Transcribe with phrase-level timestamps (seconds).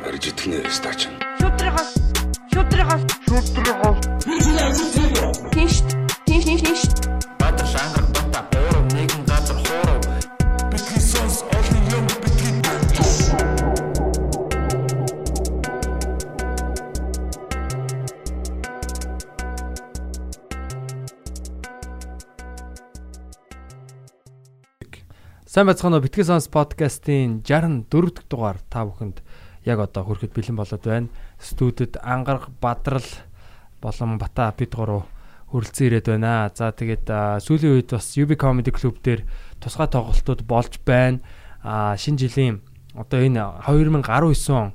[0.00, 1.00] Барж итгэнэ стач.
[1.40, 1.90] Шүтрихос
[2.52, 3.98] шүтрихос шүтрихос
[5.52, 5.76] Тинш
[6.26, 6.82] тинш тинш тинш
[7.40, 10.00] Баатар шангар бата буурав нэгэн газар хуурав.
[10.72, 12.60] Бидний сонс олон юм бидний
[25.50, 26.04] Сайн байцгаана уу?
[26.06, 29.18] Битгэн сонс подкастын 64 дахь дугаар та бүхэнд
[29.64, 31.08] яг одоо хүрэхэд бэлэн болоод байна.
[31.40, 33.04] Студид Ангараг Бадрал
[33.80, 35.04] болон Бата бид гурав
[35.52, 36.50] хөрөлцөн ирээд байна.
[36.54, 37.06] За тэгээд
[37.44, 39.26] сүүлийн үед бас UB Comedy Club дээр
[39.60, 41.20] тусгай тоглолтууд болж байна.
[41.62, 42.62] А шинэ жилийн
[42.94, 44.72] одоо энэ 2019 он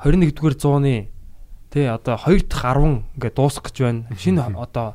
[0.00, 1.10] 21-р зууны
[1.70, 4.06] тий одоо 2 дахь 10 ингээд дуусах гэж байна.
[4.16, 4.94] Шинэ одоо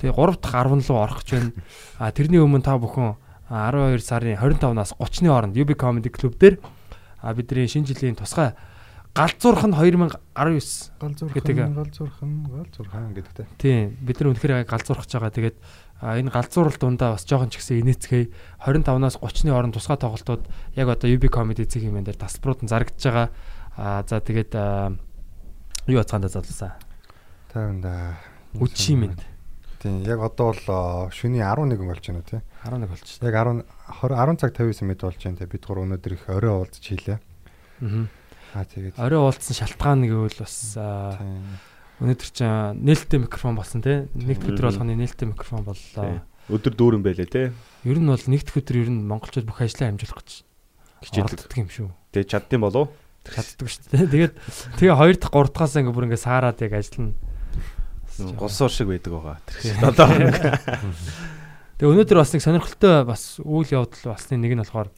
[0.00, 1.52] тий 3 дахь 10 руу орох гэж байна.
[1.98, 3.18] А тэрний өмнө та бүхэн
[3.50, 6.56] 12 сарын 25-наас 30-ны хооронд UB Comedy Club дээр
[7.24, 8.52] а бидний шинэ жилийн тусгай
[9.14, 11.56] галзуурх нь 2019 гал зурхан гэдэг.
[11.70, 13.46] гал зурхан гал зурхан гэдэгтэй.
[13.56, 15.30] тийм бид нар үнэхээр галзуурхаж байгаа.
[15.30, 15.56] Тэгээд
[16.02, 20.42] энэ галзуурал дундаа бас жоохон ч гэсэн инээцгээе 25-наас 30-ны хооронд тусгай тоглолтууд
[20.74, 23.30] яг одоо UB Comedy цэг хэмээн дээр тасалбарууд нь зарагдж байгаа.
[23.78, 24.52] А за тэгээд
[25.86, 26.74] юу бацгаанда залуусаа.
[27.54, 28.18] Тайванда.
[28.58, 29.22] Үчи мэд
[29.84, 32.40] Тийм яг одоо бол шөнийн 11 болж байна тий.
[32.64, 33.04] 11 болж.
[33.20, 35.48] Яг 10 20 10 цаг 59 минут болж байна тий.
[35.48, 37.18] Бид гур өнөөдөр их орой уулзч хийлээ.
[37.84, 38.08] Аа.
[38.54, 40.78] Аа тэгээд Орой уулцсан шалтгаан гэвэл бас
[42.00, 44.08] өнөөдөр чинь нээлттэй микрофон болсон тий.
[44.14, 46.22] Нэгд өдөр болгоны нээлттэй микрофон боллоо.
[46.48, 47.42] Өдөр дүүрэн байлээ те.
[47.84, 50.44] Ер нь бол нэгд өдөр ер нь монголчууд бүх ажлаа амжуулах гэж
[51.04, 51.52] Хичээлдэг.
[51.60, 51.88] юм шүү.
[52.14, 52.88] Тэгээ чаддсан болов?
[53.24, 54.08] Чаддаг шүү дээ.
[54.12, 54.34] Тэгээд
[54.80, 57.16] тэгээ 2 дахь 3 дахьаас ингээ бүр ингээ саарад яг ажиллана.
[58.38, 59.38] Голсуур шиг байдаг байгаа.
[59.48, 59.82] Тэр шиг.
[59.82, 60.08] Одоо
[61.74, 64.94] Тэгээ өнөөдөр бас нэг сонирхолтой бас үйл явдал басны нэг нь болохоор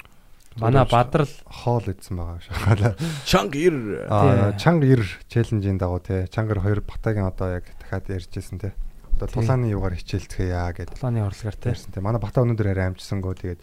[0.61, 2.93] манай Бадрал хоол идсэн байгаа шахалаа.
[3.25, 4.05] Шанг ир.
[4.13, 6.29] Аа чанга 90 челленжийн дагуу тий.
[6.29, 8.73] Чангар 2 батагийн одоо яг дахиад ярьжсэн тий.
[9.17, 11.73] Одоо тулааны юугаар хичээлцгээе гэдэг Тулааны урлагаар те.
[11.73, 12.05] ярьсан тий.
[12.05, 13.61] Манай бата өнөөдөр арай амжсангөө тэгээд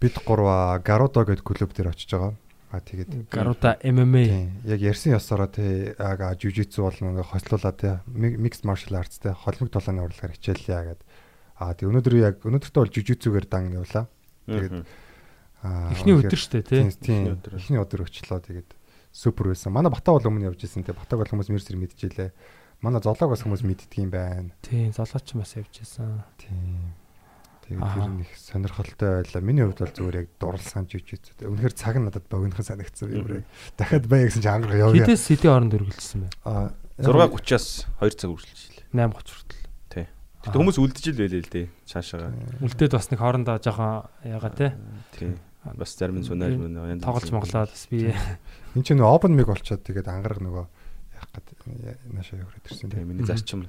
[0.00, 2.32] бид гурваа Гарудо гэдэг клуб дээр очиж байгаа.
[2.72, 4.64] Аа тэгээд Гаруда MMA.
[4.64, 9.68] Яг ярьсан ёсороо тий яг жижигцүү бол ингээ хослуулаа тий mixed martial arts тий холимог
[9.68, 11.00] толооны урлагаар хичээллээ гэд.
[11.58, 14.06] Аа тий өнөөдөр яг өнөөдөртөө бол жижигцүүгээр дан явлаа.
[14.46, 14.86] Тэгээд
[15.66, 16.78] аа эхний өдөр шүү дээ те.
[17.02, 17.22] Тийм.
[17.26, 17.52] Эхний өдөр.
[17.58, 18.70] Эхний өдөр өчлөө тэгээд
[19.10, 19.74] супер байсан.
[19.74, 22.30] Манай бата бол өмнө явж исэн тий батаг бол хүмүүс мэрсэр мэдчихлээ.
[22.78, 24.54] Манай золоог бас хүмүүс мэддэг юм байна.
[24.62, 26.22] Тийм золооч бас явж исэн.
[26.38, 26.94] Тийм.
[27.66, 29.42] Тэгээд тэр нь их сонирхолтой байлаа.
[29.42, 31.42] Миний хувьд бол зүгээр яг дурлсан жижигцүү.
[31.42, 33.50] Үнэхээр цаг надад богинохан санагдсан юм яг.
[33.74, 35.04] Дахиад бай гэсэн чи ангарах явъя.
[35.04, 36.38] Хитээс сэдийн оронд өргөлжсөн байна.
[36.46, 36.70] Аа
[37.02, 38.86] 6:30-аас 2 цаг үргэлжилээ.
[38.94, 39.57] 8:30 хүртэл.
[40.44, 41.66] Тэгтээ хүмүүс үлдэж л байлээ л дээ.
[41.88, 42.30] Цаашаага.
[42.62, 44.68] Үлдээд бас нэг хоорондоо жоохон ягаа те.
[45.18, 45.34] Тий.
[45.74, 48.14] Бас зарим нь сунаж мөн Тоглож монголоод бас би
[48.78, 50.64] Энд чинь open mic болчоод тэгээд ангараг нөгөө
[51.18, 53.08] яах гээд наашаа яваад ирсэн Тий, тийм.
[53.10, 53.66] миний зарчим.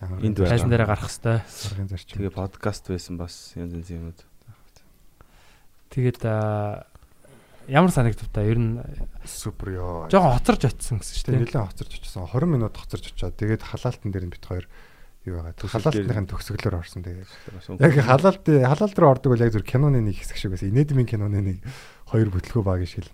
[0.00, 1.40] Энд тайзан дээрээ гарах хэвээр.
[1.40, 2.16] Аргын зарчим.
[2.20, 4.20] Тэгээ подкаст байсан бас янз янз юмуд.
[5.90, 6.22] Тэгээд
[7.66, 8.44] ямар санагдав та?
[8.44, 8.78] Ер нь
[9.24, 10.06] супер ёо.
[10.12, 11.46] жоохон хоцорж очсон гэсэн шүү Тэгээд дээ.
[11.56, 12.28] нэлээд хоцорч очсон.
[12.30, 14.66] 20 минут хоцорч очоод тэгээд халаалтан дээр нь бит хоёр
[15.30, 15.54] юу байгаа.
[15.56, 17.30] Халаалтныхын төгсгөлөөр орсон тэгээд.
[17.78, 20.74] Яг халаалт халаалт руу ордог бол яг зүр киноны нэг хэсэг шиг байсан.
[20.74, 21.58] Инедмийн киноны нэг
[22.10, 23.06] хоёр бүтлгөө баг шил.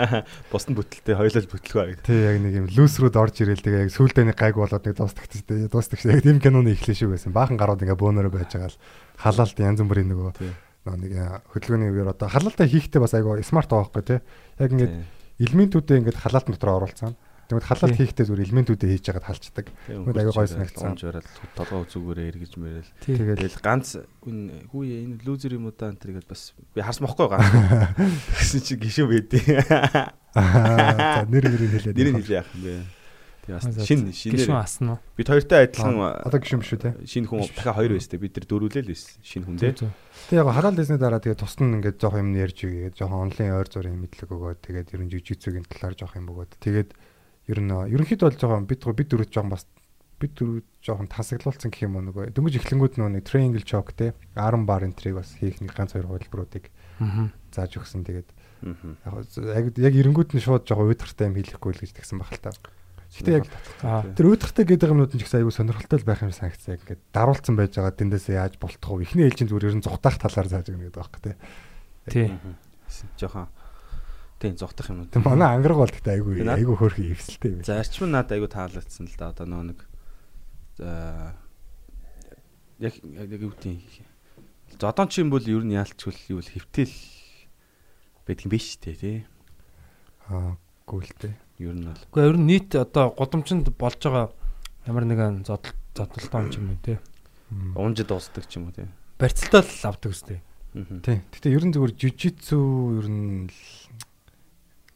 [0.52, 2.04] Бусдын бүтэлтэй хоёлол бүтлгүй аа гэдэг.
[2.08, 5.44] Тэг яг нэг юм лүүсрүүд орж ирэл тэгээ яг сүулдэ нэг гайг болоод нэг дуустагч
[5.44, 7.36] тэгээ дуустагч яг тийм киноны эхлэх шиг байсан.
[7.36, 8.80] Баахан гарууд ингээ бөөнөрөө байж байгаа л
[9.20, 10.52] халаалт янз бүрийн нөгөө Тий.
[10.88, 14.20] нэг э, хөдөлгөөний үеэр одоо халаалтаа хийхдээ бас айгаа смарт байгаа байхгүй тий.
[14.56, 15.44] Яг ингээд Тий.
[15.44, 17.12] элементүүдээ ингээд халаалт дотор оруулсан.
[17.48, 19.66] Тэгмэд халаалт хийхдээ зүгээр элементүүдээ хийж ягаад халчдаг.
[19.88, 20.92] Мөн аягүй гой санагдсан.
[20.92, 22.92] Унж барал толгой зүгээрээ эргэж мэрэл.
[23.00, 23.96] Тэгэл ганц
[24.28, 27.48] үн хүү яа, энэ лузер юм уу даа энэ тэргээд бас би харсан бохгүй ганц.
[28.36, 29.64] Тэгсэн чи гişүн байдیں۔
[30.36, 31.96] аа, за нэр нэрийг хэлээд.
[31.96, 32.76] Нэр нь хэлээ яах юм бэ?
[33.48, 35.16] Шин шинээр асна уу?
[35.16, 36.92] бид хоёртой адилхан Одоо гişүм шүү те.
[37.08, 39.88] шинэ хүн дахиад хоёр байстэй бид нар дөрвөлээ л байсан шинэ хүн дээ.
[40.28, 43.72] Тэг яг халаал дэсний дараа тэгээ тусна ингээд жоох юм ярьж игээд жоох онлайн ойр
[43.72, 46.92] зургийн мэдлэг өгөөд тэгээд ер нь жижигцүүгийн талаар жоох юм өгөөд тэгээд
[47.48, 49.64] ер нь ерөнхийдөө бол жоох бид бид дөрөв жоох бас
[50.18, 54.12] бид дөрөв жоохон тасаглуулсан гэх юм уу нөгөө дөнгөж эхлэнгүүд нөгөө нэг triangle choke те
[54.34, 56.68] arm bar энтрийг бас хийх нэг ганц хоёр хувилбаруудыг
[56.98, 57.30] Аа.
[57.54, 58.28] зааж өгсөн тэгээд
[58.66, 62.50] яг яг эренгүүд нь шууд жоох уйдгартай юм хийхгүй л гэж тэгсэн баг л та.
[63.08, 63.46] Гэхдээ яг
[64.18, 67.02] тэр уйдгартай гэдэг юмнууд нь ч гэсэн айгүй сонирхолтой л байх юм санагцсан яг ингээд
[67.14, 69.06] даруулсан байж байгаа тэндээсээ яаж болтох вэ?
[69.06, 71.32] Эхний ээлжийн зүгээр ер нь зүхтаах талаар зааж өгнө гэдэг байхгүй те.
[72.10, 72.26] Тий.
[73.16, 73.46] Жохон
[74.38, 75.10] тийм зогтох юм уу.
[75.10, 77.66] Тэг манай ангараг бол гэхдээ айгүй айгүй хөөрхөн эвсэлтэй юм.
[77.66, 79.78] Зарчим нь надад айгу таалагдсан л да одоо нөө нэг
[80.78, 81.34] за
[82.78, 83.82] яг яг юу тийм
[84.78, 86.94] зодон чинь бол ер нь яалтчгүй юу л хөвтөл
[88.26, 89.18] байдаг юм биш үү тий.
[90.30, 90.54] Аа
[90.86, 91.34] дээ.
[91.58, 91.98] Ер нь бол.
[91.98, 94.30] Гэхдээ ер нь нийт одоо гудамжинд болж байгаа
[94.86, 97.02] ямар нэгэн зодол зодолтон ч юм уу те.
[97.74, 98.86] Унжид дуусдаг ч юм уу тий.
[99.18, 100.38] Барьцалтаа л авдаг үстэй.
[101.02, 101.18] Тий.
[101.34, 103.50] Гэтэ ер нь зүгээр жижитсүү ер нь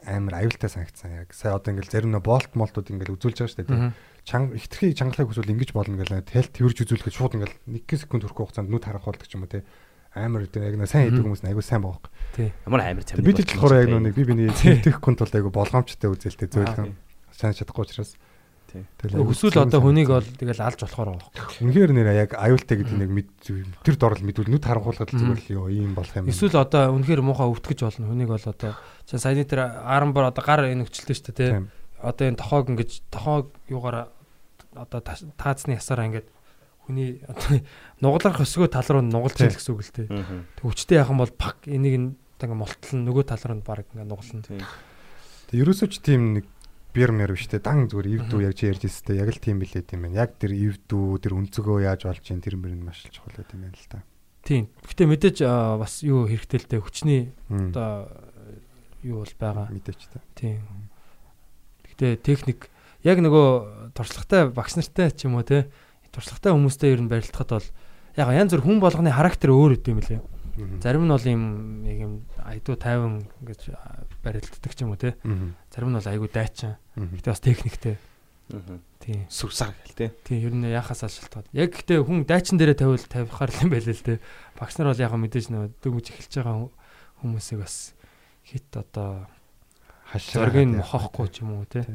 [0.07, 1.35] амар аюултай санагдсан яг.
[1.35, 3.71] Сая одоо ингээл зарим нөө болт молтууд ингээл үзүүлж байгаа шүү дээ.
[3.71, 3.93] тий.
[4.23, 7.57] Чанга ихтгэхий чангалахыг хүсвэл ингэж болно гэл тэлт тэрж үзүүлэхэд шууд ингээл
[7.87, 9.63] 1 секунд хүрэх хугацаанд нүд харахуулдаг ч юм уу тий.
[10.15, 12.13] Амар тий яг нөө сайн хийдэг хүмүүс аюул сайн байгаа.
[12.69, 13.25] Ямар амар цамд.
[13.25, 16.93] Бид болохоор яг нэг би биний тэлтэхгүй тул аюул болгоомжтой үзэлтэй Аа, зөөлөн
[17.33, 18.15] сайн чадахгүй учраас.
[18.73, 21.29] Тэгэл Хүсвэл одоо хүнийг бол тэгэл алж болохоор байгаа.
[21.61, 23.29] үнэхээр нэр яг аюултай гэдэг нэг мэд
[23.85, 26.33] тэр дорл мэдвэл нүд харанхуулахад л зүгээр л ёо ийм болох юм.
[26.33, 28.09] Эсвэл одоо үнэхээр муухай өвтгөж болно.
[28.09, 28.73] Хүнийг бол одоо
[29.05, 31.51] чи саяны тэр арамбар одоо гар энэ өчлөлтэй шүү дээ тий.
[31.53, 31.67] Тийм.
[32.01, 34.09] Одоо энэ тохоог ингэж тохоог юугаараа
[34.75, 35.01] одоо
[35.37, 36.27] таацны ясаараа ингэж
[36.87, 37.61] хүний одоо
[38.03, 40.07] нугалах өсгөө тал руу нугалж ийл гэсэн үг л тий.
[40.09, 44.43] Тэг хүчтэй яхан бол пак энийг ингээ молтлон нөгөө тал руу баг ингээ нугална.
[44.43, 46.45] Тэг ерөөсөө ч тийм нэг
[46.93, 50.05] бирмэр биш те дан зүгээр ивдүү яг чи ярьж өстэй яг л тийм билээ тийм
[50.05, 50.29] байна.
[50.29, 53.53] Яг тэр ивдүү тэр өнцөгөө яаж болж чинь тэр мөр нь маш л чухал байт
[53.57, 54.05] юм байна л та.
[54.45, 54.69] Тийм.
[54.85, 55.39] Гэтэ мэдээж
[55.81, 58.13] бас юу хэрэгтэй л дээ хүчний одоо
[59.01, 59.67] юу бол байгаа.
[59.73, 60.21] Мэдээч та.
[60.37, 60.61] Тийм.
[61.89, 62.69] Гэтэ техник
[63.03, 65.73] яг нөгөө туршлагатай багш нартай ч юм уу те
[66.13, 67.69] туршлагатай хүмүүстэй ер нь барилдахад бол
[68.21, 70.21] яг янз бүр хүн болгоны характер өөр өд юм лээ.
[70.57, 71.43] Зарим нь бол юм
[71.89, 72.15] яг юм
[72.45, 75.17] айдуу тайван гэж а, барилддаг ч юм уу те.
[75.73, 76.77] Зарим нь бол айгуу дайчин.
[76.97, 77.97] Гэтэ бас техниктэй.
[79.01, 79.25] Тийм.
[79.33, 80.11] Сүрсар гэл тий.
[80.29, 81.49] Тийм ер нь яхаас шалтгаалт.
[81.57, 84.15] Яг гэтэ хүн дайчин дээрээ тавиул тавихаар л юм байлээ л те.
[84.61, 86.69] Багш нар бол яг мэдээж нөгөө дөнгөж эхэлж байгаа
[87.25, 87.97] хүмүүсийг бас
[88.45, 89.25] хит одоо
[90.05, 90.53] Хашаа.
[90.53, 91.89] зоргийг мохоохгүй ч юм уу те.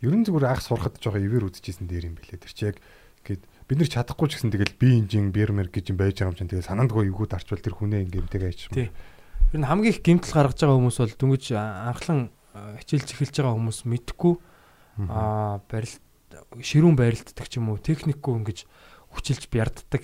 [0.00, 2.40] Ер нь зүгээр ах сурахад жоохон ивэр үдчихсэн дээр юм билээ.
[2.40, 2.80] Тэр чи яг
[3.28, 6.38] гээд бид нар чадахгүй ч гэсэн тэгэл би инжин бирмер гэж юм байж байгаа юм
[6.42, 8.66] чинь тэгэл санаандгүй эвгүүд арчвал тэр хүнээ ингээмтэйг аяч.
[8.74, 8.90] Тий.
[9.54, 13.78] Ер нь хамгийн их гэмтэл гаргаж байгаа хүмүүс бол дөнгөж анхлан хичээлж эхэлж байгаа хүмүүс
[13.86, 14.34] мэдхгүй
[15.06, 16.02] аа барилт
[16.58, 18.58] ширүүн барилддаг ч юм уу техникгүй ингэж
[19.14, 20.02] хүчилж бярддаг.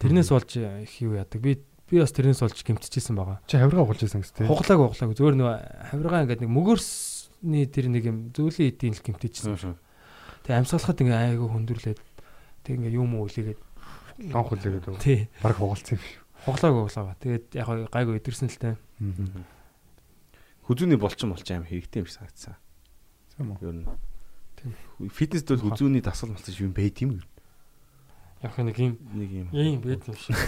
[0.00, 1.36] Тэрнээс болж их юу яадаг.
[1.36, 3.44] Би би бас тэрнээс болж гэмтчихсэн байгаа.
[3.44, 4.48] Чи хавиргаа угуулж байсан гэсэн тийм.
[4.48, 5.56] Хуглааг хуглааг зөвөр нөгөө
[5.92, 9.52] хавиргаа ингээд нэг мөгөрсний тэр нэг юм зүйлийн эдийн л гэмтчихсэн.
[9.52, 9.76] Мгм.
[10.48, 12.00] Тэгээ амьсгалахад ингээ айгүй хөндөрлөөд
[12.62, 13.60] тэг ингээ юм уу үлээгээд
[14.32, 14.96] Лон хүлээгээд үү.
[15.02, 16.22] тий Бараг хугалцсан юм шүү.
[16.46, 17.16] хуглааг хуглаага.
[17.22, 18.76] Тэгээд яг гайгүй идэрсэн л.
[19.02, 19.42] Мм.
[20.68, 22.54] Хүзүүний болчин болчин аим хэрэгтэй юм шиг санагдсан.
[23.34, 23.62] Тийм үү.
[23.66, 23.86] Ер нь.
[24.62, 24.70] Тийм.
[25.10, 27.18] Фитнест бол хүзүүний дасгал малцаж юм байд юм.
[28.42, 29.46] Яг нэг юм Нэг юм.
[29.50, 30.34] юм байд юм шиг.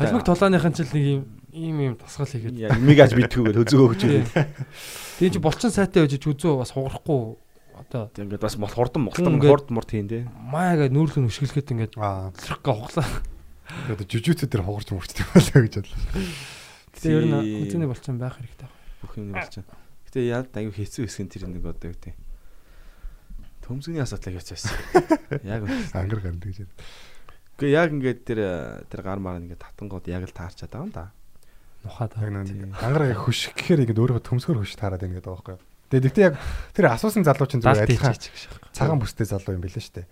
[0.00, 2.72] Холимог толооныхан ч л нэг юм ийм юм тасгал хийгээд.
[2.72, 4.24] Яг миг аж битгүүгээр хөзөө өгч Тий.
[4.24, 4.48] үү.
[5.20, 7.36] Тэгээ чи булчин сайтай байж үзөө бас хугарахгүй
[7.80, 10.22] одоо ингээд бас мол хурдан мултан ингээд- хурд мурд хийн тий.
[10.28, 13.08] маяга нүүрлэн өшгөлгээд ингээд зэрэг хуглаа.
[13.88, 16.00] Одоо жижигчүүд дээр хугарч мөрчтэй болоо гэж бодлоо.
[17.00, 17.36] Тэгээ ер нь
[17.70, 18.68] үзэний булчин байх хэрэгтэй.
[19.00, 19.64] бүх юм болчих.
[20.10, 22.14] Гэтэ яа аюу хэцүү хэсэг нь тэр нэг одоо юу тий.
[23.62, 24.74] Төмсгний асуудал байсан.
[25.46, 25.62] Яг.
[25.94, 26.66] Ангар гарна гэж.
[27.54, 28.40] Гэхдээ яг ингээд тэр
[28.90, 31.04] тэр гар маар ингээд татангууд яг л таарчаад байгаа юм да.
[31.14, 32.42] Яг Нухаад байгаа.
[32.42, 35.69] нэг ангараа хөших гэхээр ингээд өөрөө төмсгөр хөш таарад байна гэдэг байгаа байхгүй юу.
[35.90, 36.36] Тэгээ гэхдээ яг
[36.70, 38.14] тэр асуусан залуу чинь зүгээр адилхан
[38.70, 40.08] цагаан бүстэй залуу юм билээ шүү дээ.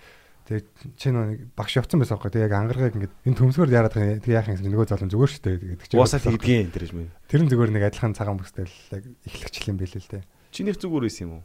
[0.49, 0.65] Тэгээ
[0.99, 2.35] чи нэг багш явцсан байсан байхгүй юу.
[2.35, 4.25] Тэгээ яг ангараг ингээд энэ төмсгөр яарад байгаа юм.
[4.25, 6.01] Тэг яах юм нөгөө залуу зүгээр шүү дээ гэдэг чинь.
[6.03, 7.13] Уусаа тэгдгийн тэр юм.
[7.31, 10.25] Тэр нь зүгээр нэг адилхан цагаан бүстэй л яг эхлэгчлэн билээ л дээ.
[10.51, 11.45] Чинийх зүгээр байсан юм уу?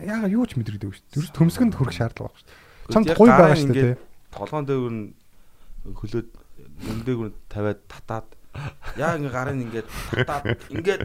[0.00, 1.36] Яага юу ч мэдрэгдэж шүү дээ.
[1.36, 2.90] Төмсгөнд хүрэх шаардлага байхгүй шүү дээ.
[2.90, 3.94] Чамд гараа байгаа шүү дээ.
[4.32, 4.84] Толгоон дээр
[5.92, 6.28] хөлөөд
[6.88, 8.26] өндөөгөр тавиад татаад
[9.00, 11.02] яг ингээ гарын ингээд татаад ингээд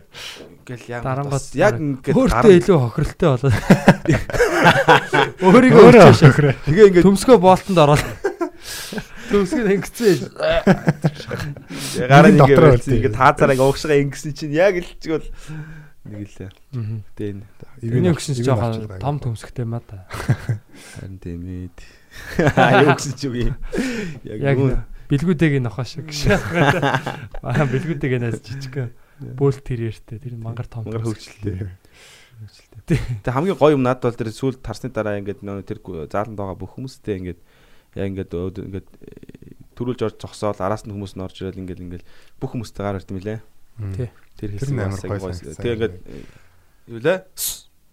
[0.68, 3.56] ингээл яг Дарангууд яг ингээд өөртөө илүү хохиролтой болоод
[5.48, 6.22] өөрийгөө Өөрөө өөрчөөш.
[6.28, 6.56] охироо.
[6.68, 8.04] тэгээ ингээд Төмсгөө болтонд ороод.
[9.32, 10.32] Төмсгөө ингэсэн.
[12.08, 15.28] гарын ингээд ингээд таацаараа ингээ уушгаа ингэсэн чинь яг л чигэл
[16.08, 16.36] нэг л
[17.16, 17.44] тэгээ энэ
[17.78, 20.08] Энийг гэсэн чинь жоохон том төмсгтэй маа та.
[20.98, 21.78] харин тэмээд
[22.58, 23.54] аюу гэсэн чи үгүй.
[24.26, 24.58] Яг Яг
[25.08, 26.36] нүүн бэлгүүдээг нохоо шиг гэж.
[27.48, 30.84] Аа бэлгүүдээг нээс жижиг бөөл тэрээртэй тэр мангар том.
[30.84, 31.32] мангар төмсг.
[31.42, 31.72] хөвчлээ
[32.88, 36.54] Тэг хамгийн гоё юм надад бол тэр сүүл тарсны дараа ингээд нөө тэр зааланд байгаа
[36.54, 37.40] бүх хүмүүстэй ингээд
[37.98, 42.06] яг ингээд ингээд э, төрүүлж орж зогсоол араас нь хүмүүс нь орж ирэл ингээд ингээд
[42.38, 43.42] бүх хүмүүстэй гар ирдэм билээ.
[43.98, 44.10] Тий.
[44.38, 45.34] Тэр Тэр нь бас амар гоё.
[45.34, 46.22] Тэг ингээд э,
[46.94, 47.20] юу лээ?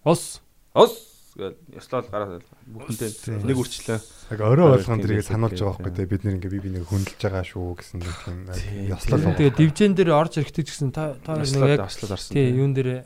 [0.05, 0.45] Ус
[0.75, 3.11] Ос гэл яслал гараад бүхэнтэй
[3.43, 3.99] нэг үрчлээ.
[4.31, 7.19] Яг орой болгон тэрийг сануулж байгаа байхгүй тий бид нэр ингээ би би нэг хөндлөж
[7.19, 8.95] байгаа шүү гэсэн нэг тийм Тийм.
[8.95, 11.91] ёслол тэгээ дивжен дээр орж ирэхдээ ч гэсэн та та нэг яг
[12.31, 13.03] тий юун дээр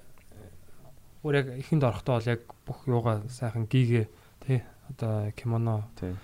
[1.25, 4.05] өөр яг ихэнд орохдоо бол яг бүх юугаа сайхан гигээ
[4.45, 4.61] тий
[4.93, 6.15] одоо кимоно Тийм.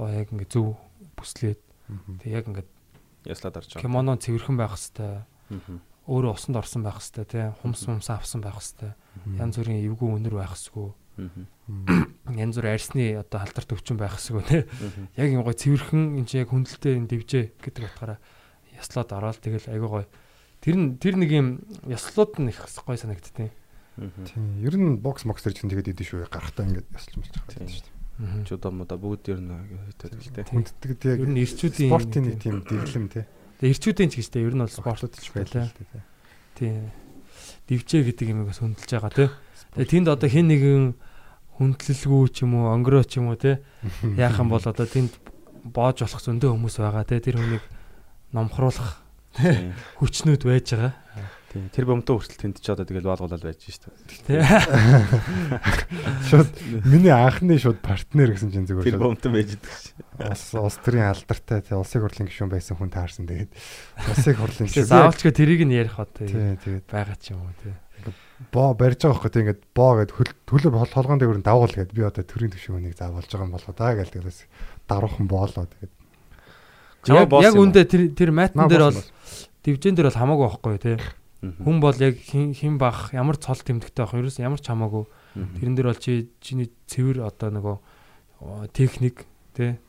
[0.00, 0.80] гоо яг ингээ зөв
[1.12, 1.60] бүслээд
[2.24, 2.64] тий яг ингээ
[3.28, 3.84] Яслал орж байгаа.
[3.84, 5.28] кимоно цэвэрхэн байх хэвээр
[6.10, 7.46] өөрөө усанд орсон байх хэвээр тий.
[7.62, 8.96] Хумс хумсаа авсан байх хэвээр.
[9.38, 10.90] Янз бүрийн эвгүй өнөр байх хэвгүй.
[12.30, 14.62] Янз бүр арьсны одоо халдар төвчөн байх хэвгүй тий.
[15.18, 18.18] Яг юм гой цэвэрхэн энэ чинь яг хүндэлтэй энэ дивжээ гэдэг утгаараа
[18.78, 20.06] яслаад ороод тэгэл айгуу гой.
[20.60, 21.48] Тэр нь тэр нэг юм
[21.84, 23.52] яслууд нь их гой санагдтыг.
[24.00, 24.44] Тийм.
[24.64, 26.30] Ер нь бокс мокс төр чинь тэгээд идэв шүү.
[26.30, 28.44] Гарахтаа ингээд ясалж мэлж байгаа юм шүү дээ.
[28.48, 29.52] Чудо модо бүгд ер нь
[29.96, 30.48] хийдэг л дээ.
[30.52, 33.24] Хүнддэг тийм Ер нь ирчүүдийн спортын нэг тийм дэглэм тий.
[33.60, 35.68] Тэгээ ирчүүдийн ч гэжтэй ер нь бол спортод ч байлаа.
[36.56, 36.92] Тийм.
[37.68, 39.28] Дивжээ гэдэг юмээс хөндлөж байгаа тий.
[39.76, 40.84] Тэгээ тэнд одоо хэн нэгэн
[41.60, 43.60] хүндлэлгүй ч юм уу, онгороо ч юм уу тий.
[44.16, 45.12] Яахан бол одоо тэнд
[45.68, 47.20] боож болох зөндөө хүмүүс байгаа тий.
[47.20, 47.64] Тэр хүнийг
[48.32, 49.04] номхруулах
[49.36, 49.76] Тийм.
[50.00, 50.94] хүчнүүд байж байгаа.
[51.50, 51.66] Тийм.
[51.74, 54.38] Тэр бомтоо хүртэл тэнд ч одоо тэгэл боолгуулаад байж шүү дээ.
[54.38, 54.38] Тий.
[56.30, 56.50] Шууд
[56.86, 59.98] миний анхны шууд партнер гэсэн чинь Тэр зүгээр шууд бомтон байж идэг ш.
[60.30, 63.50] улс улс төрийн алдартай тий улсын хурлын гишүүн байсан хүн таарсан тэгээд
[64.14, 67.54] улсын хурлын гишүүн заавалч гэ тэрийг нь ярих одоо тий тэгээд байгаа ч юм уу
[67.58, 67.74] тий.
[68.48, 70.10] Боо барьж байгаа хөөе ингээд боо гэд
[70.48, 73.92] төлөв толгоон дээр нь давуул гэд би одоо төрийн гишүүнийг заавалж байгаа юм болоо даа
[74.00, 74.40] гэл тэгээс
[74.88, 75.92] даруухан боолоо тэгээд.
[77.44, 79.00] Яг үндэ тэр тэр матн дээр бол
[79.64, 80.96] дивжен дээр бол хамаагүй байхгүй тий.
[81.40, 85.04] Хүн бол яг хин бах ямар цол тэмдэгтэй байх ерөөс ямар ч хамаагүй.
[85.60, 87.76] Тэрэн дээр бол чи чиний цэвэр одоо нөгөө
[88.76, 89.24] техник
[89.56, 89.80] тий.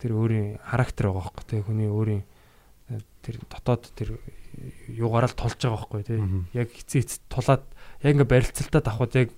[0.00, 1.60] Тэр өөрийн характер байгаа байхгүй тий.
[1.60, 2.22] Хүний өөрийн
[2.88, 4.16] э, тэр дотоод тэр
[4.88, 6.20] юугаараа л тулж байгаа байхгүй тий.
[6.56, 7.64] Яг эцээ эц тулаад
[8.04, 9.28] яг ингээ барилцалтаа давхад яг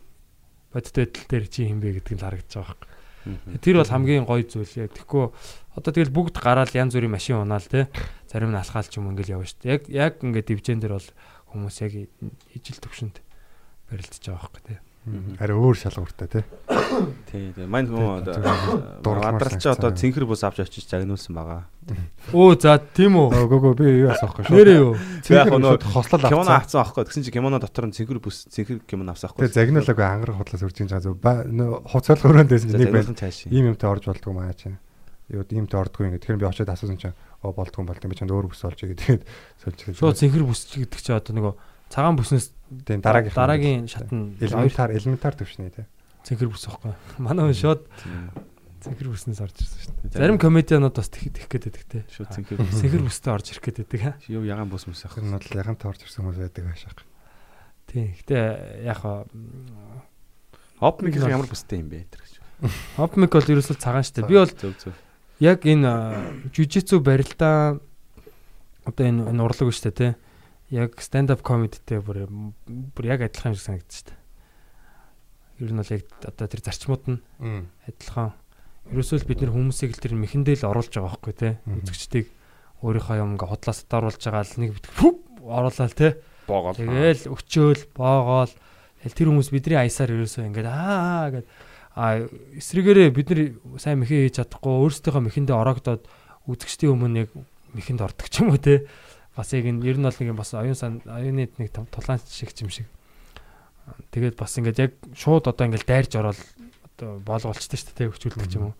[0.75, 2.79] бодит байдал дээр чи юм бэ гэдэг нь харагдаж байгаа
[3.27, 3.59] Мгм.
[3.59, 4.95] Тэр бол хамгийн гоё зүйл яг.
[4.95, 5.35] Тэгэхгүй
[5.75, 7.91] одоо тэгэл бүгд гараал янз бүрийн машин унаал те.
[8.31, 9.75] Зарим нь алхаал ч юм ингээл явна шүү дээ.
[9.75, 11.11] Яг яг ингээд дивжен дээр бол
[11.51, 11.93] хүмүүс яг
[12.55, 13.19] ижил төвшөнд
[13.91, 14.86] барилдаж байгаа байхгүй те.
[15.39, 16.43] Арай өөр шалгууртай тий.
[17.31, 17.67] Тий, тий.
[17.71, 21.63] Мань хүн одоо мадралч одоо цэнхэр бус авч очиж загнуулсан байгаа.
[22.35, 23.31] Өө за тийм үү.
[23.31, 24.57] Өө гөө би юу асахгүй шүү.
[24.59, 24.99] Нэрээ юу?
[25.31, 26.59] Яг нөгөө хослол Кимоно авсан.
[26.59, 27.07] авсан аахгүй.
[27.07, 29.47] Тэгсэн чи кимоно дотор нь цэнхэр бус цэнхэр кимоно авсан аахгүй.
[29.47, 31.23] Тэгээ загнуулаагүй ангараг худлаас үржиж байгаа зөв.
[31.87, 33.15] Хуцаал хөрөөнд байсан чинь нэг байл.
[33.47, 34.75] Ийм юмтай орж болдгоо маа чи.
[35.31, 36.19] Юу иймтэй ордгоо ингэ.
[36.23, 38.99] Тэгэхээр би очиод асуусан чинь оо болдгоо болдгоо би чанд өөр бүс олж игээ.
[38.99, 39.23] Тэгээд
[39.59, 39.79] сольж.
[39.99, 41.55] Шууд цэнхэр бүс гэдэг чи одоо нөгөө
[41.93, 42.53] цагаан бүснээс
[42.87, 45.87] Тийм дараагийн дараагийн шат нь элементар элементар төвшний тий.
[46.27, 46.95] цэнхэр бүс байхгүй.
[47.23, 48.31] Манай хүн шууд Тийм.
[48.83, 50.19] цэнхэр бүснээс орж ирсэн шүү дээ.
[50.19, 51.99] Зарим комедианууд бас тех тех гээд байдаг те.
[52.11, 54.01] шууд цэнхэр Цэнхэр бүстэй орж ирэх гээд байдаг.
[54.03, 54.13] ха.
[54.27, 57.07] юу ягаан бус мөс Тэр нь бол ягантай орж ирсэн хүмүүс байдаг аашаа.
[57.87, 58.11] Тийм.
[58.19, 58.39] Гэтэ
[58.83, 59.25] яг хаа
[60.81, 62.35] Оп миг ямар бустай юм бэ тэр гэж.
[62.99, 64.27] Хопмик бол ерөөсөө цагаан штэ.
[64.29, 64.93] Би бол зөв зөв.
[65.41, 67.81] яг энэ жижицүү барилдаа
[68.85, 70.13] одоо энэ энэ урлаг штэ тий.
[70.75, 72.27] Яг stand up comedy-тэй бүр
[72.67, 74.15] бүр яг адилхан юм шиг санагдаж штэ.
[75.63, 77.21] Ер нь бол яг одоо тэр зарчмууд нь
[77.87, 78.35] адилхан.
[78.91, 81.55] Ерөөсөө л бид нэр хүмүүсийг л тэр мэхэндээ л оруулж байгаа байхгүй тий.
[81.67, 82.27] Үзэгчдийг
[82.83, 86.13] өөрийнхөө юм ингээ худлаас даруулж байгаа л нэг бит фүп оруулаад тий.
[86.51, 86.79] Боогоол.
[86.79, 88.53] Тэгэл өчөөл боогоол
[89.07, 91.47] тэр хүмүүс бидний аясаар ерөөсөө ингээд аа гэд
[91.97, 92.27] а
[92.59, 93.41] эсрэгээрээ бид нар
[93.79, 96.03] сайн мэхээ хийж чадахгүй өөрсдийнхөө мэхэндээ ороогдоод
[96.51, 97.31] үзэгчдийн өмнө яг
[97.73, 98.85] мэхэнд ордог ч юм уу те
[99.37, 102.57] бас яг энэ ер нь бол нэг юм бас оюун сан оюуны нэг тулаан шиг
[102.65, 102.89] юм шиг.
[104.11, 106.41] Тэгээд бас ингээд яг шууд одоо ингээд дайрж ороод
[106.97, 108.77] одоо боолгоолчтой шүү дээ хөвчүүлдэг юм уу.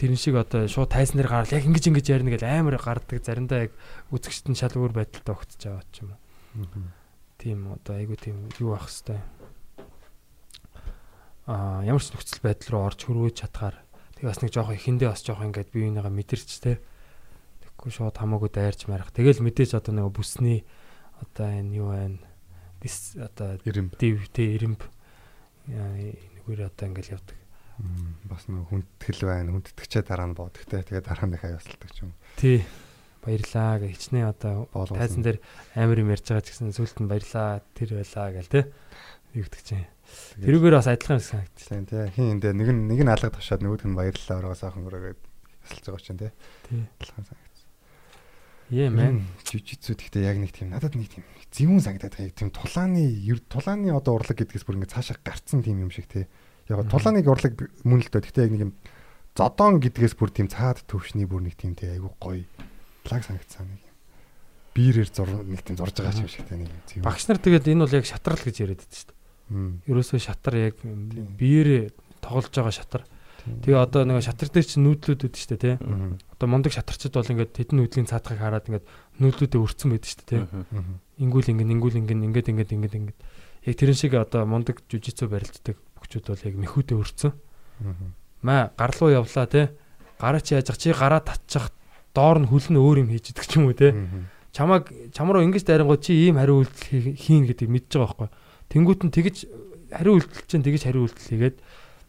[0.00, 3.72] Тэрэн шиг одоо шууд тайзнэр гараад яг ингэж ингэж ярина гэж амар гардаг заримдаа яг
[4.08, 6.88] үзэгчт нь шал өөр байдалтай өгч байгаа ч юм уу.
[7.36, 9.20] Тийм одоо айгу тийм юу байх хэвээр.
[11.46, 13.76] Аа ямар ч нөхцөл байдал руу орж хөрвөөж чадхаар
[14.16, 16.80] тэгээ бас нэг жоох ихэндээ бас жоох ингээд бие бинийгаа мэдэрч те
[17.86, 20.66] тэгэхгүй шууд хамаагүй дайрч марах тэгэл мэдээж одоо нэг бүсний
[21.22, 22.18] одоо энэ юу байна
[22.82, 24.82] дис одоо Ирэм див те ирэмб
[25.70, 27.38] нэгээр одоо ингээд явдаг
[28.26, 29.52] бас нэг хүндэтгэл байна.
[29.52, 30.80] Хүндэтгчээ дараа нь боодогтэй.
[30.82, 32.12] Тэгээ дараа нь их аясалдаг ч юм.
[32.40, 32.64] тий
[33.20, 35.38] баярлаа гэж хичнээн одоо тайзан дээр
[35.76, 38.60] амар юм ярьж байгаа ч гэсэн сүулт нь баярлаа тэр байлаа гэл те
[39.36, 39.86] юу гэдэг чинь
[40.40, 42.08] тэрүүгээр бас адилхан юм санагдчих Тийм тий.
[42.16, 45.20] Хин энэ нэг нь нэг нь алга тавшаад нөгөөх нь баярлалаа ороо сайхан өрөөгээд
[45.68, 46.32] ясалж байгаа чинь тий.
[46.64, 47.45] тий Адилхан санагдсан.
[48.70, 49.22] Е мэн.
[49.46, 51.22] Жижигцүүд гэхдээ яг нэг тийм надад нэг тийм
[51.54, 52.34] зэвүүн санагдаад байгаа.
[52.34, 53.04] Тийм тулааны
[53.46, 56.26] тулааны одоо урлаг гэдгээс бүр ингэ цаашаа гарцсан тийм юм шиг тий.
[56.66, 57.54] Яг тулааныг урлаг
[57.86, 58.26] мөн л дөө.
[58.26, 58.72] Гэхдээ яг нэг юм
[59.38, 62.42] зодон гэдгээс бүр тийм цаад төвшний бүр нэг тийм тий айгу гоё.
[63.06, 63.94] Лаг санагдсан нэг юм.
[64.74, 67.06] Биерээр зур нэг тийм зурж байгаа юм шиг тий нэг юм.
[67.06, 69.94] Багш нар тэгээд энэ бол яг шатрал гэж яриад байдаг шүү дээ.
[69.94, 73.06] Ерөөсөө шатар яг биеэрээ тоглож байгаа шатар.
[73.46, 75.74] Тэгээ одоо нэг шатар дээр чинь нүүдлүүд үүд шүү дээ тий.
[76.34, 78.86] Одоо мундаг шатарчд бол ингээд тэдэн нүүдлийн цаадахыг хараад ингээд
[79.22, 80.42] нүүдлүүдээ өрцөн байдаг шүү дээ тий.
[81.22, 83.18] Ингүүл ингэн ингүүл ингэн ингээд ингээд ингээд ингээд
[83.70, 87.32] яг тэрэн шиг одоо мундаг жужицүү барилддаг бүхчүүд бол яг мэхүүдээ өрцөн.
[88.42, 89.70] Маа гарлуу явлаа те.
[90.18, 91.70] Гараа чи яаж ах чи гараа татчих
[92.14, 93.76] доор нь хөл нь өөр юм хийж идэг ч юм уу.
[93.76, 94.32] Мм.
[94.56, 98.28] чамаг чам руу ингэж дайрангууд чи ийм хариу үйлдэл хийн гэдэг мэдж байгаа байхгүй.
[98.72, 99.36] Тэнгүүт нь тэгж
[99.92, 101.56] хариу үйлдэл чинь тэгж хариу үйлдэл хийгээд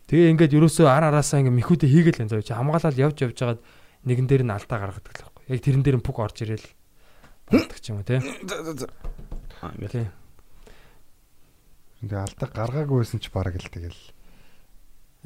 [0.08, 3.62] тэгээ ингээд ерөөсөө ар араасаа ингээд мэхүүдээ хийгээл энэ зав чи хамгаалал явж явж байгаад
[4.08, 5.44] нэгэн дээр нь алдаа гаргадаг л байхгүй.
[5.52, 6.68] Яг тэрэн дээр нь пүг орж ирээл
[7.52, 8.20] болдог ч юм уу тий.
[9.60, 10.08] Аа ингээд Тий.
[12.08, 14.02] Тэгээ алдаа гаргаагүйсэн ч бараг л тэгэл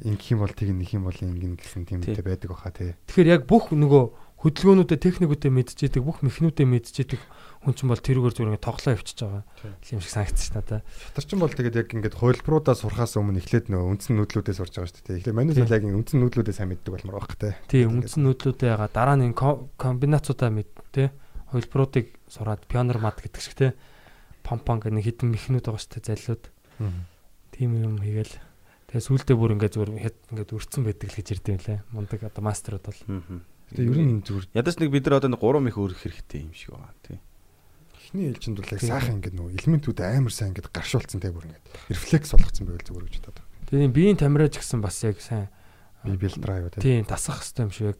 [0.02, 2.96] ингэх юм бол тэг нэг юм бол ингэн гэсэн тиймтэй байдаг баха тий.
[3.06, 7.20] Тэгэхээр яг бүх нөгөө хөдөлгөөнүүдэд техникүүдээ мэдчихэдэг бүх мехнүүдээ мэдчихэдэг
[7.62, 9.44] хүн чинь бол тэрүүгээр зүгээр ингээд тоглоо явчихж байгаа.
[9.94, 10.80] юм шиг санагдчих надаа.
[10.82, 14.90] Шатар чинь бол тэгээд яг ингээд хувилбаруудаа сурахаас өмнө эхлээд нөгөө үндсэн нүүдлүүдээ сурж байгаа
[14.90, 15.18] шүү дээ.
[15.22, 17.54] Эхлээд манайс бол яг үндсэн нүүдлүүдээ сайн мэддэг болмор байх тий.
[17.70, 21.14] Тийм үндсэн нүүдлүүдээ ягаа дараа нь ко- комбинацуудаа мэд тэ
[21.54, 23.78] хувилбаруудыг сураад пионер мад гэдэг шиг тэ
[24.42, 26.44] помпон гэх нэг хідэн мехнүүд байгаа шүү дээ заллууд.
[27.54, 28.34] Тийм юм хийгээл
[28.90, 29.92] тэгээ сүултээ бүр ингээд зүгээр
[30.34, 31.78] ингээд өрцөн байдаг л гэж ирдэв лээ.
[31.94, 33.00] Мундаг одоо мастерууд бол.
[33.72, 36.52] Тэгээ ер нь зүгээр Ядаж нэг бид нар одоо нэг 3 их өрөх хэрэгтэй юм
[36.52, 37.18] шиг байна тий.
[38.12, 41.66] эхний ээлжинд бол яг сайхан ингээд нөгөө элементүүд амар сайн ингээд гаршуулсан те бүр ингээд
[41.88, 43.48] рефлекс болгоцсон байвал зүгээр гэж бодоод.
[43.72, 45.48] Тэгээ биеийн тамираач гэсэн бас яг сайн
[46.04, 46.80] Би бил драйв те.
[46.84, 47.98] тийм тасах хэвээр юм шиг яг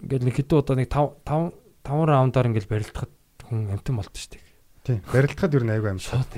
[0.00, 1.52] ингээд нэг хэдэн удаа нэг 5 5
[1.84, 3.12] 5 раундаар ингээд барилдахад
[3.44, 4.44] хүн амтан болд шүү дээ.
[4.86, 4.98] Тийм.
[5.12, 6.32] Барилдахад ер нь аягүй амар Шууд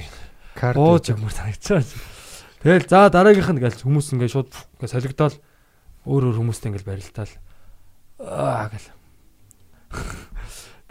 [0.59, 0.77] кард.
[0.77, 1.85] Бууж юмар санагчаа.
[2.63, 4.51] Тэгэл за дараагийнх нь гэл хүмүүс ингээд шууд
[4.83, 5.35] ингээд солигдоод
[6.11, 7.33] өөр өөр хүмүүстэй ингээд барилтаал
[8.23, 8.91] аа гэл.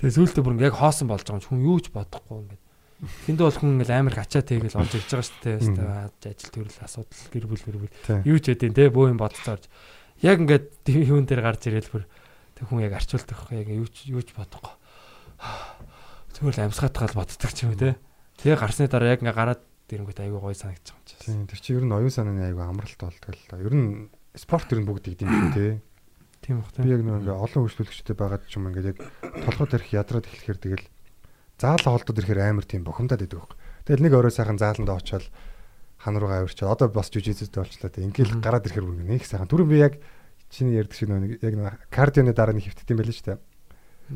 [0.02, 2.62] Тэгээ сүүлдээ бүр ингээд яг хоосон болж байгаа юм чи хүн юу ч бодохгүй ингээд.
[3.02, 5.58] Тэнд бол хүн ингээд амар гачаа тэгээл олж ирж байгаа шүү дээ.
[5.62, 7.94] Хэвээ ажил төрөл асуудал гэр бүл гэр бүл
[8.30, 9.66] юу ч хэдин те бөө юм бодцоорж.
[10.22, 12.04] Яг ингээд юун дээр гарч ирэл бүр
[12.54, 14.74] тэг хүн яг арчуулдаг байхгүй яг юу ч юу ч бодохгүй.
[16.38, 17.98] Зүгээр л амьсгаатгаал боддог ч юм те.
[18.38, 21.16] Тэгээ гарсны дараа яг ингээд гараад ирэнгүүт айгүй гоё байгаа юм чи.
[21.26, 21.46] Тийм.
[21.50, 23.66] Тэр чи ер нь оюун санааны аягүй амралт болдог л.
[23.66, 25.82] Ер нь спорт ер нь бүгд игдэм шүү те.
[26.42, 26.90] Тийм бах Би те.
[26.90, 28.98] яг нэг ингээ олон хөгжлөлөгчтэй байгаад ч юм ингээд яг
[29.46, 30.86] толгой тарих ядраад эхлэхээр тэгэл
[31.62, 33.58] заалаа холдод ирэхээр амар тийм бухимдаад идэг байхгүй.
[33.86, 35.26] Тэгэл нэг орой сайхан зааланд очоод
[36.02, 38.02] хан руугаа авирчаад одоо бас жүжигчтэй болчлаа те.
[38.02, 39.46] Ингээл гараад ирэхээр бүр ингээ нэг сайхан.
[39.46, 40.02] Түрүүн би яг
[40.50, 43.40] чиний ярьдаг шиг нэг яг нэг кардионы дараа нь хөвтд юм байл шүү дээ.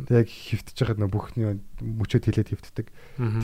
[0.09, 1.45] Тэг яг хөвтөж байхад нөө бүхний
[1.85, 2.87] мөчөд хилээд хөвтдөг.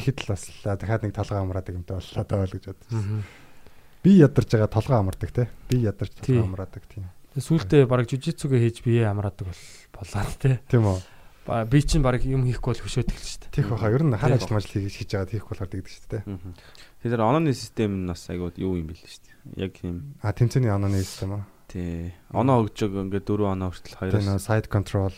[0.01, 3.23] Тэгэхэд л бас ла дахиад нэг толгой амраадаг юмтай боллоо даа л гэж бодсон.
[4.01, 5.47] Би ядарч байгаа толгой амардаг те.
[5.69, 7.05] Би ядарч толгой амраадаг тийм.
[7.37, 9.63] Сүүлдээ баг жижигцүүгээ хийж бие амраадаг бол
[9.95, 10.59] болоод те.
[10.67, 10.99] Тийм үү.
[11.71, 13.47] Би чинь баг юм хийхгүй бол хөшөөд эхэлж штэ.
[13.55, 13.87] Тийх баха.
[13.87, 16.23] Ер нь хар ажил мажил хийж хийж байгаа тийх болохоор тэгдэг шүү дээ.
[17.01, 19.63] Тэгэхээр онооны систем нь бас айгуу юу юм бэл дээ.
[19.63, 21.47] Яг тийм А тэмцээний онооны систем аа.
[21.71, 22.11] тий.
[22.35, 25.13] Оноо өгчөг ингээд 4 оноо хүртэл Тэгээ хоёроос нөө side control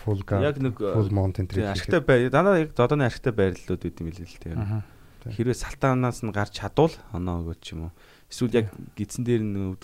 [0.00, 2.32] full guard яг нэг full mount энэ төр ашигтай бай.
[2.32, 4.52] Дандаа яг зодооны ашигтай байрлалууд үүд юм бэл л тий.
[4.56, 4.82] Аа.
[5.28, 7.92] Хэрвээ салтаанаас нь гарч чадвал оноо өгөөч юм уу.
[8.32, 9.76] Эсвэл яг гидсэн дээр нь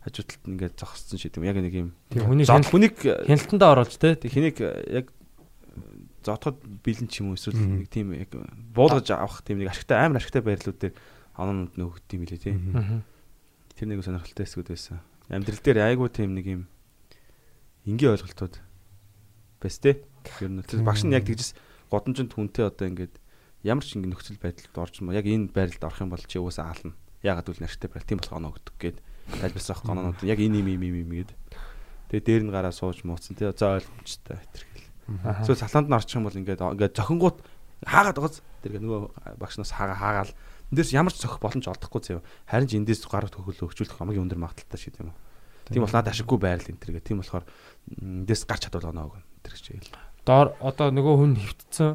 [0.00, 1.44] өвдгөс хажууталт нь ингээд зогссон шиг юм.
[1.44, 1.90] Яг нэг юм.
[2.08, 4.16] Хүний хүнийг хяналтандаа оруулж те.
[4.16, 5.12] Тэг хэнийг яг
[6.24, 8.32] зодоход бэлэн ч юм уу эсвэл нэг тийм яг
[8.72, 10.94] буулгаж авах тийм нэг ашигтай амар ашигтай байрлалууд дээр
[11.36, 12.56] оноонууд нь өгд юм билээ.
[12.76, 13.04] Аа.
[13.76, 15.00] Тэр нэг сонирхолтой хэсгүүд байсан.
[15.28, 16.62] Амьдрал дээр айгүй тийм нэг юм
[17.84, 18.56] энгийн ойлголтууд
[19.60, 20.00] байс тээ.
[20.40, 21.56] Ер нь тэр багш нь яг тэгжс
[21.88, 23.16] годомжинд хүнтэй одоо ингээд
[23.64, 26.72] ямар ч ингэ нөхцөл байдалд орж юм яг энэ байрлалд орох юм бол чи уусаа
[26.72, 26.96] аална.
[27.24, 30.68] Ягаад гэвэл ашигтай байрал тийм болох оноо өгдөг гээд тайлбарсан ах гононууд яг энэ юм
[30.72, 31.30] юм юм гээд.
[32.10, 33.50] Тэгээ дээр нь гараа сууж мууцсан тий.
[33.52, 34.38] За ойлгомжтой.
[35.26, 35.42] Аа.
[35.42, 37.38] Эсвэл салаанд нь орчих юм бол ингээд ингээд зохингууд
[37.84, 39.00] хаагаад байгааз тэр нөгөө
[39.40, 40.32] багш нас хаагаа хаагаал
[40.70, 42.26] эндээс ямар ч зохих боломж олдохгүй заяа.
[42.46, 45.14] Харин ч эндээс гарах төгөлөө хөгжүүлэх хамгийн өндөр магадaltaй шиг юм.
[45.70, 47.06] Тийм бол надад ашиггүй байрал энэ төр гэх.
[47.06, 47.44] Тийм болохоор
[47.90, 49.26] эндээс гарч чадвал оноо өгнө.
[49.42, 49.82] Тэр хэлээ.
[50.26, 51.90] Доор одоо нөгөө хүн хөвтцэн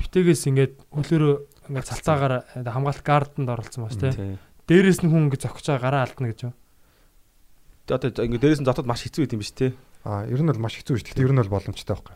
[0.00, 1.34] хөвтэйгээс ингээд хөлөөрөө
[1.74, 4.10] ингээд цалцаагаар хамгаалт гарданд оролцсон бааш те.
[4.14, 4.38] Тий.
[4.70, 6.40] Дээрээс нь хүн ингээд зогсож байгаа гараа алдна гэж
[7.90, 9.74] одоо ингээ дээрээс нь дотоод маш хэцүү байт юм биш тий.
[10.06, 11.12] А ер нь бол маш хэцүү шүү дээ.
[11.18, 12.14] Гэтэ ер нь бол боломжтой байхгүй.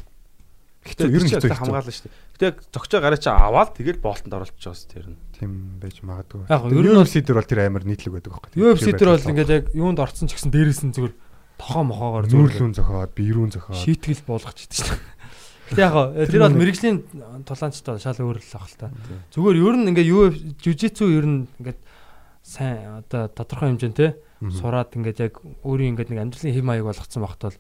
[0.85, 1.51] Гэтэ ер нь хэцүү.
[1.51, 2.15] хамгаална шүү дээ.
[2.39, 5.19] Гэтэ яг зогчоо гараа чи аваад тэгэл боолтонд оруулчих жоос тэр нь.
[5.35, 6.47] Тийм байж магадгүй.
[6.47, 8.51] Яг ер нь бол- UFC дээр бол тэр амар нийтлэг байдаг байхгүй.
[8.55, 11.15] UFC дээр бол ингээд яг юунд орцсон ч гэсэн дээрээс нь зүгээр
[11.59, 13.79] тохоо мохоогоор нүүрлүүн зохиод, биерүүн зохиод.
[13.83, 15.13] шийтгэл буулгach идэж шүү дээ.
[15.65, 15.95] Гэтэ яг
[16.29, 16.97] тэр бол мэрэгжлийн
[17.49, 18.93] тулаанчтай шал өөр л ах л та.
[19.33, 20.29] Зүгээр ер нь ингээд юу
[20.61, 21.79] жүжицүү ер нь ингээд
[22.45, 24.21] сайн одоо тодорхой хэмжээнд те
[24.53, 27.57] сураад ингээд яг өөрийн ингээд нэг амьдралын хэм маяг болгоцсон багт бол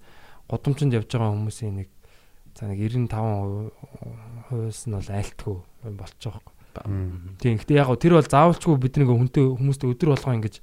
[0.52, 1.88] гудамжинд явж байгаа хүмүүсийн нэг
[2.52, 3.72] за нэг 95%
[4.52, 5.56] хувьс нь бол айлтгүй
[5.88, 6.44] юм болчих жоох.
[6.84, 7.38] Мм.
[7.40, 7.56] Тийм.
[7.56, 10.60] Гэтэ яг тэр бол заавалчгүй бид нэг хүнтэй хүмүүстэй өдөр болгоо ингэж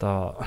[0.00, 0.40] одоо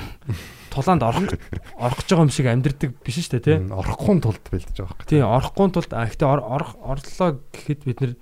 [0.73, 1.29] тулаанд орох
[1.77, 3.57] орох гэж байгаа юм шиг амьдрдаг биш шүү дээ тий.
[3.69, 5.07] Орохгүй тулд бэлдэж байгаа байхгүй.
[5.11, 8.13] Тийм орохгүй тулд а гэтээ ор- орох орлоо гэхэд бид нэр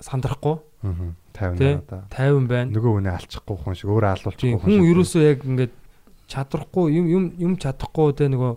[0.00, 1.12] сандрахгүй Аа.
[1.36, 2.02] 50 тий надаа.
[2.14, 2.70] 50 байна.
[2.72, 5.74] Нөгөө хүнээ алчихгүй хүн шиг өөрөө алуулчихгүй Тийм хүн хүн ерөөсөө яг ингээд
[6.30, 8.52] чадвархгүй юм юм юм чадахгүй те нөгөө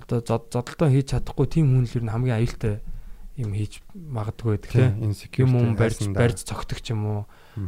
[0.00, 2.74] одоо зод- зодолтоо хийж чадахгүй тийм хүн л ер нь хамгийн аюултай
[3.36, 7.20] юм хийж магадгүй гэдэг Тийм, тийм юм юм тийм, барьж барьж цогтөг ч юм уу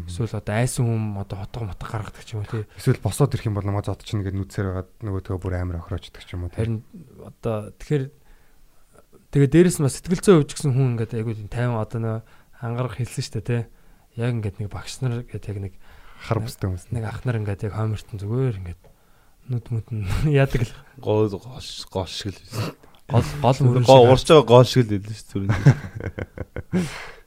[0.09, 3.47] эсвэл одоо айсан хүм одоо хотго мотго гаргадаг ч юм уу тий Эсвэл босоод ирэх
[3.53, 6.51] юм бол намайг зодчихно гэд нүцээр байгаад нөгөөдгөө бүр амар охироочдөг ч юм уу.
[6.51, 6.57] тийм.
[6.57, 6.77] харин
[7.21, 8.05] одоо тэгэхээр
[9.29, 12.17] тэгээ дээрэс нь бас сэтгэл зүйн хувьч гэсэн хүн ингээд айгүй тийм 50 одоо нөө
[12.65, 13.63] ангарах хэлсэн шүү дээ тий
[14.19, 15.75] яг ингээд нэг багш нар гэдэг яг нэг
[16.19, 16.91] хар бүстэй хүмүүс.
[16.91, 18.83] нэг ах нар ингээд яг хоймортон зүгээр ингээд
[19.49, 20.05] нүд мүд нь
[20.39, 22.75] яадаг л гоо гош гош шиг л байсан.
[23.09, 25.55] гол гол мөрөн Гоо урж байгаа гоо шиг л байлаа шүү зүрийн.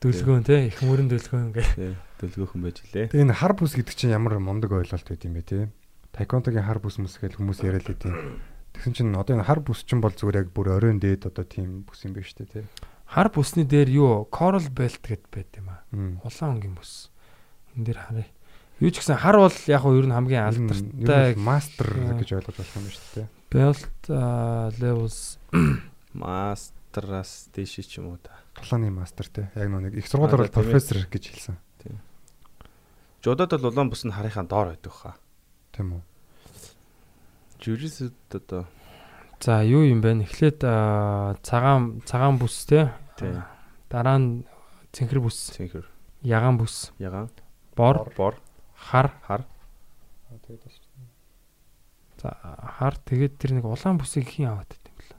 [0.04, 1.94] дөлгөөн тий их мөрөн дөлгөөн ингээд Тий.
[2.22, 3.10] Дөлгөөхөн байж лээ.
[3.10, 5.74] Тэгээ энэ хар бүс гэдэг чинь ямар мундаг ойлголт байд юм бэ те.
[6.14, 8.44] Тайкондогийн хар бүс мэс гэж хүмүүс яриад л тийм.
[8.78, 11.82] Тэгсэн чинь одоо энэ хар бүс чинь бол зүгээр яг бүр оройн дээд одоо тийм
[11.88, 12.62] бүс юм байна шүү дээ те.
[13.12, 15.84] Хар бүсний дээр юу coral belt гэд байт юм аа
[16.24, 17.12] улаан өнгийн бүс
[17.76, 18.28] энэ дээр харъя
[18.80, 21.88] юу ч гэсэн хар бол яг хөө ер нь хамгийн нь- алдартай ер нь мастер
[22.18, 23.28] гэж ойлгож болох юм шүү дээ.
[23.52, 23.96] belt
[24.80, 25.38] levels
[26.14, 28.36] Мастерас дэш ч юм уу та.
[28.56, 29.52] Тулааны мастер те.
[29.56, 31.56] Яг нэг их сургуулиар бол тийм профессор гэж хэлсэн.
[33.24, 35.16] Жодод бол улаан бус нь харийнхаа доор байдаг хаа.
[35.72, 36.04] Тийм үү.
[37.64, 38.68] Жюрисэд одоо
[39.42, 40.22] за юу юм бэ?
[40.24, 42.94] Эхлээд цагаан цагаан бүс те?
[43.18, 43.34] Тий.
[43.90, 44.46] дараа нь
[44.94, 45.52] цэнхэр бүс.
[45.58, 45.90] Цэнхэр.
[46.22, 46.94] Ягаан бүс.
[47.02, 47.28] Ягаан?
[47.76, 48.08] Бор.
[48.16, 48.38] Бор.
[48.78, 49.12] Хар.
[49.26, 49.46] Хар.
[52.22, 52.30] За
[52.78, 55.14] хар тэгээд тэр нэг улаан бүсийг хийн аваад байт юм бэл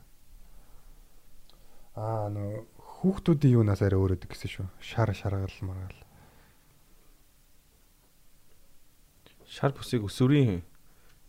[1.98, 4.66] Аа нөө хүүхдүүдийн юунаас арай өөрөдөг гэсэн шүү.
[4.78, 5.98] Шар шаргал маргал.
[9.52, 10.62] шар бүсийг өсвөрийн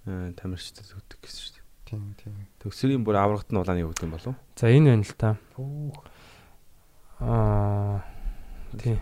[0.07, 1.52] э, тамирчдад өгдөг гэсэн шүү.
[1.93, 2.33] Тийм тийм.
[2.57, 4.41] Төгсөрийн бүр аврагт нь улааны өгдөг юм болов уу?
[4.57, 5.37] за энэ байна л та
[7.21, 8.01] аа
[8.81, 8.97] тий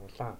[0.00, 0.36] Улаан.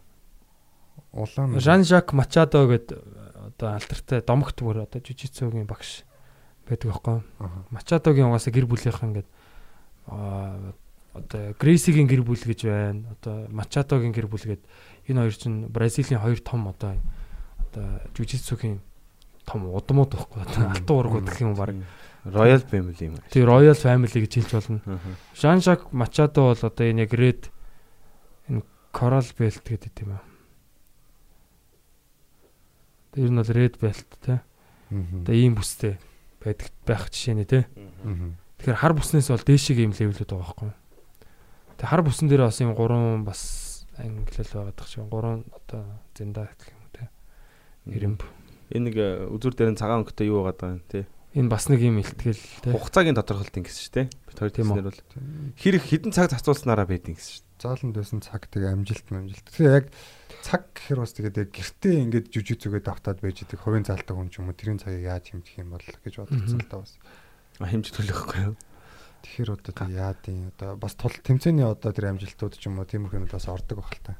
[1.12, 1.60] Улаан.
[1.60, 6.08] Жан Жак Мачадо гэд одоо алтартай домогт бүр одоо жижицүүгийн багш
[6.64, 7.64] байдаг байхгүй юу?
[7.70, 9.28] Мачадогийн угаасаа гэр бүлийнхэн ингээд
[10.08, 10.72] аа
[11.12, 13.12] одоо Грейсигийн гэр бүл гэж байна.
[13.20, 14.62] Одоо Мачадогийн гэр бүл гэд
[15.10, 16.96] энэ хоёр чинь Бразилийн хоёр том одоо
[17.68, 18.80] одоо жижицүүгийн
[19.46, 21.74] том удмууд байхгүй одоо алтан ургууд гэх юм баг.
[22.24, 23.16] Royal Family юм.
[23.32, 25.00] Тэгээ Royal Family гэж хэлж болно.
[25.34, 27.48] Жан Жак Мачадо бол одоо энэ яг Red
[28.48, 30.24] энэ Coral Belt гэдэг юм аа.
[33.16, 34.44] Тэр нь бол Red Belt те.
[34.92, 35.96] Одоо ийм бүстэй
[36.44, 37.60] байдаг байх жишээ нэ те.
[38.60, 40.72] Тэгэхээр хар бүснээс бол дээшиг ийм левелүүд байгаа байхгүй?
[41.80, 43.40] Тэгээ хар бүсэн дээр бас ийм гурван бас
[43.96, 47.08] ангилал байгаад шиг гурван одоо зинда гэх юм те.
[47.88, 48.20] Ирэмб.
[48.70, 51.06] Энэ нэг э, үзүр дээр нь цагаан өнгөтэй юу байгаа юм те.
[51.34, 52.70] Энэ бас нэг ийм илтгэл те.
[52.74, 54.06] Хугацаагийн тодорхойлолт ингэсэн шүү дээ.
[54.10, 54.74] Бид хоёр Тийм үү?
[54.78, 55.02] тиймэр бол
[55.58, 59.44] хэрэг хідэн цаг зарцуулснараа байдیں۔ гэсэн шүү зааланд байсан цаг тэгээ амжилт амжилт.
[59.52, 59.86] Тэгэхээр яг
[60.40, 64.40] цаг гэхэр бас тэгээд яг гэртээ ингээд жүжигцүгээд автаад байж идэг хувийн заалтаа хүн ч
[64.40, 66.96] юм уу тэрийн цагийг яаж хэмжих юм бол гэж бодсон л да бас.
[66.96, 67.60] дээ.
[67.60, 68.56] А хэмжиж төлөхгүй юу?
[69.20, 72.88] Тэгэхээр одоо тэг яад юм одоо бас тул тэмцээний одоо тэр амжилтууд ч юм уу
[72.88, 74.16] тиймэрхүү нь бас ордог бах л та.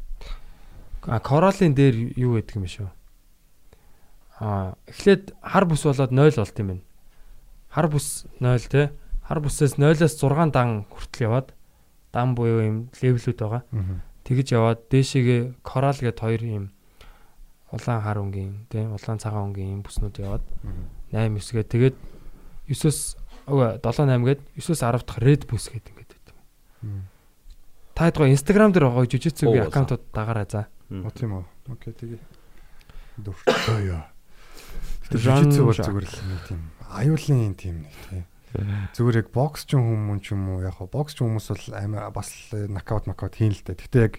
[1.08, 2.88] А Коралын дээр юу гэдэг юм бэ шүү?
[4.40, 6.84] А эхлээд хар бүс болоод 0 болт юм байна.
[7.68, 8.90] Хар бүс 0 те.
[9.28, 11.52] Хар бүсээс 0-аас 6 дан хүртэл яваад
[12.10, 13.62] дан буюу юм левелүүд байгаа.
[13.68, 14.00] Аа.
[14.24, 16.64] Тэгэж яваад дээшээгээ корал гэд хоёр юм
[17.70, 20.44] улаан хар өнгийн тийм улаан цагаан өнгийн юм бүснүүд яваад
[21.14, 21.96] 8 9 гээ тэгээд
[22.66, 22.98] 9-өөс
[23.46, 26.36] өө 7 8 гээд 9-өөс 10 дахь red бүс гэдэг ингээд байдаг.
[27.94, 30.66] Та хэд гоо Instagram дээр байгаа жижигцүүгийн Оо, аккаунтууд дагаарай за.
[30.90, 31.44] О тийм үү.
[31.70, 32.18] Окей тэгээ.
[33.22, 33.54] Дуртай.
[33.54, 34.10] Тэр
[35.10, 38.24] Жан жүжигцүү бол зүгээр л нэг тийм аюулын тийм нэг тийм.
[38.94, 42.10] Зүгээр яг бокс ч хүмүүс ч юм уу яг хаа бокс ч хүмүүс бол амар
[42.14, 43.78] бас л нокаут нокаут хийн л дээ.
[43.78, 44.14] Гэтэ яг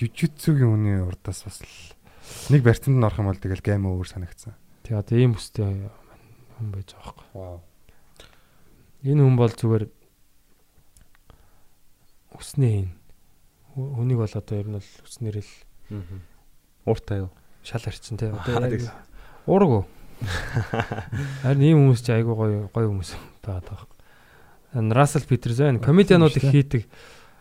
[0.00, 4.56] жүжигцүүгийн хүний урдаас бас л нэг барьцанд нь орох юм бол тэгэл гейм өөр санагдсан.
[4.88, 7.28] Тэгээ одоо ийм бүстэй хүн байж байгаа байхгүй.
[7.36, 7.58] Вау.
[9.04, 9.84] Энэ хүн бол зүгээр
[12.32, 12.88] хийн.
[13.74, 15.52] Хө- Хүнийг бол одоо ер нь бол өснөр л
[16.88, 17.30] Ууртай юу?
[17.64, 18.28] шал харчин тий.
[18.28, 18.60] Аа, Одоо
[19.48, 19.84] уураг уу?
[21.44, 23.10] Харин ийм хүмүүс чи айгүй гоё гоё хүмүүс
[23.44, 25.26] байгаад байгаа.
[25.28, 25.78] Peters байна.
[25.78, 26.88] Комедианууд их хийдэг.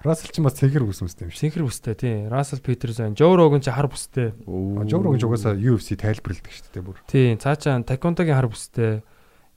[0.04, 1.39] Расл ч бас цэгэр үсмэстэй юм шиг.
[1.48, 2.28] Синхэр бүстэй тий.
[2.60, 3.15] Peters байна.
[3.15, 4.36] Joe Rogan чи хар бүстэй.
[4.43, 7.00] Жог руу гэж угаасаа UFC тайлбарладаг шүү дээ бүр.
[7.08, 7.34] Тий.
[7.39, 9.02] Цаачаа Taekwondo-гийн хар бүстэй.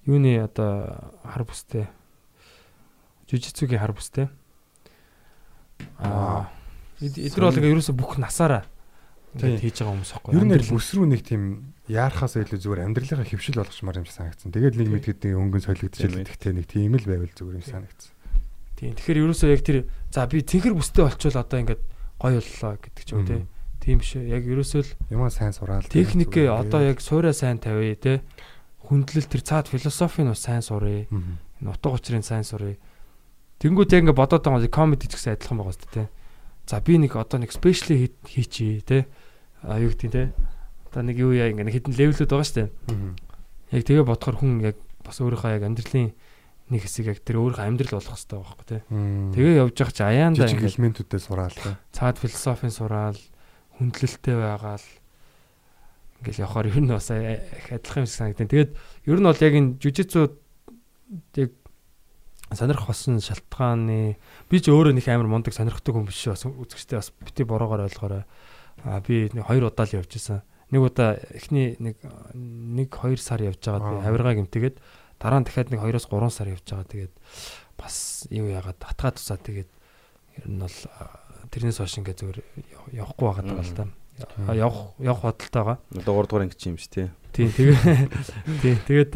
[0.07, 1.91] Юуны одоо хар бүстэй.
[3.27, 4.31] Жижицүүгийн хар бүстэй.
[5.99, 6.47] Аа.
[7.03, 8.65] Эдгээр бол ингээ ерөөсө бүх насаараа
[9.37, 10.33] ингээд хийж байгаа хүмүүс байхгүй.
[10.33, 11.43] Ер нь бүс рүү нэг тийм
[11.87, 14.51] яарахаас илүү зүгээр амьдралынхаа хөвшил болгочмаар юм шиг санагдсан.
[14.51, 18.11] Тэгээд нэг мэд гэдэг өнгөн солигдчихлээ гэхдээ нэг тийм л байвал зүгээр юм санагдсан.
[18.77, 18.93] Тийм.
[18.99, 19.79] Тэгэхээр ерөөсөө яг тэр
[20.11, 21.83] за би цэнхэр бүстэй болчвол одоо ингээд
[22.21, 23.41] гоё боллоо гэдэг ч юм тий.
[23.81, 24.35] Тийм биш ээ.
[24.35, 25.87] Яг ерөөсөө л Юмаа сайн сураал.
[25.87, 28.19] техник одоо яг суураа сайн тавья тий.
[28.83, 31.07] Хүндлэл тэр цаад философи нь бас сайн сурыг.
[31.09, 32.77] Энэ утга учирын сайн сурыг.
[33.63, 36.09] Тэнгүүд яг ингээ бодоод байгаа комеди ч гэсэн адилхан байгаа шүү дээ.
[36.67, 38.99] За би нэг одоо нэг спешиали хийчихье те.
[39.63, 40.35] А юу гэдэг те.
[40.97, 42.71] Одоо нэг юу яа ингээ хитэн левелүүд байгаа шүү дээ.
[43.77, 46.09] Яг тэгээ бодохоор хүн яг бас өөрийнхөө яг амьдралын
[46.73, 48.79] нэг хэсэг яг тэр өөрийнхөө амьдрал болох хэрэгтэй байхгүй те.
[49.37, 51.77] Тэгээ явж явах чи аяанда ингээ элементүүдээ сураал те.
[51.93, 53.21] цаад философийн сураал
[53.77, 54.87] хүндлэлтэй байгаал
[56.25, 57.45] ингээл явахаар ер нь бас а-
[57.77, 58.49] адилхан юм шиг санагдав.
[58.49, 58.71] Тэгээд
[59.05, 60.25] ер нь бол яг энэ жүжицүү
[61.45, 61.51] яг
[62.57, 64.17] сонирх болсон шалтгааны
[64.49, 68.25] би ч өөрөө нэг амар мундаг сонирхдаг хүн биш бас үзэгчтэй бас бити бороогоор ойлгоорой.
[68.83, 70.41] А би нэг хоёр удаа л явж исэн.
[70.71, 71.97] Нэг удаа эхний нэг
[72.35, 74.05] нэг 2 сар явж байгаа би Аа.
[74.11, 74.77] хавиргаа гэмтэйгээд
[75.23, 76.91] дараа нь дахиад нэг 2-оос 3 сар явж байгаа.
[76.91, 77.15] Тэгээд
[77.79, 79.71] бас юу яагаад татгаа тусаа тэгээд
[80.43, 80.77] ер нь бол
[81.55, 82.39] тэрнээс хойш ингээ зүгээр
[82.75, 83.85] яв- явахгүй байгаа даа л та.
[84.49, 85.79] А, Явах явах бодолтой байгаа.
[85.95, 87.07] Одоо 3 дугаар анги юм шүү тий.
[87.37, 87.77] Тийм тэгээ
[88.65, 89.13] тийм тэгээд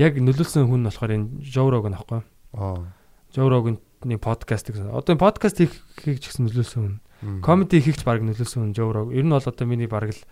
[0.00, 1.28] яг нөлөөлсөн хүн нь болохоор энэ
[1.68, 2.22] Rogan аахгүй.
[2.56, 2.88] Аа.
[3.34, 4.88] Joe Rogan-ны подкаст гэсэн.
[4.96, 5.76] Одоо энэ подкаст хийх
[6.22, 6.96] ч гэсэн нөлөөлсөн хүн.
[7.44, 9.12] Комеди хийх ч баг нөлөөлсөн хүн Rogan.
[9.18, 10.22] Ер нь бол одоо миний баг л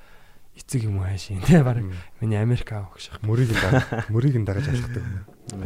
[0.59, 1.79] эцэг юм уу хаашийн тий баг
[2.21, 3.23] миний Америк аав гэж шах.
[3.23, 5.05] Мөрийг нь дага мөрийг нь дагаж алхдаг.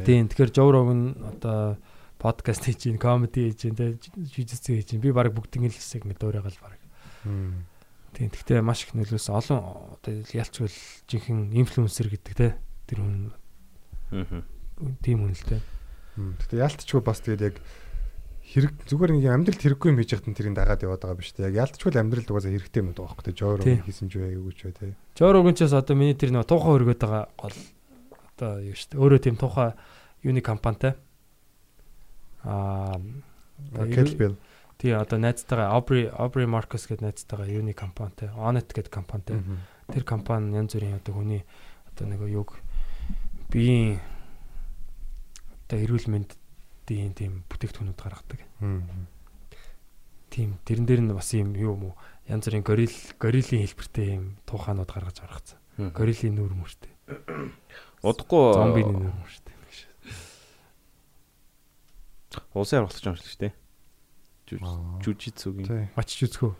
[0.04, 1.80] Тийм тэгэхээр Joe Rogan одоо
[2.20, 5.02] подкаст хийж гин, комеди хийж гин, тий жижигцээ хийж гин.
[5.02, 6.78] Би баг бүгдийн л хэсэг мэдөөрэй гал баг.
[8.12, 9.32] Тийм гэхдээ маш их нөлөөсөн.
[9.32, 10.68] Олон одоо ялчгүй
[11.08, 12.52] жинхэнэ инфлюенсер гэдэг тий
[12.86, 13.32] тэр хүн
[14.12, 14.44] Аа.
[15.00, 15.60] тийм хүн л тий.
[16.20, 16.36] Мм.
[16.36, 17.56] Гэтэ яалтчгүй бас тэгээд яг
[18.52, 21.48] хэрэг зүгээр нэг амьдралд хэрэггүй юм хийж хатан тэрийг дагаад яваад байгаа биш үү?
[21.48, 23.32] Яг яалтчгүй л амьдралд угаасаа хэрэгтэй юм байгаа юу?
[23.32, 23.80] Жоор Тийм.
[23.88, 24.92] хийсэн ч юу ч бай те.
[25.16, 27.56] Joe Rogan-чаас одоо миний тэр нэг тухай өргөд байгаа гол
[28.36, 29.00] одоо юу шүү дээ.
[29.00, 29.72] Өөрөө тийм тухай
[30.20, 31.00] юуны компанитай.
[32.44, 33.00] Аа
[33.72, 34.36] Kettle Bell.
[34.76, 39.40] тий одоо найзтайгаа Aubrey Aubrey Marcus гэдэг найзтайгаа юуны компанитай, Onet гэдэг компанитай.
[39.88, 41.46] Тэр компани янз бүрийн одоо хүний
[41.88, 42.58] одоо нэг юг
[43.48, 44.02] биеийн
[45.70, 46.41] одоо эрүүл мэндийн
[46.86, 48.40] тийм бүтээгдэхүүнүүд гаргадаг.
[50.32, 51.94] Тийм тэрэн дээр нь бас юм юу юм уу?
[52.26, 55.58] Янз бүрийн горил горилийн хэлбэртэй юм туухаанууд гаргаж гаргацсан.
[55.92, 56.92] Горилийн нүүр мөртэй.
[58.06, 59.52] Удахгүй Зомбины нүүр мөртэй.
[62.54, 63.52] улсын арга болох юм шиг шүү дээ.
[65.04, 65.92] Жүжицүгийн.
[65.96, 66.52] Очиж үзхөө.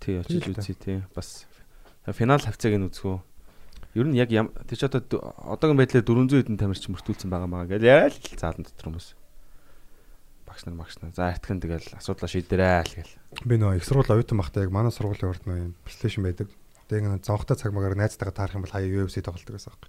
[0.00, 0.98] Тий, очиж үзье тий.
[1.16, 1.46] Бас
[2.12, 3.20] финал хавцааг нь үзгөө.
[3.96, 5.04] Ер нь яг тэр ч одоо
[5.52, 9.12] одоогийн байдлаар 400 хэдэн тамирч мөртүүлсэн байгаа маа гэж яа л заалан дотор хүмүүс.
[10.52, 11.16] Багш нар багш нар.
[11.16, 13.16] За айтхан тэгэл асуудлаа шийдэрээ л гэл.
[13.48, 16.52] Би нөө их сургууль оюутан багтаа яг манай сургуулийн урд нөө юм PlayStation байдаг.
[16.92, 19.80] Тэгээ нэг зонхтой цаг магаар найзтайгаа таарах юм бол хаяа UFC тоглолдог гэсэн юм.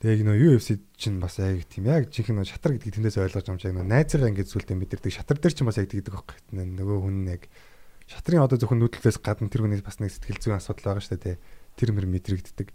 [0.00, 3.76] Тэгээ нөө UFC чинь бас яг тийм яг жинхэнэ шатар гэдгийг тэндээс ойлгож юм шиг
[3.76, 5.12] нөө найзгаа ингэж зүйлтэй мэдэрдэг.
[5.12, 6.36] Шатар дээр чинь бас яг тэгдэг байхгүй.
[6.56, 7.44] Нөгөө хүн яг
[8.08, 11.36] шатрын одоо зөвхөн нүүдэлээс гадна тэр хүний бас нэг сэтгэл зүйн асуудал байгаа шүү дээ.
[11.76, 12.72] Тэр мөр мэдрэгддэг.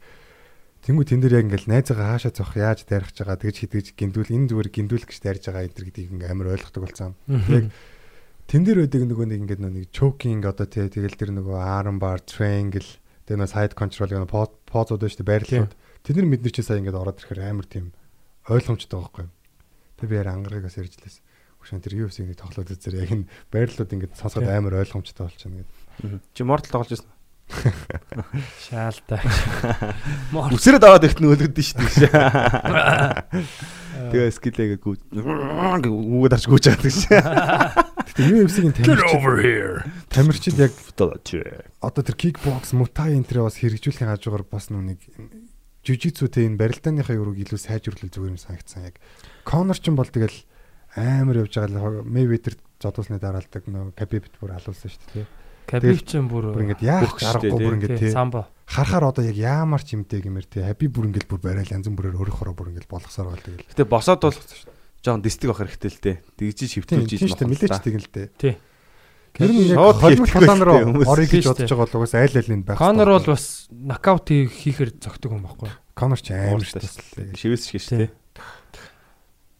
[0.85, 4.31] Тэнгүү тэн дээр яг ингээл найзгаа хаашаа зовх яаж дайрах гэж байгаа тэгж хідгэж гиндүүл
[4.31, 7.11] энэ зүгээр гиндүүл гэж дайрж байгаа энэ төр гэдгийг ингээм амар ойлгохдаг болсон.
[7.27, 7.65] Яг
[8.47, 11.97] тэн дээр байдаг нөгөө нэг ингээд нөгөө нэг choking одоо тий тэгэл тэр нөгөө arm
[11.99, 12.87] bar triangle
[13.27, 15.73] тэгээ нөгөө side control нөгөө по- позууд байна шүү дээ байрлалууд.
[16.07, 17.85] Тэд нар мэднэр чи сая ингээд ороод ирэхээр амар тийм
[18.47, 19.25] ойлгомжтой байхгүй.
[19.99, 21.19] Тэгээ би яар ангарагаас ярьж лээс.
[21.59, 24.55] Хөшөн тэр UFC-ний тоглоод үзээр яг энэ байрлалууд ингээд сонсоход Тий.
[24.55, 26.23] амар ойлгомжтой болчихно гэдэг.
[26.31, 27.11] Чи Mortal тоглож байсан.
[28.67, 29.21] Шаалтай.
[30.35, 32.11] Үсрээд аваад ихт нь шүү дээ.
[34.07, 34.95] Тэгээ скилээгээ гүү.
[35.15, 36.99] Үгээд арч гүйж байгаа гэж.
[38.07, 39.23] Гэтэ UFC-ийн тамирчид
[40.11, 40.73] тамирчид яг
[41.81, 45.01] одоо тэр kickbox, muay энтрээ бас хэрэгжүүлэхийн хажуугаар бас нүг
[45.87, 48.99] жижигцүүтэй энэ барилдааныхаа юурыг илүү сайжруулах зүгээр юм санагдсан яг.
[49.47, 50.35] Конор ч юм бол тэгэл
[50.99, 55.27] амар явж байгаа л Mayweather зодуулсны дараалдаг нөө Khabib бүр алуулсан шүү дээ.
[55.67, 58.47] Кабив ч бүр Бүр ингээд яах аргагүй бүр ингээд тий, самбо.
[58.63, 60.63] Харахаар одоо яг яамар ч юмтэй гэмээр тий.
[60.63, 63.67] Хаби бүр ингээд бүр барайл янз бүрээр өөрөөхөрөө бүр ингээд болгосоор гал тэгэл.
[63.75, 64.39] Гэтэ босоод бол
[65.03, 66.15] жоон дистик авах хэрэгтэй л дээ.
[66.39, 67.51] Тэгж шивтүүлж шүү дээ.
[67.51, 68.27] Мэдээч тийм л дээ.
[68.39, 68.55] Тий.
[69.35, 72.79] Тэр нь яг хэвтгэхгүй талаан руу орё гэж бодож байгаа бол угаас айл айлын байх.
[72.79, 75.69] Конор бол бас нокаут хийхээр зөгтөг юм баггүй.
[75.93, 77.35] Конор ч амар шүү дээ.
[77.35, 78.11] Шивээс шиг шүү дээ.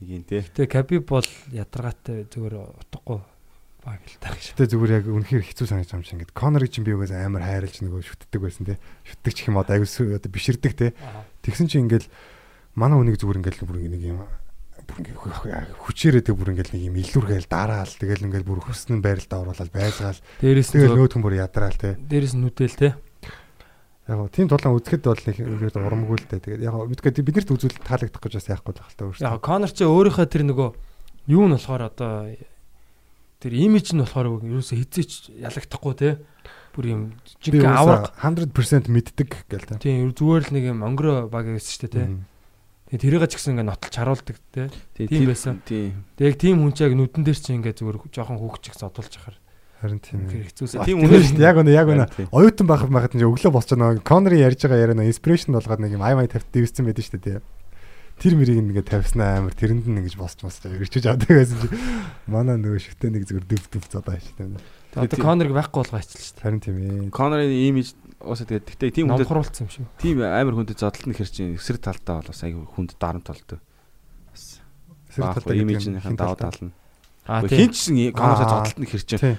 [0.02, 0.40] Нэг юм тий.
[0.40, 3.22] Гэтэ Кабиб бол ядаргаатай зүгээр утгагүй
[4.20, 4.46] таа гэж.
[4.60, 7.44] Тэ зүгээр яг үнэхээр хэцүү санагдаж байгаа юм шиг ингээд Конорыг чинь би угаас амар
[7.48, 8.76] хайрлж нөгөө шүтдэг байсан те.
[9.08, 10.88] Шүтдэг ч юм одоо аюус одоо биширдэг те.
[11.48, 12.06] Тэгсэн чинь ингээд
[12.76, 14.20] манай хүнийг зүгээр ингээд бүр нэг юм
[14.88, 15.18] бүр ингээд
[15.84, 20.20] хүчээрээ тэг бүр ингээд нэг юм илүүргээл дараал тэгэл ингээд бүр хөснө байралд оруулаад байлгаал
[20.44, 21.96] Дээрээс нь зүгээр- нөөдхөн бүр ядраал те.
[22.00, 22.90] дээрээс нь нүдэл те.
[24.08, 26.40] Яг тийм тулаан үзэхэд бол нэг ингээд урамгүй л те.
[26.40, 29.44] Тэгээд яг мэдгүй биднэрт үзүүл таалагдах гэж бас яахгүй л байх л та Яг өөрөөсөө.
[29.44, 30.70] Конор ч өөрийнхөө тэр нөгөө
[31.36, 32.12] юу нь болохоор одоо
[33.42, 36.10] тэр имиж нь болохоор ерөөсөө хизээч ялагдахгүй те.
[36.74, 37.02] Бүр юм
[37.42, 39.82] жинхэнэ авраг авраг 100% мэддэг гэл те.
[39.82, 42.06] Тийм зүгээр л нэг юм онгороо баг шүү дээ те.
[42.88, 44.70] Тэгээ тэрийг ч гэсэн ингээ нотолч харуулдаг те.
[44.96, 45.62] Тийм байсан.
[45.66, 46.06] Тийм.
[46.16, 49.38] Тэгээ яг тийм хүн ч яг нүдэн дээр чинь ингээ зүгээр жоохон хүүхчих зодуулж яхаар.
[49.78, 50.32] Харин тийм ээ.
[50.32, 50.86] Тэр хэцүүсэн.
[50.88, 51.46] Тийм үнэ шүү дээ.
[51.52, 52.06] Яг үнэ яг үнэ.
[52.34, 56.02] Оюутан байхад нь өглөө босч байгаа Конори ярьж байгаа яриа нөө инспирэшн болгоод нэг юм
[56.02, 57.38] ай май тавьт дэвссэн байдаг шүү дээ.
[58.18, 61.70] Тэр мэрийг ингээд тавьснаа амар тэрэнд нь ингэж босч босч ирчиж авдаг байсан чи
[62.26, 64.58] манай нөгөө шигтэй нэг зүгээр дөв дөв зодаа шүү дээ.
[64.98, 66.42] Одоо Конорыг байхгүй болгоо ачилж шүү дээ.
[66.42, 67.14] Харин тийм ээ.
[67.14, 69.86] Конорын имиж уусаа тэгээд тэгтээ тийм хүндэд Номхруулсан юм шүү.
[70.02, 73.60] тийм амар хүндэд зодтолт нь хэр чинь эсрэг талдаа бол бас айгүй хүнд дарамт болдог.
[74.34, 74.44] Бас
[75.22, 76.74] баах талтай имижнийхэн даваа тал нь.
[77.28, 77.70] Аа Хин тийм.
[77.70, 79.38] ч зодтолт нь хэр чинь Тийм.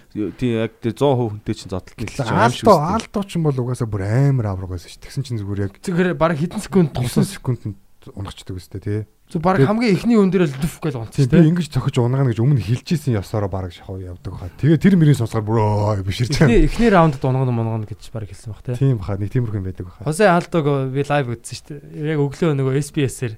[0.62, 3.88] яг тэр 100% хүнтэй чинь зодтолт нь хэр чинь Аалдоо аалдоо ч юм бол угаасаа
[3.90, 5.02] бүр амар авраг байсан шүү.
[5.02, 7.24] Тэгсэн чинь зүгээр яг Зүгээр баг хэдэн секунд 3 туссан.
[7.26, 7.74] секундэд
[8.14, 9.00] унахчдаг үстэй тий.
[9.28, 12.30] Зүг баг хамгийн ихний өн дээр л дүф гэж унтчих Тийм би ингэж цохиж унгана
[12.30, 14.48] гэж өмнө хэлжсэн ёсороо баг шахав явдаг хаа.
[14.56, 16.48] Тэгээ тэр мөрийн сонсохоор бүр өө биширч байгаа.
[16.48, 18.76] Эхний эхний раундд унгана монгоно гэж баг хэлсэн баг тийм.
[18.78, 20.04] Тийм баха нэг тиймэрхүү юм байдаг баха.
[20.08, 22.08] Хосе Алдог би лайв үзсэн шүү дээ.
[22.08, 23.34] Яг өглөө нөгөө SBS-ээр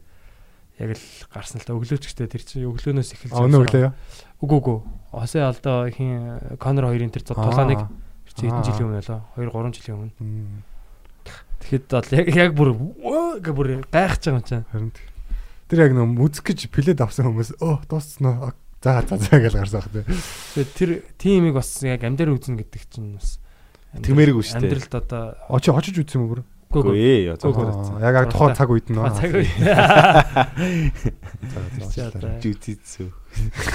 [0.78, 3.90] яг л гарсан л та өглөөчтэй тэр чинь өглөөнөөс эхэлж А өнөө өглөө.
[4.46, 4.78] Үгүй үгүй.
[5.10, 7.26] Хосе Алдо хин Конор хоёрын тэр
[8.40, 8.64] хэдэн Аа.
[8.64, 10.62] жилийн өмнө лөө 2 3 жилийн өмнө.
[11.60, 12.72] Тэгэхэд бол яг яг бүр
[13.44, 14.64] гэ бүр гайхаж байгаа юм чинь.
[14.72, 15.12] Харин тэр-
[15.68, 18.52] тэр яг нөө мүзик гэж плед авсан хүмүүс өө дуусснаа.
[18.80, 20.04] За за за гэж гарсан тий.
[20.56, 23.36] Тэгээд тэр тимийг бас яг амдаар үзнэ гэдэг чинь бас
[23.92, 24.72] Тэгмээргүй шүү дээ.
[24.72, 26.40] Амьдралд одоо Очи очиж үзсэн юм бүр?
[26.70, 27.34] үгүй ээ.
[27.34, 28.94] Яг яг тухайн цаг үед нь.
[29.02, 29.42] Аа, цаг үе.
[31.50, 31.58] За,
[31.90, 32.38] за, за.
[32.38, 33.10] Жүзицүү.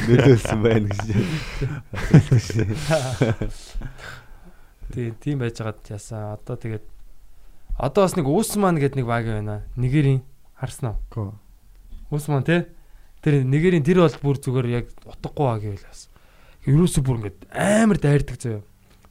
[0.07, 1.11] Нөлөөлсөн байна гэж.
[4.95, 6.39] Тий, тийм байж байгаад яасан.
[6.39, 6.87] Одоо тэгээд
[7.77, 9.63] одоо бас нэг Усман гэдэг нэг баг байна.
[9.75, 10.21] Нигерийн
[10.55, 10.97] харсан уу?
[11.11, 11.33] Гөө.
[12.11, 12.65] Усман тий.
[13.21, 16.07] Тэр Нигерийн тэр бол бүр зүгээр яг утгагүй баг байл бас.
[16.65, 18.63] Ерөөсө бүр ингээд амар дайрдаг заяа.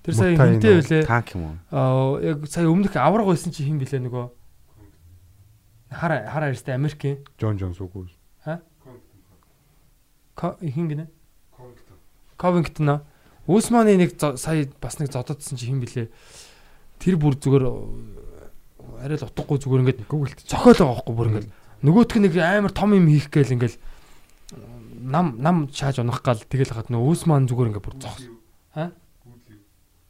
[0.05, 0.61] Тэр сая нөө.
[0.61, 1.05] үлээ.
[1.09, 1.57] Танк юм уу?
[1.73, 4.25] Аа яг сая өмнөх авраг байсан чи хин блэ нөгөө
[5.95, 8.11] хара хара ярьстай Америкийн Джон Джонс үгүй.
[10.35, 11.07] Ко- хин гинэ?
[12.37, 13.03] Covington аа.
[13.47, 16.11] Усманы нэг сая бас нэг зододсон чи хин блэ?
[16.99, 17.73] Тэр бүр зүгээр э,
[19.05, 21.49] арай л утгагүй зүгээр ингээд Google цохиол байгаа байхгүй бүр ингээд
[21.85, 23.77] нөгөөтг нэг амар том юм хийх гээл ингээл
[25.05, 28.25] нам нам шааж унах гал тэгэл хаад нөө Усман зүгээр ингээд бүр зогс.
[28.73, 28.97] Ха?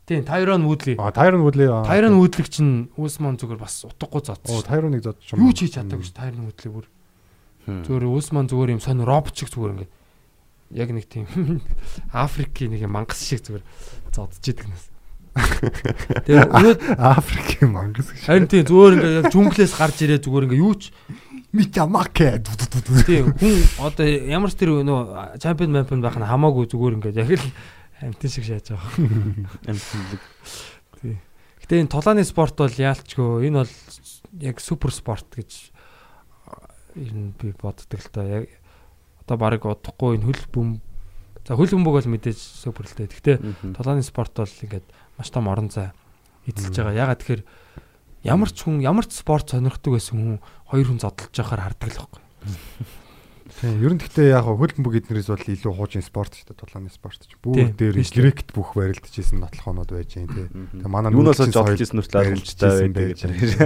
[0.06, 0.94] Тийм, Тайрон Вудли.
[0.98, 1.82] А Тайрон Вудлээ.
[1.82, 4.62] Тайрон Вудлиг чинь Усман зүгээр бас утгагүй Оо зодсон.
[4.62, 6.86] Тайроныг зодч Юу ч хийж чадаагүй ш Тайрон Вудлиг бүр.
[7.66, 7.82] Зүгээр.
[7.90, 9.92] Зүгээр Усман зүгээр юм сонь робот шиг зүгээр ингээд
[10.78, 11.26] яг нэг тийм
[12.12, 13.64] Африкийн нэг мангас шиг зүгээр
[14.14, 14.93] зодж идэг нас.
[15.34, 18.22] Тэгээ өнөө Африкийн мангас гэж.
[18.26, 20.94] харин тийм зүгээр ингээд яг жүнглээс гарч ирээ зүгээр ингээд юу ч
[21.54, 22.42] Митамаке.
[23.06, 27.30] тийм хүн одоо ямар ч тэр нөө чемпион мемпион байх нь хамаагүй зүгээр ингээд яг
[27.38, 27.46] л
[28.02, 28.90] амтэн шиг шааж байгаа.
[29.70, 30.22] Амтлаг.
[31.62, 33.74] Гэтэ энэ тулааны спорт бол яалчгүй энэ бол
[34.42, 35.70] яг супер спорт гэж
[36.98, 38.50] ер нь би боддог л та яг
[39.22, 40.68] одоо баг удахгүй энэ хөл бөм
[41.46, 43.06] за хөл бөмбөг бол мэдээж супер л та.
[43.06, 43.32] Гэтэ
[43.78, 44.86] Толооны спорт бол ингээд
[45.18, 45.92] маш том орон зай
[46.48, 47.00] эзэлж байгаа.
[47.08, 47.42] Ягаад тэгэхээр
[48.24, 51.98] ямар ч хүн ямар ч спорт сонирхдаг байсан хүн хоёр хүн зодтолж байхаар хардаг л
[52.04, 52.22] байхгүй.
[53.60, 56.58] Тийм, ер нь гэхдээ яг хөл бөмбөг эднэрээс бол илүү хуужин спорт шүү дээ.
[56.64, 57.36] Тулааны спорт ч.
[57.38, 60.48] Тийм, дээр грект бүх барилдажсэн нотлохонод байж юм тий.
[60.48, 63.60] Тэг манай соёл ирсэн нүртэл барилдажсэн ойлгомжтой байдаг гэж.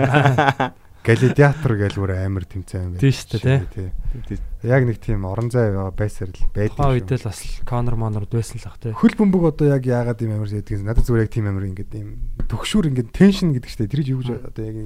[1.09, 4.37] Галидиатор гэж бүр амар тэмцээн Тийм шүү дээ, тий.
[4.69, 6.77] Яг нэг тийм орон зай байсаар л байдаг.
[6.77, 7.01] Тухайн шүү.
[7.01, 8.93] үед л бас Конор Монорд байсан л ах тий.
[8.93, 12.11] Хөл бөмбөг одоо яг яагаад юм амар байдгийг надад зүгээр яг тийм амар ингээд юм
[12.45, 14.77] төгшүүр ингээд теншн гэдэг чинь тэр юу гэж одоо яг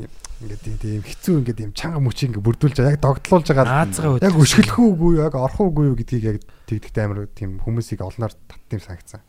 [0.47, 4.35] ингээд тийм тийм хэцүү ингээд юм чанга мөчийг ингээд бүрдүүлж байгаа яг догтлуулж байгаа яг
[4.39, 6.39] өшгөлөх үгүй яг орох үгүй юу гэдгийг яг
[6.71, 9.21] тэгдэхтэй амар тийм хүмүүсийг олноор татсан юм санагцсан.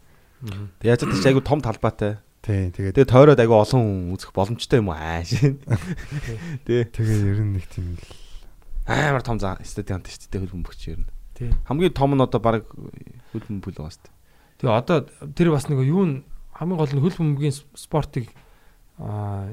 [0.86, 2.22] Яаж ч тийм айгу том талбайтай.
[2.44, 5.64] Тий тэгээд Тэгээ тойроод айгу олон хүн үзэх боломжтой юм уу аа шин.
[6.68, 8.04] Тэ тэгээ ер нь нэг тийм л
[8.84, 11.12] амар том стадионт шүү дээ хөл бөмбөгч ер нь.
[11.40, 11.56] Тий.
[11.64, 12.68] Хамгийн том нь одоо баг
[13.32, 14.16] хөл бөмбөг л байгаа шүү дээ.
[14.60, 14.98] Тэгээ одоо
[15.32, 18.28] тэр бас нэг юу н хамгийн гол нь хөл бөмбөгийн спортыг
[19.00, 19.48] аа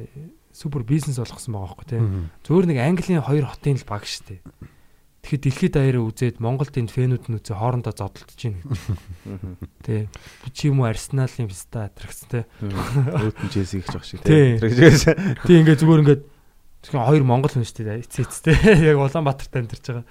[0.51, 2.03] супер бизнес болгосон байгаа байхгүй тий.
[2.43, 4.43] Зөөр нэг Английн хоёр хотын л баг штэ.
[5.21, 8.61] Тэгэхэд дэлхийд даяараа үзээд Монголд энэ фэнүүд нь үзээ хоорондоо зодтолдож байна
[9.85, 10.09] гэж.
[10.09, 12.45] Би чи юм уу Арсеналын фиста атракс тий.
[12.65, 14.57] Өөтөн Челси гэж баг шиг Тий.
[14.57, 14.97] тий.
[15.45, 16.19] Тий ингээ зүгээр ингээ
[16.89, 18.01] тэгэхээр хоёр монгол хүн шүү дээ.
[18.01, 18.57] Эцээ эцтэй.
[18.91, 20.05] Яг Улаанбаатарт амьдарч байгаа.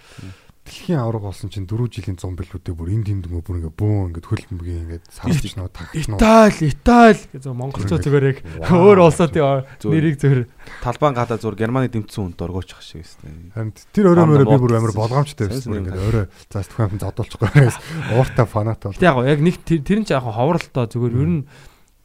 [0.65, 4.07] Дэлхийн авраг болсон чинь 4 жилийн зам билүүдээ бүр энд тэнд нөгөө бүр ингээд бөөн
[4.11, 8.39] ингээд хөл бөмбөгийн ингээд сарч нөө тагч нөө Итали, Итали гэж монголчууд зүгээр яг
[8.69, 9.93] өөр улсуудын Зүгээр.
[9.95, 10.41] нэрийг зөвөр
[10.83, 13.31] Талбайн гадаа зур Германы дэмцсэн хүн дургуйч ах шиг өстэй.
[13.55, 17.77] Харин тэр өрөө мөрөө би бүр амар болгоомжтой байсан ингээд өөрөө за стөхөн зодуулчихгүй байгаас
[18.13, 19.01] ууртай фанат бол.
[19.01, 21.41] Яг яг нэг тэр нь ч яг ховролтой зүгээр ер нь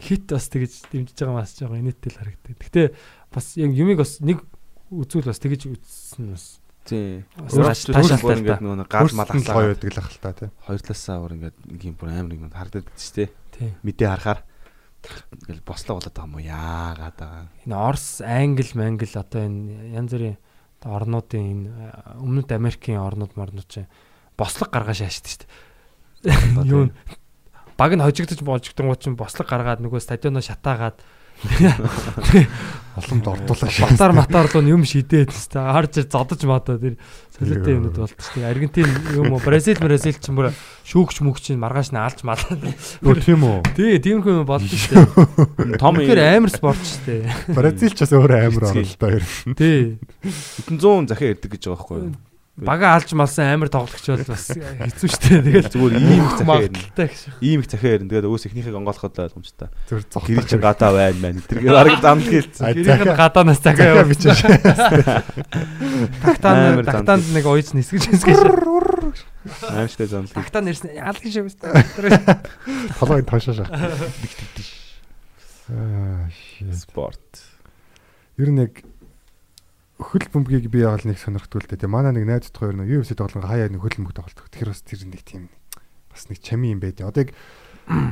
[0.00, 2.56] хит бас тэгэж дэмжиж байгаа мас жоохон инээдтэй л харагдав.
[2.56, 2.82] Гэтэ
[3.32, 4.40] бас яг юмыг бас нэг
[4.90, 7.24] үзүүл бас тэгэж үзсэн бас Тий.
[7.36, 9.66] Тааш- Тааш таашаалтай ингээд нөгөө гал мал гоё аслаа.
[9.72, 10.48] байдаг л ахал та тий.
[10.68, 13.28] Хоёр талаасаа өөр ингээд юм бүр амар юм харддаг дээ.
[13.56, 13.68] Тий.
[13.80, 14.40] Мэдээ харахаар
[15.32, 16.44] ингээл бослоо болоод байгаа юм уу?
[16.44, 17.48] Яагаад байгаа.
[17.64, 20.36] Энэ Орос, Англи, Мангл одоо энэ янз бүрийн
[20.84, 23.88] орнуудын энэ э, өмнөд Америкийн орнууд морнууд чинь
[24.36, 25.48] бослог гаргаж шаашдаг шүү
[26.28, 26.68] дээ.
[26.68, 26.92] Юу
[27.80, 31.00] баг нь хожигдож болжгдсон чинь бослог гаргаад нөгөө стадионоо шатаагаад
[32.94, 36.94] Оломд ордуулаа батар матар руу юм шидээд тест харж зодож мадаа тэр
[37.34, 38.86] солиотой юмнууд тест Аргентин
[39.18, 40.54] юм уу Бразил Бразил ч юм бүр
[40.86, 42.54] шүүгч мүгч чинь маргааш нь алж малаа.
[43.02, 43.66] Өө тийм үү.
[43.74, 44.94] Тий, тиймэрхүү юм болд тест.
[45.82, 47.56] Том Тэр амар спорт шүү дээ.
[47.56, 49.26] Бразил ч бас өөр амар орол та ер.
[49.58, 49.98] Тий.
[50.70, 52.14] 100 захиа ирдэг гэж байгаа байхгүй юу?
[52.54, 55.42] Бага алж малсан амар тоглогч бол бас хэцүү шүү дээ.
[55.42, 56.70] Тэгэл Зүгээр ийм их захиа.
[57.42, 58.14] Ийм их захиа ирнэ.
[58.14, 59.74] Тэгээд өөс ихнийхийг онгоолоход ойлгомжтой.
[59.90, 60.30] Зүр зогт.
[60.30, 61.42] Гэрэл чинь гадаа байна мэн.
[61.50, 62.62] Тэр арга замд хэлсэн.
[62.62, 64.38] А, Гэрийнх нь гадаанаас захиа цагаа бичиж.
[66.22, 68.38] Тагтаан Амар тагтаанд нэг уйж нисгэж нисгэж.
[69.74, 70.30] Аимштай замд.
[70.30, 71.74] Тагтаан ирсэн алгын шиг өстэй.
[73.02, 73.66] Толгойд тошоо shit.
[76.72, 77.42] Спорт.
[78.36, 78.82] Ер нь яг
[80.04, 81.88] хөл бөмбөгийг би яавал нэг сонирхтгүй л дээ.
[81.88, 84.48] Манай нэг найз тухай нь UFC тоглоом хаяа нэг хөл бөмбөг тоглох.
[84.52, 85.48] Тэгэхээр бас тэр нэг тийм
[86.12, 87.32] бас нэг чами юм байдیں۔ Одоо яг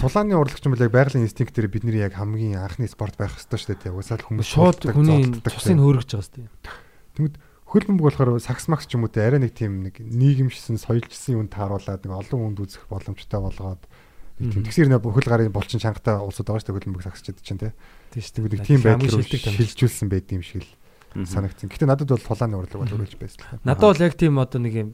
[0.01, 3.77] тулааны урлагч юм бол яг байгалийн инстинктээр бидний яг хамгийн анхны спорт байх хэрэгтэй шүү
[3.77, 3.93] дээ.
[3.93, 6.49] Уусаал хүмүүс Шууд хүний цусыг хөргөж байгаа шүү дээ.
[7.17, 7.35] Тэгмэд
[7.69, 11.41] хөл бөмбөг болохоор сакс макс ч юм уу те арай нэг тийм нэг нийгэмшсэн соёлжсэн
[11.41, 13.81] юунд тааруулаад нэг олон хүнд үзэх боломжтой болгоод
[14.41, 17.73] тэгсэр нэ хөл гарын булчин чангатай улсууд байгаа шүү дээ хөл бөмбөг саксчид чинь те.
[18.13, 18.69] Тийм шүү дээ.
[18.69, 20.73] тийм байдлаар шилжүүлсэн байд юм шиг л
[21.15, 21.69] санагдсан.
[21.71, 23.61] Гэтэ надад бол тулааны урлаг бол өрөөлж байсан.
[23.65, 24.89] Надад бол яг тийм одоо нэг юм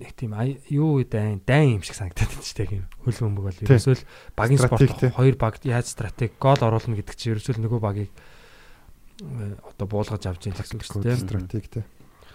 [0.00, 0.32] нэг тийм
[0.70, 2.84] юу дайн дайн юм шиг санагдаад байна шүү дээ.
[3.04, 4.04] Хөл бөмбөг бол ерөөсөө л
[4.36, 8.10] багийн спорт хоёр баг яаж стратеги гол оруулна гэдэг чинь ерөөсөө нөгөө багийг
[9.24, 11.16] э, одоо буулгаж авч ийм гэсэн үг дээ.
[11.16, 11.82] стратеги те.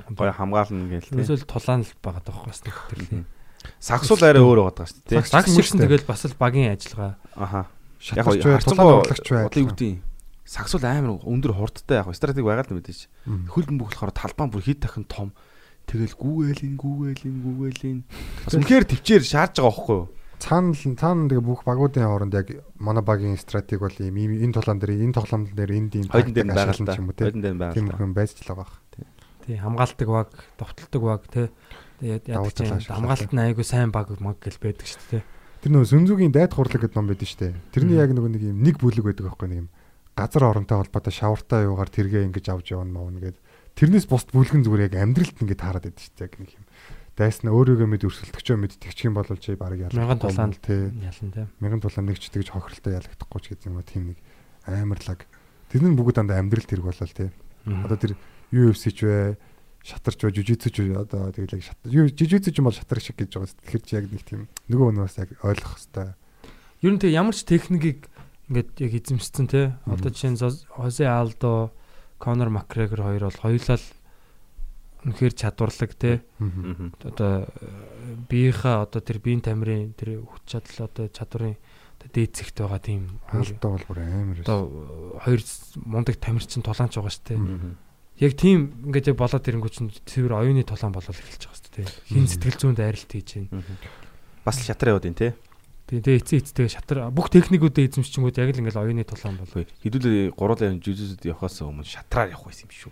[0.09, 1.45] Гоё хамгаална гээл Ерөөсөө тий.
[1.45, 3.25] л тулаан л байгаа даа бас нэг тэр тийм.
[3.77, 5.21] Сагсуул арай өөр байгаа шүү дээ.
[5.21, 5.85] Сагс- дээ.
[5.85, 7.13] тэгэл бас л багийн ажиллагаа.
[7.37, 7.61] Аха.
[8.17, 9.43] Яг Шатарч гоо урлагч бай.
[9.45, 10.01] бодлоо юу
[10.51, 10.55] юм.
[10.59, 13.07] Сагсуул амар өндөр хурдтай яг стратеги байгаа л мэдээж.
[13.55, 15.31] Хөл бөмбөг болохоор талбай бүр хэд дахин том.
[15.87, 17.99] Тэгэл гүүэлин гүүэлин гүүэлин.
[18.43, 20.07] Бас үнэхээр төвчээр шаарж байгаа байхгүй юу?
[20.41, 22.47] Цаана л цаана тэгээ бүх багуудын хооронд яг
[22.81, 26.49] манай багийн стратеги бол ийм энэ толон дээр энэ тоглоом дээр энд ийм Хойдон дээр
[26.75, 27.29] ч юм уу те.
[27.29, 28.79] Хойдон дээр нь байгаа Тийм хүн байж л байгаа.
[29.45, 31.47] Тий хамгаалдаг баг, довтолдог баг тий.
[32.01, 32.25] Тэгээд
[32.57, 35.23] чинь ашиглаад, хамгаалалт нь айгүй сайн баг маг гэл байдаг шүү дээ.
[35.61, 37.53] Тэр нөө Сүнзүгийн дайд хурлаг гэдэг ном байдаг штэ.
[37.69, 38.01] Тэрний Мгм.
[38.01, 39.69] яг нөгөө нэг ийм нэг бүлэг байдаг байхгүй нэг юм
[40.21, 43.37] газар оронтой холбоотой шавартай юугаар тэргээ ингэж авч явна мөн гээд
[43.75, 46.65] тэрнээс бусд бүлгэн зүгээр яг амьдралд ингэж хараад байдаг штэ яг нэг юм.
[47.17, 49.97] Дайсна өөрийгөө мэд өрсөлдөгчөө ч юм бол чи баг ялах.
[49.97, 50.93] Мянган тулаанд тий.
[50.95, 51.45] ялан тий.
[51.59, 54.17] Мянган тулаан нэг ч тэгж хохиролтой ялагдахгүй ч гэдэг юм уу тийм нэг
[54.63, 55.27] амарлаг.
[55.73, 57.29] Тэрний бүгд дандаа амьдрал тэрг болол тий.
[57.67, 58.15] Одоо тэр
[58.51, 59.35] UFC ч вэ
[59.83, 63.33] шатарч бай жижигцэж бай одоо тэгэл яг шатар юу жижигцэж юм бол шатар шиг гэж
[63.33, 63.59] байгаа.
[63.65, 66.15] Тэгэхээр чи яг нэг тийм нөгөө өнөөс яг ойлгох хэвээр.
[66.85, 68.07] Ер нь тэг ямар ч техникийг
[68.51, 69.71] ингээд яг эзэмшсэн тий.
[69.87, 70.41] Одоо жишээ нь
[70.75, 71.71] Хосе Алдо,
[72.19, 73.87] Конор Макгрегор хоёр бол хоёулаа л
[75.07, 76.21] үнэхээр чадварлаг тий.
[76.37, 76.93] Мгм.
[77.01, 81.55] Одоо э, биеийнхаа одоо тэр биеийн тамирын тэр хүч чадал одоо чадварын
[82.11, 84.59] зэгт байгаа тийм Хаалтаа бол бүр амар одоо
[85.23, 85.41] хоёр
[85.85, 87.39] мундаг тамирчин тулаанч байгаа шүү.
[87.39, 87.77] Мгм.
[88.21, 91.87] Яг тийм ингээд яг болоод ирэнгүүт чинь цэвэр оюуны тулаан болол эхэлж байгаа шүү дээ.
[92.13, 93.63] Хин сэтгэл зүйн дайралт хийж байна.
[94.45, 95.33] Бас л шатар яваад ин тий.
[95.91, 99.51] Тэгээ тэгээ эцээ эцтэй шатар бүх техникүүдээ эзэмшчихэнгүүт яг л ингээд оюуны тулаан бол.
[99.51, 102.91] Үгүй хэдүүлээ гуруулаа жүжигчд явахаас өмнө шатраар явах байсан юм шүү.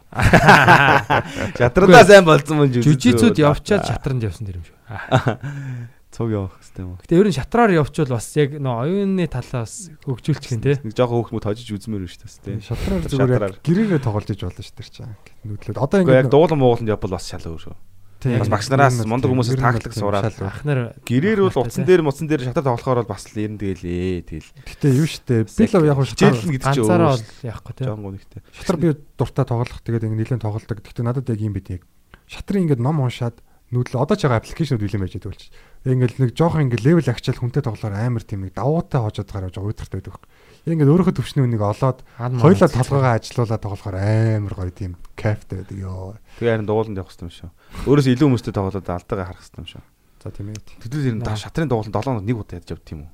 [1.63, 4.77] Шатруудаа сайн болсон мөн Жүжигчүүд явчаад шатранд явсан дэр юм шүү.
[6.11, 6.97] цуг явах хэрэгтэй юм?
[6.99, 10.75] Гэтэ ер нь шатраар явчвал бас яг нөө оюуны талаас хөгжүүлчих юм те.
[10.83, 12.59] Нэг жоохон хөөхмөд хожиж үзмээр шүү дээ.
[12.65, 15.15] Шатраар зүгээр гэрээрээ тоглож иж болно шүү дээ.
[15.47, 17.77] Нүдлээд одоо Уу яг ингээд дуулан мууланд явбал бас шал өөр шүү.
[18.19, 20.35] Тийм, бас багш нараас мундаг тийм, хүмүүсээс тийм, сураад.
[20.35, 20.51] өөр.
[20.51, 24.27] Ахнаар Гэрээр бол утсан дээр муцсан дээр шатар тоглохоор бол бас л ер нь тэгэлээ.
[24.27, 27.73] Тэгэл Гэтэ юу штэ би л яг хичээл шатар нь гэдэг чинь ганцаараа бол яахгүй
[27.79, 27.83] те.
[27.87, 28.41] Жоон гонхтой.
[28.51, 30.77] шатар би дуртай тоглох тэгээд ингээд нэлээд тоглолдог.
[30.83, 31.87] Гэтэ надад яг юм бид яг
[32.27, 33.39] шатрын ингээд ном уншаад
[33.71, 35.53] нүүдлээ одоо ч байгаа аппликейшнуд билэн байж байгаа болчих.
[35.85, 40.01] Ингээд нэг жоохон ингээд левел агчаал хүнтэй тоглохоор амар тийм нэг давуутай хожоод гараад уйтартай
[40.01, 40.25] байдаг.
[40.67, 46.19] Ингээд өөрийнхөө төвчний үнийг олоод хоёлаа толгоогоо ажилуулаад тоглохоор амар гоё тийм кайфтай байдаг ёо.
[46.39, 47.49] Тэгээ харин дууланд явах хэрэгтэй юм шүү.
[47.87, 49.83] Өөрөөс илүү хүмүүстэй тоглоод алдаагаа харах хэрэгтэй юм шүү.
[50.19, 50.59] За тийм ээ.
[50.83, 53.11] Тэгвэл ер нь шатрын дууланд 7 хоног нэг удаа ядж явд тийм үү?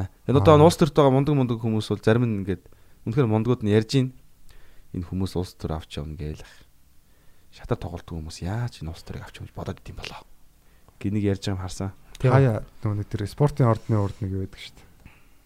[0.00, 0.08] Аа.
[0.24, 2.64] Энэ одоо улс төрт байгаа мундаг мундаг хүмүүс бол зарим нь ингээд
[3.04, 4.08] үнэхээр мундагуд нь ярьж ийн
[4.96, 6.40] энэ хүмүүс улс төр авч явна гээл.
[7.52, 10.24] Шатар тоглолтгүй хүмүүс яаж энэ улс төрийг авч явж бодоод идэм болоо.
[11.02, 11.90] Гинийг ярьж байгаа юм харсан.
[12.22, 14.89] Хаяа нөгөө нэг тэр спортын ордны урд нэг байдаг шүү дээ.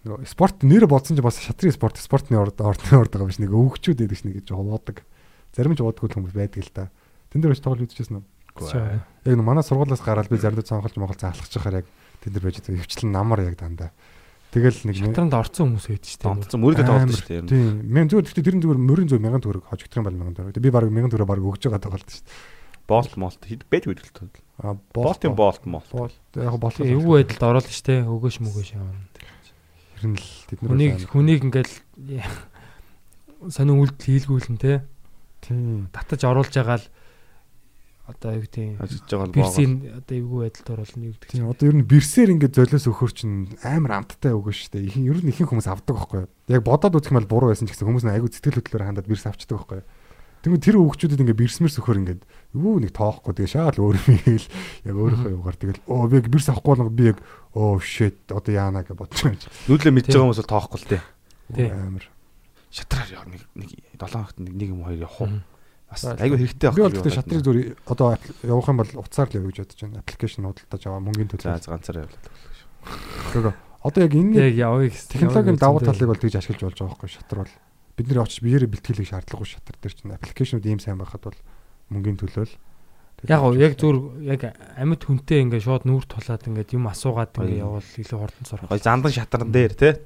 [0.04, 3.56] Нөгөө спорт нэр бодсон ч бас шатрын спорт спортны орд ордны орд байгаа биш нэг
[3.56, 5.00] өвгчүүд байдаг ш нэг жоо боодаг.
[5.56, 6.92] Зарим ч уудаггүй хүмүүс байдаг л да.
[7.32, 8.24] Тэн дээр очиж тоглож үзчихсэн үү?
[9.24, 11.88] Яг нэг манай сургуулиас гараад би заримдаа цонхолж монгол заалах чахаар яг
[12.20, 12.84] тэн дээр байж байгаа.
[12.84, 13.96] Хөвчлэн намар яг дандаа.
[14.52, 16.28] Тэгэл нэг шатранд орсон хүмүүс байдаг шүү дээ.
[16.30, 17.48] Томцсон мөрөдө тоглолт шүү дээ.
[17.50, 17.80] Тийм.
[17.90, 20.62] Мен зүгээр гэхдээ тэрэн зүгээр мөрийн зөв 1000 төгрөг хожигдох юм бол 1000 төгрөг.
[20.62, 22.38] Би баг 1000 төгрөг баг өгж байгаа тоглолт шүү дээ.
[22.86, 24.30] Болт молт хэд байж байдаг л.
[24.62, 26.14] А болтын болт молт.
[26.38, 26.78] Яг болт.
[26.78, 28.06] Эвгүй байдалд оруулна шүү дээ.
[28.06, 28.94] Өгөөш мөгөөш явна.
[30.04, 31.72] Тэр нь л тэд нар Хүнийг хүнийг ингээл
[33.48, 34.84] сонин үйлдэл хийлгүүлэн те.
[35.40, 35.88] Тийм.
[35.96, 36.86] Татаж оруулж байгаа л
[38.04, 41.28] одоо юу гэдэг Ажиж байгаа л бирсийн одоо эвгүй байдалд оруулна юу гэдэг.
[41.32, 45.08] Тийм одоо ер нь бирсээр ингээд золиос өгөхөр чинь амар амттай өгөө шүү дээ.
[45.08, 46.28] Ер нь ихэнх хүмүүс авдаг байхгүй?
[46.52, 49.24] Яг бодоод үзэх юм бол буруу байсан ч гэсэн хүмүүс айгүй сэтгэл хөдлөлөөр хандаад бирс
[49.24, 49.80] авчдаг байхгүй?
[50.44, 52.22] Тэгмээ тэр өгчүүдэд ингээд бирсмэрс өгөхөр ингээд
[52.52, 54.46] юу нэг тоохгүй тэгээ шаал өөр юм ийл
[54.84, 57.18] яг өөрийнхөө юугаар тэгэл оо би бирс авахгүй бол би яг
[57.56, 59.40] оо shit одоо яана гэж бодож юм.
[59.72, 60.88] Нүүдлээ мэдж байгаа хүмүүс бол тоохгүй л.
[61.56, 61.68] Тий.
[61.72, 62.04] Амар.
[62.68, 65.28] Шатраар яа нэг нэг 7 хоногт нэг нэг юм хоёр явах уу?
[65.32, 65.42] Мгм.
[65.94, 66.96] Бас айгүй хэрэгтэй Би бол байх.
[67.00, 68.08] тэгтээ шатрыг зүгээр одоо
[68.44, 70.02] явах юм бол утсаар л явж бодож байна.
[70.04, 71.70] Аппликейшн худалдаж аваа мөнгөний За төлөө.
[71.72, 72.20] ганцаар явлаа.
[72.84, 73.46] Тэгэхээр
[73.84, 75.08] одоо яг энэ Яг явъя гэсэн.
[75.14, 77.52] технологийн давуу талыг бол тэгж ашиглаж болж байгаа байхгүй шатар бол
[77.94, 81.38] бид нэр очиж биеэрээ бэлтгэлийг шаардлагагүй шатар дээр чинь аппликейшнуд ийм сайн байхад бол
[81.90, 82.54] мөнгөний төлөө л
[83.24, 87.64] Яг гоо яг зүр яг амьд хүнтэй ингээ шууд нүүр тулаад ингээ юм асуугаад ингээ
[87.64, 88.68] явал илүү хурдан сурах.
[88.68, 89.96] Гой зандан шатран дээр тий.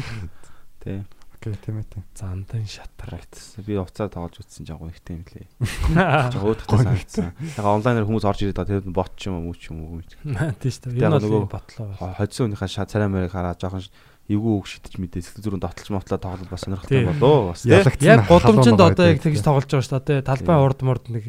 [0.80, 1.04] Тий.
[1.36, 2.00] окей тийм ээ.
[2.16, 3.20] Зандан шатар.
[3.60, 5.44] Би уцаар тоглож үзсэн жаа их тийм лээ.
[6.32, 7.36] Жаа өөдөртөө санагдсан.
[7.36, 10.00] Яг онлайнаар хүмүүс орж ирээд байгаа тэр бот ч юм уу ч юм уу.
[10.00, 11.04] Тийм шүү дээ.
[11.04, 11.92] Энэ бол нөгөө- ботлоо.
[12.16, 13.84] Хоцсон өнийхөө шаа царай мэрэг хараа жоохон
[14.26, 16.66] эвгүй үг шидэж мэдээ сэтгэл зүрэн дотолж мотлоо тоглол бас Тий.
[16.66, 17.54] сонирхолтой болоо.
[17.54, 17.70] Бас тий.
[17.70, 20.26] Ялагдсан Яг халуун одоо яг тэгж тоглож байгаа шүү дээ.
[20.26, 21.24] Талбай урд мурд нэг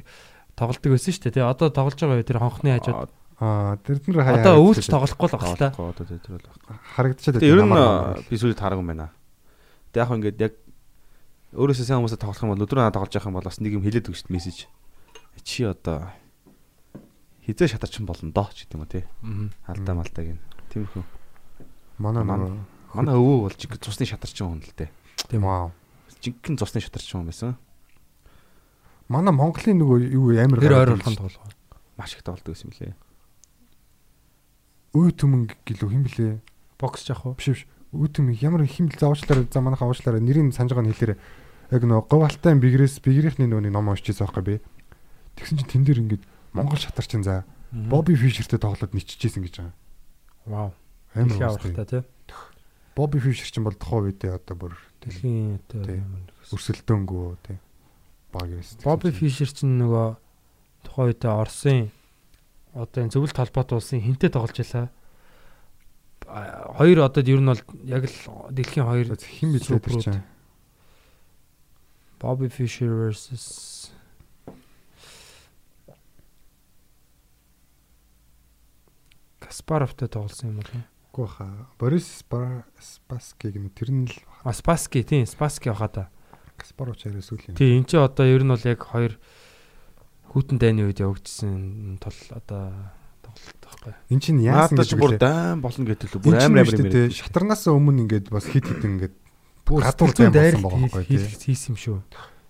[0.58, 1.36] тоглолдог байсан шүү дээ.
[1.38, 3.12] Тэ одоо тоглож байгаа тэр хонхны хажууд.
[3.38, 4.42] Аа тэр нэр хаяа.
[4.42, 5.70] Одоо өвөлж тоглохгүй л л та.
[5.78, 6.50] Тоглохгүй одоо тэр бол.
[6.98, 7.74] харагдчихад Тэгээ ер нь
[8.26, 9.14] би сүүлд хараагүй юм байна.
[9.94, 10.54] Тэгээ яг ингээд яг
[11.54, 13.86] өөрөөсөө сайн хүмүүстэй тоглох юм бол өдрөө надад тоглож явах юм бол бас нэг юм
[13.86, 14.66] хэлээд өгч мессеж.
[15.46, 16.10] Чи одоо
[17.46, 19.06] хизээ шатарч болно доо ч гэдэг юм уу тий.
[19.70, 20.42] Алдаа малтаа гин.
[20.74, 21.04] Тиймэрхүү.
[22.02, 22.58] манай Манай-
[22.94, 24.90] Манай өвөө бол жиг цусны шатарчин хүн л дээ.
[25.28, 25.72] тийм аа.
[26.24, 27.56] Жинхэнэ цусны шатарчин хүн байсан.
[29.08, 31.52] Манай Монголын нөгөө юу амар Тэр ойр гараад болгон ирж- тоглоо.
[31.98, 32.96] Маш их тоглодог байсан юм лээ.
[34.98, 36.40] Үе төмөн гэлөө хин блэ?
[36.80, 37.36] Бокс жах уу?
[37.38, 37.62] Биш биш.
[37.94, 41.20] Үе төмөн ямар хин бэл заавчлаараа за манайхаа уучлаараа нэрийг санаж байгаа нь хэлээрээ.
[41.72, 44.56] Яг нөгөө говалтай бигрээс бигрийнхний нөгөө нэг ном уншижсэн байхгүй би.
[45.38, 46.24] Тэгсэн чинь тэн дээр ингээд
[46.56, 49.76] Монгол шатарчин за Бобби Фишертэй тоглоод ниччихсэн гэж байгаа.
[50.48, 50.70] Вау.
[51.14, 52.04] Амар авралтай тий.
[52.98, 54.74] Бобби Фишер чинь бол тухайн үедээ одоо бүр
[55.06, 56.26] Дэлхийн одоо юм.
[56.50, 57.58] өрсөлдөөнгөө тий.
[58.34, 58.82] Баг байсан.
[58.82, 60.18] Бобби Фишер чинь нөгөө
[60.82, 61.82] тухайн үедээ Оросын
[62.74, 64.90] одоо энэ зөвлөлт холбоот улсын хинтээ тоглож байлаа.
[66.74, 68.18] Хоёр одоо ер нь бол яг л
[68.50, 70.26] дэлхийн хоёр хин билээ тэр чинь.
[72.20, 73.92] Bobby Fischer versus
[79.40, 80.97] Каспаровтай тоглосон юм уу?
[81.18, 81.66] Үгүй хаа.
[81.82, 84.14] Борис Спаски гэнэ тэр нь л
[84.46, 86.04] А Спаски тийм Спаски баха та.
[86.62, 87.58] Каспаров чараа сүүл юм.
[87.58, 89.18] Тийм эн чинь одоо ер нь бол яг хоёр
[90.30, 92.94] хүүтэн дайны үед явагдсан тул одоо
[93.26, 93.94] тоглолт байхгүй.
[94.14, 97.10] Эн чинь яасан гэдэг бүр дайм болно гэдэг л бүр амар амар юм.
[97.10, 99.16] шатарнаас өмнө ингээд бас хит хит ингээд
[99.66, 101.52] Бүр гадуур дайр болсон байгаа байхгүй тий.
[101.58, 101.98] хийсэн юм шүү.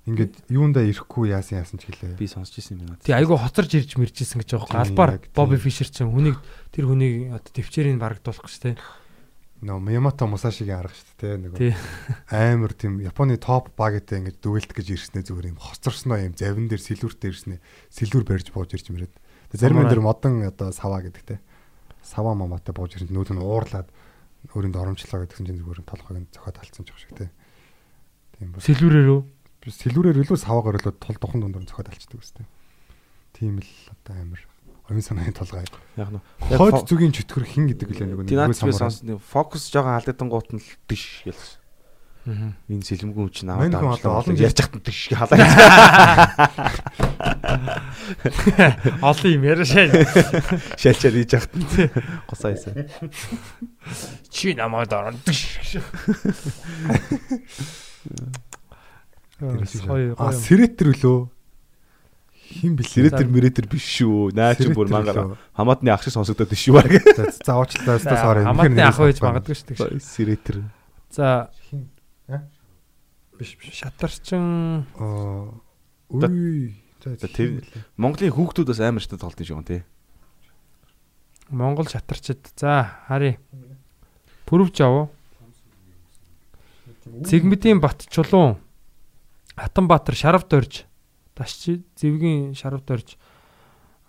[0.07, 2.15] Ингээд юундаа ирэхгүй яасан яасан ч гэлээ.
[2.15, 3.03] Би сонсч ирсэн юм байна.
[3.03, 5.35] Тий айгу хоцорж ирж мэржсэн гэж байгаа яг тийм.
[5.35, 6.39] Bobby Fischer чинь хүнийг
[6.71, 8.75] тэр хүнийг одоо төвчээрийг барагдуулах гэж тий.
[9.57, 11.73] Нөө Мямото Мусашигийн арга шүү дээ Тий.
[11.73, 12.29] нөгөө.
[12.29, 16.77] Амар тийм Японы топ багтай ингээд дүгэлт гэж ирснээ зүгээр юм хоцорсноо юм завин дээр
[16.77, 19.11] сэлүүртэй ирснээ сэлүүр барьж бууж ирж мөрөөд.
[19.11, 21.41] Тэгээ зарим энэ дэр модон одоо сава гэдэг те.
[22.05, 23.89] Сава маматай бууж ирж нүүд нь уурлаад
[24.53, 27.33] өөрөнд оромжлоо гэдгсэн чинь зүгээр толгойг нь зохиод алдсан ч шиг те.
[28.37, 28.61] Тийм ба.
[28.61, 29.21] Сэлүүрээр үү?
[29.67, 32.47] Сэлүүрээр илүү саваагаар илүү тул духан дундор зохиод алчдаг үстэй.
[33.35, 34.39] Тийм л одоо амар
[34.87, 35.67] оюун санааны толгой.
[35.99, 36.23] Яг нь.
[36.39, 38.79] Хойд зүгийн чөтгөр хин гэдэг үлээ би самурай.
[38.79, 41.59] сонсон фокус жоохон алдсан гут нь л тийш гэлсэн.
[42.27, 42.55] Аа.
[42.71, 44.19] Энэ сэлэмгүй юм чинь аваад авчлаа.
[44.23, 45.39] олон Ярьж хат тийш халаа.
[49.03, 49.91] Олон юм яриашаа.
[50.79, 51.51] Шалчаар хийж хат.
[52.27, 52.87] Госаа хийсэн.
[54.31, 55.19] Чи намайг дараад.
[55.23, 55.83] Гоё
[59.39, 59.45] А
[59.85, 60.33] гоё.
[60.33, 61.19] сэретэр үлөө
[62.47, 62.89] хин бэлээ.
[62.89, 64.31] Сэрэтэр мэретэр биш шүү.
[64.33, 65.37] Наа чи бүр үлөө.
[65.53, 66.89] Хамаатны ах шиг сонсогдоод биш шүү баг.
[67.13, 68.41] За за уучлаа өстө сорry.
[68.47, 69.99] Хамаатны ах байж магадгүй шүү дээ.
[70.01, 70.57] Сэрэтэр.
[71.11, 71.49] За
[73.37, 73.83] биш биш.
[73.83, 75.53] шатарчин Аа
[76.09, 76.73] үгүй.
[77.03, 77.61] За тэр-
[77.99, 79.81] Монголын хүүхдүүд бас амар тоглолт юм шүү тий.
[81.51, 82.41] Монгол шатарчид.
[82.57, 83.37] За харъя.
[84.47, 85.07] Пүрвж аваа.
[87.27, 88.57] Цэгмэдийн бат чулуун.
[89.57, 90.85] Хатанбаатар шарав дорж
[91.35, 93.17] Дашчи зэвгийн шарвд орж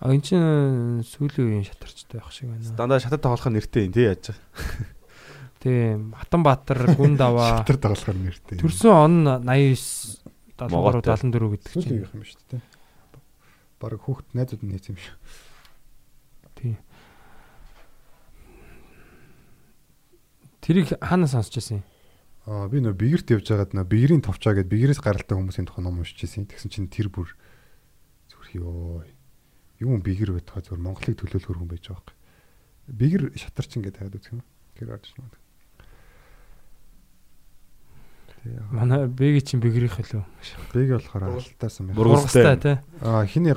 [0.01, 2.77] а эн чин сүүлийн үеийн шатарчтай байх шиг байна.
[2.77, 4.31] Дандаа шатад тоглохын нэртэй юм тий яаж.
[5.65, 8.63] Тийм Хатанбаатар гүн даваа Шатар тоглохоор нэртэй.
[8.63, 10.23] төрсөн он 89
[10.59, 11.13] 73 Монголтой.
[11.17, 12.07] 74 гэдэг чинь.
[12.07, 12.63] юм шүү дээ.
[13.79, 15.17] Бараг хүүхд найзууд нь нээсэн юм шүү.
[16.59, 16.77] Тийм.
[20.63, 21.85] Тэрийг хаана сонсч байсан юм?
[22.49, 26.01] Аа би нөө бигэрт явж байгаад нөө бигэрийн товчоо гэд бигэрээс гаралтай хүмүүсийн тухай ном
[26.01, 26.49] уншиж байсан.
[26.49, 27.29] Тэгсэн чинь тэр бүр
[28.33, 29.05] зүрх ёо.
[29.85, 32.17] Юу бигэр байтгаа зүгээр Монголыг төлөөлөхөр хүн байж байгаа байхгүй.
[32.89, 34.41] Бигэр шатарчин гэдэг хайд үзэх юм.
[34.81, 35.37] Тэр орж байна.
[38.49, 40.25] Тэгээ Манай бэги чинь бигрих хэлв.
[40.73, 42.01] биг болохоор аралтаасан байна.
[42.01, 42.57] Бургастай.
[42.57, 42.77] Тий.
[43.05, 43.53] Аа хиний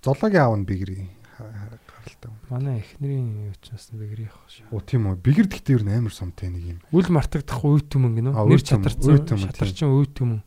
[0.00, 2.32] зоологийн аав нь бигэрийн гаралтай.
[2.50, 4.74] Манай эхнэрийн юу ч бас бигрих шүү.
[4.74, 5.22] Оо тийм үү.
[5.22, 6.78] Бигэр гэхдээ ер нь амар сумтай нэг юм.
[6.90, 8.34] Үл мартагдах үе түмэн гинөө.
[8.34, 10.42] Нэр чатарсан шатарчин үе түмэн.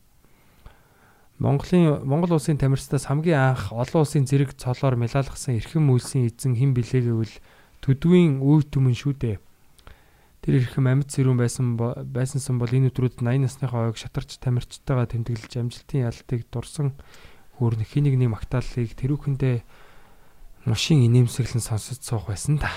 [1.40, 6.76] Монголын Монгол улсын тамирчдаас хамгийн анх олон улсын зэрэг цолоор мэлалгасан эрхэм үйлсийн эзэн хэн
[6.76, 7.36] билээ гэвэл
[7.80, 9.38] төдвийн үе түмэн шүү дээ.
[10.44, 15.56] Тэр эрхэм амьд зэрүүн байсан байсансан бол энэ өдрүүд 80 насныхаа ойг шатарч тамирчтайгаа тэмдэглэж
[15.56, 17.00] амжилтын ялтыг дурсан
[17.60, 19.64] хөөрн хэнийг нэг магтааллыг тэрүүхэндээ
[20.66, 22.72] мушийн инээмсэглэн сонсож суух байсан та.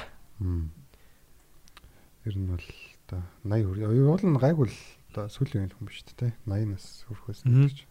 [2.27, 2.67] Ер нь бол
[3.07, 3.79] та 80 хүр.
[3.87, 4.79] Уул нь гайгүй л
[5.15, 6.29] та сүүлийн хүн биш үү те.
[6.45, 7.87] 80 нас хүрэх байсан гэж.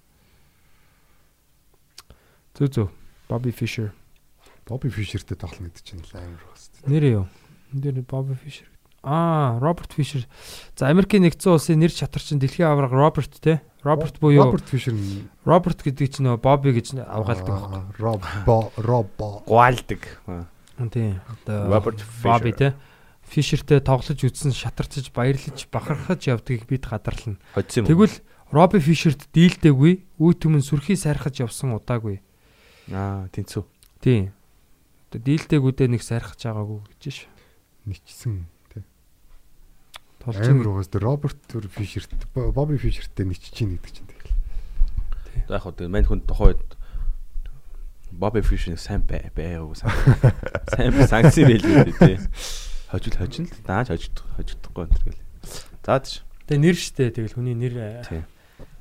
[2.60, 2.88] Зөө зөө.
[3.32, 3.96] Bobby Fischer.
[4.68, 6.90] Бобби Фишертэй тоглоно гэдэг чинь амар байх хэвээр.
[6.90, 7.26] Нэр юу?
[7.72, 8.70] Нэр Bobby Fischer.
[9.06, 10.26] Аа, Роберт Фишер.
[10.74, 13.62] За Америкийн нэгдсэн улсын нэр чатарчин дэлхийн авраг Роберт те.
[13.86, 14.98] Роберт буюу Роберт Фишер
[15.46, 17.78] Роберт гэдэг чинь нөгөө Bobby гэж авгаалдаг байхгүй.
[17.78, 19.28] Аа, Робо Робо.
[19.46, 20.02] Гуалдаг.
[20.26, 20.50] Аа.
[20.90, 21.22] Тийм.
[21.30, 22.74] Одоо Роберт Bobby Fischer.
[22.74, 22.76] те.
[23.30, 27.38] Фишертэй тоглож үзсэн шатарчж баярлаж бахархаж явдгийг бид уу?
[27.54, 28.18] Тэгвэл
[28.50, 32.22] Робби Фишерт дийлдэггүй, үе түмэн сүрхий сайрхаж явсан удаагүй.
[32.90, 33.66] Аа, тэнцүү.
[34.02, 34.34] Тийм.
[35.10, 37.30] Одоо дийлдэгүүдээ нэг сайрхаж байгаагүй гэж ш.
[37.90, 38.46] Ничсэн.
[40.26, 41.38] Толж Амар угаас тэр Роберт
[41.78, 44.34] Фишерт Бобби Фишертэй ничиж чинь гэдэг чинь тэгэл.
[45.46, 46.66] За яг хөө тэгээ мань хүн тухайд
[48.10, 49.94] Бобби Фишер сайн бай байгаагүй сайн.
[50.74, 52.18] Сайн санкц байлгүй тий.
[52.90, 55.22] Хожил хожин л дааж хожигдох хожигдохгүй энэ гэл.
[55.86, 56.26] За тийш.
[56.50, 58.22] Тэгээ нэр штэ тэгэл хүний нэр э, Тий.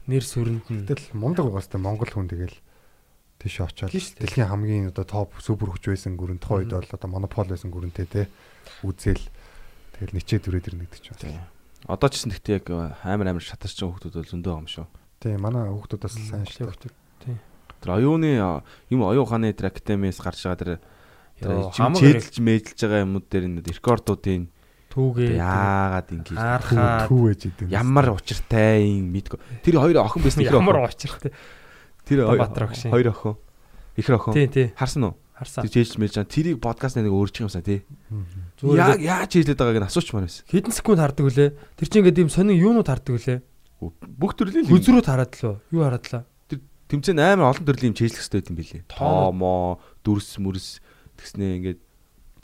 [0.09, 2.57] нэр сүрэнд нь Тэгэл мундаг угаас та Монгол хүн тэгэл
[3.40, 7.49] тийш очоод дэлхийн хамгийн одоо топ супер хүч байсан гүрэн тухайн үед бол одоо монопол
[7.49, 8.22] байсан гүрэнтэй те
[8.84, 9.20] үзэл
[9.95, 11.18] тэгэл ничээ дүрээд ирнэ гэдэг чинь.
[11.22, 11.38] Тий.
[11.86, 12.66] Одоо ч гэсэн гэхдээ яг
[13.05, 14.86] амар амар шатарчин хүмүүс бол зөндөө байгаа юм шүү.
[15.20, 16.72] Тийм манай хүүхдүүдээс сайн шүү.
[16.74, 16.92] шүү.
[17.84, 20.72] Тэр оюуны а, юм оюун ухааны тэр академиэс гарч байгаа тэр
[21.36, 24.49] чэдэлж мэдлж байгаа юмуд дээр энэ рекордуудын
[24.88, 27.66] түүгээ яагаад ингэж харахад Түү ээж идэв.
[27.68, 29.38] ямар учиртай юм мэдгүй.
[29.66, 30.95] Тэр хоёр охин байсан ихэр ямар охин.
[30.95, 31.30] очиртай.
[32.07, 32.90] Тэр хоёр- охин.
[32.95, 33.34] хоёр охин.
[33.99, 34.72] Ихэр охин.
[34.78, 35.14] Харсан уу?
[35.34, 35.66] Харсан.
[35.66, 36.30] Тэр жийж мэлж байгаа.
[36.30, 37.82] Тэрийг подкаст нэг өөрчих юмсаа тий.
[38.64, 40.44] Зүгээр Яа л- яаж хийлээд байгааг нь асуучмаар байсан.
[40.48, 41.50] Хэдэн секунд хардаг үлээ.
[41.76, 43.38] Тэр чинь ингээд юм сонин юунууд хардаг үлээ.
[44.00, 45.54] Бүх төрлийн л Хүзрүүд хараад лөө.
[45.68, 46.24] Юу хараад лаа?
[46.84, 48.84] тэмцээн амар олон төрлийн юм чийжлэх хэрэгтэй юм.
[48.88, 49.32] Тооноо.
[49.32, 49.68] Тоомоо,
[50.04, 50.78] дүрс мүрс
[51.16, 51.80] тэгснээ ингээд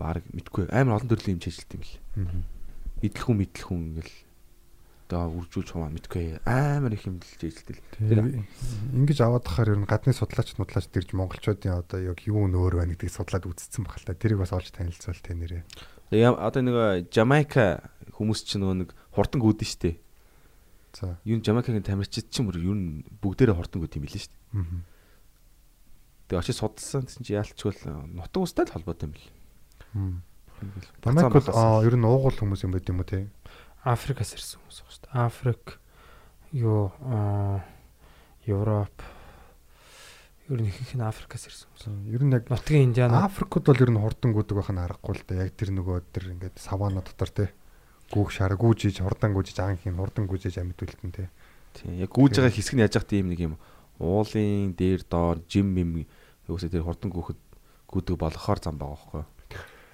[0.01, 2.01] баг мэдгүй амар олон төрлийн юм чийжлэлт юм билий.
[3.05, 4.17] Идэл хүн мэдэл хүн ингээл
[5.11, 7.79] одоо үржүүлж хумаа мэдгүй амар их юм л чийжлэлтэй.
[8.01, 8.41] Тэр
[8.97, 12.97] ингэж аваад тахаар ер нь гадны судлаач нудлаач дэрж монголчуудын одоо яг юу нөөр байна
[12.97, 14.17] гэдгийг судлаад үзсэн баг л та.
[14.17, 15.63] Тэрийг бас олж танилцуул тэ нэрээ.
[16.11, 17.87] Одоо нэг Жамайка
[18.19, 19.97] хүмүүс ч нөгөө нэг хурдан гүдэн штэ.
[20.93, 21.19] За.
[21.23, 22.75] Юу Жамайкагийн тамирчид ч юм уу юу
[23.23, 24.35] бүгдээрээ хурдан гүд юм билээ штэ.
[24.51, 24.83] мгм.
[26.27, 27.75] Тэгээ очиж судалсан гэсэн чи яалтчгүй
[28.11, 29.27] нутаг устай л холбоотой юм бил.
[31.07, 33.31] Жамайк бол аа ер нь уугуул хүмүүс юм байт юм уу те.
[33.87, 35.15] Африкаас ирсэн хүмүүс байна шүү дээ.
[35.15, 35.65] Африк
[36.51, 37.63] юу аа
[38.51, 38.95] Европ
[40.51, 42.11] ер нь их нь Африкаас ирсэн хүмүүс.
[42.11, 45.23] Ер нь яг Нутгийн Индиана Африкууд бол ер нь хурдан гүдэг байх нь аргагүй л
[45.23, 45.47] да.
[45.47, 47.55] Яг тэр нөгөө тэр ингээд савана дотор те.
[48.11, 51.31] Гүүх шар гүүжиж хурдан гүүжиж анх юм хурдан гүүжиж амьд үлдэн те.
[51.79, 53.55] Тийм яг гүйж байгаа хэсэг нь яаж яах тийм нэг юм
[54.03, 56.03] уулын дээр доор жим юм
[56.51, 57.39] юусаа тэр хурдан гүөхөд
[57.87, 59.23] гүдэг болохоор зам байгаа байхгүй.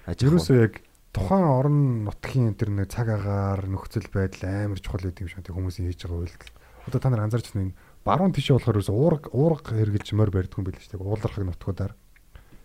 [0.09, 0.81] Ерөөсөө яг
[1.13, 1.77] тухайн орон
[2.09, 6.25] нутгийн тэр нэг цаг агаар нөхцөл байдал амар чухал гэдэг юм шиг хүмүүсийн хийж байгаа
[6.25, 6.57] үйлдэл.
[6.89, 7.77] Одоо та нар анзаарч байна
[8.07, 11.03] баруун тишээ болохоор ерөөсөө уурга уурга хэрглэж морь барьдаг юм байл шүү дээ.
[11.03, 11.93] Уулархаг нутгуудаар.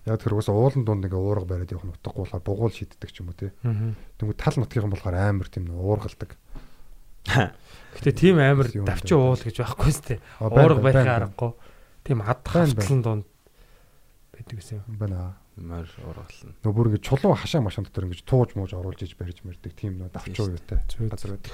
[0.06, 3.30] Яг тэр угаасаа уулын дунд ингээ уурга бариад явах нутгагүй болохоор бугуул шийддэг ч юм
[3.34, 3.50] уу.
[3.66, 3.94] Аа.
[4.22, 6.30] Тэнгүү тал нутгийн болохоор амар тийм нэг уургалдаг.
[7.22, 10.18] Гэтэ тийм амар давчин уул гэж байхгүй.
[10.42, 11.14] А, байна, Уурга байна.
[11.22, 11.52] аргагүй.
[12.02, 13.24] Тийм ад Байна, хавтлан донд
[14.34, 14.96] байдаг гэсэн юм.
[14.98, 15.36] Байна.
[15.54, 16.56] мөр ургална.
[16.64, 20.00] Нөгөө бүр ингээ чулуу хашаа машин дотор ингээ тууж мууж оруулж иж барьж мэрдэг тийм
[20.00, 21.12] нөө давчуу юутай Зүйд.
[21.12, 21.52] газар байдаг.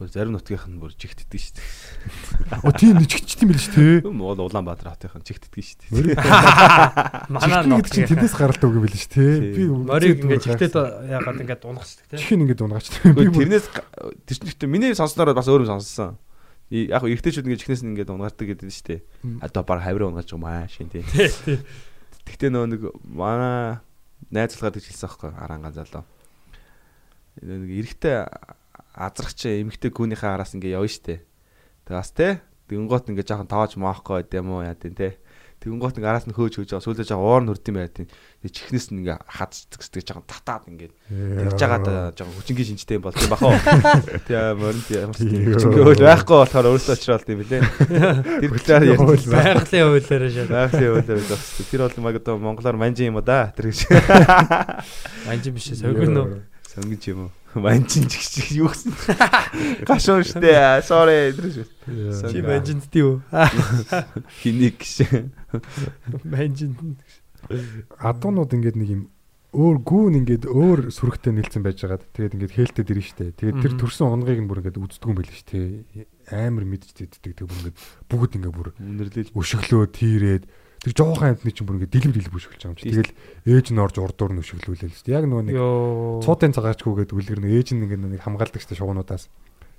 [0.00, 2.64] Бүр зарим нутгийнх нь бүр жигтдэг шүү дээ.
[2.64, 4.08] Оо тийм чигчт юм биш үү.
[4.08, 7.28] Уул Улаанбаатар хотынх нь жигтдэг шүү дээ.
[7.28, 9.20] Манай нот чинь тэндээс гаралтай үг юм биш те.
[9.20, 10.72] Би морийг ингээд чигтээд
[11.04, 12.16] яагаад ингээд унгацдаг те.
[12.16, 12.88] чихэн ингээд унгач.
[13.12, 13.68] Би тэрнээс
[14.24, 16.16] тэр чинь гэхдээ миний сонсноор бас өөр юм сонссон.
[16.72, 19.00] Яг эргэжтэйчүүд ингээд чихнээс нь ингээд унгаардаг гэдэг нь шүү дээ.
[19.44, 21.04] Одоо баг хавраа унгаж байгаа маа шин тий.
[22.24, 23.84] Гэхдээ нөө нэг манай
[24.32, 26.08] найз залгаад гэж хэлсэн байхгүй арангаан залуу.
[27.44, 28.24] Нэг эрэгтэй
[28.94, 31.22] азрагч эмэгтэй гүнийхээ араас ингээ явна штэ.
[31.86, 35.18] Тэг бас те Тэнгоот ингээ жоохон тоож маахгүй байд юм уу яа тийм те.
[35.58, 38.06] Тэнгоот ингээ араас нь хөөж хөөж байгаа сүүлдээ жоохон уур нүрд юм байд тийм.
[38.46, 40.90] Тэг чихнээс нь ингээ хацдаг гэдэг жоохон татаад ингээ
[41.50, 43.58] тэгж жагаад жоохон хүчингийн шинжтэй юм бол тийм бахаа.
[44.22, 47.62] Тийм ямар ч хүчингийн хөл байхгүй болохоор өөрөөсөө очрол тийм билээ.
[48.38, 50.54] Тэр талаар ярьж Байгалийн хуулиараа шал.
[50.54, 53.90] Байгалийн хуулиар бас тэр бол магадгүй монголоор манжин юм уу да тэр гэж
[55.26, 56.38] Манжин биш согин нөө.
[56.70, 58.94] сонгиж юм уу манжин ч гэж юу гэсэн
[59.88, 61.34] гашуун штэ sorry
[62.30, 63.22] Чи манжинд тий юу?
[64.42, 65.26] хиник гэж
[66.30, 66.78] Манжинд.
[67.98, 69.02] адуунууд ингээд нэг юм
[69.50, 71.98] өөр гүүн ингээд өөр сүрэгтэй нэлсэн байж байгаа.
[72.14, 73.34] Тэгээд ингээд хэлтэд ирнэ штэ.
[73.34, 76.06] Тэгээд тэр төрсэн онгыг нь бүр ингээд үздэггүй юм байл штэ.
[76.30, 77.34] Амар мэдж диддэг.
[77.34, 80.44] Тэг бүр ингээд бүгд ингээд бүр үнэрлэл өшөглөө тийрээд
[80.80, 82.88] тэр жоохон амтны чинь бүр ингээд дилэм дилэм өшөглөж байгаа юм чи.
[82.88, 83.12] Тэгэл
[83.44, 85.12] ээж нь орж урдуур нь өшөглүүлээ л штэ.
[85.12, 86.24] Яг нөгөө нэг Йоо.
[86.24, 89.28] цуутын цагаачгүйгээд үлгэр нэг ээж нь ингээд нэг хамгаалдаг штэ шугуунуудаас.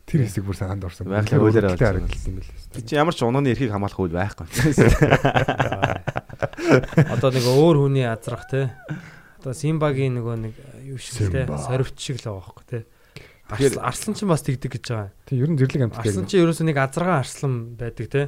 [0.06, 1.10] Тэр хэсэг бүр санд орсон.
[1.10, 2.54] Үнэхээр олж харагдсан юм байл.
[2.74, 4.46] Тэг чи ямар ч унооны эрхийг хамгаалах хууль байхгүй
[7.14, 8.74] Одоо нэг өөр хүний азрах те.
[9.42, 10.54] Одоо Симбагийн нөгөө нэг
[10.86, 11.50] юу шиг те.
[11.50, 12.86] Сорвч шиг л байгаа байхгүй те.
[13.52, 15.10] Тэгэхээр- Арслан арслан ч бас тэгдэг гэж байгаа.
[15.28, 18.22] Тэг ер нь зэрлэг амт Арслан чи ерөөсөө нэг азаргаан арслан байдаг те.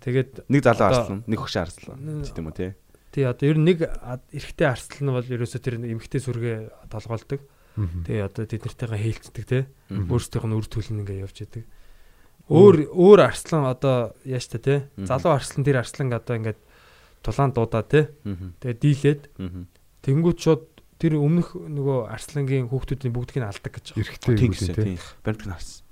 [0.00, 2.70] Тэгээд нэг залуу арслан нэг хөшөө арслан гэдэг юм уу тий
[3.12, 3.78] тий одоо ер нь нэг
[4.32, 6.56] эрэгтэй арслан нь бол ерөөсөө тэр эмэгтэй сүргээ
[6.88, 7.40] толгоолдог.
[7.76, 9.58] Тэгээ одоо тэд нартайгаа хэлцдэг те.
[9.92, 11.64] Өөрсдийнх нь үр төлн ингээ явж идэг.
[12.48, 14.74] Өөр өөр арслан одоо яаж та те.
[14.96, 16.60] Залуу арслан тэр арслан одоо ингээд
[17.20, 18.08] тулаан дуудаа те.
[18.60, 19.22] Тэгээ дийлээд
[20.00, 20.64] тэнгууд шууд
[20.96, 24.16] тэр өмнөх нөгөө арслангийн хүүхдүүдийн бүгдийг нь алдаг гэж байна.
[24.16, 24.84] Тийм юм гэсэн тий.
[24.96, 25.84] тийм баримт нь харсан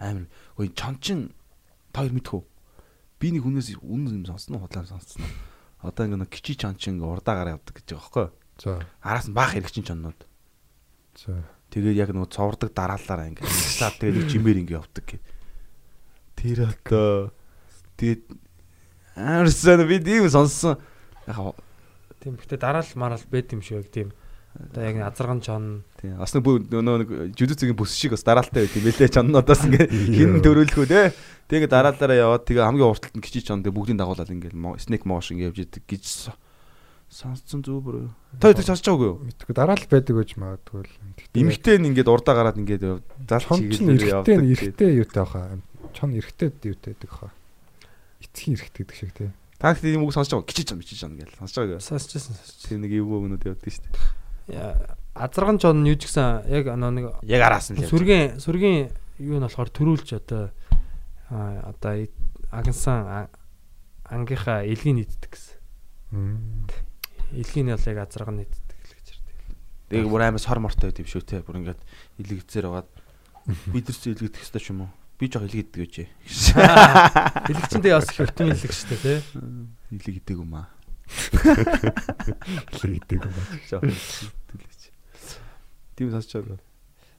[0.00, 0.26] амар
[0.60, 1.32] ой чончин
[1.92, 2.40] та хоёр мэдхүү
[3.20, 7.00] би нэг хүнээс үнэн юм сонссон уу худлаа сонссон уу одоо ингээ нэг кичи чончин
[7.00, 8.26] ингээ урдаагаар явдаг гэж байгаа байхгүй
[8.60, 8.84] За.
[9.00, 10.20] араас нь баах хэрэгчин чоннууд
[11.16, 11.32] За.
[11.72, 15.18] тэгээд яг нөгөө цоврдаг дараалалаараа ингээ саад тэгээд жимээр ингээ явдаг гэ
[16.36, 17.32] тэр одоо
[17.96, 18.24] тэгээд
[19.16, 20.76] амарсан би тийм сонссон
[21.28, 21.56] яг
[22.20, 24.12] Тийм гэхдээ дараал мараал бэд юм шиг тийм.
[24.50, 26.18] Одоо яг азарган чон Тийм.
[26.18, 29.14] Бас нэг нөгөө нэг жүзүцгийн бүс шиг бас дараалтай байт юм байлээ.
[29.14, 31.14] Чоннуудаас ингээ хин төрөөлөхөө те.
[31.46, 35.30] Тэгээ дараалаараа яваад тэгээ хамгийн урталт нь кичи чон тэгээ бүгдийн дагуулаад ингээл снек мош
[35.30, 36.38] ингээ явж идэг гэж со-
[37.10, 37.96] сонссон зүг бүр.
[38.42, 39.18] Та тэр сонсож байгаагүй юу?
[39.30, 40.94] Мэдгүй дараа л байдаг гэж магадгүй л.
[41.34, 44.34] Имэгтэй нь ингээд урдаа гараад ингээд яв- зал чон ч чигээр явдаг.
[44.50, 45.58] эрэхтэй юутай баха.
[45.94, 47.30] Чон эрэхтэй юутай байдаг хаа.
[48.22, 49.30] Эцгийн эрэхтэй гэдэг шиг тий.
[49.58, 50.46] Та гэхдээ юм үг сонсож байгаа.
[50.46, 51.82] Кичи чон кичи чон гэж сонсож байгаагүй юу?
[51.82, 52.62] сонсчихсан сонсч.
[52.70, 53.98] Тэр нэг эвгүй өгнөд явдаг шүү дээ.
[55.14, 59.44] Азарган чон юу ч гэсэн яг нөө нэг Яг араас нь сүргийн сүргийн юу нь
[59.44, 60.54] болохоор төрүүлж одоо
[61.30, 61.92] одоо
[62.50, 63.28] агнсан
[64.10, 66.66] ангийнхаа элгийн нийтдэг гэсэн.
[67.34, 69.38] Элгийн нь бол яг азарган нийтдэг л гэж ярьдаг.
[69.90, 71.42] Тэгээ бүр амар сор мортой байд юм шүү те.
[71.46, 71.80] Бүр ингээд
[72.18, 72.90] илэгцээр байгаад
[73.74, 74.90] бид нар ч илэгдэх хэрэгтэй ч юм уу?
[75.20, 75.94] Би жоох илэгддэг гэж.
[77.50, 79.18] Элэгчэндээ бас их оптимил л шүү дээ тий.
[79.94, 80.72] Илэгдэг юм аа.
[82.84, 83.94] Лийдэг юм байна.
[85.96, 86.58] Тийм сонсож байгаа.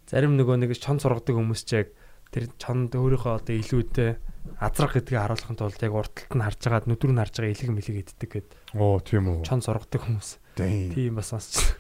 [0.10, 1.88] Зарим нөгөө нэг чон сургадаг хүмүүс ч яг
[2.32, 4.10] тэр чонд өөрийнхөө одоо илүүдтэй
[4.60, 7.98] азрах гэдгийг харуулахын тулд яг урталт нь харж байгаа нүдрүү нь харж байгаа илэг мэлэг
[8.10, 9.46] иддэг гэд Оо тийм үү.
[9.46, 10.30] чон сургадаг хүмүүс.
[10.58, 11.16] Тийм.
[11.16, 11.76] Бас сонсч.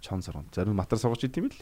[0.00, 0.46] Чон сургам.
[0.54, 1.58] Зарим матар сургаж идэм бил.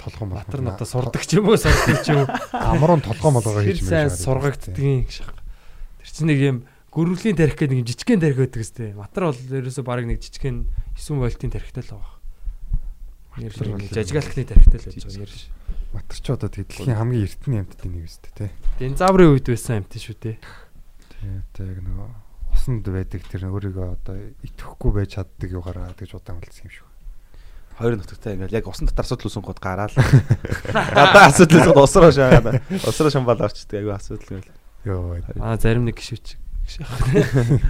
[0.00, 0.40] Толгой мал.
[0.40, 2.28] Батар нь одоо сурдаг ч юм уу сурдаг ч юм уу.
[2.56, 5.22] Амрын толгой молгоо Тэр хийж сайн сургагддгийн гэж.
[5.22, 6.56] Тэр чинь нэг юм
[6.90, 8.92] гөрвлийн тарих гэдэг нэг жижигхэн тарих байдаг сте.
[8.94, 10.66] Матар бол ерөөсө баг нэг жижигхэн
[10.98, 12.16] 9 вольтын тарихтай л байгаа.
[13.38, 15.30] Нэр Матар бол- жажигалхны тарихтай л байж байгаа нэр.
[15.30, 15.46] ш.
[15.94, 18.50] Матар ч одоо тэг дэлхийн хамгийн эртний амьтдын нэг үстэй тий.
[18.78, 20.36] Динзаврын үед байсан амт шүү дээ.
[20.38, 22.10] Тий одоо яг нөгөө
[22.54, 26.86] усанд байдаг тэр өөрийгөө одоо итгэхгүй байж чаддаг югаараа гэж удаан үлдсэн юм шүү.
[27.80, 29.94] Хоёр нутагтай ингээл яг усан дотор асуудал үүсэнгууд гараал.
[30.98, 32.60] Гадаа асуудал үүсэнгууд усраа шаагаад.
[32.84, 34.58] Усраа шамбал орчдөг айгүй асуудал ингээл.
[34.84, 35.16] Йоо.
[35.40, 35.96] Аа зарим нэг
[36.70, 37.60] гişвч.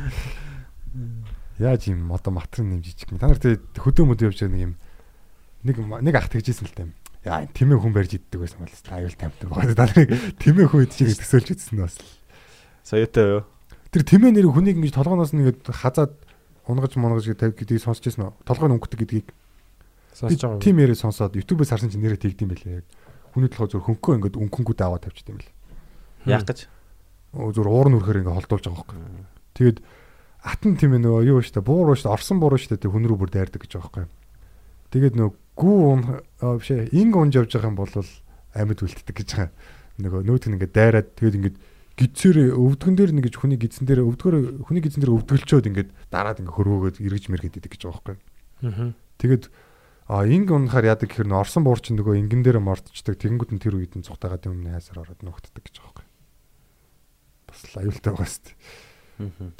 [1.60, 3.18] Яаж юм одоо матрын нэм жижиг юм.
[3.20, 4.74] Та нар тэг хөдөө мөдөө явж байгаа нэг юм
[5.64, 6.90] нэг нэг ах тэгжсэн л тайм.
[7.24, 9.76] Яа тэмээ хүн барьж иддэг байсан бол аюул таймтай байгаа.
[9.76, 10.08] Та нарыг
[10.40, 11.96] тэмээ хүн идэж байгаа төсөөлж үзсэн нь бас.
[12.80, 13.44] Соёотой юу?
[13.92, 16.16] Тэр тэмээ нэр хүнийг ингэж толгооноос нэгээд хазаад
[16.64, 19.28] унгаж монгож гэдгийг сонсч байсан нь толгойн өнгөтг гэдгийг
[20.16, 20.64] Сонсож байгаа.
[20.64, 22.82] тийм яриа сонсоод YouTube-ээс харсан чинь нэрээ тэгдэм байлээ.
[23.36, 25.48] Хүний толгой зөв хөнгөө ингээд өнгөнгүүд аваад тавьчихсан юм л.
[26.24, 26.72] Яах гэж?
[27.30, 28.98] Өө зөв уур нүрхээр ингээд холдуулж байгаа байхгүй.
[29.54, 29.78] Тэгээд
[30.42, 33.60] атан тийм нөгөө юу штэ буур штэ орсон буур штэ тэг хүн рүү бүр дайрдаг
[33.62, 34.06] гэж байгаа байхгүй.
[34.90, 36.02] Тэгээд нөгөө гүү ун
[36.58, 39.50] биш ээ инг унж явж байгаа юм бол амьд үлддэг гэж байгаа.
[40.00, 41.56] Нөгөө нөөт нь ингээд дайраад тэгээд ингээд
[42.00, 46.56] гидсээр өвдгөн дээр нэгж хүний гидсэн дээр өвдгөр хүний гидсэн дээр өвдгөлчөөд ингээд дараад ингээд
[46.56, 48.16] хөрвөөгөөд эргэж мэргэд идэг гэж байгаа байхгүй.
[48.64, 48.96] Аа.
[49.20, 49.44] Тэгээд
[50.08, 53.60] а инг унахаар яадаг гэхээр н орсон буур чинь нөгөө ингэн дээр мордчдаг тэгэнгүүт нь
[53.60, 55.76] тэр үед нь цухтагаад юм хайсаар ороод нөхддөг гэж.
[57.60, 58.56] Бас л аюултай байгаа сте.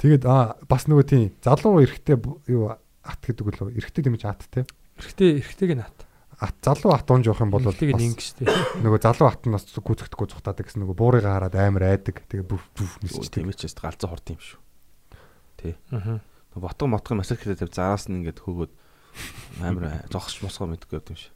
[0.01, 2.17] Тэгээд а бас нөгөө тийм залуу эрэгтэй
[2.49, 4.65] юу ат гэдэг үлээ эрэгтэй дэмж ат те.
[4.97, 6.09] Эрэгтэй эрэгтэйг нь хат.
[6.41, 8.49] Ат залуу ат унж явах юм бол бас Эрэгтэйг нь инг штэ.
[8.81, 12.65] нөгөө залуу ат нь бас гүцэхдэггүй цухтаадаг гэсэн нөгөө буурыг хараад амар айдаг тэгээ бүф
[12.73, 13.45] бүф Тийм нисчдэг.
[13.45, 14.59] ээ ч гэсэн галзуу хорт юм шүү.
[15.93, 16.25] Аа.
[16.57, 18.71] Ботго мотго масаж хийдэг тавь зараас нь ингээд хөөгөөд
[19.61, 21.33] амар зогсч мосгоо мэдгүй юм шүү.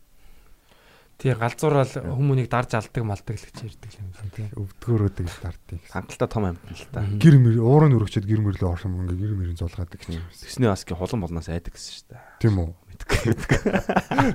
[1.16, 4.48] Тий галзуурал хүмүүнийг дарж алдаг малдаг л гэж ярьдаг юм байна тий.
[4.52, 5.80] өвдгөрөөдөг дартыг.
[5.88, 7.08] Хангалттай том амт л та.
[7.08, 10.28] Гэр мөр уурын өргөчөд гэр мэрлээ орсон ингээ гэр мөрийн зулгаадаг гэж юм.
[10.36, 12.22] Тэсний басгийн хулан болноос айдаг гэсэн шүү дээ.
[12.44, 12.70] Тийм үү?
[12.92, 13.32] Мэдгүй.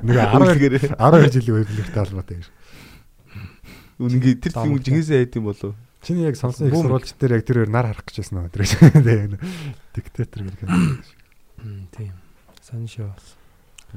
[0.08, 2.48] Нэг 12 12 жилийн албатай гэж.
[4.00, 5.76] Үнэнгээ тэр тийм жинхэнэсээ айд юм болов.
[6.00, 8.64] Чиний яг сонсон их сурвалж дээр яг тэрээр нар харах гэжсэн нөө тэр.
[9.04, 9.36] Тэгээ
[9.92, 11.84] диктатор гэх юм.
[11.92, 12.16] Тийм.
[12.64, 13.12] Сан шүү.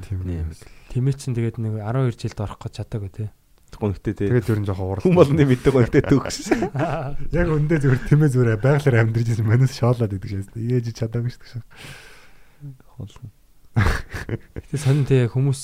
[0.02, 3.28] Тэмээ чин тэгээд нэг 12 жилд орох гэж чадаагүй тий.
[3.74, 4.30] Гонхтэй те.
[4.30, 5.02] Тэгээд нь жоохон уурал.
[5.02, 6.54] Хүн болгоны мэддэг гонхтэй төгс.
[7.34, 10.54] Яг өндөө зүгээр тэмээ зүгээр байгалаар амьдэрж байсан манус шоолоод идэг шээс.
[10.54, 11.64] Ээж чадаагүй шүү дээ.
[13.74, 15.62] Гэтэ сонин тий хүмүүс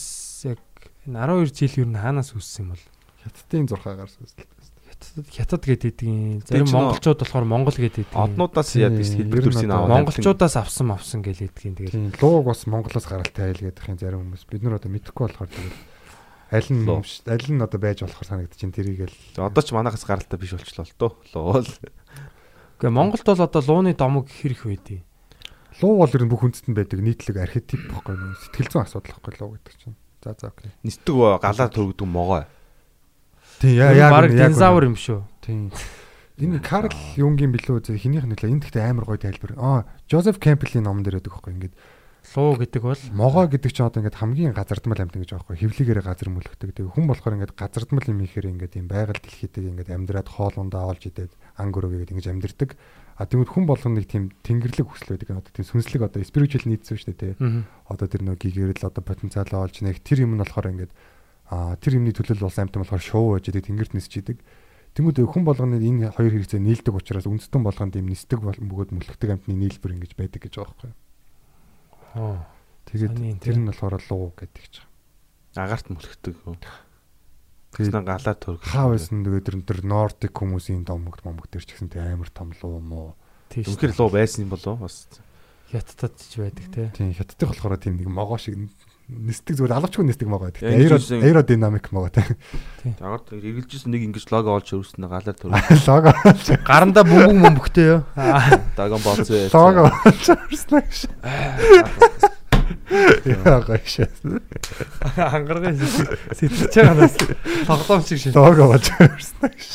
[0.50, 0.58] яг
[1.06, 2.84] энэ 12 жил юу н хаанаас үүссэн юм бол
[3.22, 4.48] Хятадын зурхаагаар сүсэлтэй.
[5.01, 9.44] Хятад хятад гэдээдгийн зарим чинь нөө- монголчууд болохоор монгол гэдээдгийн Однуудаас Тийм, яадаг ер хэлбэр
[9.48, 9.90] төрсийн аваад.
[9.96, 14.42] монголчуудаас авсан авсан гэлээдгийн тэгээд Тийм лууг бас Монголоос гаралтай айл гэдэг юм зарим хүмүүс.
[14.51, 15.76] Бид нар одоо мэдэхгүй болохоор тэгээд
[16.53, 20.36] аль нь юмш- аль нь одоо байж болохоор санагдчихээн тэрийг л Одоо ч манахаас гаралтай
[20.38, 21.12] биш болчлоо л доо.
[21.32, 21.68] Луул.
[22.76, 25.03] Гэхдээ Монголд бол одоо лууны домог хэрэг байдیں۔
[25.80, 29.36] луу бол ер нь бүх үндэстэн байдаг нийтлэг архетип баггүй нөө сэтгэл зүйн асуудал баггүй
[29.40, 29.96] луу гэдэг чинь.
[30.20, 30.68] За за окей.
[30.84, 32.44] Нистэг ба галаар төрөгдөг могоо.
[33.61, 35.20] Тийм Яг яг баг динозавр юм шүү.
[35.44, 35.68] Тийм.
[36.40, 39.52] Энэ Карл Юнгийн билүү зэ хинийх нь нэлээ энэ гэхдээ амар гоё тайлбар.
[39.61, 41.74] Аа, Жозеф Кемпелийн номон дээр байдаг байхгүй ингээд
[42.36, 45.56] Луу гэдэг бол могоо гэдэг чинь одоо ингээд хамгийн газардмал амьтан гэж байхгүй.
[45.56, 46.72] Хевлэгээрээ газар мөлхдөг.
[46.76, 50.88] Тэгээ хүн болохоор ингээд газардмал юм ихээр ингээд юм байгаль дэлхийдэг ингээд амьдраад хоол ундаа
[50.92, 52.70] олж идээд анги өрөөгөө ингэж амьдрдаг.
[53.16, 55.32] А тэгвэл хүн болгоно нэг тийм тэнгэрлэг хүсэл байдаг.
[55.32, 57.64] Одоо тийм сүнслэг одоо spiritual needs шүү дээ тий.
[57.88, 60.92] одоо тэр нөө гэгэрэл одоо потенциалаа олж нэг тэр юм нь болохоор ингээд
[61.51, 64.38] а тэр юмны төлөөлөл болсон амт болохоор шоу байж идэг тэнгэрт нисчидэг.
[64.94, 69.30] Тэнгүүд хүн болгоны энэ хоёр хэрэгцээ нийлдэг учраас үндэстэн болгонд юм нисдэг бол- бөгөөд мүлхдэг
[69.34, 70.92] амтны нийлбэр ингэж байдаг гэж байгаа байхгүй.
[72.18, 72.42] Оо.
[72.90, 74.82] Тэгээд тэр нь болохоор луу гэдэг ч.
[75.55, 76.34] Агаарт мөлхдөг.
[77.70, 78.62] Тэгээд Тэгснэ галаар төрөг.
[78.66, 82.51] хаа байсан тэгээд тэр тэр нордик хүмүүсийн домогт момог дээр ч гэсэн тэг амар том
[82.62, 83.14] луу мó.
[83.55, 85.07] Үнэхээр луу байсан юм болов бас.
[85.70, 86.90] хятадд ч байдаг те.
[86.90, 88.59] Тийм хятадх болохоор тийм нэг могоо шиг
[89.11, 90.70] нисдэг зүгээр алавчгүй нисдэг могоо гэдэг.
[90.70, 92.38] Аэро аэродинамик могоо тийм.
[93.02, 95.58] Агаарт эргэлжсэн нэг ингэж лого олж өрснө галаар төрөг.
[95.90, 96.14] Лого
[96.62, 98.00] Гаранда бөмбөг мөмбөгтэй ёо.
[98.78, 99.50] Дагон болцоо.
[99.50, 101.11] лого орсноо гэж.
[103.26, 104.08] Яа гайшаа.
[105.18, 105.74] Ангаргын
[106.38, 107.18] сэтэрч байгаанаас
[107.66, 108.34] тоглоом шиг шин.
[108.38, 109.70] Лого болж орсноо гэж.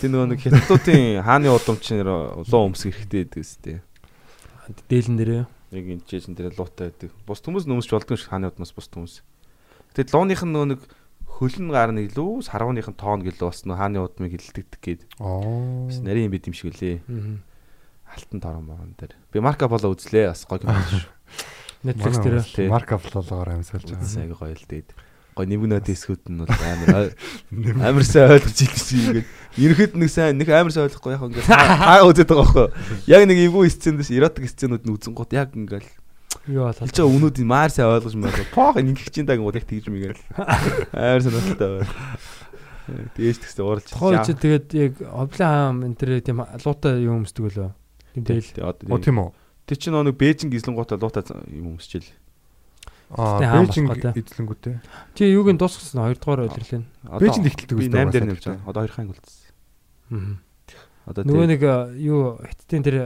[0.00, 3.78] Тэр нөгөө нэг хятадуудын хааны удамчин луу өмсөх хэрэгтэй гэдэг үстэй.
[4.88, 5.59] Дээлэн дээрээ.
[5.70, 7.10] Яг энэ жижигэн дээр луутай байдаг.
[7.26, 9.22] Бус хүмүүс нөмсч болдгоо ш хааны удмаас бус хүмүүс.
[9.94, 10.80] Тэгээд лууных нь нөгөө нэг
[11.30, 15.02] хөлн гар нь илүү сарвууных нь тоон гэлээ бас нөгөө хааны удмыг хилдэгдэх гээд.
[15.22, 15.86] Оо.
[15.86, 17.06] Бас нарийн юм бид юм шиг үлээ.
[17.06, 17.38] Аа.
[18.10, 19.14] Алтан торон морон дээр.
[19.30, 21.06] Би марка болоо үзлээ бас гоё юм шүү.
[21.84, 22.30] Netflix тий.
[22.30, 22.68] дээрээ.
[22.68, 24.04] Марк Авлологоор амьсгалж байгаа.
[24.04, 24.92] Сайн гоё л дээд.
[25.32, 27.16] Гоё нэмгнөө дискүүд нь бол амар
[27.88, 29.28] амар сайн ойлгож идэх шиг ингээд.
[29.58, 33.10] Ерхэд нэг сайн нэг амар сайн ойлгохгүй яг ингээд хаа үзээд байгаа байхгүй.
[33.10, 35.86] Яг нэг эвгүй сценээс эротик сценүүд нь үзэн гот яг ингээд
[36.46, 36.86] Юу болоо.
[36.86, 38.46] хэлж байгаа үнүүдийг маар сайн ойлгож байгаа.
[38.54, 40.22] Поо ингэх чинь гоо яг тэгж мэгэл.
[40.94, 41.90] Амар сонирхолтой байна.
[43.18, 43.86] Дээж тэгсээ уралж.
[43.90, 47.70] Тухайн үед тэгээд яг овлын хаам энэ төр тийм луутай юм өмсдөг лөө.
[48.14, 48.50] Тийм дээл.
[48.66, 49.30] Оо тийм үү.
[49.66, 51.22] тэр чинь нэг Бээжин гизлэнгуутай луутай
[51.54, 52.06] юм өмсчил.
[53.10, 54.14] Аа, хаан те.
[54.14, 54.78] эзлэнгүүтэй.
[55.18, 56.86] Чи юуг нь дуусгасан 2 дугаар удирлын.
[57.02, 58.70] Бээжинд ихтэлдэг би үстэй 8 дээр нэмж байгаа.
[58.70, 59.39] Одоо 2 хаанг үлдсэн.
[61.10, 61.74] Одоо Нөгөө нэг э,
[62.06, 62.96] юу хиттийн тэр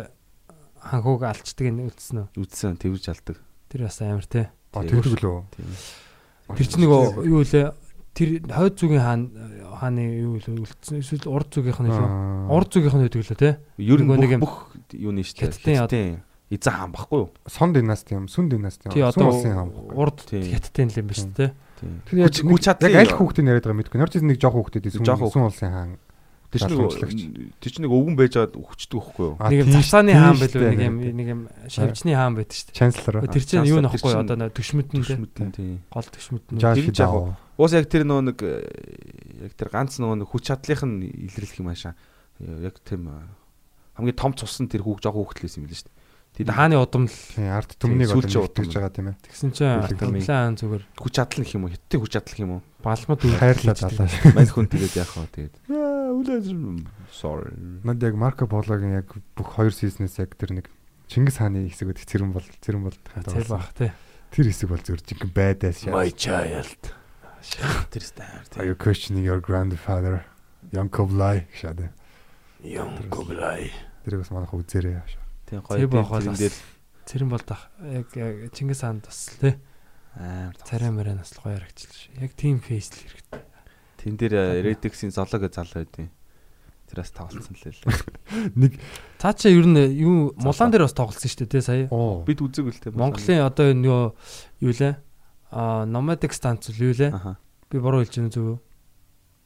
[0.82, 2.42] ханхууг алчдаг нь үлдсэн үү?
[2.42, 3.38] үдсэн тэрж алдаг.
[3.70, 4.50] Тэр бас амар те.
[4.74, 5.00] Аа, Тийм.
[5.00, 5.40] тэгдэг лөө.
[5.54, 5.68] Тийм.
[6.58, 7.66] Тэр чинь нөгөө юу лээ
[8.14, 9.22] тэр хойд зүгийн хаан
[9.80, 12.10] хааны юу лээ үлдсэн эсвэл урд зүгийнх нь лөө.
[12.52, 13.50] Урд зүгийнх нь байдаг лөө те.
[13.80, 14.56] Ер нь Нөгөө нэг бүх
[14.92, 15.48] юуны штэ.
[15.48, 17.30] Хятадын Хятадын эзэн хаан баггүй юу?
[17.48, 18.92] Сон династи юм, сүн династи юм.
[19.10, 19.70] Сүн улсын хаан.
[19.96, 21.50] урд хятадын л юм ба шүү.
[21.80, 21.92] Тийм.
[22.06, 23.98] Тэр яг аль хүүхдийн яриад байгаа мэдгүй.
[23.98, 25.34] Норж нэг жоох хүүхдүүд Жоох сүн хүүхд.
[25.34, 25.90] сүн улсын хаан.
[26.54, 29.34] Тэр чинь нэг тэр чинь нэг өвгөн байж байгаа хүчдэг байхгүй юу?
[29.42, 32.78] Нэг юм шүү- хаан шүү нэг юм нэг юм шавжны хаан байдаг шүү дээ.
[32.78, 33.14] Chancellor.
[33.26, 35.18] Тэр чинь юу нөхгүй чинь одоо төшмөдөн дээ.
[35.18, 35.74] Төшмөдөн тийм.
[35.90, 36.56] Гол төшмөдөн.
[36.62, 37.34] Жааш Тэр жаах даа.
[37.58, 38.54] Уус яг тэр нөгөө нэг э,
[39.50, 41.94] яг тэр ганц нөгөө нэг хүч чадлынх нь илэрлэх юм аашаа.
[42.38, 43.18] Яг тийм э,
[43.98, 45.98] хамгийн том цус нь тэр хүүг жоох хүүхдлээс юм л шүү дээ.
[46.34, 48.66] Тэгээд хааны удам л Тийм ард түмнийг нэгтгэж удам.
[48.66, 49.16] байгаа тийм ээ.
[49.22, 51.70] тэгсэн чинь хөвлөн зүгээр Хүч чадал гэх юм уу?
[51.70, 52.62] Хятадын хүч чадал гэх юм уу?
[52.82, 54.08] балмад үйл Хайрлаа залаа.
[54.34, 55.54] Мань хүн тэгээд яах вэ тэгээд.
[55.70, 56.38] Үлээ
[57.14, 57.54] sorry.
[57.86, 59.08] Над яг Марко Пологийн яг
[59.38, 60.66] бүх хоёр сизнээс яг тэр нэг
[61.06, 63.94] Чингис хааны хэсэг өгөх цэрэн бол цэрэн бол тэр бах тий.
[64.34, 66.02] Тэр хэсэг бол зөв жинхэнэ байдаас шаа.
[66.18, 66.82] child.
[67.94, 70.26] Тэр стаар Are you questioning your grandfather?
[70.72, 71.92] Yankovlai шаад.
[72.64, 73.70] Young Goblay.
[74.04, 75.23] Тэрийг бас манайх үзээрэй шаа.
[75.48, 76.54] Тийм гоё тийм дээр
[77.04, 78.08] цэрэн бол дах яг
[78.56, 79.54] Чингис хаан бас л тий.
[80.16, 82.22] амар Царай мөрөө нас гоё харагдчихлаа.
[82.24, 83.42] Яг team face л хэрэгтэй.
[84.00, 84.34] Тэн дээр
[84.64, 86.08] Redix-ийн золог зал байдیں۔
[86.88, 87.76] Тэрээс тоглолцсон л лээ.
[88.60, 88.72] Нэг
[89.18, 91.88] Цаа чи ер нь юу мулаан дээр бас тоглолцсон шүү дээ тий сая.
[91.88, 92.92] Бид үзег л те.
[92.92, 94.02] Монголын одоо энэ юу
[94.60, 94.94] юу лээ?
[95.50, 97.10] Аа nomadic станц л юу лээ?
[97.72, 98.58] Би буруу хэлж байна үү?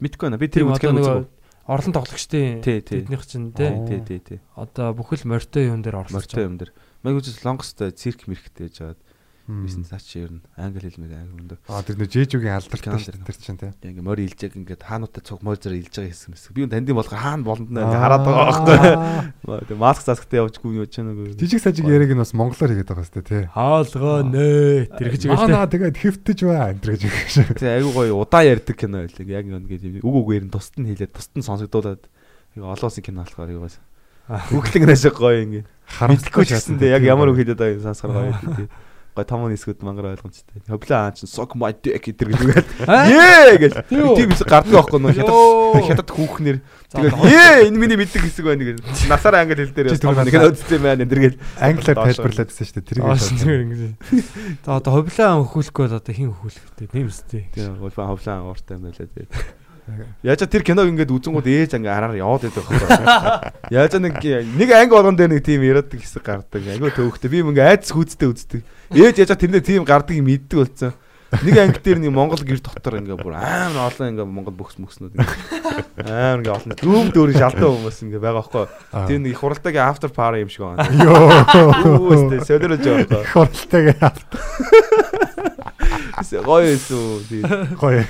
[0.02, 0.38] Мэдгүй байна.
[0.42, 1.37] Би тэр Тийм, үзэх юм нөгөө үзег.
[1.68, 3.68] Орлон тоглогчдын тэднийх чинь тий.
[3.84, 4.38] Тий, тий, тий.
[4.56, 6.72] Одоо бүхэл морьтой юм дээр оролцож Морьтой юм дээр.
[7.04, 8.96] Мэг үзэж лонгостой цирк мэрхтэй жаад.
[9.48, 11.58] Бисэн цаа чи ер нь англи хэлмэг англи өндөр.
[11.72, 11.96] Аа тэр
[12.92, 13.72] нөө шүү дээ тэр чинь тий.
[13.80, 16.52] Ингээ морь илжээг ингээд хаануудаа цуг морь зэрэг илж байгаа хэсэг мэсэг.
[16.52, 19.72] Би юу тандин болохоор хаана болонд нэ ингээ хараад байгаа байхгүй.
[19.72, 21.16] Тэгээ маск засахтай явжгүй юу ч нэг.
[21.40, 23.44] Жижиг сажиг яриаг нь бас монголоор хийгээд байгаа дээ тий.
[23.48, 24.48] хаалгаа нэ
[25.00, 25.56] тэр гэж Маа хэлдэг.
[25.56, 27.36] наа тэгээд хэвтэж баа энэ гэж хэлж.
[27.56, 29.24] Тэгээ айгуу гоё удаа ярьдаг кино байлаа.
[29.32, 32.04] Яг ингээд үг үгээр нь тусад нь хэлээд тусад нь сонсогдуулаад
[32.52, 33.80] ингээ олоосын кино болохоор юу бас.
[34.52, 35.64] Үхлэг нэшиг гоё ингээ.
[36.04, 38.68] Мэдхгүй ч гэсэндээ яг ямар үг хэлээд байгааг сонсохоор гоё тий.
[39.18, 40.62] Гой том нисгүүд мангар ойлгомжтой.
[40.70, 42.68] Хөблөө аа чин suck my dick гэдэг үгээд.
[42.86, 43.72] Ее гэж.
[43.90, 45.34] Тийм биш гарддаг байхгүй нөө хятад
[45.90, 46.62] хятад хүүхнэр.
[46.94, 48.78] Тэгээд ее энэ миний мэддэг хэсэг байна гэж.
[49.10, 51.38] Насаар англи хэл дээр нэг өдсөн байна энэ гэл.
[51.58, 52.94] англиар тайлбарлаад байсан шүү дээ.
[53.42, 53.90] Зүгээр ингэ.
[54.62, 56.94] За одоо ховлаа өхүүлэхгүй бол одоо хин өхүүлэх вэ?
[56.94, 57.42] Нэмстэй.
[57.58, 59.34] Тийм улбан ховлаан ууртай юм байлаа тэгээд.
[60.22, 63.72] Яаж тэр киног ингээд үзэнгууд ээж ингээ араар яваад байдаг байхгүй.
[63.72, 66.62] Яаж нэг нэг анги болгон дээр нэг тийм яриад хэсэг гардаг.
[66.62, 67.32] Айгуу төөхтэй.
[67.32, 68.60] Би ингээ айдас хүүцтэй үздэг.
[68.92, 70.92] Ээж яаж тэрнээ тийм гардаг юм мэддэг болсон.
[71.28, 75.12] Нэг анги дээр нэг Монгол гэр дотор ингээ бүр амар олон ингээ Монгол бөхс мөхснүүд
[75.12, 78.64] ингээ амар ингээ олон дүүм дүүрэн шалтан хүмүүс ингээ байгаа байхгүй.
[79.12, 80.88] Тэр нэг их хуралдаагийн after party юм шиг байна.
[80.88, 81.28] Йоо.
[82.16, 83.28] Үстэй солиорож байгаа.
[83.28, 83.92] Хуралтай
[86.48, 87.44] Гоё эсвэл тийм.
[87.76, 88.02] гоё.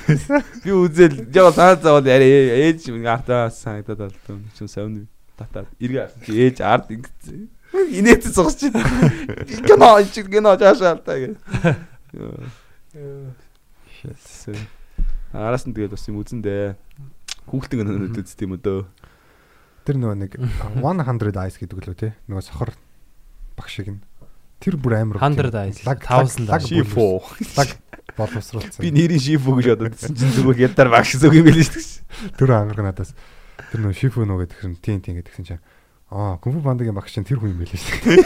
[0.63, 6.23] Би үзэл цаа цаа бол арай ээж артаа санагдаад болтон чи савн татаад эргээ авсан
[6.23, 7.51] чи ээж ард ингэсэн.
[7.99, 9.11] Инээц зогсож байна.
[9.67, 11.37] Кино чи кино жаашаа таа гэ.
[15.33, 16.75] Араас нь тэгээд бас юм үзэн дээ.
[17.49, 18.87] Хүүхдэн өнөд үзт юм өдөө.
[19.85, 20.33] Тэр нөгөө нэг
[20.85, 22.13] 100 ice гэдэг лөө тий.
[22.29, 22.73] Нөгөө сохор
[23.57, 24.01] баг шиг нь.
[24.61, 25.21] Тэр бүр амар.
[25.23, 27.23] 100 ice, Лаг 1000 лаг Шифо.
[27.57, 27.71] лаг
[28.19, 28.83] боловсруулсан.
[28.83, 32.35] Би нэрийн шифо гэж бододсон чинь зүгээр ядар багш зүг юм шүү дээ.
[32.35, 33.15] Тэр ангараг надаас
[33.71, 35.63] тэр нөгөө шифу нөгөө гэдэг чинь тийм тийм гэдгсэн чинь
[36.11, 38.19] аа кунфу бандагийн багш чинь тэр хүн юм байл шүү дээ.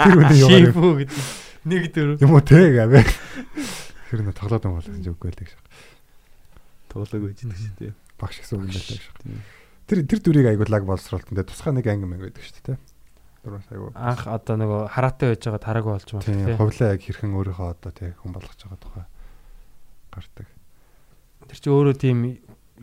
[0.08, 1.45] Тэр хүний юу Шифүү гэдэг.
[1.66, 2.22] Нэг дөрөв.
[2.22, 3.02] юм уу те гэвэ.
[4.10, 5.52] Тэр нөгөө тоглоод юм бол гэж үгүй л гэж.
[6.94, 7.94] Тоглоог байж дээ шүү дээ.
[8.16, 9.40] Багш гэсэн үг юм байлаа шүү.
[9.86, 11.34] Тэр тэр дүрийг айгуу лаг боловсруулсан.
[11.34, 12.78] Тэгээ тусгай нэг анги мэнг байдаг шүү дээ.
[13.42, 13.90] Дөрөв айгуу.
[13.98, 16.56] Анх одоо нөгөө хараатай байж байгаа тараагүй болж байгаа Тийм тийм.
[16.58, 19.04] ховлоо яг хэрхэн өөрийнхөө одоо тий хүн болгож байгаа тухай
[20.14, 20.46] гардаг.
[21.46, 22.18] Тэр чи өөрөө тийм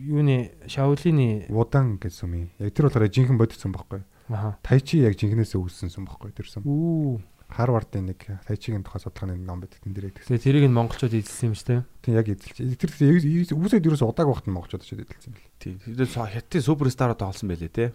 [0.00, 0.36] юуны
[0.68, 2.48] шаулины Удан гэсэн юм.
[2.60, 4.00] Яг тэр болохоор жинхэнэ бодит сүм байхгүй.
[4.32, 4.56] аха.
[4.64, 6.64] Тайчи яг жинхнээсээ үүссэн сүм байхгүй тэр сүм.
[6.64, 7.20] Үү.
[7.54, 10.26] Харвардын нэг тайчигийн тухай судалгааны ном байдаг тэн дээр байдаг.
[10.26, 11.80] Тэгээ тэрийг нь монголчууд эзэлсэн юм шүү дээ.
[12.02, 12.58] Тийм яг эзэлж.
[12.74, 15.48] Тэр тэр үүсээд ерөөсө удааг багт нь монголчууд ч эзэлсэн бэл.
[15.62, 15.74] Тийм.
[15.78, 17.86] Тэгээд хятадын суперстарууд тоглосон байлээ те.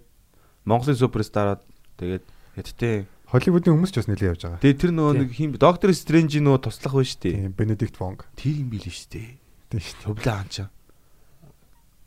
[0.63, 1.61] Монголын суперстарууд
[1.99, 2.23] тэгээд
[2.55, 4.63] хятадын Холливуудын хүмүүс ч бас нэлээд явж байгаа.
[4.65, 7.35] Тэгээд тэр нөгөө нэг хин доктор Стрэнжийн нөгөө туслах байна шүү дээ.
[7.37, 8.25] Тийм Бенедикт Вонг.
[8.33, 9.29] Тэр юм билээ шүү дээ.
[9.69, 10.01] Тийм шүү.
[10.09, 10.67] Хөвлөө анчаа.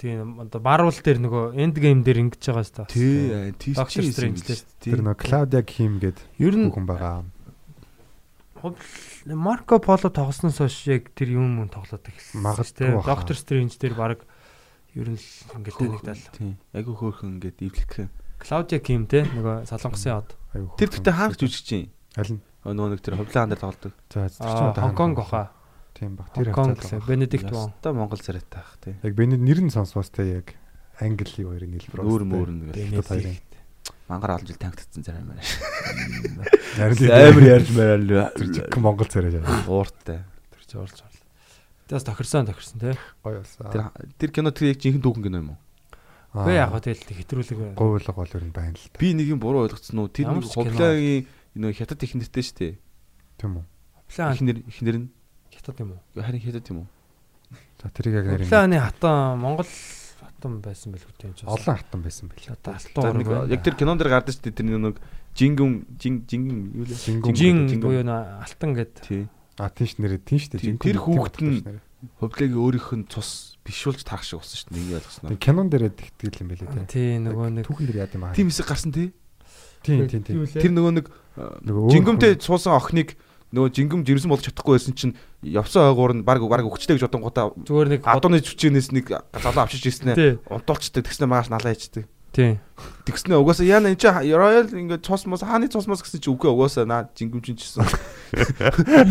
[0.03, 2.90] Тийм одоо Marvel дээр нөгөө End Game дээр ингэж байгаа шүү дээ.
[2.90, 4.62] Тий, тий Doctor Strange дээр.
[4.82, 7.22] Тэр нөгөө Клаудиа Ким гээд хүн байгаа.
[9.27, 12.43] Марко Поло тоглосноос хойш яг тэр юм мөн тоглоод эхэлсэн.
[12.43, 13.03] Магадгүй тийм.
[13.03, 14.23] Доктор Стрэндж дээр баг
[14.95, 16.25] ер нь л ингээд танигдал.
[16.37, 16.55] Тий.
[16.73, 18.11] Айгу хөөхөн ингээд ивлэх.
[18.43, 20.35] Клаудиа Ким те нөгөө солонгосын од.
[20.55, 20.75] Айгу.
[20.79, 21.91] Тэр гэхдээ хаагч үжиж чинь.
[22.19, 22.43] Аль нь?
[22.67, 23.95] Нөгөө нэг тэр хөвлөө андаар тоглодог.
[24.11, 25.51] За тэр чинь Хонконг баха.
[25.95, 26.31] Тийм баг.
[26.35, 27.07] Тэр байгаа.
[27.07, 27.71] Бенедикт Вон.
[27.71, 28.95] Яста Монгол царайтай ах тий.
[29.03, 30.55] Яг Бенед нэр нь сонсвостай яг
[30.99, 32.03] англи хоёрын хэлбэр.
[32.03, 32.75] Өөр мөөрн гэж.
[32.79, 33.51] Бенедикт.
[34.13, 35.41] Мангар олон жил танктцсан царай маань.
[36.77, 38.29] Харин Амар ярьж мараа л.
[38.37, 39.65] тэр Монгол царай жаа.
[39.65, 40.21] Ууртай.
[40.53, 41.25] Тэр чи орж орлоо.
[41.89, 42.97] Тэс тохирсон тохирсон тий.
[43.25, 43.73] Гоё болсон.
[43.73, 43.89] Тэр
[44.21, 45.61] тэр кино тэр яг жинхэнэ дүүхэн кино юм уу?
[46.45, 49.01] Гэ яг хөө тэгэл хэтрүүлэг говьлог бол ер нь байна л та.
[49.01, 50.13] Би нэг юм буруу ойлгоцсон уу?
[50.13, 51.25] Тэр нэг ховлагийн
[51.57, 52.73] нөө хятад ихнэртэй шүү дээ.
[53.41, 53.65] Тийм үү.
[54.13, 55.09] План Ихнэр ихнэр нь
[55.53, 56.01] хятад юм уу?
[56.21, 56.89] харин хятад юм уу?
[57.81, 59.69] За тэрийг яг нэр Планы хатан Монгол
[60.43, 61.47] хатан байсан хөтэй юм чи.
[61.47, 62.51] олон хатан байсан байл.
[62.51, 63.51] Одоо алтан нэг ураг.
[63.51, 64.59] яг тэр кинон дээр гардаг шүү дээ.
[64.59, 64.99] Тэр нэг
[65.38, 66.99] жингүн жин жингэн юу лээ?
[66.99, 67.34] Жингүн.
[67.34, 67.86] жин Жингүн.
[67.86, 68.95] буюу нэ алтан гэд.
[69.62, 70.59] А тийш нэрээ тийш дээ.
[70.59, 71.80] Тийм, Жингүн тэр тийм хүүхэд нь-.
[72.18, 74.82] Ховлагийн өөрийнх нь цус бишүүлж тарах шиг болсон шүү дээ.
[74.82, 75.30] Нэг ойлгосноо.
[75.30, 76.86] Тийм кинон дээрээ тэгтгэл юм байлээ тий.
[76.90, 78.34] тий нөгөө нэг Түүхэн дээр яад юм аа.
[78.34, 79.09] Тийм хэсэг гарсан тий.
[79.86, 80.43] тийм тийм тийм.
[80.51, 81.07] Тэр нөгөө нэг
[81.62, 83.14] жингүмтэй суусан охиныг
[83.53, 85.12] нөгөө жингүм жирэмсэн болж чадахгүй байсан чинь
[85.44, 89.84] явсан ойгуур нь баг баг өгчтэй гэж бодонгуудаа зүгээр нэг адууны зүчгээс нэг залуу авчиж
[89.92, 90.40] ирсэн ээ.
[90.48, 92.09] Унтуулчдаг тэгснэ магаш налаа ичдэг.
[92.32, 92.57] тий
[93.05, 96.48] Тэгснэ угаасаа яна энэ чи роял ингээд цус мос хааны цус мос гэсэн чи үгүй
[96.48, 97.84] угаасаа наа жингүм чин чсэн.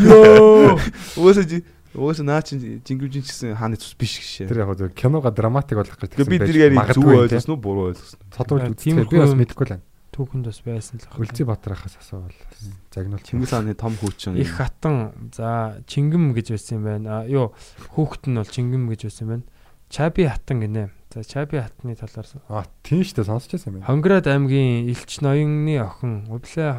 [0.09, 0.81] ёо
[1.21, 1.45] Угаасаа
[1.93, 4.49] угаасаа наа чин жингүм чин чсэн хааны цус биш гэшээ.
[4.49, 7.85] Тэр яг зөв кинога драматик болгох гэж Тэгээ би тэр яриг зөв ойлгосон уу буруу
[7.93, 8.19] ойлгосон.
[8.33, 9.85] Содруулж Тийм би бас мэдэхгүй л байна.
[10.11, 11.19] Түүхэнд бас байсан л байна.
[11.23, 12.35] Үлзий Батрахаас асуувал
[12.91, 14.35] загнуул Чингис хааны том хүүчин.
[14.35, 17.23] их хатан за чингэм гэж байсан юм байна.
[17.27, 17.55] Юу
[17.95, 19.45] хүүхэд нь бол чингэм гэж байсан юм байна.
[19.91, 20.91] Чаби хатан гинэ.
[21.13, 23.87] За чаби хатны талаар А тийм шүү дээ сонсч байсан юм байна.
[23.87, 26.75] Хонград аймгийн Илч ноённы охин Увлээ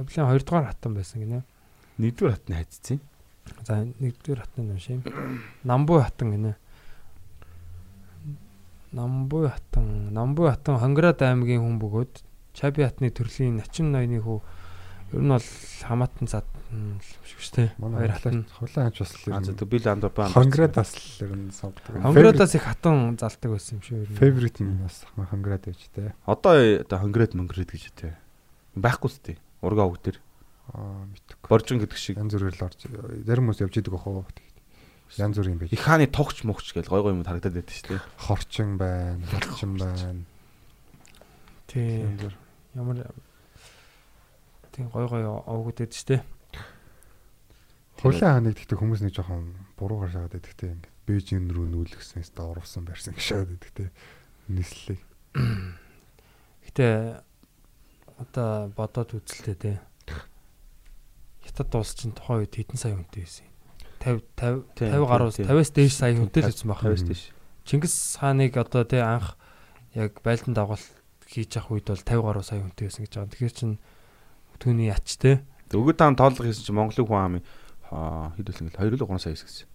[0.00, 1.44] Увлээ 2 дугаар хатан байсан гинэ.
[2.00, 3.00] нэгдүгээр хатны хайцсан.
[3.68, 5.00] За нэгдүгээр хатны юм шиг.
[5.64, 6.56] Намбуй хатан гинэ.
[8.92, 12.23] Намбуй хатан, Намбуй хатан Хонград аймгийн хүн бөгөөд
[12.54, 14.38] Чаби хатны төрлийн начин ноёны хүү
[15.14, 15.48] ер нь бол
[15.82, 16.46] хамаатан зад
[17.26, 17.70] шиг шүү дээ.
[17.78, 18.46] Манай Хоёр хатан.
[18.50, 20.30] хулаа анч бас Аа за би л анд баа.
[20.30, 21.98] Хонградаас л ер нь сонгодог.
[22.02, 24.18] Хонградаас их хатан залдаг байсан юм шүү ер нь.
[24.18, 26.14] favorite нь бас хонград байж тээ.
[26.26, 28.14] Одоо оо хонград монград гэж үтэй.
[28.74, 29.36] Байхгүй ч тий.
[29.62, 30.16] Ургаа үг төр.
[30.74, 31.46] Аа мэдгүй.
[31.50, 32.18] Боржин гэдэг шиг.
[32.18, 32.80] Янз бүрээр л орж
[33.22, 34.26] зарим хүмүүс явж идэг ах уу.
[35.14, 35.70] Янз бүр юм байж.
[35.70, 38.02] Их хааны тогч мөгч гэж гой гой юм харагдаад байдаг шүү дээ.
[38.18, 40.22] Хорчин байна, хорчин байна.
[41.70, 42.02] Тий.
[42.74, 43.06] Ямар
[44.74, 46.22] тийм гой гой овгод байдаг шүү дээ.
[48.02, 52.48] Хулаа ханыг тэгтээ хүмүүс нэг жоохон буруугаар шахаад байдаг те ингээд Бээжин рүү нүүлгсэн өстө
[52.48, 53.84] орвсон барьсан шахаад байдаг те.
[54.48, 55.00] Нийслэлийг.
[56.64, 57.20] Гэтэ
[58.18, 59.72] одоо бодоод үзэлтэй те.
[61.44, 63.54] Хятад улс чинь тухайн үед хэдэн сая хүнтэй байсан юм.
[64.00, 66.80] 50 50 Тийм, 50 гаруй тийм, 50-аас дээш сая хүнтэй л байсан баг.
[66.80, 67.22] Тавьс тийш.
[67.68, 69.36] Чингис хааныг одоо те анх
[69.92, 70.88] яг байлдан дагуулт
[71.34, 73.32] хийж явах үед бол 50 гаруй сая хүнтэй байсан гэж байгаа.
[73.34, 73.70] Тэгэхээр чин
[74.62, 75.42] түүний яч те.
[75.74, 77.42] Өгөөд таан тооллого хийсэн чинь Монголын хүн амын
[78.38, 79.66] хэд үлэн гэл 2 3 сая гэсэн.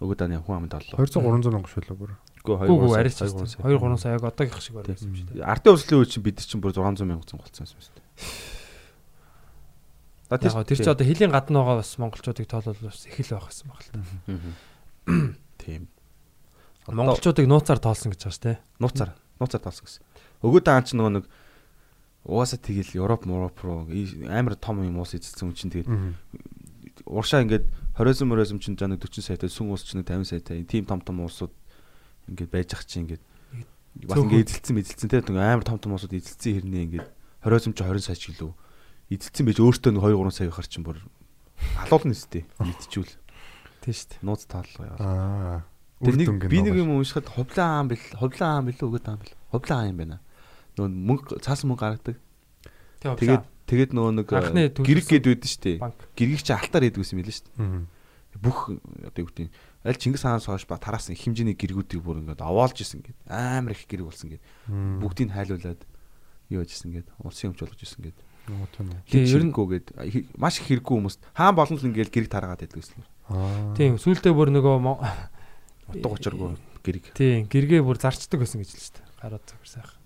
[0.00, 1.02] Өгөөд тааны хүн амын тооллого.
[1.02, 2.14] 200 300 мянга шүлээ бүр.
[2.40, 3.66] Үгүй Гүү гүү 2 арайч 3 2 сая.
[3.66, 5.44] 2 3 саяг одоогийнх шиг байсан юм шүү дээ.
[5.44, 8.06] Ардын өслийн үед чинь бид чинь бүр 600 мянга зэн болцсон юм шүү дээ.
[10.30, 13.66] Гоо тэр чи одоо хэлийн гадна байгаа бас монголчуудыг тоолол бас их л байх гэсэн
[13.66, 13.98] баг л та.
[15.58, 15.90] Тийм.
[16.86, 18.58] Монголчуудыг нууцаар тоолсон гэж байгаа шүү дээ.
[18.78, 19.10] нууцаар
[19.42, 20.02] нууцаар таасан гэсэн.
[20.40, 21.24] Өгөөд таан ч нөгөө нэг
[22.24, 23.88] угаасаа тэгэл Европ, Европ руу
[24.28, 25.88] амар том юм уус эзэлсэн хүн чинь тэгээд
[27.08, 27.64] уршаа ингээд
[27.96, 31.00] 20 мөрөөсөм чинь жаа нэг 40 саятай сүн уус чинь нэг 50 саятай тийм том
[31.00, 31.52] том уусууд
[32.28, 33.24] ингээд байж ах чинь ингээд
[34.04, 37.08] бас ингээд эзэлсэн эзэлсэн те амар том том уусууд эзэлсэн хэрнээ ингээд
[37.44, 38.52] 20 чи 20 сая ч гэлөө
[39.16, 41.00] эзэлсэн байж өөртөө нэг 2 3 сая ихар чинь бүр
[41.88, 43.16] алуулна өстэй мэдчихвэл
[43.80, 44.20] Тийм шүү дээ.
[44.28, 44.96] нууц тааллаа яа.
[45.00, 45.60] Аа.
[46.04, 49.32] Тэр нэг би нэг юм уншихад ховлаа аам бил ховлаа аам билүү өгөөд аам бил
[49.52, 50.16] ховлаа аам юм байна.
[50.80, 52.16] Нөгөө мөнгө цаасан мөнгө гаргадаг.
[53.20, 54.40] Тэгээд тэгээд нөгөө нэг э,
[54.88, 55.76] гэрэг гээд байдсан шүү дээ.
[56.16, 57.84] Гэргийг чи алтаар хийдэг байсан юм билээ шүү дээ.
[58.40, 58.58] Бүх
[59.04, 59.52] одоо юу гэдэг нь
[59.84, 63.74] аль Чингис хаанаас хойш ба тараасан их хэмжээний гэргүүдийг бүр ингээд овоолж исэн гээд амар
[63.74, 64.42] их гэрэг болсон гээд
[65.02, 65.80] бүгдийг хайлуулад
[66.48, 68.18] юу яж исэн гээд улсын өмч болгож исэн гээд
[69.10, 69.86] Тэгээ, ер нь- хэрэггүйгээд
[70.38, 73.02] маш их хэрэггүй хүмүүс хаан болон л ингээд гэрэг тараагаад байдаг гэсэн.
[73.76, 74.76] Тийм сүүлдээ бүр нөгөө
[75.90, 76.54] Утга учиргүй
[76.86, 79.06] гэрэг тийм гэргээ бүр зарчдаг байсан гэж л шүү дээ.
[79.26, 79.99] Гараад зөвхөр сайхан.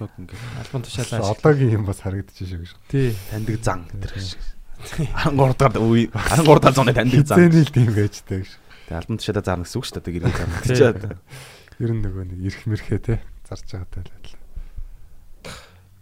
[0.00, 1.36] Шууд ингээд Альбан тушаалаа.
[1.36, 2.80] Одоогийн юм бас харагдчихэж шүү.
[2.88, 3.12] Тий.
[3.28, 4.40] таньдаг зан гэдэг шиг.
[4.80, 7.36] 13 дахь үе 13 дахь зууны таньдаг зан.
[7.36, 8.60] Зэний л тийм байждаг шүү.
[8.88, 10.56] Тэгээ альбом тушаалаа зарна гэсэн үг шүү дээ гэрэг зарна.
[10.64, 11.84] Тий.
[11.84, 13.14] Ер нь нөгөө нэг ирэх мэрхээ те
[13.44, 14.36] зарж байгаатай л адил.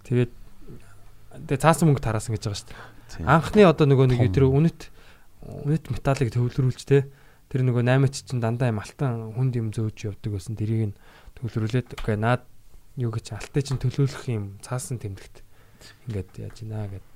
[0.06, 0.32] Тэгээд
[1.42, 3.26] тэгээ цаасан мөнгө тараасан гэж байгаа шүү дээ.
[3.26, 4.80] Анхны одоо нөгөө нэг тэр үнэт
[5.42, 7.10] үнэт металлыг төвлөрүүлж те
[7.50, 10.54] тэр нөгөө 8-ч чинь дандаа юм алтан хүнд юм зөөж явдаг байсан.
[10.58, 10.98] Тэрийг нь
[11.40, 12.42] төвлөрүүлээд окей наад
[12.98, 15.46] юу гэж алтай чинь төлөөлөх юм цаасан тэмдэгт
[16.10, 17.06] ингээд яаж ийна гэд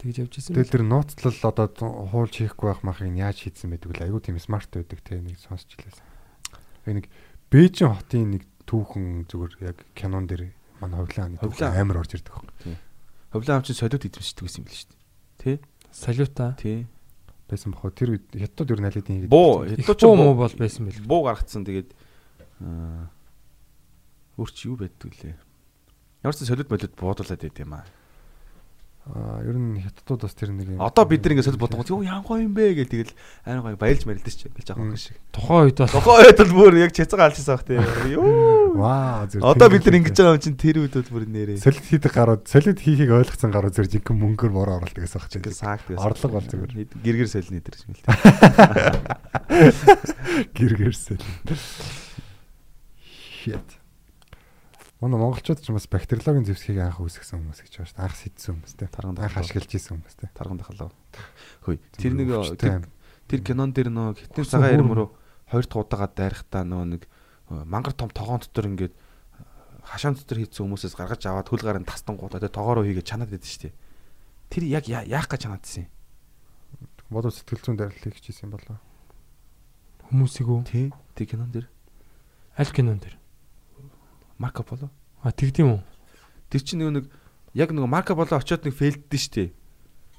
[0.00, 0.56] тэгж явж исэн.
[0.56, 1.68] Тэгэл тэр нууцлал одоо
[2.08, 4.08] хуулж хийхгүй байх махыг яаж хийдсэн байдаг вэ?
[4.08, 6.00] Айгуу тийм смарт байдаг те нэг сонсч илээс.
[6.88, 7.06] Яг нэг
[7.52, 10.50] Бээжин хотын нэг түүхэн зүгээр яг кинон дээр
[10.80, 12.34] манай ховлын хааны түүхэн амар орж ирдэг.
[13.30, 14.90] Ховлын ам чинь солиод идэмшдэг гэсэн юм л шүү
[15.44, 15.56] дээ.
[15.92, 16.56] салюта.
[16.58, 16.88] Тий.
[17.46, 17.94] байсан бохоо.
[17.94, 21.06] Тэр хятад нь аль хэдийн Буу хятад ч буу муу бол байсан бэл.
[21.06, 21.94] буу гаргацсан тэгээд
[22.60, 23.14] аа
[24.36, 25.36] өөрч юу байдг лээ.
[26.24, 27.84] Ямар ч солид болоод буудуулаад байд юм аа.
[29.06, 30.82] Аа ер нь хятадууд бас тэр нэг юм.
[30.82, 33.14] Одоо бид нар ингэ солид бодгоо юу янгой юм бэ гэл тэгэл
[33.46, 35.14] айн гоё баялж марилдэж ч ингээл жоохон шиг.
[35.30, 37.78] Тухайн үед бас Тухайн үед бол бүр яг чацгаа алчсан бах тий.
[38.10, 38.74] Юу.
[38.74, 39.46] Ваа зүр.
[39.46, 41.62] Одоо бид нар ингэж байгаа юм чинь тэр үед бол бүр нэрээ.
[41.62, 45.46] солид хийдэг гарууд солид хийхийг ойлгоцсон гарууд зүр жинхэнэ мөнгөөр бороо оруулдаг гэсэн баг чинь.
[45.54, 46.02] саагд байсан.
[46.02, 46.98] Орлого бол зүгээр.
[46.98, 48.10] Гэргэр солины дээр юм л тий.
[50.58, 51.22] Гэргэрсэл.
[53.46, 53.85] Shit.
[54.96, 58.06] Манай монголчууд ч бас бактериологийн зэвсгийг анх үүсгэсэн хүмүүс гэж байгаа шүү дээ.
[58.08, 58.88] Анх сэтсэн хүмүүс те.
[58.88, 60.32] Тарганд Анх ашиглаж исэн хүмүүс те.
[60.32, 60.88] тарган дахалаа.
[61.68, 61.78] Хөөе.
[62.00, 62.28] Тэр нэг
[63.28, 64.80] тэр, кинон дээр нөө хитэн цагаан хүүр.
[64.80, 65.08] ирмөрөө
[65.52, 69.00] хоёр дахь удаага дайрахтаа нөгөө нэг э, мангар том тогоон дотор ингээд э,
[69.84, 73.68] хашаан дотор хийцсэн хүмүүсээс гаргаж аваад хөл гарын тастангуудаа тэ тоогоороо хийгээд чанаад байдаг шүү
[73.68, 73.74] дээ.
[74.48, 75.90] Тэр яг яах гэж чанаадсэн юм.
[77.12, 78.80] Бодол сэтгэл зүйн дарилтыг хийжсэн юм болоо.
[80.08, 80.60] хүмүүсийг үү?
[80.66, 80.88] Тий.
[81.14, 81.68] Тэр кинон дээр
[82.56, 83.18] Аль кинон дэр?
[84.38, 84.90] Марко Поло.
[85.22, 85.80] А тэгдэм үү?
[86.52, 87.06] Тэр чинь нөгөө нэг
[87.56, 89.48] яг нөгөө Марко Поло очиод нэг фейлддэн шүү дээ.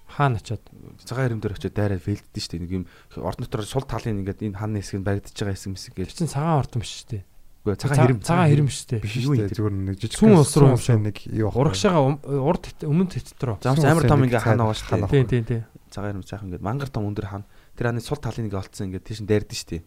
[0.07, 0.63] Хаана очиод?
[1.03, 2.63] Цагаан ирэм дээр очиод дайраад фейлддэн шүү дээ.
[2.65, 2.85] Нэг юм
[3.19, 6.17] орон дотор сул талын ингээд энэ хааны хэсэг нь баригдаж байгаа хэсэг мэсэг Тэр гэж.
[6.17, 7.23] чинь цагаан ортон биш шүү дээ.
[7.67, 8.19] Үгүй цагаан ирэм.
[8.23, 9.01] Цагаан хэрэм шүү дээ.
[9.03, 9.51] Биш дээ.
[9.51, 11.59] Зүгээр нэг жижиг Сүм ус руу нэг юу ах.
[11.59, 13.59] Урагшаага урд өмнөд хит рүү.
[13.61, 15.27] Замс амар том нэг ингээ цайд хаана байгаа дээ.
[15.27, 15.61] Тийм тийм тийм.
[15.91, 17.47] цагаан ирэм цаахан ингээд мангар том өндөр хаана.
[17.75, 19.83] Тэр хааны сул талын ингээ олцсон ингээд тийш нь дайрдэн шүү дээ.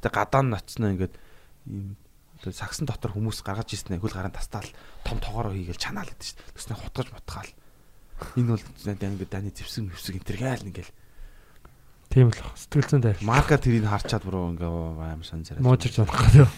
[0.00, 1.14] Гэтэ гадаа нь очсноо ингээд
[1.68, 2.07] ийм тэр
[2.52, 4.68] сагсан дотор хүмүүс гаргаж ирсэн хөл гараа тастаал
[5.04, 6.54] том тоогоороо хийгээл чанаал гэдэг шүү дээ.
[6.54, 7.52] Тэснэ хутгаж мотгаал.
[8.38, 10.92] Энэ бол ингээд даны зевсэг мөвсэг энэ тэр гайл ингээл
[12.08, 12.40] Тийм л.
[12.56, 13.18] Сэтгэл зүйн дайр.
[13.20, 15.60] марка тэрийг харчаад буруу ингээ амар сан царай.
[15.60, 16.48] Муужирч унах гэдэг.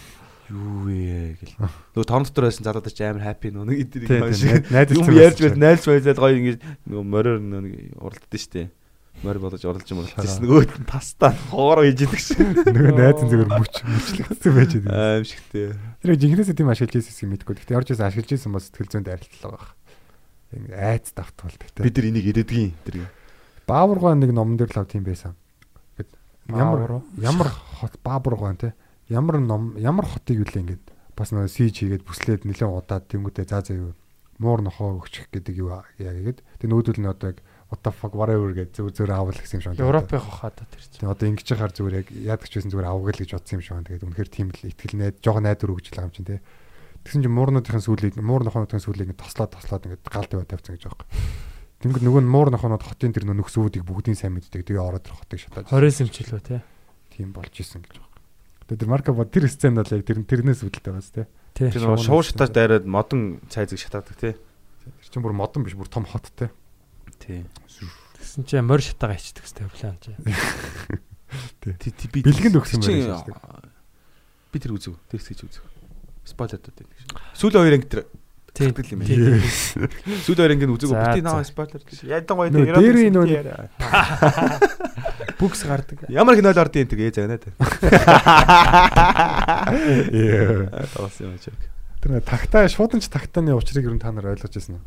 [0.51, 1.55] юу вэ гэл.
[1.95, 3.67] Нөгөө тоон дотор байсан залуудаа ч амар хаппи нөгөө
[4.07, 6.53] Тийм, юм ярьж байл найлж байлаад гоё ингэ
[6.87, 8.71] нөгөө мороор нэг уралдсан штэ.
[9.21, 10.41] Морь болгож уралж юм уралдсан.
[10.41, 12.41] Нөгөө нь паста хоороо хийж идэг шиг.
[12.65, 15.19] Нөгөө найз нь зүгээр мөч мөчлөгдсөн байж байгаа.
[15.19, 15.65] Аим шигтэй.
[16.01, 17.53] Тэр жинхнээсээ тийм ашиглаж ирсэн юм мэдгүй.
[17.61, 19.65] Гэхдээ орж ирсэн ашиглаж ирсэн бол сэтгэл зүйн дарилтлаа баг.
[20.57, 21.85] Ингээ айц давтвал тэгтээ.
[21.85, 22.95] Бид нар энийг ирээдгийн тэр
[23.69, 25.37] Баабургаан нэг номон дээр л ав тийм байсан.
[25.95, 26.09] Гэт
[26.49, 28.73] ямар ямар хот Баабургаан те
[29.05, 30.83] ямар ном ямар хотыг үлээ ингээд
[31.15, 33.91] бас нөгөө сиж хийгээд бүслээд нэлээд удаад тэнгуүтэ заа заа юу
[34.41, 37.39] муур нохоо өгчих гэдэг юу яа гэгээд тэг нүүдүүл нь одоо яг
[37.71, 39.87] what the fuck whatever гэж зүр зүр аавал гэсэн юм шиг байна.
[39.87, 40.99] Европын хахаа да тэр чинь.
[40.99, 43.73] Тэг одоо ингэж яхаар зүгээр яг яадаг ч байсан зүгээр авгал гэж бодсон юм шиг
[43.79, 43.87] байна.
[43.87, 46.43] Тэгээд үнэхээр тийм л ихтгэл найд жоохон найдвар өгч л байгаа юм чинь те.
[47.01, 50.83] Тэгсэн чинь муурнуудын сүлийг муур нохоонуудын сүлийг ингээд тослоод тослоод ингээд гал тавиад тавьсан гэж
[50.85, 51.49] байгаа юм.
[51.81, 54.67] Тэнгүүд нөгөө нь муур нохоонууд хотын тэр нөхсүүдийг бүгдийг сайн мэддэг.
[54.67, 55.71] Тэгээ ороод тэр хотыг шатаад.
[55.71, 56.61] 20 сэмчлөө те.
[57.09, 58.21] тийм болж исэн гэж байгаа.
[58.69, 61.25] Тэгээ тэр марка бод тэр сцен бол яг тэр тэрнээс үүдэлтэй байгаас те.
[61.57, 61.73] Тий.
[61.73, 64.37] тэр шуу шатаж дайраад модон цайзыг шатаадаг тий.
[64.85, 66.53] Тэр чинь бүр модон биш бүр том хот те.
[67.21, 67.45] Тий.
[68.17, 70.11] Тэгсэн чинь морь шатаага ичдэг хэвээр план чи.
[71.61, 73.37] Тий би Бэлгэнд өгсөн байх шүү
[74.51, 74.97] Би тэр үзв.
[75.07, 75.63] Тэр хэсгийг үзв.
[76.27, 77.15] Спойлер дот байдаг шүү.
[77.39, 78.03] Сүүлийн хоёр анги тэр
[78.51, 78.67] Тий.
[78.67, 79.15] Тэгдэл юм байна.
[80.27, 80.89] Сүүлийн хоёр анги нь үзег.
[80.91, 81.27] За, Бити за.
[81.31, 81.81] наваа спойлер.
[82.03, 83.31] Ядан гоё Нөө, тэр дээрийн нөө-
[85.39, 86.03] Бүкс гардаг.
[86.11, 87.49] Ямар кино л ордын тэгээ загнаа тэ.
[90.11, 90.85] Яа.
[90.93, 91.55] Тоосон юм чиг.
[92.03, 94.83] Тэр тагтаа шууданч тагтааны учрыг ер нь та нар ойлгож байсан уу?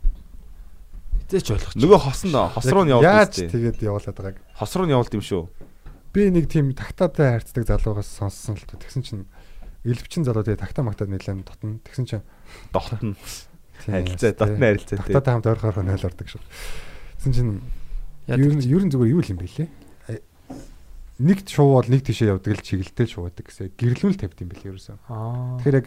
[1.25, 1.75] Эцээч ойлгоч.
[1.81, 3.49] Нөгөө хос нь хос руу нь явуулдаг Яаж үстэй.
[3.51, 4.37] тэгээд явуулаад байгааг.
[4.61, 5.43] Хос руу нь явуулд юм шүү.
[6.15, 8.77] Би нэг тийм тагтаатай хайрцдаг залуугаас сонссон л та.
[8.79, 9.25] Тэгсэн чинь
[9.83, 11.81] элвчин залуу тэгээ тагтаа магтаад нэлээд дотно.
[11.83, 12.25] Тэгсэн чинь
[12.71, 13.17] Дотно.
[13.85, 14.39] Харилцаа, тий.
[14.39, 15.01] дотны харилцаа тий.
[15.11, 16.43] Тагтаатай хамт ойрхоор нойлордог шүү.
[17.19, 17.53] Тэгсэн чинь
[18.31, 19.69] ер нь ер нь зүгээр юу л юм бэ лээ?
[20.15, 20.23] Э,
[21.19, 24.97] Нэг шуу бол нэг тишээ явдаг л чиглэлтэй шуудаг гэсэн гэрлүүл тавьд юм бэлээ ерөөсөө.
[25.11, 25.59] Аа.
[25.63, 25.87] Тэгэхээр яг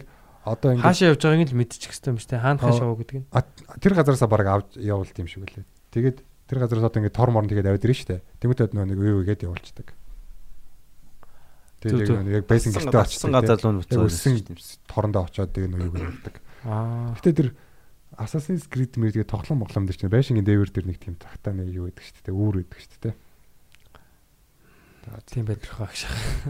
[0.52, 2.44] одоо ингэ Хаашаа явж байгааг нь л мэдчих хэвээр юм шүү дээ.
[2.44, 3.26] Хаана хаашаа яваа гэдэг нь.
[3.82, 5.64] Тэр газараасаа баг авч явуулт юм шиг үлээ.
[5.92, 6.18] Тэгээд
[6.48, 8.24] тэр газараас одоо ингэ тор морн тэгээд аваад ирэн штэ.
[8.40, 9.88] Тэмүүтээд нөө нэг үе үгээд явуулцдаг.
[11.78, 14.34] Зүг, Тэгээд яг нэг гэлтэй Асан очсон газар руу Яг өссөн
[14.90, 16.34] торондоо очоод тэгээд нөө юуг явуулдаг.
[16.66, 17.14] Аа.
[17.22, 17.48] Гэтэ тэр
[18.18, 21.86] Assassin's Creed мэр тэгээд тоглоом моглоом дээр чинь байшингийн дээвэр дээр нэг тийм тагтааны юу
[21.86, 22.34] гэдэг штэ.
[22.34, 23.14] Үүр гэдэг штэ.
[25.28, 26.00] Тийм хаа гэж.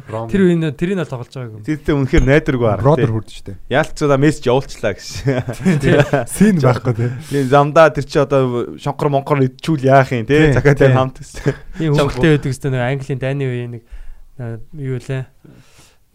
[0.08, 1.64] Rom Тэр үе нь тэрийг л тоглож байгааг юм.
[1.66, 2.84] Тэдтэй үнэхээр найдваргүй арга.
[2.86, 3.54] Brotherhood штэ.
[3.70, 6.26] Яалтчаа мессеж явуулчлаа гэсэн.
[6.30, 7.06] Син байхгүй те.
[7.30, 10.50] Тийм замдаа тэр чи одоо шонкор монкор идчүүл яах юм те.
[10.50, 10.98] Тийм, Захаа тэр тийм.
[10.98, 11.54] хамт гэсэн.
[11.78, 13.82] Тийм хөвгтэй байдаг гэсэн нэг Английн дайны үеийн нэг
[14.78, 15.26] юу лээ.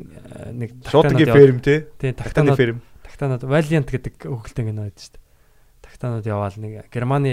[0.04, 2.78] Э, Нэг тагтаанууд ферм яваад- Тийм тагтаанууд ферм.
[3.06, 5.24] тагтаанууд Valiant гэдэг хөвгөлтэй кино байдаг шүү дээ.
[5.86, 7.32] Тагтаанууд яваал нэг Германы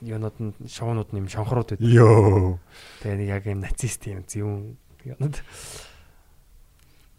[0.00, 1.84] юунууд нь шоунууд нэм шонхрууд байдаг.
[1.84, 2.58] Йоо.
[3.04, 5.36] Тэгээ нэг яг юм нацист юм зүүн юунууд.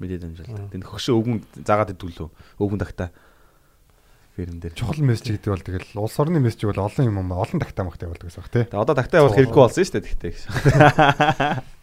[0.01, 0.69] Мэдээд амжаал.
[0.73, 2.29] Тэнд хөгшөө өвгөн заагаад идвүлөө.
[2.57, 3.09] Өвгөн тагтаа.
[4.35, 4.73] ферм дээр.
[4.73, 8.07] чухал мессеж гэдэг бол тэгэл улс орны мессеж бол олон юм юм олон тагтаа махтай
[8.07, 8.63] болдог гэсэн баг тий.
[8.63, 10.33] Тэгээ одоо тагтаа явах хэрэггүй болсон шүү дээ тэгтээ.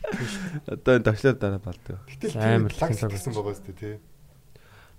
[0.73, 2.01] Одоо энэ тавчлаар дараа балдаг.
[2.41, 3.97] Амар Амар технологи гэсэн байгаа шүү дээ тий.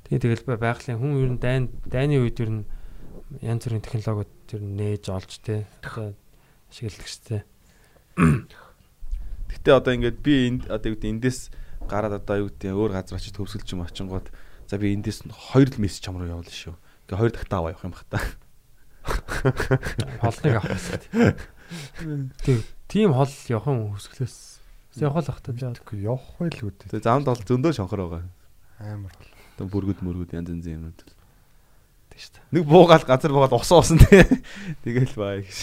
[0.05, 2.69] Тэгээ тэгэл ба- байгалийн хүн ер нь дайн дайны үед ер нь
[3.37, 6.17] янз бүрийн технологиуд нь нээж олж тэ одоо
[6.73, 7.43] ашигладаг шүү дээ.
[9.53, 11.39] Гэтэ одоо ингээд би энд одоо юу гэдэг эндээс
[11.85, 14.27] гараад одоо юу гэдэг өөр газар очиж төвсгөлж юм очингууд
[14.65, 16.73] за би эндээс нь хоёр л мессеж чам руу явуулна шүү.
[17.05, 18.17] Ингээ хоёр дахь таа явах юм бах та.
[20.21, 21.37] Холныг авах хэрэгтэй.
[22.45, 22.57] Тэг
[22.89, 24.37] тийм хол явах хөсгөлөөс
[25.01, 25.73] явах л ахтаа жаа.
[25.77, 26.97] Тэгэхгүй явах байлгүй дээ.
[26.97, 28.25] Тэгээ замд бол зөндөө шонхор байгаа.
[28.81, 29.29] Амар бол.
[29.57, 30.97] Одоо бүргүүд мөргүүд янз янзын юмнууд.
[30.97, 31.18] Тэг
[32.19, 32.45] шүү дээ.
[32.59, 34.23] Нэг буугаал газар буугаад ус уусан тий.
[34.83, 35.59] Тэгэл баа гэж.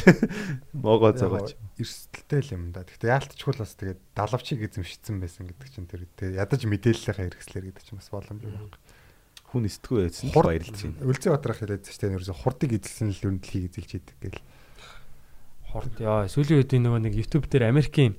[0.72, 1.54] Могоо зогооч.
[1.76, 2.82] Эрсдэлтэй л юм да.
[2.82, 7.84] Гэхдээ яалтчгүй бас тэгээд далавчиг эзэмшсэн байсан гэдэг чинь тэр тэгээд ядаж мэдээллийнхаа хэрэгслэр гэдэг
[7.84, 8.72] чинь бас боломжтой байна.
[9.52, 11.04] Хүн эсдэггүй байсан л баярлж байна.
[11.04, 14.44] Үлзий батрах хэлээд тэр ерөөсө хурдыг эзэлсэн л өрнөд хийг эзэлж идэг гэл.
[15.70, 18.16] Хорд яа сүүлийн үед нөгөө нэг YouTube дээр Америкийн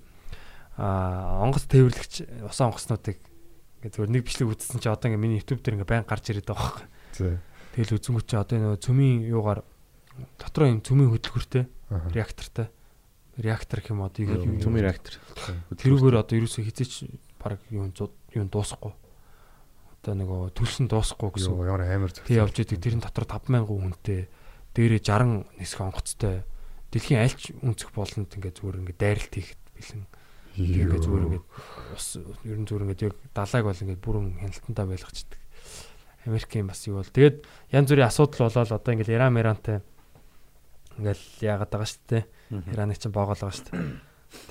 [0.78, 3.18] аа онгоц тээвэрлэгч усан онгоцнуудыг
[3.82, 6.50] ингээ зөвөр нэг бичлэг үзсэн чи одоо ингээ миний YouTube дээр ингээ байн гарч ирээд
[6.50, 6.86] байгаа байхгүй.
[7.78, 9.62] Тэгэл үзэнгүүт чи одоо нөгөө цөмийн юугаар
[10.42, 12.10] дотроо юм цөмийн хөдөлгөртэй Аа.
[12.10, 12.68] реактортай
[13.38, 15.14] реактор гэх юм одоо юу Цүмэн реактор.
[15.78, 16.94] тэрүүгээр одоо ерөөсөө хизээч
[17.38, 18.92] баг юм юм дуусахгүй.
[20.02, 21.54] Одоо нөгөө төлсөн дуусахгүй гэсэн.
[21.54, 22.26] Ямар амар зөв.
[22.26, 24.26] Тэг явж идэг тэрэн дотор 5000 хүнтэй
[24.74, 26.42] дээрээ 60 нисэх онгоцтой
[26.90, 30.04] дэлхийн альч өнцөх болонд ингээ зүгээр ингээ дайралт хийхэд бэлэн
[30.58, 31.44] ингээ зүгээр ингээ
[31.94, 32.08] ус
[32.42, 35.37] ер нь зүгээр ингээ яг далайг бол ингээ бүрэн хяналтандаа байлгачдаг.
[36.28, 39.80] Америкийн бас юу бол тэгээд янз бүрийн асуудал болоод одоо ингээ Иран Ирантай
[40.98, 42.24] ингээл яагаад байгаа шүү дээ.
[42.74, 44.02] Ираныг чинь боогоол байгаа шүү дээ.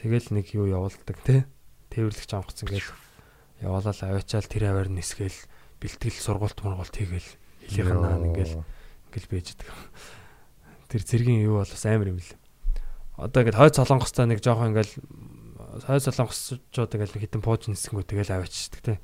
[0.01, 1.45] Тэгэл нэг юу явуулдаг те.
[1.91, 2.91] Тээвэрлэгч онгоц ингээл
[3.67, 5.39] явуулаад аваачаал тэр аваар нисгээл
[5.83, 7.31] бэлтгэл сургуульт мургуульт хийгээл
[7.67, 8.63] хэлийнхэн наа ингээл
[9.11, 9.69] ингээл бийждэг.
[10.87, 12.39] Тэр зэргийн юу бол бас амар юм лээ.
[13.19, 14.95] Одоо ингээд хойд солонгостой нэг жоохон ингээл
[15.83, 18.95] хойд солонгосчууд ингээл хитэн пууж нисгэнгүү тэгэл аваачдаг те.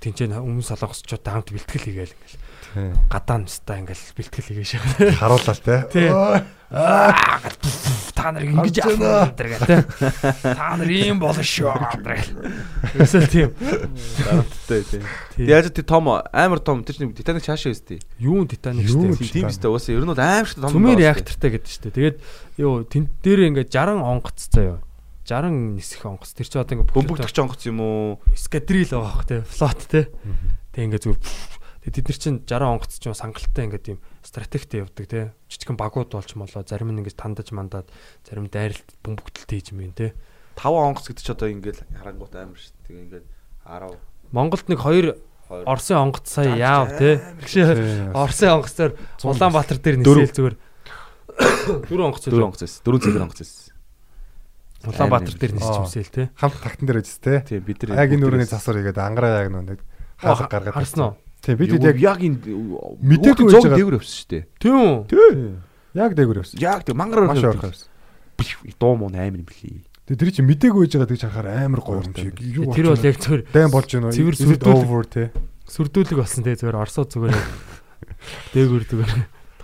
[0.00, 2.38] Тинчээ өмнө солонгосчуудтай хамт бэлтгэл хийгээл ингээл
[2.76, 2.92] Тий.
[3.08, 5.10] гадаа нстаа ингээл бэлтгэл хийгээ шахаа.
[5.16, 5.76] Харууллаа те.
[5.90, 6.08] Тий.
[6.12, 7.40] Аа
[8.16, 9.86] та нар ингэж яах вэ гэдэг
[10.42, 12.98] та нар ийм болно шүү гэдэг.
[12.98, 13.50] Эсвэл тийм.
[14.18, 15.02] Дарамттай тий.
[15.36, 15.46] Тийм.
[15.46, 18.02] Яаж тэр том амар том тэр чинь Титаник цаашаа өстэй.
[18.18, 19.24] Юун титаник Юу штэ.
[19.24, 20.74] ч Тийм өстэй уусаа ер нь бол амар шиг том.
[20.74, 21.94] Цүмэн байгаа реактортай гэдэг штэ.
[21.94, 22.16] Тэгээд
[22.58, 24.82] юу тэн дээр ингээд 60 онгоц заяа.
[25.26, 26.30] 60 нисэх онгоц.
[26.32, 26.74] Тэр чинь одоо штэ.
[26.78, 28.22] ингээд Бөмбөгдөгч онгоц юм уу?
[28.38, 29.42] скадрил байгаа хөх те.
[29.42, 30.00] Флот те.
[30.70, 31.20] Тэг ингээд зүгээр
[31.90, 35.34] тэд нар чинь 60 онгоц ч юм сангалтай ингээд юм стратегтэй явдаг те.
[35.50, 37.90] Жижигхэн багууд болж молоо зарим нь ингээд тандаж мандаад
[38.26, 40.14] зарим дайралт бөмбөгдөлтэй хийж юм те.
[40.58, 42.74] 5 онгоц гэдэг чи одоо ингээл харангуут амар шүү.
[42.86, 43.26] Тэгээ ингээд
[43.66, 43.98] 10
[44.34, 45.26] Монголд нэг хоёр 2
[45.62, 47.22] Оросын онгоц сая яав те.
[48.10, 50.26] Оросын онгоцоор Улаанбаатар дээр Дөрөв.
[50.26, 50.56] нисэл зүгээр.
[51.86, 52.46] Дөрөв онгоц 4 үлээ.
[52.50, 52.82] онгоц эс.
[52.82, 53.65] 4 цэгэр онгоц эс.
[54.86, 55.58] Улаанбаатар дээр Аа.
[55.58, 56.22] нисчихвсэл те.
[56.38, 57.40] Хамт тагтан дээр ажис те.
[57.46, 59.80] Тийм бид нар Яг энэ өрөөний засвар хийгээд ангараа яг нэг
[60.20, 60.74] хаалга гаргаад.
[60.78, 61.14] Харсан уу?
[61.42, 62.38] Тийм бид яг яг энэ
[63.02, 64.44] Мэдээгүй зог байжгаад- дээгүр явсан шүү дээ.
[64.62, 64.94] Тийм үү?
[65.10, 65.54] Тий.
[65.94, 66.56] Яг дээгүр явсан.
[66.62, 67.50] Яг тэг мангар Маш явсан.
[67.50, 67.88] ойрхон явсан.
[68.78, 69.84] Дуу муу амар юм блий.
[70.06, 72.38] Тэгээ тэр чинь мдээгүй байж байгаа гэж харахаар амар гоё юм шиг.
[72.38, 74.14] Юу Тэр бол яг зөвөр дан болж байна уу?
[74.14, 75.10] Цэвэр сүрдүүлэг.
[75.10, 75.24] те.
[75.66, 77.34] сүрдүүлэг болсон те зөвөр орсоо зүгээр
[78.54, 79.12] дээгүр зүгээр.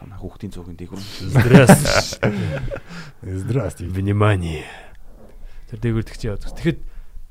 [0.03, 0.99] Тана хүүхдийн цугийн дээгүр.
[0.99, 2.59] Здравствуйте.
[3.23, 3.93] Здравствуйте.
[3.95, 4.67] Внимание.
[5.73, 6.45] Тэр дээгүр тэгч яваад.
[6.53, 6.79] Тэгэхэд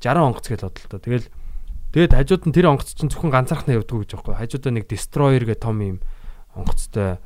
[0.02, 0.98] 60 онгоц гэж бодлоо то.
[0.98, 1.26] Тэгэл
[1.94, 4.34] тэгээд хажууд нь тэр онгоц чинь зөвхөн ганцаархнаа явдггүй гэж байхгүй.
[4.34, 5.98] Хажуудаа нэг destroyer гэх том юм
[6.58, 7.22] онгоцтой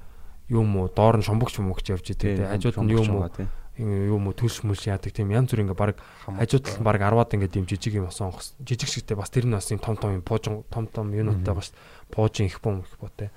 [0.53, 2.37] юм уу доор нь шумбагч шумбагч явж идэг.
[2.37, 3.33] Тэгээд хажууд нь юм уу
[3.81, 5.97] юм уу төлс мүлс яадаг тийм янз бүр ингээ баг
[6.29, 8.53] хажууд нь баг 10-аад ингээ юм жижиг юм осон онгоц.
[8.61, 11.73] Жижиг шигтэй бас тэр нь бас юм том том юм пуужин том том юунуудтай дээ.
[12.13, 13.33] Пуужин их бом их ботой.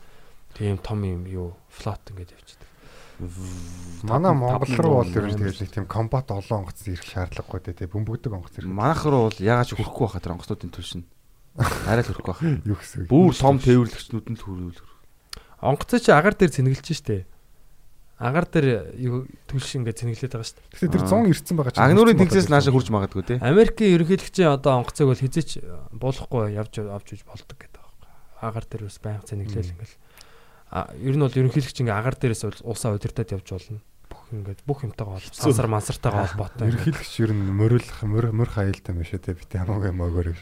[0.52, 2.59] Тийм том юм юу флот ингээд явж.
[4.04, 7.76] Манай Монгол руу бол ер нь тэгээд нэг тийм комбат олон онгоц ирэх шаардлагагүй те.
[7.76, 8.72] Тэгээ бөмбөгдөг онгоц ирэх.
[8.72, 11.04] Манайх руу бол ягаад ч хөрөхгүй байхад тэр онгоцнуудын төлшин.
[11.60, 12.44] Арай л хөрөхгүй байх.
[12.64, 13.12] Юу гэсэн.
[13.12, 14.80] Бүр том тээвэрлэгчнүүд нь л хөрөөл.
[15.60, 17.28] Онгоцоо чи агаар дээр цэнгэлж штэ.
[18.24, 20.64] Агаар дээр юу төлш ингээд цэнгэлээд байгаа штэ.
[20.80, 21.84] Тэгэхээр тэр 100 ирсэн байгаа чинь.
[21.84, 23.36] Агнуурын тэнцээс нааша хурж магадгүй те.
[23.44, 25.60] Америкийн ерөнхийлөгчийн одоо онгоцыг бол хизээч
[25.92, 27.84] буулахгүй явж авч үж болдог гэдэг.
[28.40, 29.96] Агаар дээр бас байнга цэнгэлээл ингээл.
[30.70, 33.82] А ер нь бол ерөнхийлөгч ингээ агаар дээрээс уусаа удирдах явж болно.
[34.10, 36.70] Бүх ингээд бүх юмтайгаа бол сансар мансартайгаа холбоотой.
[36.70, 39.34] Ерөнхийлөгч ер нь мөрөлх мөр мөр хайлтаа юм шүү те.
[39.34, 40.38] Бид хамаагүй мөгөр.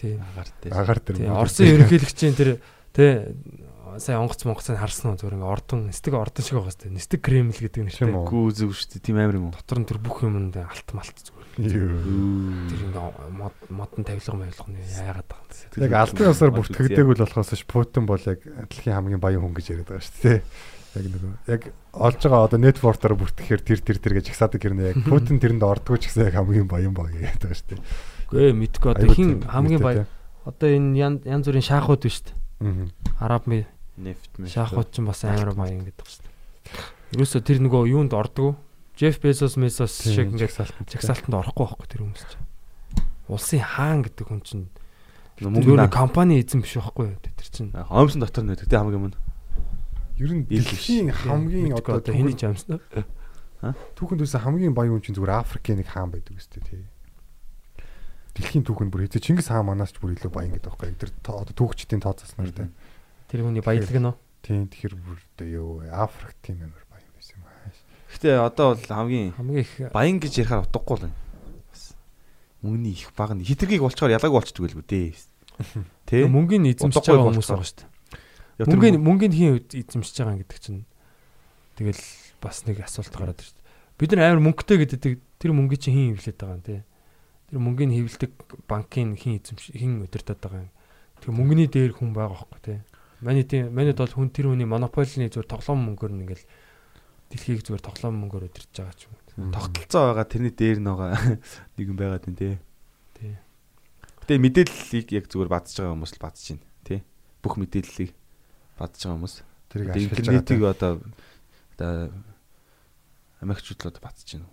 [0.00, 0.24] Тийм.
[0.24, 0.72] Агаар дээр.
[0.72, 1.16] Агаар тэр.
[1.20, 1.36] Тийм.
[1.36, 2.50] Оросын ерөнхийлөгчийн тэр
[2.96, 3.36] тэ
[4.00, 7.56] сая онгоц монгоцыг харсан уу зүгээр ингээ ордон нэстэг ордон шиг байгаа сте нэстэг кремл
[7.56, 8.28] гэдэг нэртэй Тийм үү?
[8.28, 9.04] Гүү зүг шүү дээ.
[9.04, 9.56] Тийм амир юм уу?
[9.56, 11.16] дотор нь тэр бүх юм нь алт малт.
[11.56, 15.84] Тэр ингээ мод модон тавилга мавилга нь яагаад байгаа юм бэ?
[15.88, 19.66] Яг алтан усаар бүртгэгдээгүй л болохоос ш Путин бол яг дэлхийн хамгийн баян хүн гэж
[19.72, 20.40] яриад байгаа шүү дээ.
[20.96, 21.62] Яг нөгөө яг
[21.96, 25.96] олж байгаа одоо нетворкоор бүртгэхээр тэр тэр тэр гэж ихсаадаг гэрнэ яг Путин тэрэнд ордгоо
[25.96, 27.80] ч гэсэн яг хамгийн баян баг яриад байгаа шүү дээ.
[28.26, 28.90] үгүй мэдгүй.
[28.92, 30.06] Одоо хин хамгийн баяр
[30.44, 32.88] одоо энэ янз бүрийн шаахууд биш үү Аа.
[33.20, 33.44] араб
[33.96, 34.48] Нефт мэ.
[34.48, 36.34] шаахууд ч бас амар баян гэдэг шүү дээ
[37.16, 38.56] ерөөсө тэр нөгөө юунд ордгоо
[38.96, 40.56] Джеф Безос Месос шиг ингээд
[40.88, 42.44] чагсаалтанд орохгүй байхгүй тэр хүмүүс чинь
[43.28, 44.66] улсын хаан гэдэг хүн чинь
[45.44, 49.14] мөнгө мөнгө компани эзэн биш байхгүй юу тэр чинь Хомсон дотор нь гэдэг хамгийн мөн.
[50.16, 52.80] Ер нь дэлхийн хамгийн одоо хэний ч амснаа
[54.00, 56.84] түүхэнд үсэн хамгийн баян хүн чинь зүгээр Африкийн нэг хаан байдаг үстэй тий.
[58.32, 60.96] Дэлхийн түүхэнд бүр хэзээ Чингис хаан манаас ч бүр илүү баян гэдэг байхгүй.
[60.96, 62.68] Тэр одоо түүхчдийн тооцоолсноор тий.
[63.28, 64.16] тэр хүний баялаг нь уу
[64.46, 65.70] Тийм тэгэхээр бүр одоо юу?
[65.90, 67.66] Африк тийм амар баян байсан юм аа.
[68.16, 71.12] Гэтэ одоо бол хамгийн хамгийн их баян гэж ярихаар утгагүй л.
[71.68, 71.92] Бас
[72.64, 75.12] мөнгөний их баг нь хитргийг болчоор ялгаагүй болчдөг байлгүй дээ.
[76.08, 76.24] Тэ?
[76.24, 77.94] мөнгөний эзэмшиж байгаа хүмүүс байгаа шүү дээ
[78.64, 80.88] мөнгөний мөнгөний хин эзэмшиж байгаа гэдэг чинь
[81.76, 82.00] тэгэл
[82.40, 83.68] бас нэг асуулт гараад ирж байна.
[84.00, 86.76] Бид нар амар мөнгөтэй гэдэг тэр мөнгөний чинь хин хөвлөд байгаа юм те.
[87.52, 88.32] Тэр мөнгөний хөвлөдөг
[88.64, 90.72] банкын хин эзэмш хин өдөртөд байгаа юм.
[91.20, 92.80] Тэр мөнгөний дээр хүн байгаа хөөхгүй те.
[93.20, 96.44] Маний тийм манайд бол хүн тэр хүний монополины зүгээр тоглоом мөнгөөр нь ингээл
[97.30, 99.50] дэлхийг зүгээр тоглоом мөнгөөр өдөрж байгаа ч юм.
[99.50, 101.18] тогтолцоо байгаа тэрний дээр нь байгаа
[101.76, 102.54] нэг юм байгаад байна тий.
[103.18, 103.34] Тий.
[104.22, 107.00] Гэтэ мэдээллийг яг зүгээр бадж байгаа хүмүүс л бадж байна тий.
[107.42, 108.12] Бүх мэдээллийг
[108.78, 109.34] бадж байгаа хүмүүс.
[109.70, 110.74] Тэрийг ашиглаж интернетийг байгаа.
[110.76, 110.92] одоо
[111.74, 111.92] одоо
[113.42, 114.48] амигчуд л одоо бадж байна.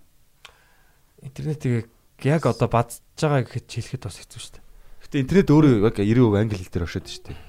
[1.21, 1.87] Интернетийг
[2.25, 4.63] яг одоо бадж байгаа гэхэд хэлэхэд бас хэцүү шүү дээ.
[5.03, 7.39] Гэтэ интернет өөрөө яг 90% англи хэл дээр оршоод шүү дээ.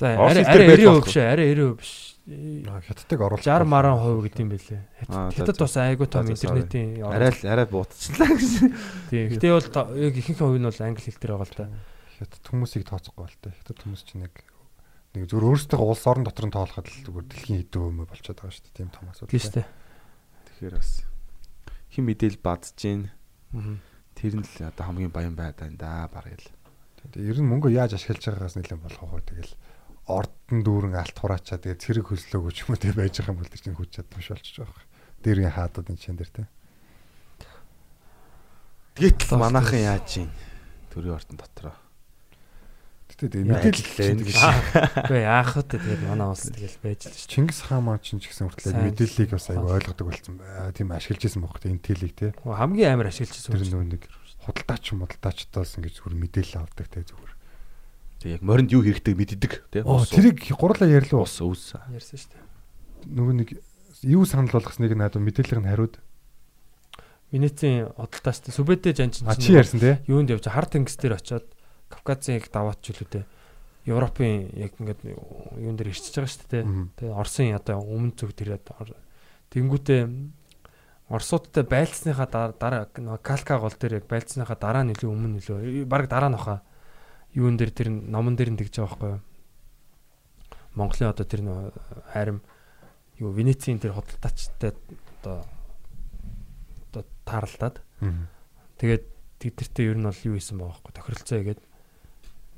[0.00, 1.04] За арай арай байж 90% болохгүй.
[1.04, 1.92] биш арай 90% биш.
[2.30, 3.42] Аа, Хятадыг оруулах.
[3.42, 4.82] 60 маран хувь гэдэг юм байлээ.
[5.10, 8.70] Аа, за, Хятад бас айгүй том интернетийн Арай л арай буутчихлаа гэсэн.
[9.10, 9.26] Тийм.
[9.34, 11.66] Гэтэ бол та- яг ихэнх хувь нь бол англи хэл дээр байгаа л да.
[12.22, 13.54] Хятад хүмүүсийг тооцохгүй бол тээ.
[13.58, 14.34] Хятад хүмүүс чинь яг
[15.10, 18.54] нэг зүгээр өөрсдөө улс орон дотор нь тоолоход л зүгээр дэлхийн хэдэн өмө болчиход байгаа
[18.54, 18.76] шүү дээ.
[18.78, 19.30] Тийм том асуудал.
[19.34, 19.66] Тийм шүү дээ.
[20.54, 20.90] Тэгэхээр бас
[21.90, 23.00] хин мэдээл бадж гин
[23.50, 23.74] Аа.
[24.14, 26.54] тэр нь л одоо хамгийн баян байд байна да барыг л.
[27.10, 29.18] Тэгээ ер нь мөнгө яаж ашиглаж байгаагаас нэлээд болох уу.
[29.26, 29.50] Тэгэл
[30.10, 33.52] ордон дүүрэн алт хураачаа тэгээ цэрэг хөслөөгөө ч юм уу тэг байж байгаа юм бол
[33.52, 34.90] тэр чинь хүч чадварш болчихж байгаа юм.
[35.22, 36.48] Дээрийн хаадууд энэ чинь дээр тээ.
[38.98, 40.30] Тэгэт л манаахан яаж гин
[40.90, 41.76] төрийн ордон дотроо.
[43.10, 44.38] Гэтэ тэгээ Яаж мэдээлэл гэж.
[45.06, 47.30] Үгүй яах вэ тэгээд манай улс тэгэл байж л шүү.
[47.30, 50.70] Чингис хаан маань ч гэсэн хүртэл мэдээллийг бас аяг ойлгодог болсон бай.
[50.74, 52.34] Тийм ашиглаж исэн бохоо энэ телийг те.
[52.44, 53.72] Хамгийн амар ашиглаж Тэр байсан.
[53.72, 54.02] нөө нэг
[54.46, 57.32] худалдаач модалдаачтаас ингэж зүгээр мэдээлэл авдаг те зүгээр.
[58.20, 59.80] Тэг яг моринд юу хэрэгтэй мэддэг тий.
[59.80, 61.24] Оо тэрийг гурлаа ярьлаа.
[61.24, 61.72] ус ус.
[61.88, 62.44] Ярьсан шүү дээ.
[63.16, 63.48] Нөгөө нэг
[64.04, 65.96] юу санал болгосныг надад мэдээлэл нь хариуд.
[67.32, 70.04] Венецийн одолтаастай Сүбэдэ жанчин А чи ярьсан те.
[70.04, 71.48] юунд явж хар тэнгис дээр очиод
[71.88, 73.24] Кавказын яг даваач ч үлээ
[73.88, 75.00] Европын яг ингээд
[75.56, 76.64] юун дээр ирчихэж байгаа шүү дээ.
[77.00, 78.60] Тэгээ Оросын одоо өмнө зүг тэр
[79.48, 80.02] тэнгүүтээ
[81.10, 82.86] Оросуудтай байлцсныхаа дараа
[83.24, 86.62] Калка гол дээр яг байлцсныхаа дараа илүү өмнө илүү баг дараа баха
[87.34, 89.20] юун дээр тэр номон дээр нь тэгж байгаа байхгүй юу?
[90.74, 91.66] Монголын одоо тэр нөгөө
[92.14, 92.38] харим
[93.18, 94.74] юу Венецийн тэр худалдаачтай
[95.20, 95.44] одоо
[96.90, 97.82] одоо таарлаад.
[98.78, 99.04] Тэгээд
[99.38, 101.60] тэдэртээ ер нь бол юу хийсэн байгаа байхгүй тохиролцоо игээд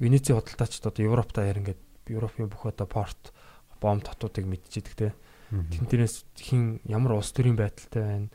[0.00, 3.32] Венецийн худалдаачд одоо Европтаа яар ингээд Европын бүх одоо порт
[3.80, 5.08] бомб татуудыг мэдчихэдэг те.
[5.50, 5.68] Мгм.
[5.68, 8.28] Тэнтэрээс хин ямар улс төрийн байдалтай байна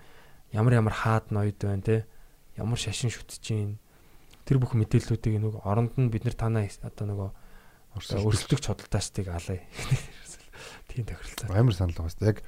[0.52, 2.06] ямар ямар хаад ноёд байна те.
[2.56, 3.78] Ямар шашин шүтж чинь
[4.48, 7.30] тэр бүх мэдээллүүдийг нэг оронд нь бид нар танаа одоо нөгөө
[8.00, 9.60] өрсөлдөгч худалдаачдыг алаа
[10.90, 12.32] тийм тохиролцоо амар санал байгаа шүү.
[12.32, 12.40] Яг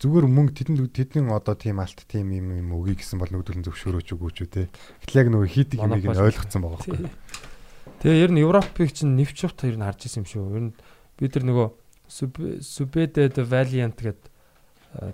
[0.00, 3.66] зүгээр мөнгө тэдэн тэдний одоо тийм алт тийм юм юм өгье гэсэн бол нөгөөдөл нь
[3.66, 4.62] зөвшөөрөөч үгүйч үү те.
[5.04, 7.10] Гэтэл яг нөгөө хийдэг юмыг нь ойлгоцсон байгаа байхгүй.
[8.00, 10.44] Тэгээ ер нь Европыг чинь нэвчвт ер нь харж исэн юм шүү.
[10.56, 10.72] Ер нь
[11.20, 11.68] бид нар нөгөө
[12.10, 14.30] Subede the Valiant гэдэг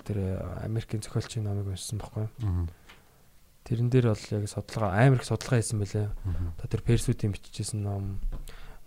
[0.07, 2.65] тэр а, Америкийн зохиолчийн номыг уншсан байхгүй юу?
[3.67, 6.09] Тэрэн дээр бол яг судалгаа амар их судалгаа хийсэн байлээ.
[6.63, 8.23] Одоо тэр Персүүдийн бичижсэн ном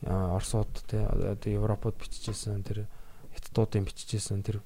[0.08, 2.88] Оросууд те одоо Европод бичижсэн тэр
[3.36, 4.64] Хятадуудын бичижсэн тэр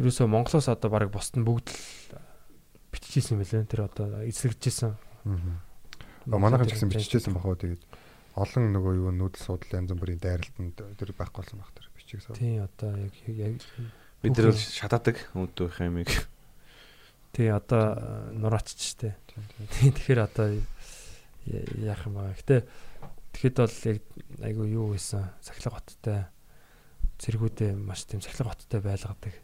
[0.00, 2.16] ерөөсөө Монголоос одоо баг бусд нь бүгд л
[2.96, 3.68] бичижсэн байлээ.
[3.68, 4.96] Тэр одоо эсрэгжсэн.
[5.28, 5.60] Мгм.
[6.32, 7.84] А, Манайхан ч гэсэн биччихсэн бахаа тэгээд
[8.40, 12.40] олон нөгөө юу нүүдэл суудлын янз бүрийн дайралтанд тэр байхгүй болсон баг тэр бичиг сав.
[12.40, 13.60] Тий одоо яг яг
[14.22, 16.08] Бид нар шатаадаг өөдөө хэмиг.
[17.36, 19.18] тий одоо нураачч штэ.
[19.80, 20.60] Тэгэхээр одоо
[21.46, 22.34] яах юм баа.
[22.36, 22.66] Гэтэ
[23.32, 23.98] тэгэхэд бол яг
[24.44, 26.20] айгу юу байсан сахилга хоттой
[27.18, 29.34] зэргүүдээ маш тийм сахилга баттай байлгадаг.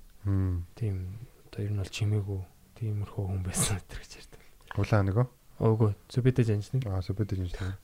[0.77, 2.41] Тийм одоо ер нь бол чимээгүй
[2.79, 4.43] тиймэрхүү хүн байсан гэдэг гэж ярьдаг.
[4.77, 5.27] Улаан нөгөө.
[5.59, 7.79] Өөгүй зүбэдэ жанжны Аа юм шиг.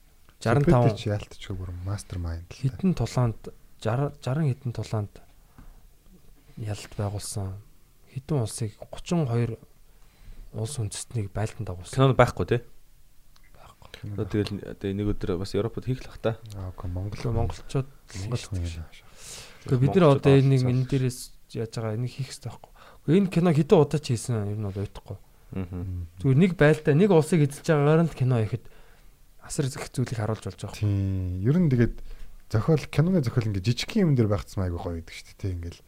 [0.44, 2.58] 65 чи яалтчгүй бүр мастер майнд л.
[2.60, 3.48] хитэн тулаанд
[3.80, 5.14] 60 60 хитэн тулаанд
[6.60, 7.56] ялт байгуулсан
[8.12, 9.56] хитэн улсыг 32
[10.54, 11.94] улс үндэстнийг байлдан дагуулсан.
[11.94, 12.60] Кинонд байхгүй тий.
[13.94, 14.14] Кино.
[14.18, 16.32] Одоо тэгэл одоо нэг өдөр бас Европод хийх л бах та.
[16.58, 18.86] Аа окей Монгол монголчууд Монгол хүн юм.
[19.64, 21.18] Гэхдээ бид нар одоо энийг энэ дээрээс
[21.54, 22.72] яаж байгаа энийг хийх хэрэгтэй байхгүй.
[23.06, 25.18] Гэхдээ энэ кино хэдэн удаа ч хийсэн ер нь бол ойлгохгүй.
[25.54, 25.66] Аа.
[26.20, 28.64] Зүгээр нэг байлдаа нэг улсыг эзэлж байгаагаар нь кино ихэд
[29.46, 30.80] асар их зүйлийг харуулж болж байгаа.
[30.82, 31.40] Тийм.
[31.46, 31.94] Ер нь тэгээд
[32.50, 35.38] зохиол киноны зохиол ингээ жижигхэн юм дээр багцсан айгу гоё гэдэг шүү дээ.
[35.38, 35.80] Тийм ингээл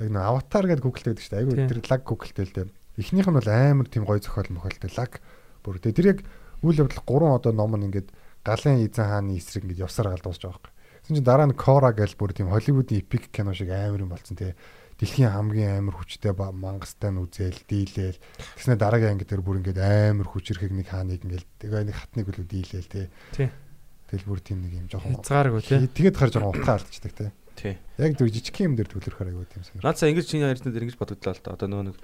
[0.00, 1.42] яг нэг аватар гэдэг гуглтэй гэдэг шүү дээ.
[1.42, 1.68] Айгу Тийм.
[1.68, 2.68] тэр лаг гуглтэй л дээ.
[2.98, 5.20] Эхнийх нь бол амар тийм гоё зохиол мохолтой лаг
[5.62, 5.94] бүр дээ.
[5.94, 6.18] Тэр яг
[6.64, 8.10] үйл явдал гурван одоо ном нь ингээд
[8.44, 10.74] галын эзэн хааны эсрэг ингээд явсаар гал дуусч байгаа байхгүй.
[11.04, 14.36] Тэгсэн чинь дараа нь Кора гэж бүр тийм Холливуудын эпик кино шиг амар юм болсон
[14.36, 14.52] тий.
[15.00, 18.20] Дэлхийн хамгийн амар хүчтэй мангастай нь үзэл, дийлэл.
[18.60, 22.28] Тэгснэ дараагийн анги дээр бүр ингээд амар хүч ирэхийг нэг хааныг ингээд тэгээ нэг хатныг
[22.28, 23.06] үлээ дийлэл тий.
[23.32, 23.48] Тий.
[24.12, 25.88] Тэгэл бүр тийм нэг юм жоохон Хязгааргүй тий.
[25.88, 27.30] Тэгээд хар жоохон утгаа алдчихдаг тий.
[27.56, 27.74] Тий.
[27.96, 29.84] Яг зөв жижиг юм дээр төвлөрөхөр аягүй тийм сонир.
[29.84, 31.56] Наад сая ингэж чиний ярьснаар ингэж бодогдлоо л да.
[31.56, 31.96] Одоо нөгөө нэг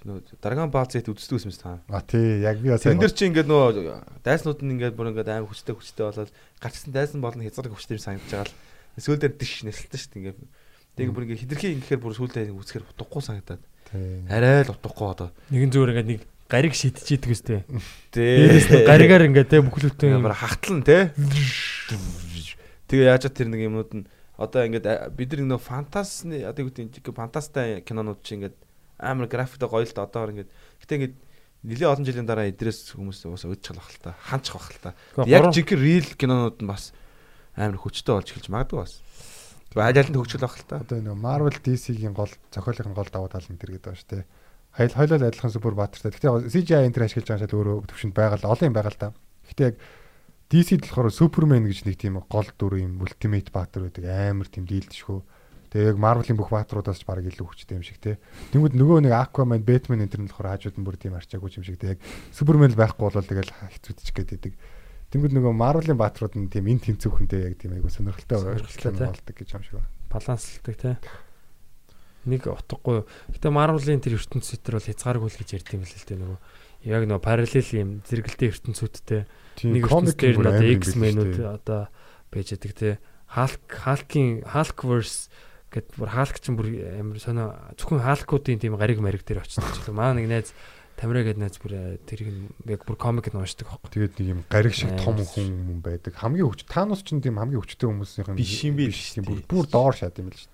[0.00, 1.80] Драгон Бал Z үздэг юм та.
[1.88, 5.28] А тий, яг би бас Тэн дээр чи ингээд нөгөө дайснууд нь ингээд бүр ингээд
[5.28, 8.56] аим хүчтэй хүчтэй болоод гарчсан дайсан болно хязгаарыг хүчтэй юм санагдаж байгаа л.
[8.96, 10.40] Сүүл дээр дэш нэсэлтэн шүү дээ ингээд.
[10.96, 13.62] Тэгээ бүр ингээд хитрхи ингэхээр бүр сүүл дээр үсгэр утгагүй санагдаад.
[14.32, 15.28] Арай л утгагүй одоо.
[15.52, 17.60] Нэгэн зүгээр ингээд нэг гариг шидчихийдэг үстэй.
[18.08, 18.56] Тий.
[18.88, 21.12] Гаригаар ингээд те бүхлөтөө Ямар хахтлан те.
[22.88, 24.08] Тэгээ яаж тэр нэг юмнууд нь
[24.40, 28.56] одоо ингээд бид нар нөө фантасны одоо юу гэдэг фантастай кинонууд чи ингээд
[29.00, 30.50] амар графиктэй гоё л да одоогор ингээд
[30.84, 31.16] гэтээ ингээд
[31.64, 34.90] нэлээд олон жилийн дараа эдрээс хүмүүс уус өдчих болох л та ханчих бах л та
[35.24, 36.92] яг жиг реal кинонууд нь бас
[37.56, 39.00] амар хүчтэй болж эхэлж магадгүй бас
[39.74, 43.60] хайлтанд хөгжил бах л та Одоо нэг Marvel DC-гийн гол зохиолын гол давуу тал нь
[43.60, 44.24] тэр гэдэг байна шүү дээ.
[44.74, 46.10] Хайл хойлол адилхан супер баатартай.
[46.10, 48.98] Гэхдээ CGI энэ төр ашиглаж байгаа шал өөрөө төвшөнд байгаа л олон юм байгаа л
[48.98, 49.08] та.
[49.46, 49.76] Гэхдээ яг
[50.50, 55.22] DC-д болохоор Superman гэж нэг тийм гол дүр юм ультимейт баатар байдаг амар тийм дийлдэшгүй.
[55.70, 58.18] Тэгээ яг Marvel-ийн бүх баатаруудаас ч баг илүү хүчтэй юм шиг те.
[58.50, 61.62] Тэнгүүд нөгөө нэг Aquaman, Batman энэ төр нь болохоор хажууд нь бүр тийм арчаагүй юм
[61.62, 61.94] шиг те.
[61.94, 62.02] Яг
[62.34, 64.54] Superman л байхгүй болол тэгэл хэцүүдчих гээд байдаг.
[65.14, 68.42] Тэнгүүд нөгөө Marvel-ийн баатарууд нь тийм эн тэнцүүхэнтэй яг тийм айгу сонирхолтой
[68.98, 69.10] те.
[69.14, 69.90] болдог гэж юм шиг байна.
[70.10, 70.98] балансалдаг те.
[72.26, 73.06] Нэг утгагүй.
[73.30, 76.38] Гэтэ Marvel-ийн тэр ертөнцийн тэр бол хязгааргүй л гэж ярьд юм л л дээ нөгөө.
[76.90, 79.22] Яг нөгөө параллел юм зэрэгэлдээ ертөнцүүдтэй
[79.70, 81.80] нэг ертөнцийн дээр нь одоо X-Men-үүд одоо
[82.28, 82.90] байж байгаа те.
[83.34, 85.30] Hulk Hulk-ийн Hulkverse
[85.70, 86.68] гэд бүр Hulk ч бүр
[86.98, 87.46] амар сонио
[87.78, 89.96] зөвхөн Hulk-уудын тийм гариг мариг дээр очсон ч юм.
[89.96, 90.50] Маа нэг найз
[91.00, 93.88] Тамира гэдэг найз бүр э, тэрийг нь яг бүр комик нь уншдаг аахгүй.
[93.88, 96.12] Тэгээд нэг юм гариг шиг том хүн юм байдаг.
[96.12, 99.96] Хамгийн хүч Танос ч тийм хамгийн хүчтэй хүмүүсийн Биш юм биш тийм бүр бүр доор
[99.96, 100.49] шат юм л шүү.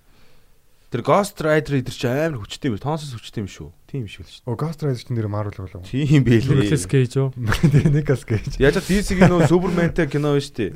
[0.97, 4.33] Тэр Ghost Rider идэр чи амар хүчтэй юм тонсос хүчтэй юм шүү тийм шиг л
[4.33, 5.85] шүү Оо Ghost Rider ч нэр Marvel болов.
[5.85, 7.29] тийм байлээ Nicolas Cage юу?
[7.37, 8.57] Тэгээ Nicolas Cage.
[8.57, 10.71] яаж ч DC-гийн нөө Superman-тэй кино шүү дээ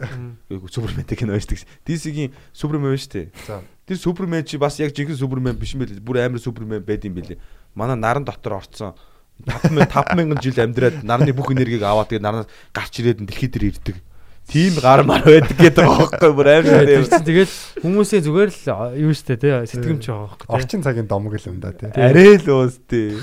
[0.69, 1.65] Суперментэй кино дээ.
[1.89, 3.27] DC-гийн Супермен байна шүү дээ.
[3.47, 3.65] За.
[3.89, 5.97] Тэр Супермен чи бас яг жинхэнэ Супермен биш юм байл.
[5.97, 7.41] Бүр амар Супермен байд юм бэлээ.
[7.73, 8.93] Манай наран дотор орцсон
[9.41, 13.97] 5000 5000 жил амьдраад нарны бүх энергийг аваад тэгээ наранаас гарч ирээд дэлхий дээр ирдэг.
[14.51, 17.07] Тийм гар мар байдаг гэдэг байхгүй бүр дээ.
[17.07, 17.51] чинь тэгээд
[17.87, 18.67] хүмүүсээ зүгээр л
[18.99, 20.47] юу штэ те сэтгэмж байгаа байхгүй.
[20.47, 20.51] те.
[20.51, 21.87] Орчин цагийн домог л юм да тий.
[21.95, 23.15] Арай л уус тий.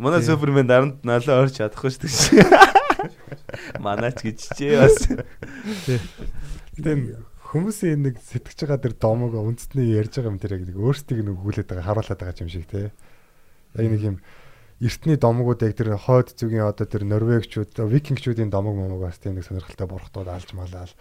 [0.00, 0.32] Манай Тийм.
[0.32, 2.78] Супермен наранд налаа орч чадахгүй шүү дээ.
[3.84, 4.96] Манаач гэж чээ бас.
[6.80, 7.20] Тэгээ
[7.52, 11.36] хүмүүсийн нэг сэтгэж байгаа тэр домог үндэсний ярьж байгаа юм тэр яг нэг өөрсдийг нэг
[11.36, 12.88] өгүүлээд байгаа харуулад байгаа юм шиг тий.
[13.76, 14.16] Яг нэг юм
[14.78, 19.46] эртний домогууд яг тэр хойд зүгийн одоо тэр норвегчүүд викингчүүдийн домог момог бас тийм нэг
[19.46, 20.94] сонирхолтой бурхдууд алж малаал.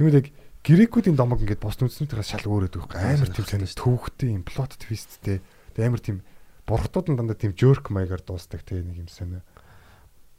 [0.00, 0.26] Тэгмээд яг
[0.64, 5.44] грекүүдийн домог ингээд бос үндэснүүдээс шал өөр өдөг амар тийм сонир төвхтэй юм плот твисттэй.
[5.76, 6.24] Тэгээ амар тийм
[6.64, 9.44] бурхдууд нь дандаа тийм жөрк маягаар дуустдаг тий нэг юм сонио.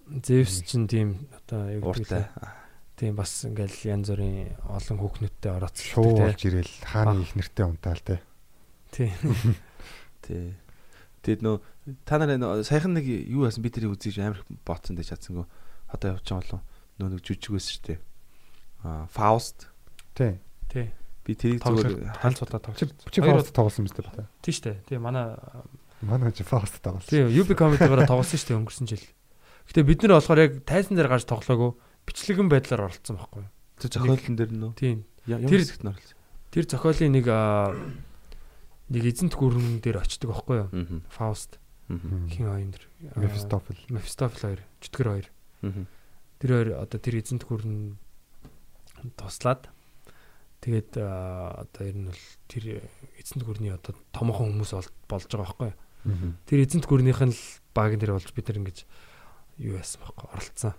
[0.10, 2.26] Зевс чинь тийм одоо юу гэдэг.
[2.98, 7.24] Тийм бас ингээл янз бүрийн олон хүүхнүүдтэй Шуу орооцолдог болж ирэл хааны Аа.
[7.24, 8.20] их нэртэй унтаал тий.
[8.98, 9.14] тий.
[10.26, 10.57] Тий.
[11.24, 11.58] Тэгэд нөө
[12.06, 15.46] та нар нөө саяхан нэг юу яасан би тэрийг үзэж амар ботсон дэ чадсангүй.
[15.91, 16.62] Одоо явж байгаа болов.
[17.00, 18.00] Нөө нэг жүжиг байсан шүү дээ.
[18.88, 19.68] Аа Faust.
[20.16, 20.40] Тий.
[20.72, 20.88] Тий.
[21.28, 23.12] Би тэрийг зүгээр тал цудаа Чи тоглож.
[23.12, 24.28] чи фаст тоглосон зү та.
[24.41, 24.80] Тий штэ.
[24.88, 25.36] Тий манай
[26.02, 27.10] Манай чи фаст тоглосон.
[27.12, 29.04] тий UB comedy-гоор тоглосон штэ өнгөрсөн жил.
[29.68, 31.76] Гэтэ бид нар болохоор яг тайзан дээр гарч тоглоогүй
[32.08, 33.52] бичлэгэн байдлаар оролцсон байхгүй юу?
[33.78, 34.72] тэр зохиолн дээр нөө.
[34.80, 35.04] Тийм.
[35.28, 36.16] Тэр- хэсэгт нь орлоо.
[36.50, 37.76] Тэр зохиолын нэг аа,
[38.90, 40.70] нэг эзэнт гүрэн дээр очдөг байхгүй юу?
[40.74, 41.02] Аа.
[41.90, 41.98] Аа.
[42.30, 42.84] хин хоёр нэр.
[43.16, 43.80] Аа, Мефистофел.
[43.90, 45.28] Мефистофел хоёр, чөтгөр хоёр.
[45.66, 45.86] Аа.
[46.41, 47.98] Тэр хоёр одоо тэр эзэнт гүрэн
[49.18, 49.70] туслаад
[50.60, 52.84] Тэгээд аа, одоо ер нь бол тэр
[53.16, 55.72] эзэнт гүрний одоо томоохон хүмүүс бол- болж байгаа байхгүй.
[56.52, 58.84] Тэр эзэнт гүрнийх нь л багийн дээр болж бид нар ингэж
[59.64, 60.76] юу яасан байхгүй оролцсон.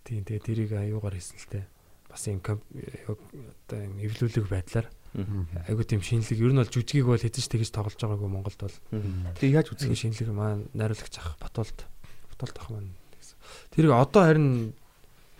[0.00, 1.68] Тийм тэгээд тэрийг аюугаар хийсэн л те.
[2.08, 7.48] Бас юм юм эвлүүлэг байдлаар айгуу тийм шинэлэг ер нь бол жүжигийг бол хэзээ ч
[7.48, 8.76] тэгж тоглож байгаагүй Монголд бол
[9.40, 11.88] Тэг яаж үзэх шинэлэг маань найруулагч ах Батуулд
[12.36, 12.92] Батуулд ах маань.
[13.72, 14.76] Тэрийг одоо харин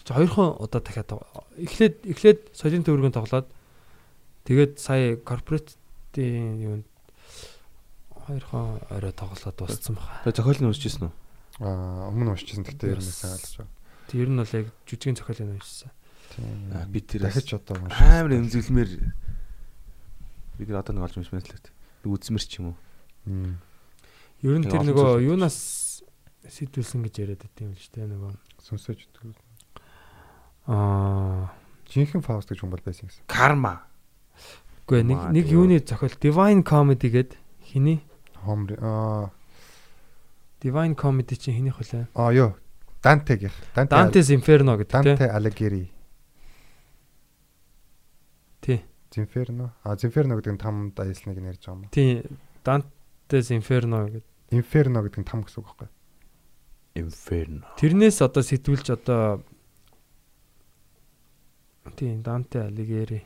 [0.07, 1.13] ч хоёрхон удаа дахиад
[1.61, 3.49] эхлээд эхлээд солин төвөргөнд тоглоод
[4.47, 6.87] тэгээд сая корпоратийн юунд
[8.15, 10.23] хоёрхон орой тоглоод дууссан баха.
[10.25, 11.13] Тэг зохиол нь уншижсэн үү?
[11.67, 13.75] Аа өмнө уншижсэн гэхдээ ер нь ойлгож байгаа.
[14.07, 15.91] Тэг ер нь бол яг жүжигийн зохиолыг уншсан.
[16.35, 16.71] Тийм.
[16.91, 17.99] Би тэр дахиж одоо уншиж.
[17.99, 18.91] амар эмзэглэмээр
[20.59, 21.27] бид нар одоо нэг олж үү.
[22.05, 22.77] Нэг үзмэр ч юм уу.
[24.43, 26.03] Ер нь тэр нөгөө юунаас
[26.47, 28.33] сэтүүлсэн гэж яриад байт юм л шүү дээ нөгөө
[28.67, 29.37] Сүнсэж өгдөг.
[30.67, 31.51] аа
[31.87, 33.25] Жинхэнэ Фауст гэж бол байсан гэсэн.
[33.31, 33.87] Карма.
[34.87, 38.03] үгүй нэг нэг юуны зохиол Divine Comedy гэд хиний
[38.47, 39.31] Хомри аа
[40.63, 42.07] Divine Comedy чинь хинийх вүлээ?
[42.15, 42.55] аа ёо
[43.03, 43.51] Дантегийн.
[43.75, 45.31] Данте Dante's Inferno гэдэг Данте тийм.
[45.35, 45.91] Алигери.
[48.63, 48.83] Тий.
[49.17, 49.73] Зинферно.
[49.83, 51.89] А Зинферно гэдэг нь там дайсныг нэрж байгаа юм.
[51.89, 52.21] Тий.
[52.61, 54.25] Dante's Inferno гэдэг.
[54.53, 55.89] Инферно гэдэг нь там гэсэн үг байхгүй.
[57.01, 57.65] Inferno.
[57.81, 59.41] Тэрнээс одоо сэтгүүлж одоо
[61.97, 63.25] тий Данте Алигери.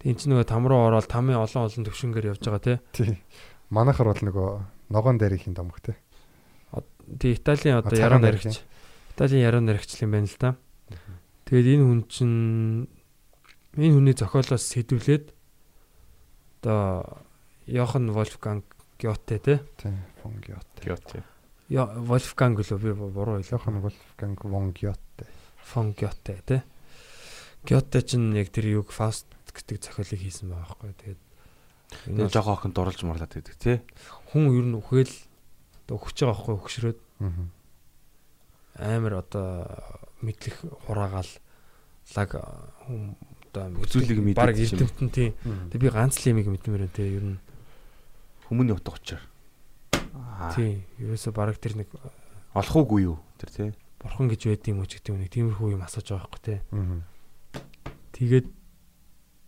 [0.00, 2.78] Эн чинь нөгөө там руу ороод тамын олон олон төвшингээр явж байгаа тий.
[2.96, 3.20] Тий.
[3.68, 4.48] Манайхаар бол нөгөө
[4.88, 5.96] ногоон дээрхийн домог тий.
[7.20, 8.64] Тий Италийн одоо яруу наригч.
[9.12, 10.56] Италийн яруу наригч юм байна л да.
[11.44, 12.88] Тэгээд энэ хүн чинь
[13.76, 15.32] энэ хүний зохиолоос сэдвлээд
[16.62, 17.22] одоо
[17.66, 18.64] Йохан Вольфганг
[18.98, 19.58] Гёте тий.
[19.78, 19.94] Тий.
[20.22, 20.80] Фон Гёте.
[20.84, 21.22] Гёте.
[21.68, 23.52] Йо- Вольфганг лөө би буруу хэлээ.
[23.54, 25.24] Йохан Вольфганг Вон Гёте.
[25.64, 26.62] фон Гёте тий.
[27.64, 30.92] Гёте ч нь яг тэр юг фаст гэдэг зохиолыг хийсэн байгаа байхгүй.
[31.00, 31.20] Тэгээд
[32.10, 33.80] энэ Тэр бол жоо охин дурлж марлаад байдаг тий.
[34.32, 35.12] хүн ер нь үхэл
[35.86, 37.46] одоо өгч байгаа байхгүй өгшрөөд Аа.
[38.96, 39.48] амар одоо
[40.22, 40.56] мэдлэх
[40.86, 41.30] хураагаал
[42.16, 42.30] лаг
[42.86, 43.16] хүн
[43.50, 45.34] одоо Үзүүлэг мэдээд баг эрдэмтэн тий.
[45.74, 47.18] Тэг би ганц л юмыг мэдмээр тий.
[47.18, 47.38] Ер нь
[48.46, 49.20] Хүмүүний утга учир.
[50.14, 50.54] Аа.
[50.54, 50.86] тий.
[51.02, 51.88] Ерөөсө баг тэр нэг
[52.54, 53.18] Олох уугүй юу?
[53.38, 53.70] Тэр тий.
[54.00, 56.58] бурхан гэж байд юм уу ч гэдэг юм нэг тиймэрхүү юм асууж байгаа байхгүй тий.
[56.72, 57.04] Аа.
[58.16, 58.46] Тэгээд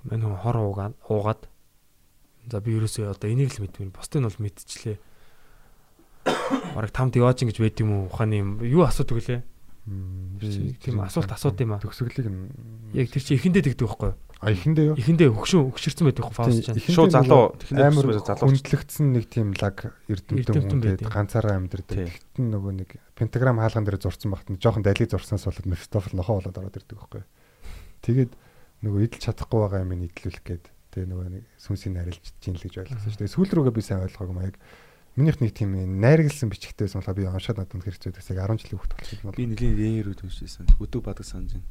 [0.04, 1.40] мань хүн хор уугаад уугаад
[2.52, 4.98] за би ерөөсөө одоо энийг л мэдмээр бусдыг нь бол мэдчихлээ.
[6.76, 8.12] Бараг тамд яваач ингэж байд юм уу?
[8.12, 9.40] Ухааны юм юу асуудаг лээ?
[9.82, 11.82] Тийм асуулт асууд юм аа.
[11.82, 12.30] Төгсгөлийг
[12.94, 14.18] Яг тэр чи эхэндээ тэгдэг байхгүй юу?
[14.42, 14.96] а ихэндээ юу?
[14.98, 16.78] Эхэндээ өгшөн өгшөрсөн байдаг байхгүй фаус чинь.
[16.82, 18.42] Шууд залуу амар залуу.
[18.42, 20.98] хүндлэгдсэн нэг тийм лаг эрдэмтэн Эрдэмтэн хүн байдаг.
[20.98, 22.10] тэгээд ганцаараа амьдэрдэг.
[22.10, 26.42] Тэгтэн нөгөө нэг пентаграм хаалган дээр зурсан багт нь жоохон далийг зурснаас болоод Мефистофел нохоо
[26.42, 27.22] болоод ороод ирдэг байхгүй.
[28.02, 28.30] Тэгээд
[28.82, 32.74] нөгөө идэл чадахгүй байгаа юм идэлүүлэх гээд тэгээ нөгөө нэг сүнсийг нарилж чинь л гэж
[32.82, 33.34] ойлгосон шүү дээ.
[33.38, 34.56] Сүүл рүүгээ би сайн ойлгоогүй маяг.
[35.12, 38.32] Минийх нэг тийм найрагсан бичгтэй байсан болохоор би уншаад надад хэрэгцээ байсан.
[38.32, 39.36] Яг 10 жилийн хүүхд болчихсон бол.
[39.36, 40.72] Би нэлийн рээр үдвэжсэн.
[40.80, 41.68] Өдөг бадаг санаж байна.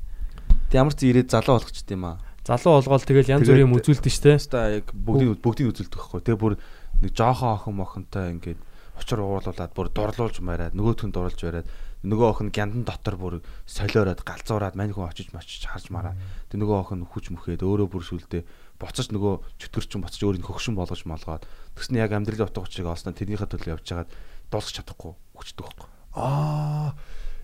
[0.70, 2.22] Тэг ямар ч ирээд залуу болгочт юм аа.
[2.46, 4.38] Залуу олгоол тэгэл янз бүрийн юм үзүүлдэг штэ.
[4.38, 6.22] Хаста яг бүгдийг бүгдийг үзүүлдэг байхгүй.
[6.22, 6.54] Тэгээ бүр
[7.02, 8.62] нэг жоохон охин мохонтой ингээд
[9.02, 11.68] учир уурлуулад бүр дурлуулж мараад нөгөөтгөн дурлж бариад
[12.06, 13.34] нөгөө охин гяндан дотор бүр
[13.66, 16.18] солиороод галзуураад мань хүн очиж мочиж харж мараа.
[16.50, 18.42] Тэг нөгөө охин хүч мөхэд өөрөө бүр сүлдээ
[18.82, 21.46] буцаж нөгөө чөтгөрчин буцаж өөрийг хөгшин болгож молгоод
[21.78, 24.10] тэгснэ яг амьдралын утга учирыг олсноо тэрнийхээ төлөө явж хагаад
[24.50, 25.88] дуусах чадахгүй хүчдэг байхгүй.
[26.18, 26.98] Аа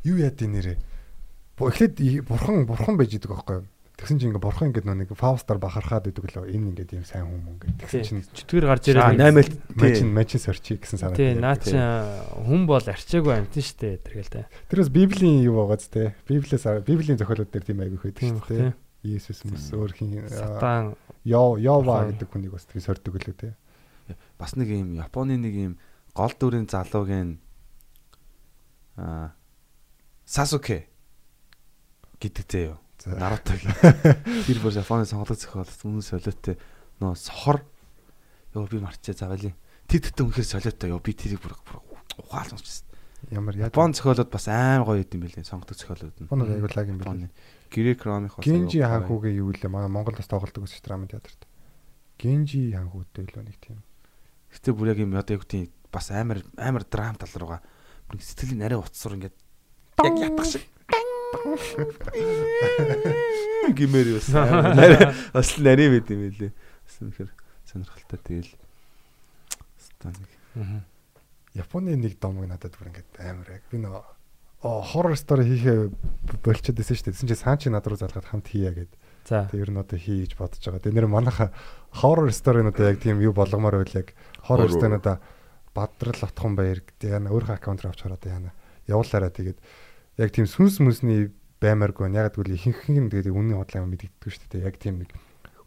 [0.04, 0.78] юу яа дээ нэрээ.
[1.58, 3.66] Бо эхлээд бурхан бурхан байж идэг байхгүй юу?
[3.98, 7.58] Тэгсэн чинь ингээ бурхан ингээ нэг фаустаар бахархаад идэг лөө энэ ингээ тийм сайн хүн
[7.58, 7.82] ингээ.
[7.82, 9.18] Тэгсэн чинь Чөтгөр гарч ирээд.
[9.18, 11.18] 8-lt мачин мачин сорчи гэсэн санаа.
[11.18, 11.42] Тий, байдаг.
[11.42, 11.74] наа чи
[12.46, 14.46] хүн бол арчаагүй амтэн штэ тэргээл та.
[14.70, 16.14] Тэрээс библийн юу байгаа ч те.
[16.30, 21.60] Библиэс библийн зохиолууд дээр тийм айгүйх байдаг Тийм шүү Иесус мөс өөр хин Сатан Йова
[21.60, 22.12] Бурхан.
[22.16, 23.56] гэдэг хүнийг бас тийм сордог лөө те.
[24.40, 25.74] бас нэг юм Японы нэг юм
[26.14, 27.38] гол дүрийн залуугийн
[28.98, 29.36] аа
[30.26, 30.88] Сасуке
[32.20, 32.78] гэдэг зөө юу.
[32.98, 33.14] За.
[33.14, 33.72] Нарутогийн.
[34.50, 36.58] Тэр бүр Японы сонголог зохиол үнэн солиотой
[37.00, 37.62] нөө сохор
[38.58, 39.54] ёо би марчаа завали.
[39.86, 41.80] Тэр тэгтээ үнэхээр солиотой ёо би тэрийг бүр бүр
[42.18, 42.87] ухаал сонсчихсон.
[43.32, 43.68] Ямар яа.
[43.68, 46.26] Япон зохиолууд бас амар гоё юм билээ сонголог зохиолууд нь.
[46.30, 47.30] Япон айгуу лаг юм байна.
[47.74, 48.86] Грек ромих бас гоё.
[48.86, 51.48] ханхуугийн юу лээ манай Монгол бас тоглолдог чинь драмын театрт.
[52.22, 53.82] Генжи ханхуутай илүү нэг тийм.
[54.54, 57.62] Гэтэ бүр яг юм одоо яг тийм бас амар амар драм тал руугаа
[58.08, 60.64] бүр сэтгэлийн нарийн утсуур ингээд яг ятгах шиг
[63.76, 66.52] гимээр юу нарийн бас л нарийн байд юм байлээ.
[66.56, 67.32] Бас үнэхээр
[67.68, 68.54] сонирхолтой тэгэл.
[69.78, 70.32] Станик.
[71.58, 74.18] Японы нэг домог надад бүр ингээд амар яг би нөө
[74.62, 75.90] хоррор стори хийхээ
[76.42, 77.14] болчиход байсан шүү дээ.
[77.14, 78.90] Тэсэн чи саан чи над руу залгаад хамт хийя гэд.
[79.30, 79.46] За.
[79.52, 80.82] Тэг ер нь одоо хий гэж бодож байгаа.
[80.82, 81.54] Тэг нэр манайха
[82.02, 84.18] horror story-нуудаа яг тийм юу болгомоор байл яг
[84.50, 85.22] horror story-нуудаа
[85.78, 88.52] бадрал отхон баяр гэдэг яна өөрөө аккаунт авч хараад яна
[88.90, 89.62] явуулаараа тэгээд
[90.18, 91.30] яг тийм сүнс мүсний
[91.62, 94.66] баймааргүй яг гэвэл ихэнх нь тэгээд үнийн худлаа мэддэггүй шүү дээ.
[94.66, 95.14] Яг тийм нэг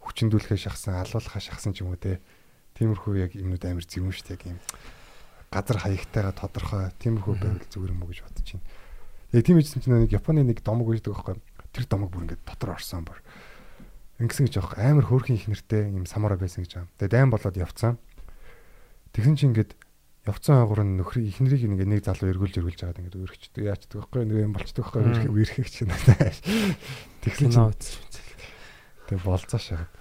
[0.03, 2.19] хүчндүүлэхээ шахсан, алуулахаа шахсан ч юм уу те.
[2.75, 4.51] Тиймэрхүү яг юмнууд амар зэвэн шүү дээ.
[4.51, 4.59] Юм
[5.51, 8.65] газар хаягтайгаа тодорхой тиймэрхүү байвал зүгээр юм уу гэж бодож байна.
[9.35, 11.35] Яг тийм ийсэн чинь нэг Японы нэг домог үйдэг байхгүй.
[11.75, 13.19] Тэр домог бүр ингээд дотор орсон бүр.
[14.23, 16.91] Ингэсэн гэж аах амар хөөрхөн их нэртэй юм самара байсан гэж байгаа.
[16.99, 17.99] Тэгээд дайм болоод явцсан.
[19.11, 19.75] Тэгсэн чинь ингээд
[20.23, 24.23] явцсан агуур нь нөхрийг ихнэрийг ингээд нэг залуу эргүүлж эргүүлж байгаад ингээд өөрчдөг яачдаг байхгүй
[24.23, 25.91] нэг юм болчдөг байхгүй үерхэх чинь.
[27.25, 28.31] Тэгсэн чинь
[29.11, 29.91] Тэгээ болцоо шахаад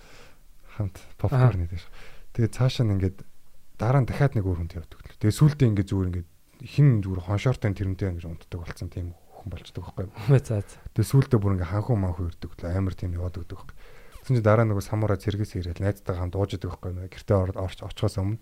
[0.78, 1.82] хамт попкорн идэж.
[2.30, 3.26] Тэгээ цаашаа нь ингээд
[3.74, 5.02] дараа нь дахиад нэг өөр хүнтэй явдаг.
[5.20, 6.28] Тэгээ сүултээ ингээд зүгээр ингээд
[6.64, 10.08] хин зүгээр хоншоортой тэрнтэй ингэж унтдаг болсон тийм хүн болчдөг байхгүй.
[10.32, 10.80] За за.
[10.96, 13.76] Тэгээ сүултээ бүр ингээд ханхуу манхуу ирдэг л амар тийм яваад өгдөг байхгүй.
[14.20, 17.08] Тэгсэн чинь дараа нөгөө самураа цэргээс ирээл найзтайгаа хамт ууж идэг байхгүй.
[17.08, 18.40] Гэртээ орч очихоос өмнө.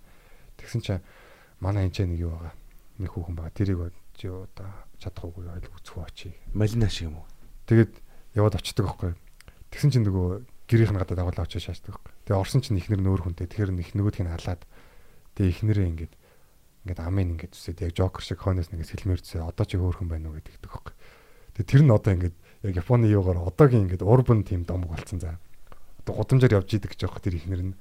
[0.58, 1.02] Тэгсэн чинь
[1.62, 2.54] манай энэ ч нэг юу байгаа.
[2.98, 3.54] Нэг хүүхэн байгаа.
[3.54, 6.34] Тэрийг чи одоо чадахгүй ойл үзэх очие.
[6.50, 7.26] Малина шиг юм уу?
[7.70, 7.94] Тэгээд
[8.34, 9.12] яваад очдөг байхгүй.
[9.70, 12.12] Тэгсэн чинь нөгөө гэрийнх нь гадаа дагуулж очиж шаачдаг байхгүй.
[12.26, 13.46] Тэгээ орсон чинь ихнэр нөөр хүнтэй.
[13.46, 14.62] Тэгэхээр их нөгөөдх нь халаад
[15.38, 16.12] тэгээ ихнэрээ ингээд
[16.88, 20.40] ингээд амын ингээд үсээд яг жокер шиг хойноос нэгэ сэлмэрцээ одоо чи хөөхөн байна уу
[20.40, 20.94] гэдэг байхгүй.
[21.60, 25.36] Тэгээ тэр нь одоо ингээд яг Японы юугаар одоогийн ингээд урбан тим домог болсон за.
[26.00, 27.74] Одоо гудамжаар явж идэг гэж байгаа тэр ихнэр нь.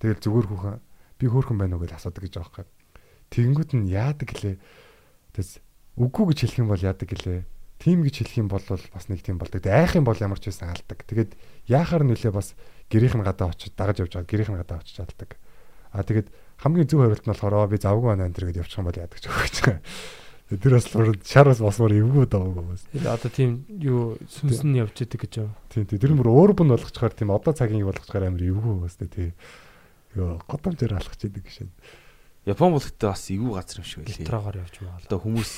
[0.00, 0.80] Тэгэл зүгээр хүүхэн
[1.20, 2.64] би хөөхөн байна уу гэж асуудаг гэж байхгүй.
[3.30, 4.56] Тэгэнгүүт нь яадаг гэлээ.
[5.36, 5.60] Тэс
[6.00, 7.44] үгүй гэж хэлэх юм бол яадаг гэлээ.
[7.76, 9.60] Тим гэж хэлэх юм бол бас нэг тийм болдог.
[9.60, 11.04] Тэ айх юм бол ямар ч байсан алдаг.
[11.04, 11.36] Тэгээд
[11.68, 12.56] яахаар нүлээ бас
[12.88, 14.30] гэрийнх нь гадаа очиж дагаж явж байгаа.
[14.32, 15.36] Гэрийнх нь гадаа очиж алдаг.
[15.92, 16.28] Аа тэгээд
[16.60, 19.26] хамгийн зөв хариулт нь болохоор би завгүй байна энэ гэж явчих юм бол яадаг ч
[19.28, 19.80] өгч байгаа.
[20.46, 20.86] Тэр бас
[21.26, 22.86] шар бас басмаар эвгүй даваагүй бас.
[22.94, 25.58] Тэгээд одоо тийм юу сүнс нь явж идэг гэж байна.
[25.74, 29.34] Тийм тийм тэр мөр өөр бун болгочхоор тийм одоо цагийн болгочхоор амар эвгүй бас тий.
[30.14, 31.66] Йоо годамжаар алхаж идэг гэж.
[32.46, 34.22] Япон бол гэдэг бас эвгүй газар юм шиг байлээ.
[34.22, 35.02] Метрогоор явж байгаа.
[35.02, 35.52] Одоо хүмүүс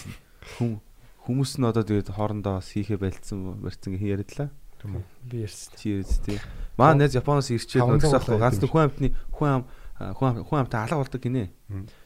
[1.28, 4.48] хүмүүс нь одоо тэгээд хоорондоо бас хийхэ байлцсан барьцсан яриадлаа.
[4.80, 5.04] Тийм үү.
[5.28, 5.76] Би ярьсан.
[5.76, 6.40] Чи яриад тий.
[6.80, 9.62] Маа найз Японоос ирчээд нөхсөхгүй ганц хүн амтны хүн ам
[9.98, 11.50] хүн хүн амтай алга болдог гинэ.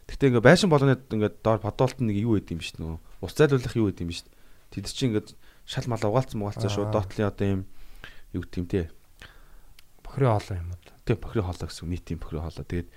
[0.08, 2.96] Гэхдээ ингээ байшин болгоны ингээ доор подолт нэг юу байд юм биш нөө.
[3.20, 4.24] Ус зайлуулах юу байд юм биш.
[4.72, 5.36] Тэд чинь ингээ
[5.68, 6.88] шал мал угаалцсан угаалцсан шүү.
[6.88, 7.62] Доотлын одоо юм
[8.32, 8.88] юу гэм те.
[10.00, 10.80] Бохрын хоолой юм уу?
[11.04, 12.64] Тэг бохрын хоолой гэсэн нийтийн бохрын хоолой.
[12.64, 12.88] Тэгээд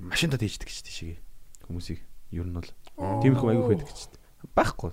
[0.00, 1.20] машинтад хийждэг гэж тийшээ.
[1.68, 2.00] Хүмүүсийг
[2.32, 4.00] ер нь бол тиймэрхүү аягүй байдаг гэж
[4.56, 4.90] байхгүй.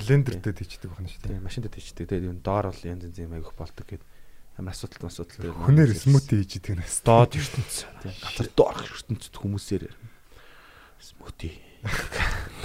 [0.00, 1.36] Блендертэй тийчдэг байна шүү дээ.
[1.36, 2.08] Тийм машинтад хийждэг.
[2.08, 4.08] Тэгээд доор бол янз янз юм аягүй болдог гэдэг
[4.62, 7.90] амар асуудал асуудал хүнээр смути хийж идэг нэс доод ертөнц.
[8.06, 9.90] Газар доорх ертөнцид хүмүүсээр
[11.02, 11.58] смути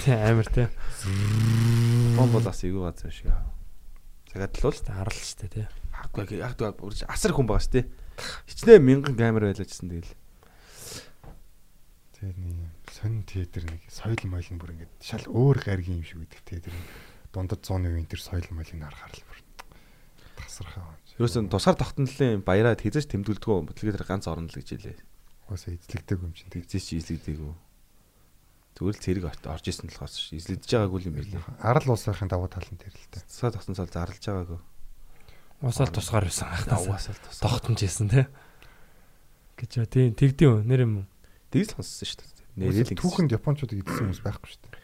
[0.06, 0.70] тий амар тий.
[2.14, 3.34] Бом бол бас эйгүү газар шиг.
[4.30, 5.66] Цагаад л бол арал л штэ тий.
[5.90, 6.54] Хаггүй яг
[7.10, 7.90] асар хүн байгаа штэ.
[8.46, 10.14] Хичнээн мянган камер байлаажсэн тэгэл.
[12.14, 16.22] Тий нэг сонин тий тэр нэг соёл мойлн бүр ингээд шал өөр гаргийн юм шиг
[16.22, 16.74] үүдэг тий тэр
[17.34, 19.38] дундад 100-ны үеийн тэр соёл мойлыг харахаар л бүр
[20.38, 24.98] тасархаа Ерөөсөн тусгаар тогтнолын баяраад хязгаарч тэмдэглэдэггүй бодлого тэр ганц орно л гэж хэлээ.
[25.50, 27.54] Угаасаа эзлэгдэг юм чинь тэгзээ чи эзлэгдэггүй.
[28.78, 31.42] Зүгээр л цэрэг орж исэн болохоос эзлэгдэж байгаагүй юм билээ.
[31.58, 33.26] Арал улсынхын давуу тал нь тэр л дээ.
[33.26, 34.60] Тусгаар тогтнол зарлж байгаагүй.
[35.58, 36.70] Уусаал тусгаар байсан байх.
[36.70, 37.42] Угаасаа тус.
[37.42, 38.30] Тогтнож исэн те.
[39.58, 41.10] гэж тийм тэгдэв нэр юм?
[41.50, 42.70] Тэгж сонссон шүү дээ.
[42.70, 44.78] Нэрэл түүхэнд японочдод эдсэн хүмүүс байхгүй шүү дээ.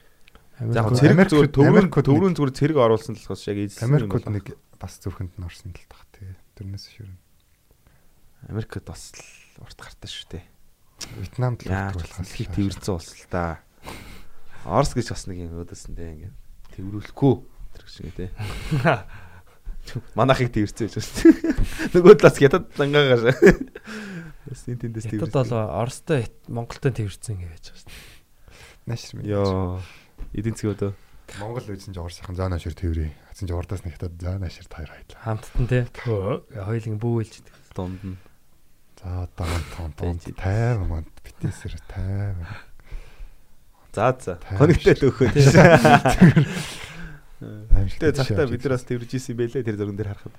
[0.74, 3.86] Яг цэрэг зүгээр төврөн төврөн зүгээр цэрэг оруулсан болохоос яг эзсэн.
[3.86, 4.46] Америкт нэг
[4.82, 6.03] бас зүрхэнд нь орсон л тах тэгээ.
[6.54, 7.18] Тэрнээс ширнэ.
[8.48, 9.10] Америкт бас
[9.58, 10.44] урт гартаа шүү дээ.
[11.18, 13.60] Вьетнамд л урт болохоос их тэрвэрцэн улс л та.
[14.64, 16.36] Орс гэж бас нэг юм өөдөөсөн дээ ингээд
[16.78, 17.34] тэрврүүлэхгүй
[17.74, 18.30] тэр шиг тий.
[20.18, 21.92] Манайхыг тэрвэрцэн гэж байна.
[21.98, 23.34] Нөгөө талаас ятад дангаагаар.
[24.46, 25.26] Бас энэ тэндээс тэрвэрцэн.
[25.26, 25.52] Ятад бол
[25.82, 28.14] Оростой Монголтой тэрвэрцэн гэж байна шүү дээ.
[28.86, 29.28] Наашир минь.
[29.28, 29.80] Йоо.
[30.36, 30.92] Эдийн засгийн өдөө.
[31.40, 33.23] Монгол үйсэн ч Оросынхан заа наашир тэрвэрээ.
[33.34, 35.18] Хацсан ч урдаас нь хятад заа наашир таяр хайдлаа.
[35.26, 35.82] Хамттан тий.
[36.06, 37.42] Хоёулын бүүэлж.
[37.74, 38.14] Дунд нь.
[39.02, 42.46] За одоо тон тон тайван манд битээсэр тайван.
[43.90, 44.38] За за.
[44.54, 45.34] Хоногтой өөхөө.
[47.74, 50.38] Амжилттай цагтаа бид нар бас тэрж исэн байлээ тэр зурган дээр харахад.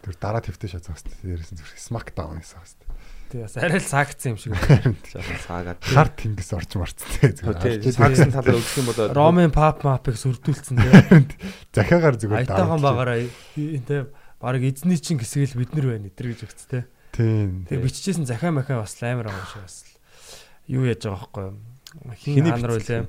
[0.00, 2.88] Тэр дараа твтэй шатсан хэвчээ дээрээс нь зүрх смакдаун гэсэн хэвчээ.
[3.30, 4.90] Тий бас арай л саагцсан юм шиг байна.
[5.46, 5.78] Саагаад.
[5.86, 7.86] Хар тэнгис орч марцтэй зүгээр.
[7.94, 11.30] Саагсан талаар өгөх юм бол Ромын пап мапыг сүрдүүлсэн тий.
[11.78, 12.58] Захиагаар зүгээр даа.
[12.58, 13.22] Айтайхан багаараа
[13.54, 14.02] тий
[14.40, 16.82] баг эзний чин хэсгэл бид нар байна эдэр гэж өгч тий.
[17.14, 17.70] Тийм.
[17.70, 19.76] Тэр биччихсэн захиа махаа бас амар байгаа шиг бас
[20.66, 21.46] юу яаж байгаа байхгүй?
[22.18, 23.06] Хин хаан руу лээ.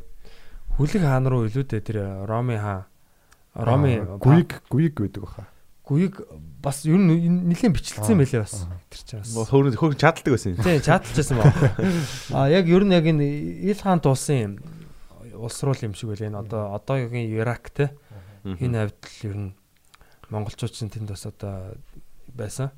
[0.76, 2.86] Хүлэг хаан руу илүү дээ тэр Роми хаан.
[3.56, 5.48] Роми гуйг гуйг гэдэг баха.
[5.92, 6.24] Гүйг
[6.64, 9.52] бас ер нь нэлээд бичлэгдсэн байлээ бас тэр чинь бас.
[9.52, 10.64] Хөөрн хөөрн чаддаг байсан юм.
[10.64, 11.52] Тийм чадчихсан баг.
[12.38, 13.28] А яг ер нь яг энэ
[13.68, 14.64] ил хаан тулсан
[15.36, 16.32] улс руу юм шиг байлээ.
[16.32, 17.92] Энэ одоо одоогийн Ирак те
[18.48, 19.52] энэ хавьд ер нь
[20.32, 21.76] монголчууд чинь тэнд бас одоо
[22.32, 22.72] байсан.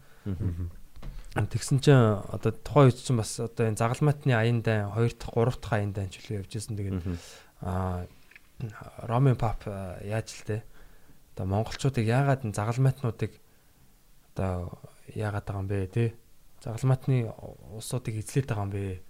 [1.37, 5.61] Тэгсэн чинь одоо тухайн үед чинь бас одоо энэ загалмаатны аян дай 2 дахь 3
[5.61, 6.77] дахь аян дай чөлөө явж исэн.
[6.81, 6.97] Тэгээд
[7.61, 8.09] аа
[9.05, 9.67] Ромын пап
[10.01, 10.63] яаж л те
[11.33, 13.41] одоо монголчуудыг яагаад загалмаатнуудыг
[14.33, 14.77] одоо
[15.17, 16.13] яагаад байгаа юм бэ те?
[16.61, 17.33] Загалмаатны
[17.73, 19.01] улсуудыг эзлээд байгаа юм бэ?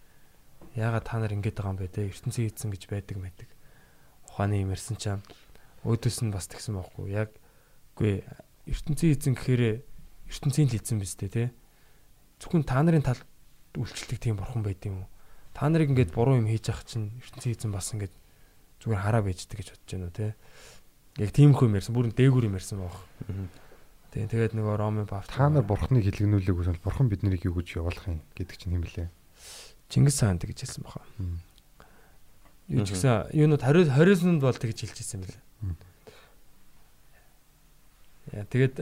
[0.79, 2.07] Яагаад та нар ингэж байгаа юм бэ те?
[2.07, 3.49] Ертөнцийн эзэн гэж байдаг мэдэг
[4.33, 5.21] ухааны юм ярьсан чам
[5.85, 7.13] өөдөөс нь бас тэгсэн байхгүй.
[7.13, 7.29] Яг
[7.93, 8.25] үгүй
[8.65, 9.85] ертөнцийн эзэн гэхээр
[10.31, 11.43] ертөнцийн л эзэн биз дээ те?
[12.41, 13.21] Зөвхөн та нарын талд
[13.77, 15.07] үйлчлдэг тийм бурхан байд юм уу?
[15.53, 18.09] Та нарыг ингэж буруу юм хийж ах чинь ертөнцийн эзэн бас ингэж
[18.81, 20.33] зүгээр хараа байждаг гэж бодож байна уу те
[21.21, 21.93] Яг тийм хөө юм ярьсан.
[21.93, 22.97] Бүр дээгүүр юм ярьсан баг.
[24.13, 28.05] Тийм тэгээд нөгөө Ромын Баф та нар бурхныг хилгэнүүлэх үгүй бурхан биднийг юу гэж явуулах
[28.09, 29.09] юм гэдэг чинь юм блэ.
[29.89, 31.01] Чингис хаан тэгж хэлсэн баха.
[32.69, 35.41] Юу ч гэсэн юунууд 20 20-нд бол тэгж хэлчихсэн юм лээ.
[38.37, 38.81] Яа тэгээд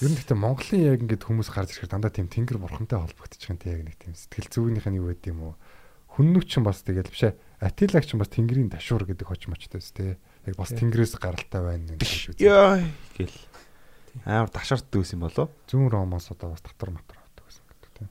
[0.00, 3.60] Ер нь гэхдээ Монголын яг ингээд хүмүүс гарч ирэхээр дандаа тийм тэнгэр бурхантай холбогдчих юм
[3.60, 5.54] те яг нэг тийм сэтгэл зүгнийх нь юу байд юм уу?
[6.16, 7.36] Хүннүч ч бас тэгэл бишээ.
[7.60, 10.16] Атилагч ч бас тэнгэрийн дашуур гэдэг хочмочтой тест те
[10.46, 12.42] яг бас тэнгэрээс гаралтай байна гэж үзээ.
[12.42, 12.82] Яа
[13.18, 13.38] гэл.
[14.26, 15.48] Амар ташарт дүүс юм болоо.
[15.70, 18.08] Зүүн ромоос одоо бас татвар матар авдаг гэсэн гэдэг тийм.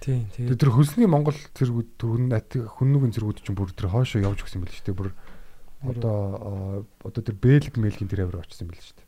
[0.00, 0.46] Тийм тийм.
[0.54, 2.30] Тэр хөлсний Монгол зэргүүд түргэн
[2.78, 4.96] хүннүгэн зэргүүд чинь бүр тэр хоошоо явж өгсөн байл шүү дээ.
[4.96, 5.10] Бүр
[5.84, 9.06] одоо одоо тэр бэлг мэлгийн тэр авир очсон байл шүү дээ.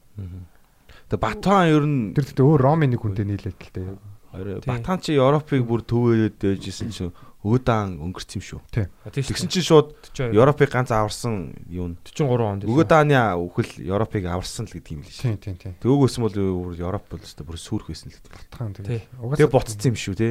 [1.11, 4.67] Тэгээ Батхан ер нь тэр тэгтээ өөр Ромын нэг хүнтэй нийлээд л дээ.
[4.67, 8.61] Батхан чи Европыг бүр төвөөд байжсэн чинь өөдаан өнгөрч юм шүү.
[9.09, 12.69] Тэгсэн чинь шууд Европыг ганц аварсан юу 43 онд.
[12.69, 15.73] Өөдааны үхэл Европыг аварсан л гэдэг юм л Тийм тийм тийм.
[15.81, 16.37] Төгөөс бол
[16.77, 18.29] Европ бол өстой бүр сүрх байсан л гэдэг.
[18.29, 19.01] Батхан тийм.
[19.09, 20.29] Тэгээ буцсан юм шүү те.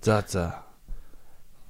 [0.00, 0.64] За за.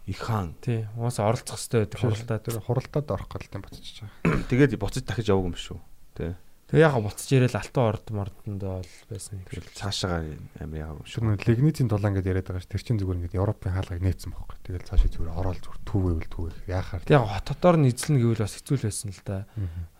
[0.06, 0.54] Их хаан.
[0.62, 0.86] Тий.
[0.94, 4.46] Уус оролцох хэрэгтэй байдаг хуралдаа тэр хуралдаад орох гэдэг буцчих байгаа.
[4.46, 5.78] Тэгээд буцаж дахиж яваг юм шүү.
[6.14, 6.32] Тий.
[6.68, 9.64] Тэгээ яг буцаж ирээл алтан орд мордонд бол байсан юм шиг.
[9.72, 10.20] Цаашаа
[10.60, 11.00] амир яав.
[11.08, 12.68] Шүр лигнитийн дулаан гэдээ яриад байгаа ш.
[12.68, 14.56] Тэр чинь зүгээр ингээд Европын хаалгыг нээсэн байхгүй.
[14.68, 17.02] Тэгэл цаашаа зүгээр ороод зүгээр түүгээвэл түүгэх яахаар.
[17.08, 19.38] Тэгээ хот хотоор нь эзлэн гэвэл бас хэцүү л байсан л да.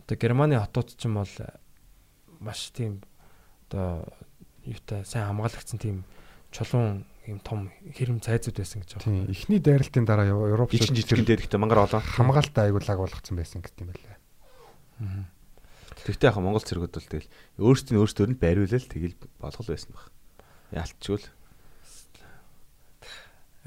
[0.04, 1.34] Одоо Германы хотууд ч юм бол
[2.36, 3.00] маш тийм
[3.72, 4.04] одоо
[4.68, 6.04] юутай сайн хамгаалагдсан тийм
[6.52, 9.24] чулуун юм том хэрэм цайзууд байсан гэж байна.
[9.24, 9.32] Тийм.
[9.32, 13.80] Эхний дайралтын дараа Европ чинь жижигэн дээр ихтэй мангар олон хамгаалалтаа аяглаг болгоцсон байсан гэдэг
[13.84, 14.16] юм байлаа.
[15.00, 15.37] Аа.
[16.08, 17.28] Тэгтээ яг Монгол цэргүүд бол тэгэл
[17.60, 20.08] өөрсдийн өөрсдөр нь байруулал тэгэл болгол байсан баг.
[20.72, 21.28] Яалтчгүй л.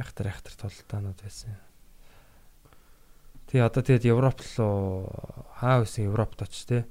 [0.01, 1.53] Ахтар ахтар толтаанууд байсан.
[3.45, 5.05] Тэгээ одоо тэгээд Европ руу
[5.53, 6.89] хаа байсан Европт очиж те.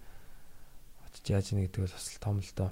[1.11, 2.71] Очиж яаж нэг гэдэг бол бас том л доо.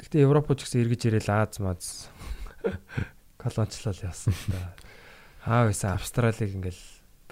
[0.00, 2.08] Гэхдээ Европч гэсэн эргэж ирээл Аз маз
[3.42, 4.72] колончлол явсан л да.
[5.44, 6.84] Хаа байсан Австралиг ингээл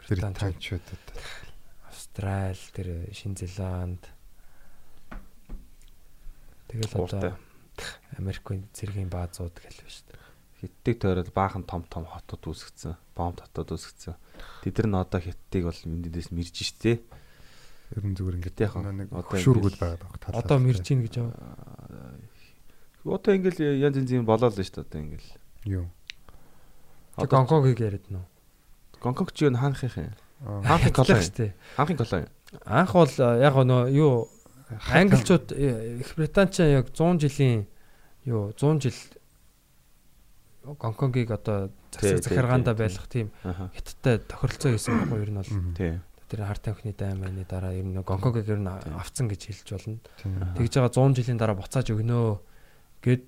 [0.05, 1.05] британчуудад
[2.17, 4.01] Австрал, тэр Шинэ Зеланд
[6.73, 7.37] тэгэл одоо
[8.17, 10.25] Америкийн цэргийн баазууд гэлвэ шүү дээ.
[10.65, 14.17] Хиттийг тойрол баахан том том хотод үүсгэсэн, бомб хотод үүсгэсэн.
[14.65, 17.05] Тэд нар одоо хиттийг бол мэдээс мэрж штэ.
[17.93, 20.17] Ер нь зүгээр ингээд яг нэг хөшүүргүүд байгаа баг.
[20.41, 22.17] Одоо мэрж ийн гэж аа.
[23.05, 25.33] Одоо ингээл янз янзын болоо л шүү дээ одоо ингээл.
[25.69, 25.87] Юу.
[27.21, 28.25] Одоо Гонконгийг яриад нөө.
[29.05, 30.17] Гонконг чи юу хаанхих юм?
[30.45, 31.53] Хаанхын колон шүү дээ.
[31.77, 32.27] Хаанхын колон.
[32.65, 34.29] Анх бол яг нөө юу
[34.93, 37.67] англичууд Их Британч яг 100 жилийн
[38.25, 38.99] юу 100 жил
[40.67, 46.01] Гонконгийг одоо засаг захиргаанда байлгах тийм хятадтай тохиролцоо хийсэн байхгүй ер нь бол.
[46.27, 49.99] Тэр хар тамхины дайманы дараа ер нь Гонконгийг ер нь авцсан гэж хэлж болно.
[50.59, 52.27] Тэгж байгаа 100 жилийн дараа буцааж өгнөө
[53.07, 53.27] гэд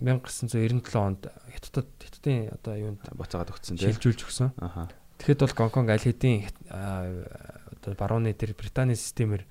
[0.00, 4.52] 1997 онд хятадд хятадын одоо юунд буцаагаад өгсөн тийм шилжүүлж өгсөн.
[4.60, 4.88] Аха.
[5.20, 9.44] Тэгэхэд бол Гонконг аль хэдийн одоо барууны тэр Британий системээр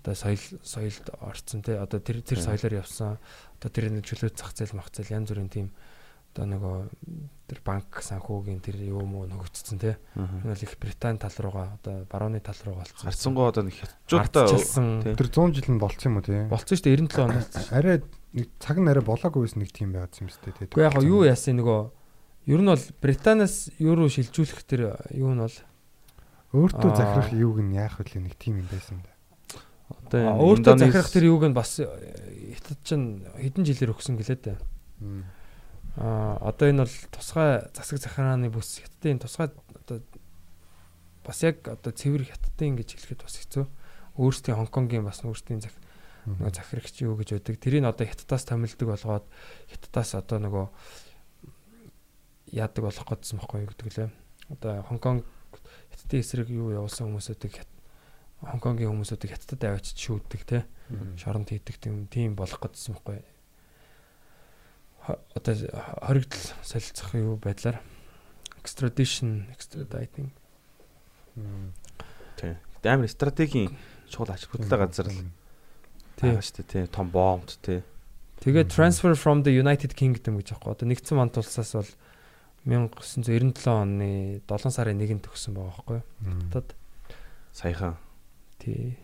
[0.00, 3.20] одоо соёл соёлд орцсон те одоо тэр тэр соёлоор явсан
[3.60, 5.68] одоо тэр нэг чөлөөт зах зээл мах зээл янз бүрийн тийм
[6.32, 6.76] одоо нөгөө
[7.44, 12.08] тэр банк санхүүгийн тэр юу муу нөгөгдсөн те энэ бол их Британи тал руугаа одоо
[12.08, 13.04] барууны тал руугаа болцсон.
[13.04, 16.48] Харцсангоо одоо нэг хятадчуудтай тэр 100 жил нь болцсон юм уу те?
[16.48, 17.68] Болцсон шүү дээ 97 оноос.
[17.68, 18.00] Арай
[18.32, 20.64] нэг цаг арай болоогүй байсан нэг тийм байгаад юм шүү дээ те.
[20.72, 22.01] Гэхдээ яг юу яасан нөгөө
[22.46, 25.56] Ер нь бол Британаас руу шилжүүлэх тэр юу нь бол
[26.52, 29.12] өөртөө захирах юуг нь яах вэ нэг тим юм байсан да.
[30.10, 34.58] Одоо өөртөө захирах тэр юуг нь бас хятад чинь хэдэн жилээр өгсөн гэлээ дээ.
[36.02, 39.48] Аа одоо энэ бол тусгай засаг захирааны бүс хятадын тусгай
[39.78, 40.02] одоо
[41.22, 43.64] бас яг одоо цэвэр хятадын гэж хэлэхэд бас хэцүү.
[44.18, 45.72] өөрсдийн Хонконгийн бас өөрсдийн зах
[46.26, 47.56] нөгөө захирагч юу гэж байдаг.
[47.56, 49.24] Тэрийг одоо хятадаас томилдог болгоод
[49.72, 50.66] хятадаас одоо нөгөө
[52.52, 54.10] яадаг болох гэдсэн байхгүй юу гэдэг лээ.
[54.52, 55.24] Одоо Хонконг
[55.90, 57.64] хятадын эсрэг юу явуулсан хүмүүсүүдийг
[58.44, 60.58] Хонконгийн хүмүүсүүдийг хятадд авчиж шүүддэг те.
[61.16, 63.28] Шоронд хийдэг тийм тийм болох гэдсэн байхгүй юу.
[65.34, 65.54] Одоо
[66.04, 67.80] хоригдл солилцох юу байдлаар
[68.62, 70.30] extradition extraditing
[72.36, 72.56] Тий.
[72.84, 73.76] Амар стратегийн
[74.10, 75.32] чухал ач холбогдолтой газар л
[76.18, 76.34] тий.
[76.36, 76.84] шүү дээ тий.
[76.92, 77.80] Том бомбд тий.
[78.42, 80.76] Тэгээд transfer from the United Kingdom гэж аахгүй.
[80.76, 81.88] Одоо нэгдсэн манд улсаас бол
[82.64, 86.06] 1997 оны 7 сарын 1-нд төгссөн байгаа байхгүй юу?
[86.46, 86.76] Хятад
[87.52, 87.96] Саяхан.
[88.58, 88.96] тий.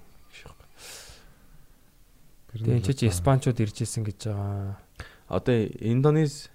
[2.48, 4.80] Тэгээд энэ ч Испанчууд ирж исэн гэж байгаа.
[5.28, 6.48] Одоо Индонез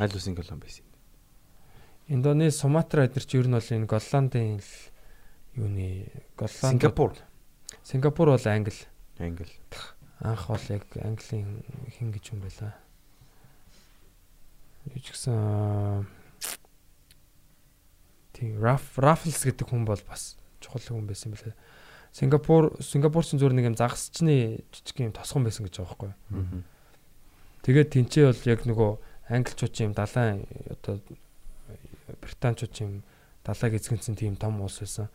[0.00, 0.86] аль улсын колон байсан.
[2.08, 4.70] Индонез, Суматра эдгээр чи ер нь бол энэ Голландын л
[5.58, 6.08] юуны
[6.38, 7.12] Голланд Сингапур.
[7.84, 8.80] Сингапур бол англи.
[9.18, 9.52] Англи.
[10.24, 11.60] Анх бол яг английн
[11.92, 12.72] хин гэж юм байла.
[14.92, 16.06] Юу ч гэсэн
[18.36, 21.56] тий Раф Рафлс гэдэг хүн бол бас чухал хүн байсан юм байна.
[22.12, 26.12] Сингапур Сингапурчин зүгээр нэг юм загасчны жижиг юм тосгон байсан гэж байгаа байхгүй?
[27.66, 28.90] Тэгээд тэнцээ бол яг нөгөө
[29.36, 31.02] англичууд юм далайн одоо
[32.22, 33.02] британчууд юм
[33.44, 35.08] далайг эзэгэнсэн тийм том улс байсан.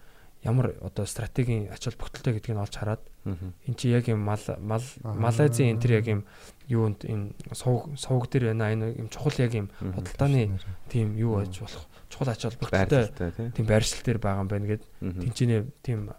[0.43, 4.83] Ямар одоо стратегийн ач холбогдолтой гэдгийг нь олж хараад эн чи яг юм мал мал
[5.03, 6.21] Малайзийн энэ тэр яг юм
[6.67, 10.57] юунд энэ сувг сувг дээр байна энэ юм чухал яг юм худалдааны
[10.89, 13.13] тийм юу аж болох чухал ач холбогдолтой
[13.53, 16.09] тийм байршил дээр байгаа юм байна гэд тэнцэнэ тийм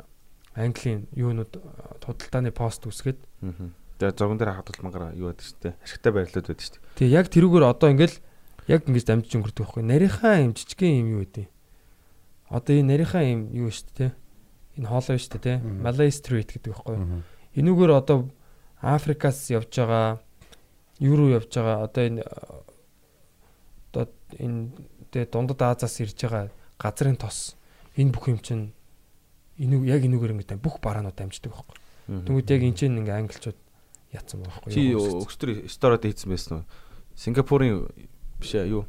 [0.54, 1.58] Английн юунууд
[2.04, 3.18] худалдааны пост үсгээд
[4.02, 5.74] Тэгээ зогон дээр хахад бол мангара юу байдаг шүү дээ.
[5.78, 6.82] Ашигтай байрлууд байдаг шүү дээ.
[6.98, 8.18] Тэгээ яг тэрүүгээр одоо ингээл
[8.66, 9.82] яг ингэж дамжиж өнгөрдөг байхгүй.
[9.86, 11.46] Нарийнхаа юм жижигхэн юм юу гэдэг.
[12.50, 14.10] Одоо энэ нарийнхаа юм юу шүү дээ.
[14.78, 15.58] Энэ хоолой шүү дээ.
[15.84, 16.96] Malay Street гэдэг байхгүй.
[17.56, 18.32] Энүүгээр одоо
[18.80, 20.18] Африкаас явж байгаа
[21.02, 22.22] юу руу явж байгаа одоо энэ
[23.92, 24.08] одоо
[24.40, 24.72] энэ
[25.12, 26.48] тэгээ дундад Азаас ирж байгаа
[26.80, 27.54] газрын тос
[28.00, 28.72] энэ бүх юм чинь
[29.60, 31.76] энүү яг энүүгээр ингэ бүх бараанууд дамждаг байхгүй.
[32.08, 33.58] Тэгвэл яг энэ чинь ингээ англичууд
[34.16, 34.72] яатсан байхгүй.
[34.72, 36.64] Чи өчтөр сторид хийсэн байсан уу?
[37.12, 37.92] Сингапурын
[38.40, 38.88] биш ээ юу?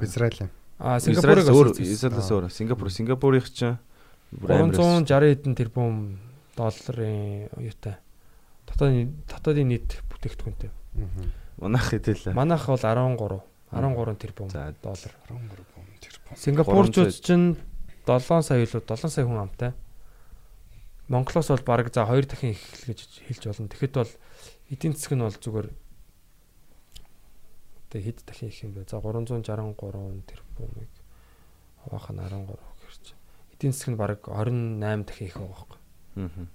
[0.00, 0.46] Израиль.
[0.78, 2.46] Аа Сингапурыг Израилээс өөр.
[2.54, 3.82] Сингапур Сингапурынх чинь
[4.30, 6.18] 360 хэдэн тэрбум
[6.54, 7.98] долларын юутай.
[8.70, 10.70] Дотоодын дотоодын нийт бүтээгдэхүүнтэй.
[11.58, 12.30] Манайх хэдэл.
[12.34, 13.18] Манайх бол 13
[13.70, 15.12] 13 тэрбум доллар.
[15.26, 15.84] 13 тэрбум.
[16.38, 17.58] Сингапурчууд чинь
[18.06, 19.72] 7 сая илүү 7 сая хүн амтай.
[21.10, 23.68] Монголоос бол бараг за 2 дахин их л гэж хэлж болно.
[23.68, 24.12] Тэгэхэд бол
[24.70, 25.68] эдийн засаг нь бол зүгээр
[27.90, 28.86] тэг хэд дахин их юм бэ?
[28.86, 29.42] За 363
[30.22, 30.90] тэрбумыг
[31.82, 32.69] хаваах нь 13 гэрч.
[33.60, 35.78] Эдийн засаг нь бараг 28 дахин их байгаа байхгүй.
[36.16, 36.48] Аа.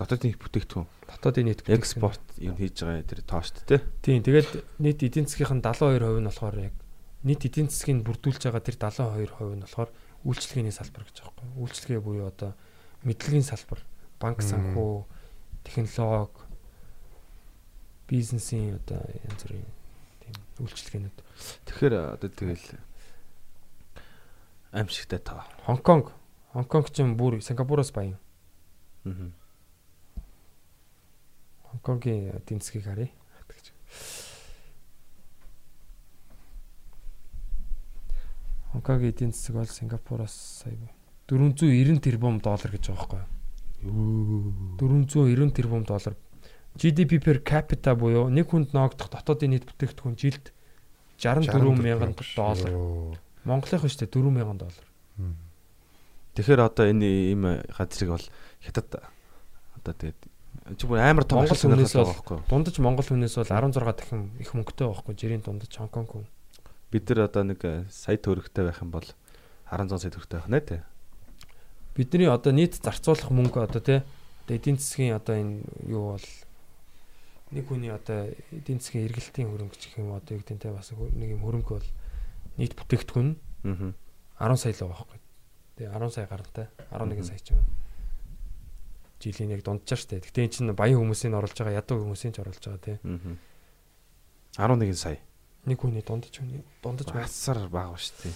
[0.00, 0.88] Дотоодын бүтээгдэхүүн.
[1.12, 3.84] Дотоодын нийт экспорт юм хийж байгаа тэр тоошт те.
[4.00, 4.24] Тийм.
[4.24, 6.74] Тэгээд нийт эдийн засгийн 72% нь болохоор яг
[7.28, 9.92] нийт эдийн засгийг бүрдүүлж байгаа тэр 72% нь болохоор
[10.24, 11.60] үйлчлэгээний салбар гэж байгаа байхгүй.
[11.60, 12.56] Үйлчлэгээ буюу одоо
[13.04, 13.80] мэдлэгийн салбар,
[14.20, 15.04] банк санхүү,
[15.64, 16.44] технологи,
[18.08, 19.68] бизнесийн одоо янз бүрийн
[20.20, 21.18] тийм үйлчлэгээнүүд.
[21.68, 22.66] Тэгэхээр одоо тэгэл
[24.72, 25.46] аимшигтай таа.
[25.66, 26.12] Хонконг,
[26.52, 28.18] Хонконг ч юм бүр Сингапуроос баян.
[29.04, 29.30] Аа.
[31.70, 33.10] Хонконгийн эдийн засгийг харъя.
[38.72, 40.32] Хонконгийн эдийн засаг бол Сингапуроос
[40.62, 40.78] сая
[41.30, 43.22] 490 тэрбум доллар гэж байгаа байхгүй
[43.86, 44.78] юу?
[44.78, 46.16] 490 тэрбум доллар.
[46.74, 50.50] GDP per capita буюу нэг хүнд ноогдох дотоодын нийт бүтээгдэхүүн жилд
[51.18, 53.18] 64 мянган доллар.
[53.44, 54.86] Монголынх нь шүү дээ 4 мянган доллар.
[56.34, 57.42] Тэгэхээр одоо энэ ийм
[57.72, 58.26] газрыг бол
[58.60, 59.02] хятад
[59.76, 60.20] одоо тэгээд
[60.78, 62.14] чи бүр амар том Монгол хүнээс юу?
[62.46, 66.26] Дундаж Монгол хүнээс бол 16 дахин их мөнгөтэй байхгүй жирийн дундаж Хонконг хүн.
[66.92, 67.60] Бид нар одоо нэг
[67.90, 69.08] сая төгрөгтэй байх юм бол
[69.72, 70.76] 16 сая төгрөгтэй байх нэ тэ.
[71.96, 74.00] Бидний одоо нийт зарцуулах мөнгө одоо тий
[74.50, 76.26] одоо эдийн засгийн одоо энэ юу бол
[77.50, 80.90] нэг хүний одоо эдийн засгийн эргэлтийн хөрөнгө гэх юм одоо юу гэдэг нь те бас
[80.90, 81.88] нэг юм хөрөнгө бол
[82.56, 83.30] нийт бүтээгдэхүүн
[83.64, 83.92] Аа.
[84.40, 85.20] 10 сая л байгаа байхгүй.
[85.76, 87.60] Тэгээ 10 сая гарантай 11 сая ч юм.
[89.20, 90.24] Жилийн яг дунджаар штэ.
[90.24, 92.96] Гэтэ эн чинь баян хүмүүсийн оруулж байгаа ядуу хүмүүсийн ч оруулж байгаа.
[93.04, 93.36] Аа.
[94.56, 95.20] 11 сая.
[95.68, 97.28] Нэг хүний дундаж хүний дундаж байх.
[97.28, 98.32] Басар бага дээ.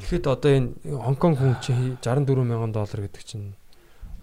[0.00, 3.52] Тэгэхэд одоо энэ Хонконг хүн чинь 64 мянган доллар гэдэг чинь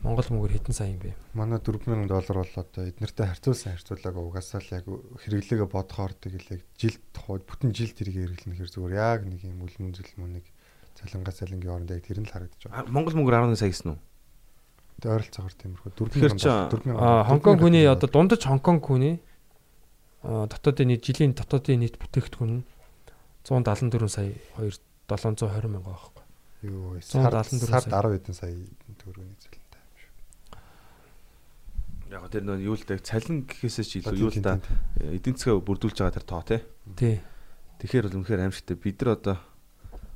[0.02, 1.14] Монгол мөнгөөр хэдэн сая юм бэ?
[1.38, 6.62] Манай 4000 доллар бол одоо эднэртэй харьцуулсан харьцуулаагаа угаасаа л яг хэрэглээгээ бодохоор тэгэл яг
[6.74, 10.46] жилд хууд бүтэн жилд тэрийг хэрэглэнэ хэр зүгээр яг нэг юм үлэн зүлмөнийг
[10.98, 12.90] цалингаа цалингийн оронд яг тэр нь л харагдаж байгаа.
[12.90, 14.00] Монгол мөнгөөр 11 сая гэсэн үү?
[15.06, 19.16] Тэгээ ойролцоогоор тиймэрхүү Тэгэхээр чи, 4000 Аа Хонконг хүний одоо дундаж Хонконг хүний
[20.26, 22.64] дотоодын нийт жилийн дотоодын нийт бүтээгдэхүүн нь
[23.46, 26.24] 174 сая 2 720 мянга байхгүй.
[26.70, 28.02] юу 174 сард сая.
[28.02, 28.54] 10 хэдэн сая
[29.02, 29.61] төгрөгийн шүү.
[32.12, 34.60] Яг тэр нөө юу л дээ цалин гэхээсээ ч илүү юу л да
[35.00, 36.60] эдийн засгаа бүрдүүлж байгаа тэр тоо тий.
[37.00, 37.16] Тий.
[37.80, 38.76] Тэгэхээр бол үнэхээр аимшигтай.
[38.76, 39.38] Бид нар одоо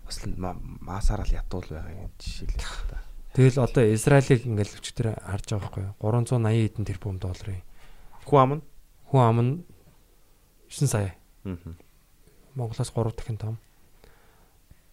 [0.03, 2.99] бас л ма- масаараа л ядуул байгаа юм жишээлээ та.
[3.31, 5.95] Тэгэл одоо Израилийг ингээл өчтөр харж байгаа байхгүй юу?
[6.03, 7.63] 380 хэдэн тэрбум долларын
[8.27, 8.63] Хүн ам нь
[9.07, 9.51] хүн ам нь
[10.67, 11.15] 9 сая.
[11.47, 11.55] Аа.
[12.59, 13.55] Монголоос 3 дахин том.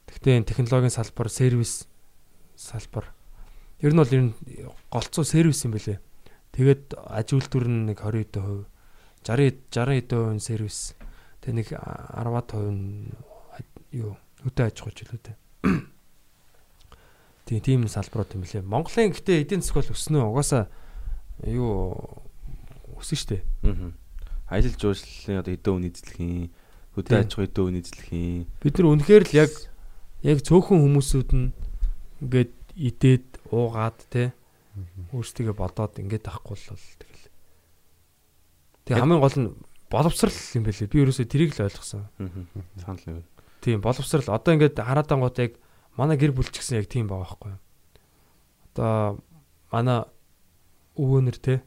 [0.06, 1.86] Гэхдээ энэ технологийн салбар, сервис
[2.54, 3.10] салбар
[3.80, 4.34] ер нь бол ер нь
[4.92, 5.98] голцоо сервис юм бэлээ.
[6.52, 8.68] Тэгээд аж үйлдвэр нь нэг 20%
[9.24, 10.92] 60 60% нь сервис.
[11.40, 13.08] Тэгээ нэг 10% нь
[13.96, 15.22] юу хөдөө аж ахуйч л үү.
[17.46, 18.62] Тийм тийм салбарууд юм бэлээ.
[18.62, 20.68] Монголын гэхдээ эдийн засаг бол өснө угаасаа
[21.48, 22.22] юу
[23.00, 23.42] өсөн штэ.
[23.66, 23.92] Аа.
[24.52, 26.52] Аялал жуулчлалын одоо эдөө үн эзлэхийн
[26.94, 29.52] хөдөө аж ахуй эдөө үн эзлэхийн Бид нар үнэхээр л яг
[30.22, 31.50] яг цөөхөн хүмүүсүүд нь
[32.22, 34.36] ингээд идээд уугаад те
[35.12, 37.24] өөрсдөө бодоод ингээд авахгүй л бол тэгэл.
[38.88, 39.48] Тэг хамгийн гол нь
[39.92, 40.88] боловсрал юм байлээ.
[40.88, 42.08] Би ерөөсөө тэрийг л ойлгосон.
[42.80, 43.28] Санал нэг.
[43.60, 45.52] Тийм боловсрал одоо ингээд хараад ангууд яг
[46.00, 47.60] манай гэр бүл ч гэсэн яг тийм байгаа байхгүй юу.
[48.72, 49.20] Одоо
[49.68, 49.98] манай
[50.96, 51.60] өвөөнөр те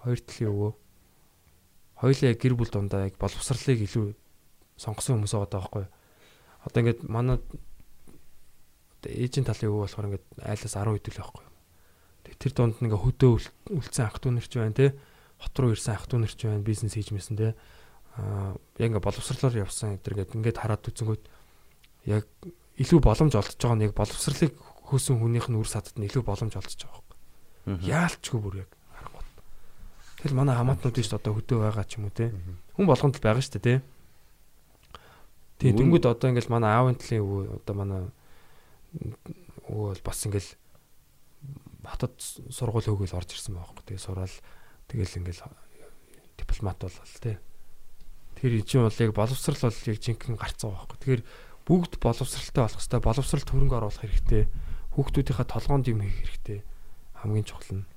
[0.00, 0.72] хоёр талын өвөө
[2.00, 4.16] хоёулаа гэр бүл дундаа яг боловсралыг илүү
[4.80, 5.92] сонгосон хүмүүс байгаа байхгүй юу.
[6.64, 11.47] Одоо ингээд манай одоо ээжийн талын өвөө болохоор ингээд айлаас 10 хэдэл байхгүй
[12.38, 13.30] тэр донд нэг хөдөө
[13.74, 14.94] үлдсэн анх дүүнэрч байна те.
[15.38, 17.54] Хот руу ирсэн анх дүүнэрч байна бизнес хийж мэсэн те.
[18.18, 21.24] Аа яг ингээ боловсрлоор явсан гэдэг ингээд ингээд хараад үзэнгүүт
[22.10, 22.24] яг
[22.78, 24.54] илүү боломж олдож байгаа нь яг боловсрлыг
[24.88, 27.18] хөөсөн хүнийх нь үр садд нь илүү боломж олдож байгаа байхгүй
[27.68, 29.28] яалчгүй бүр яг харангуут
[30.22, 32.32] тэгэл манай хамаатнууд биш одоо хөдөө байгаа ч юм уу те.
[32.74, 33.74] Хүн болгонд л байгаа шүү дээ те.
[35.58, 38.00] Тэгээ дүнгууд одоо ингээл манай аавын талын өвөө одоо манай
[39.68, 40.50] өвөө бол бас ингээл
[41.88, 43.82] хатад сургууль хөөгөл орж ирсэн байхгүй.
[43.88, 44.36] Тэгээ сураал
[44.92, 45.42] тэгэл ингээл
[46.36, 47.40] дипломат болол те.
[48.36, 50.98] Тэгэхээр энэ чинь бол яг боловсрал бол яг жинхэнэ гарцсан байхгүй.
[51.00, 51.22] Тэгэхээр
[51.64, 53.00] бүгд боловсралтай болох хэрэгтэй.
[53.00, 54.42] Боловсрал төрөнгө оруулах хэрэгтэй.
[54.92, 56.58] Хүүхдүүдийнхээ толгоонд юм хийх хэрэгтэй.
[57.24, 57.88] Хамгийн чухал нь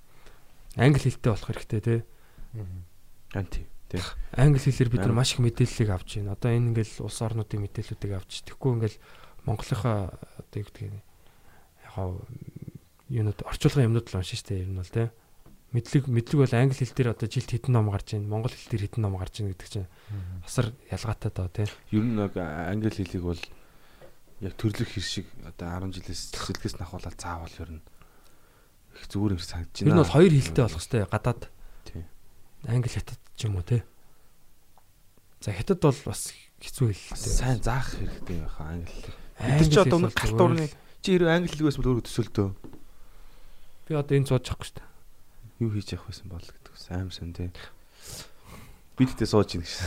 [0.75, 1.95] англи хэлтэй болох хэрэгтэй те.
[3.33, 3.67] Анти.
[3.89, 4.01] Тийм.
[4.31, 6.33] Англи хэлээр бид нар маш их мэдээллийг авч байна.
[6.35, 8.47] Одоо энэ ингээл улс орнуудын мэдээллүүдийг авч.
[8.47, 8.97] Тэгэхгүй ингээл
[9.43, 11.01] Монголынхаа одоо юу гэдэг нь
[11.83, 11.95] яг
[13.11, 15.11] юунууд орчуулгын юмнууд л уншин штэ ер нь бол те.
[15.75, 18.27] Мэдлэг мэдлэг бол англи хэл дээр одоо жилд хэдэн ном гарч байна.
[18.31, 19.87] Монгол хэл дээр хэдэн ном гарч байна гэдэг чинь
[20.47, 21.63] асар ялгаатай доо те.
[21.91, 23.41] Ер нь нэг англи хэлийг бол
[24.43, 27.83] яг төрлөх хэр шиг одоо 10 жилээс сэлгээс нахуулаад заавал ер нь
[28.99, 29.95] их зүгээр юм санагдаж Ер байна.
[29.95, 31.41] нь бол хоёр хэлтэй болох хэвээр гадаад
[31.87, 32.03] Тийм.
[32.67, 33.79] англи хятад ч юм уу те.
[35.39, 37.15] За хятад бол бас хэцүү хэлтэй.
[37.15, 39.15] сайн заах хэрэгтэй байхаа англи хэл.
[39.39, 40.67] Бид чи одоо хэл бол галт зүгээр урны
[40.99, 42.47] чи хэрвээ англи хэлгээс бол өөрөө төсөөлдөө.
[43.91, 44.87] Би одоо энэ сууж чадахгүй шүү дээ.
[45.67, 47.51] Юу хийж явах байсан бол гэдэг ус аим сан тий.
[48.95, 49.83] Би тэгтээ сууж ийн гэсэн.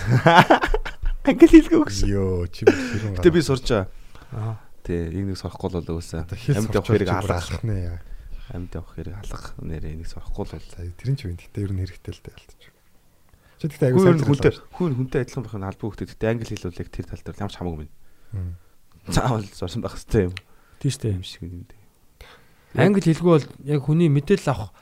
[1.25, 2.09] Англи хэлгээ өгсөн.
[2.13, 3.17] Йоо чи хэрэг.
[3.17, 3.73] Гэтэ би сурч.
[3.73, 4.61] Аа.
[4.85, 6.21] Тий, энийг сурахгүй л хэл
[6.61, 7.49] Амьд явах хэрэг алах.
[7.65, 7.97] нэ.
[8.53, 10.69] Амьд явах хэрэг алах нэрээ энийг сурахгүй л бол.
[11.01, 11.41] Тэрэн ч юм.
[11.41, 12.73] Гэтэ ер нь хэрэгтэй л дээ алдчих.
[13.57, 16.09] Чи тэгтээ аягүй Хүн сайн хүнтэй хүн хүнтэй адилхан байх нь албан хөлтэй.
[16.13, 18.53] Гэтэ англи хэл бол яг тэр тал дээр ямар ч хамаагүй байна.
[19.09, 20.37] Заавал сурсан байх хэрэгтэй юм.
[20.77, 21.17] Тийм шүү дээ.
[21.17, 21.84] юм шиг юм дээ.
[22.75, 24.75] Англи хэлгүй бол яг хүний мэдээлэл авах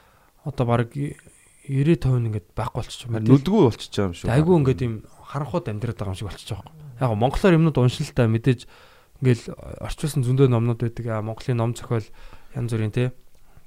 [0.44, 4.32] одоо баг 90% ингээд байхгүй болчих юм болчихж байгаа юм шүү.
[4.32, 6.82] Айгүй ингээд юм харанхууд амьдраад байгаа юм шиг байгаа юм.
[6.98, 8.66] Яг монголоор юмнууд уншил та мэдээж
[9.22, 9.44] ингээл
[9.86, 11.06] орчуулсан зөндөө номнууд байдаг.
[11.22, 12.08] Монголын ном зохиол
[12.58, 13.12] янз бүрийн те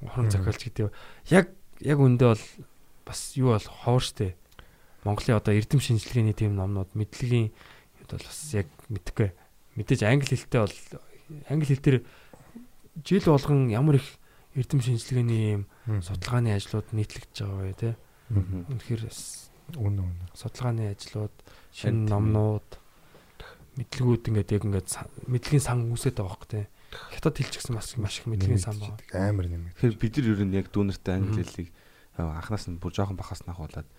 [0.04, 0.92] хорон зохиолч гэдэг.
[1.32, 2.44] Яг яг үндэ бол
[3.08, 4.36] бас юу бол ховор штэ.
[5.08, 9.32] Монголын одоо эрдэм шинжилгээний тийм номнууд мэдлэгийн юм бол бас яг мэдхгүй.
[9.80, 10.76] Мэдээж англи хэлтэй бол
[11.48, 11.98] англи хэл дээр
[13.04, 14.08] жил болгон ямар их
[14.56, 17.92] эрдэм шинжилгээний юм судалгааны ажлууд нийтлэгдэж байгаа бай те.
[18.32, 20.30] Үнэхээр бас Үнэ үнэ.
[20.38, 21.34] судалгааны ажлууд,
[21.74, 22.70] шинэ номнууд,
[23.82, 24.90] мэдлэгүүд ингээд яг ингээд
[25.26, 26.70] мэдлэгийн сан үүсээд байгаа хөөх те.
[27.18, 29.02] Хятад хэлч гэсэн маш маш их мэдлэгийн сан байна.
[29.10, 29.74] Амар нэм.
[29.74, 31.70] Тэгэхээр бид нар ер нь яг дүүнертэй англи хэлийг
[32.16, 33.90] аа, анханаас нь бүр жоохон бахаас нахуулаад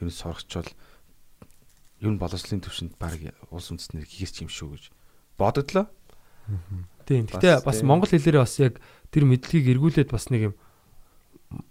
[0.00, 0.70] ер нь сурахчвал
[2.00, 3.18] ер нь боловсролын төвшөнд баг
[3.50, 4.84] улс үндэстнэр хийгээс ч юм шүү гэж
[5.36, 5.90] бодогдлоо.
[7.06, 7.26] Тийм.
[7.26, 7.88] Гэтэ бас тийм.
[7.90, 8.74] монгол хэлээрээ бас яг
[9.10, 10.54] тэр мэдлэгийг эргүүлээд бас нэг юм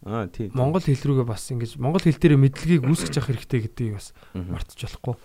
[0.07, 0.55] Аа тийм.
[0.55, 4.79] монгол хэл рүүгээ бас ингэж монгол хэл дээр мэдлэгийг үүсгэж явах хэрэгтэй гэдгийг бас мартаж
[4.79, 5.15] болохгүй.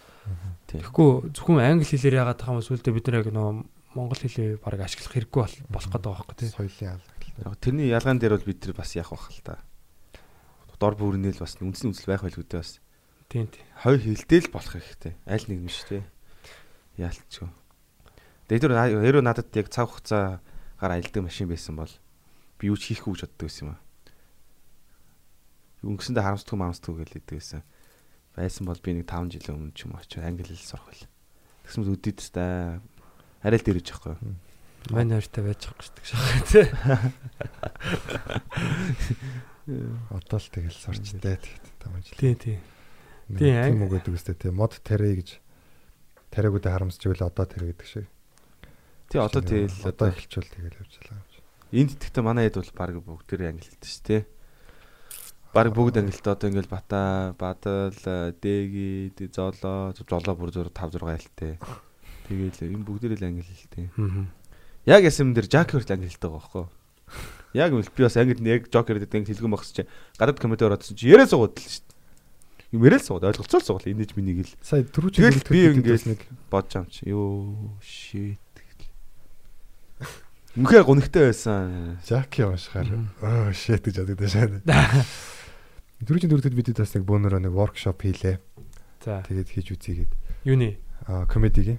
[0.66, 0.80] Тийм.
[0.82, 3.54] Тэгэхгүй зөвхөн англи хэлээр яагаад байгаа юм сүулдэ бид нар яг нөгөө
[3.94, 6.50] монгол хэлээ баг ашиглах хэрэггүй бол болох гэдэг байгаа байхгүй тий.
[6.50, 7.14] Соёлын алга.
[7.46, 9.62] Яг тэрний ялгаан дээр бол бид нар бас яах бах л та.
[10.80, 12.80] дор бүрнэл бас үндсэн үзэл байх байлгүй дээ бас.
[13.28, 13.66] Тийм тийм.
[13.84, 15.14] Хоёр хилдэл болох хэрэгтэй.
[15.28, 16.04] Аль нэг нь шүү дээ.
[17.04, 17.48] Яалтчгүй.
[18.50, 21.92] Дээдэр эрөө надад яг цав хугацаагаар аялдаг машин байсан бол
[22.58, 23.80] би юу ч хийхгүй гэж боддог байсан юм аа.
[25.86, 27.62] Өнгөсөндөө харамсдаггүй марамсдаггүй гэж хэлдэг байсан.
[28.34, 31.06] Байсан бол би нэг 5 жилийн өмнө ч юм уу очиж англи хэл сурах байл.
[31.62, 32.44] Тэгсэн мэт үдээд та
[33.46, 34.18] арай л дэрэж байхгүй.
[34.90, 36.66] Мань хоёртой байж байгаа дээ шахах тий.
[40.10, 42.18] Одоо л тэгэл сурчтай тэгэхэд 5 жил.
[42.18, 42.58] Тий тий.
[43.30, 45.38] Тийм Тийм, үг гэдэг үстэй тийм мод тарэ гэж
[46.34, 48.10] тариагуудаа харамсч ивэл одоо тарэ гэдэг шиг.
[49.10, 51.44] Тий одоо тэгэл одоо одоо эхэлчихвэл тэгэл явж байгаа юм шиг.
[51.74, 54.22] энд тэгтээ манай хэд бол баг бүгд тэр англи хэлдэг шүү дээ.
[55.50, 57.90] Баг бүгд ангилтай одоо ингээл бата, бадал,
[58.38, 61.58] дэги, золоо, золоо бүр зур 5 6 айлтай.
[62.30, 63.90] Тэгээл энэ бүгдээр л англи хэлтэй.
[64.86, 66.66] Яг ясэм дээр Жакер л англи хэлдэг байгаа байхгүй.
[67.58, 71.10] Яг үл би бас англи яг Жокер гэдэг хэлгүй махс чи гадаад комментээр орсон чи
[71.10, 71.98] яриа суугаад л шүү дээ.
[72.78, 76.22] Юм яриа суугаад ойлголцоо л суугаад инээж минийг л Сая түрүү чи би ингээд нэг
[76.46, 77.10] бодож ам чи.
[77.10, 78.38] Йоо shit.
[80.58, 81.98] Мөхөө гонхтой байсан.
[82.02, 82.90] Жаки уншихаар
[83.22, 84.62] оо shit гэж боддог шээ.
[86.02, 88.42] Түрүүчийн дөрөвдөд бид бас нэг бөөнөрөө нэг воркшоп хийлээ.
[89.04, 89.22] За.
[89.30, 90.12] Тэгээд хийж үзьегээд
[90.42, 90.80] Юуны?
[91.06, 91.78] аа комедигийн.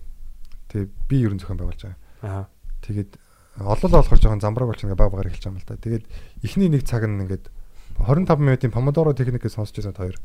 [0.72, 2.00] Тэгээд би ерөн зохион байгуулж байгаа.
[2.24, 2.48] Аа.
[2.80, 3.20] Тэгээд
[3.60, 5.76] олол болохоор жоохон замбраг болчихно ингээ баг багаар эхэлж байгаа юм л та.
[5.76, 6.06] Тэгээд
[6.48, 7.52] эхний нэг цаг нь ингээд
[8.00, 10.16] 25 минутын помодоро техникийг сонсч байсан хоёр.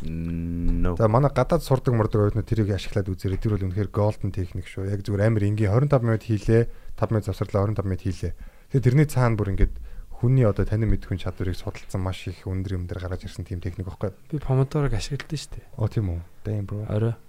[0.94, 3.42] За манай гадаад сурдаг мурдаг оюутнууд тэрийг ашиглаад үзээрэй.
[3.42, 4.86] Тэр бол үнэхээр голден техник шүү.
[4.86, 6.62] Яг зүгээр амар энгийн 25 минут хийлээ.
[6.96, 8.32] 5 минут завсарлаа 25 минут хийлээ.
[8.72, 9.74] Тэгээд тэрний цаана бүр ингээд
[10.16, 13.84] хүний одоо танин мэдхүйн чадварыг судалсан маш их өндөр юм дээр гараад ирсэн тийм техник
[13.84, 14.16] байхгүй.
[14.32, 15.64] Би помодорог ашигладаг шүү дээ.
[15.76, 16.20] Оо тийм үү.
[16.40, 16.88] Damn bro.
[16.88, 17.20] Орой.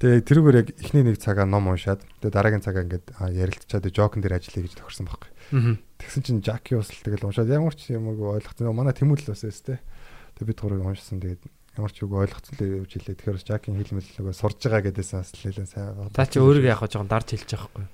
[0.00, 4.40] Тэгээ тэрүүгээр яг эхний нэг цагаа ном уншаад тэгээ дараагийн цагаа ингээд ярилцчаад жокн дээр
[4.40, 5.28] ажиллая гэж тохирсон байхгүй.
[6.00, 8.72] Тэгсэн чинь Жаки бас л тэгэл уншаад ямар ч юм уу ойлгоцсон.
[8.72, 9.76] Манай Тэмүүл л бас өстэй.
[10.40, 11.20] Тэгээ бид гурыг уншсан.
[11.20, 11.44] Тэгээд
[11.78, 13.14] ямар ч үг ойлгоцсон л явж илээ.
[13.14, 16.10] Тэгэхээр Жакийн хэлмэл нөгөө сурж байгаа гэдээсээ бас нэлээд сайн.
[16.10, 17.86] За чи өөрийгөө яг жоохон дарж хэлж байгаа хгүй.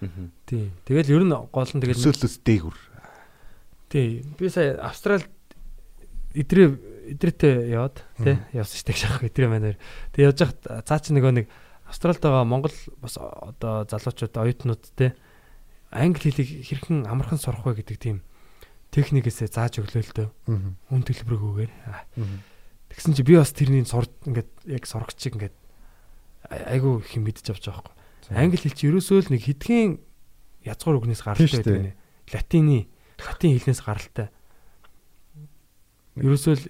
[0.00, 0.26] Мгм.
[0.48, 0.64] Тий.
[0.88, 2.76] Тэгэл ер нь гол нь тэгэл Төсөөлөс дээгүр.
[3.92, 4.24] тий.
[4.38, 5.22] Би сая Австрал
[6.32, 6.68] идрээ
[7.12, 9.76] идрээтэй яваад тий явсан дээ шахах идрээ манаар.
[10.14, 11.46] Тэг явж хат цаа чи нөгөө нэг
[11.90, 15.10] Австралид байгаа Монгол бас одоо залуучууд оюутнууд тий
[15.90, 18.22] англи хэлийг хэрхэн амархан сурах вэ гэдэг тийм
[18.90, 20.28] техникээсээ зааж өглөө л дөө.
[20.90, 21.72] Үн төлбөргүйгээр.
[22.90, 25.54] Тэгсэн чи би бас тэрний сурд ингээд яг сурагч чиг ингээд
[26.50, 28.34] ай- айгүй их юм мэдчих авч байгаа байхгүй.
[28.34, 29.90] Англи хэл чи ерөөсөө л нэг хэдхэн
[30.66, 31.92] язгуур үгнээс гаралтай байдаг нэ.
[32.34, 32.78] Латины
[33.22, 34.28] латин хэлнээс гаралтай.
[36.18, 36.64] Ерөөсөө л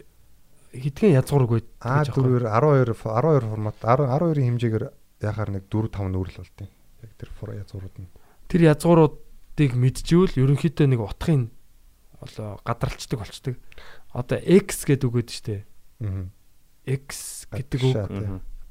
[0.77, 1.73] хэдхэн язгуур үг байдаг.
[1.81, 4.85] А4-ээр 12 12 формат 10 12-ийн хэмжээгээр
[5.25, 6.69] яхаар нэг 4 5 нүүрэл болтیں۔
[7.01, 7.29] Яг тэр
[7.65, 8.09] язгуурууд нь.
[8.47, 11.43] Тэр язгууруудыг мэдчихвэл ерөнхийдөө нэг утгын
[12.21, 13.57] болоо гадралцдаг болчдөг.
[14.13, 15.57] Одоо X гэдэг үг гэдэг штэ.
[16.05, 16.29] Аа.
[16.87, 17.97] X гэдэг үг.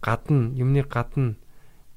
[0.01, 1.35] гадна юмны гадна.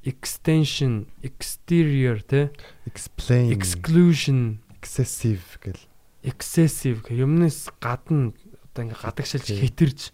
[0.03, 2.51] Extension exterior те.
[2.87, 4.59] Explain, exclusion.
[4.81, 5.79] Excessive гэл.
[6.23, 7.23] excessive гэх.
[7.23, 8.35] Юмнаас гадна
[8.75, 9.63] одоо ингээ гадагшилж Тий.
[9.63, 10.11] хитэрж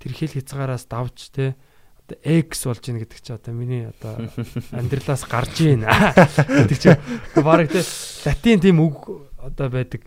[0.00, 1.56] тэр хэл хязгаараас давж те.
[2.04, 4.28] Одоо X болж ийн гэдэг чи одоо миний одоо
[4.76, 5.88] амьдралаас гарч ийн
[6.68, 6.92] гэдэг чи
[7.40, 7.80] баг те.
[8.28, 10.04] Латин тийм үг одоо байдаг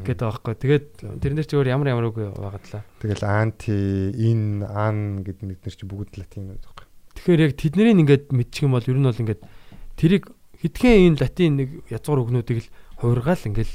[0.00, 0.86] гэдэг байхгүй тэгээд
[1.20, 3.76] тэрнэр чи өөр ямар ямар үг байгаад лаа Тэгэл anti,
[4.16, 6.64] in, an гэдэг нэг нэр чи бүгд латин байдаг.
[6.72, 6.86] байхгүй.
[7.20, 9.42] тэгэхээр яг тэднийг ингээд мэдчих юм бол ер нь бол ингээд
[10.00, 10.24] тэрийг
[10.62, 12.68] хитгэн энэ латин нэг язгуур үгнүүдийг л
[13.02, 13.74] хуургаал ингээл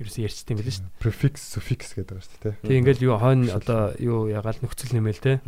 [0.00, 2.54] ерөөсөө ярьчт юм билээ шүү дээ Prefix, suffix гэдэг байгаа шүү дээ.
[2.64, 5.40] Тэг ингээл юу хойно одоо юу ягаал нөхцөл нэмэл те.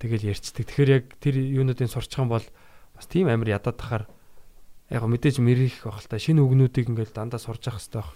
[0.00, 0.64] Тэгэл ярьцдаг.
[0.68, 4.04] Тэгэхээр яг тэр юунуудын сурчих юм бол бас тийм амар ядаад тахаар
[4.88, 8.12] яг мэдээж мэрих байх л та шинэ үгнүүдийг ингээл дандаа сурж явах хэрэгтэй байх.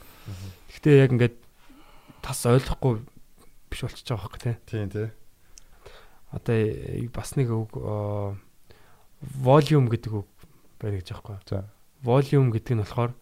[0.72, 1.36] Гэхдээ яг ингээд
[2.22, 3.02] тас ойлгохгүй
[3.70, 4.52] биш болчихж байгаа байхгүй те.
[4.68, 5.08] Тийм тий.
[6.32, 6.58] Одоо
[7.12, 7.72] бас нэг үг
[9.20, 10.28] volume гэдэг үг
[10.78, 11.36] байна гэж аахгүй.
[11.48, 11.66] За.
[12.04, 13.12] Volume гэдэг нь болохоор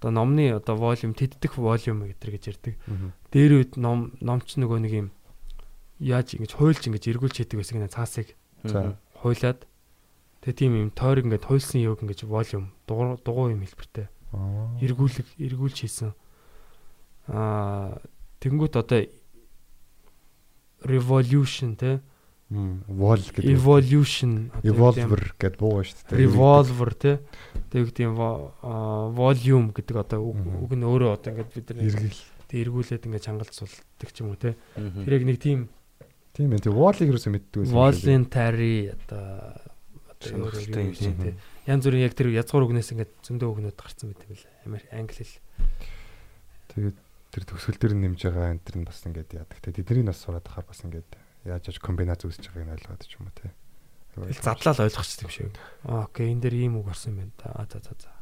[0.00, 2.74] одоо номны одоо volume тэддэх volume гэдэг гэж ярьдаг.
[3.32, 5.08] Дээр үед ном номч нөгөө нэг юм
[6.00, 8.28] яаж ингэж хуйлж ингэж эргүүлж хийдэг байсан гэнэ цаасыг
[8.64, 8.96] За.
[9.24, 9.64] хуйлаад
[10.44, 14.76] тэгээ тийм юм тойрог ингэж хуйлсан юг ингэж волюм дугуй дугуй юм хэлбэртэй Аа.
[14.84, 16.16] эргүүлэг эргүүлж хийсэн аа
[17.26, 19.00] тэнгуут одоо
[20.86, 22.00] revolution те
[22.50, 23.42] wall гэдэг.
[23.50, 26.18] evolution Evolver гэдэг буу шүү дээ.
[26.22, 27.12] revolver те
[27.74, 32.22] тэг тийм volume гэдэг одоо үг нь өөрөө одоо ингэж бид нар Эргэл.
[32.46, 35.68] тэг эргүүлээд ингэж хангалтсуулдаг ч юм уу те тэр яг нэг тийм
[36.36, 36.68] Тийм ээ.
[36.68, 37.72] Wall-ыг юусоо мэддэг байсан.
[37.72, 39.56] voluntary одоо
[40.20, 41.16] одоо юм шиг.
[41.16, 41.34] тий.
[41.64, 44.52] Янз бүрийн яг тэр язгуур үгнээс ингээд зөндөө үгнүүд гарсан байт юм байна.
[44.68, 45.40] Амар англи хэл.
[46.76, 46.98] Тэгээд
[47.36, 49.76] тэр төгсгөл дээр нэмж байгаа энэ тэр нь бас ингээд яадаг те.
[49.76, 51.08] Тэдний нас сураад ахаар бас ингээд
[51.44, 53.52] яаж яаж комбинац үүсэж байгааг нь ойлгоод ч юм уу те.
[54.16, 55.52] Тэгэл задлал ойлгочихсон юм шиг.
[55.84, 58.16] Окей энэ дээр ийм үг орсон юм байна за за за.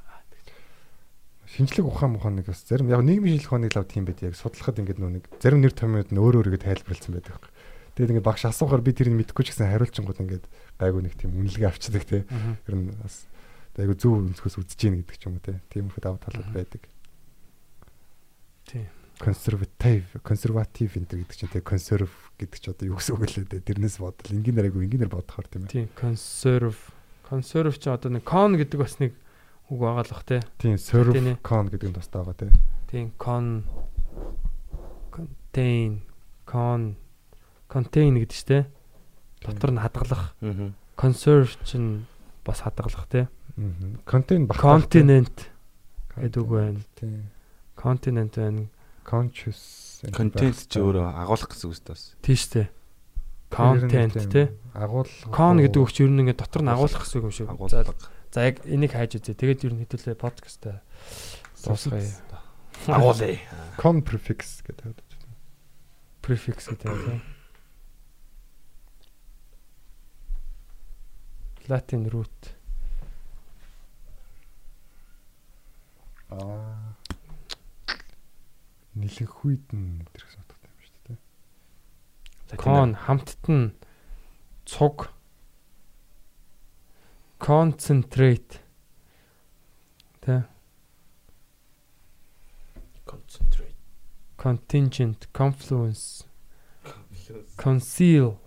[1.47, 4.81] шинжлэх ухаан мухаан нэг бас зарим яг нийгмийн шинжлэх ухааны лав тийм байд яг судлахад
[4.81, 7.53] ингээд нөө нэг зарим нэр томьёод нь өөр өөр ихэд тайлбарлсан байдаг байхгүй.
[7.95, 10.45] Тэгээд ингээд багш асуухаар би тэрийг мэдэхгүй ч гэсэн хариулчингууд ингээд
[10.81, 12.25] гайгүй нэг тийм үнэлгээ авчдаг те.
[12.67, 13.29] Ер нь бас
[13.79, 15.61] айгу зөв өнцгөөс үзэж гин гэдэг ч юм уу те.
[15.71, 16.83] Тиймэрхүү даваа талууд байдаг.
[18.67, 18.89] Тийм.
[19.19, 23.63] Консерватив консерватив энэ гэдэг чинь те консерв гэдэг чи одоо юу гэсэн үг лээ те.
[23.63, 25.71] Тэрнээс бодвол энгийнээр айгу энгийнээр бодохоор тийм ээ.
[25.71, 26.81] Тийм conserve
[27.23, 29.15] conserve ч одоо нэг con гэдэг бас нэг
[29.71, 30.43] үг байгаа л бах те.
[30.59, 31.15] Тийм serve
[31.47, 32.49] con гэдэг нь тустай байгаа те.
[32.91, 33.63] Тийм con
[35.15, 36.03] contain
[36.43, 36.99] con
[37.71, 38.59] contain гэдэг чинь те.
[39.47, 40.35] Дотор нь хадгалах.
[40.43, 40.75] Аа.
[40.99, 42.11] Conserve чинь
[42.43, 43.07] бас хадгалах.
[44.05, 44.59] Content баг.
[44.59, 45.55] Continent
[46.19, 46.83] гэдэг үг байна.
[46.99, 47.31] Тийм.
[47.79, 48.67] Continent байна.
[49.05, 52.25] Conscious Контент ч өөрөө агуулах гэсэн үг шүү дээ.
[52.25, 52.69] Тийш те.
[53.53, 54.43] Тэр нь Content тийм те.
[54.75, 55.09] Агуул.
[55.31, 57.47] Con гэдэг үг чинь ер нь ингээд дотор нь агуулах гэсэн үг юм шиг.
[57.47, 57.95] За Агуулга.
[58.35, 59.37] за яг энийг хайж үзье.
[59.39, 60.83] Тэгээд ер нь хэдүүлээ подкастаа
[61.63, 62.11] дуусгая.
[62.91, 63.39] Агуулъя.
[63.81, 64.99] con prefix гэдэг.
[66.21, 67.23] Prefix гэдэг тийм.
[71.69, 72.41] Latin root.
[76.29, 76.94] Аа.
[78.95, 81.19] Нилэнх үед нь тэр гэсэн утгатай юм шүү дээ.
[82.59, 83.75] Con хамтд нь
[84.65, 85.11] цуг
[87.39, 88.61] concentrate
[90.25, 90.49] тэ
[93.05, 93.77] Concentrate.
[94.39, 96.25] contingent confluence
[97.57, 98.41] conceal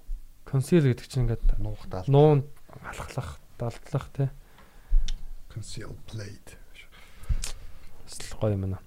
[0.45, 2.05] conceal гэдэг чинь ингээд Нуух даал.
[2.09, 2.39] нуун
[2.81, 4.29] алхлах далдлах тэ
[5.53, 5.93] Conceal
[8.33, 8.79] л гоё юм байна.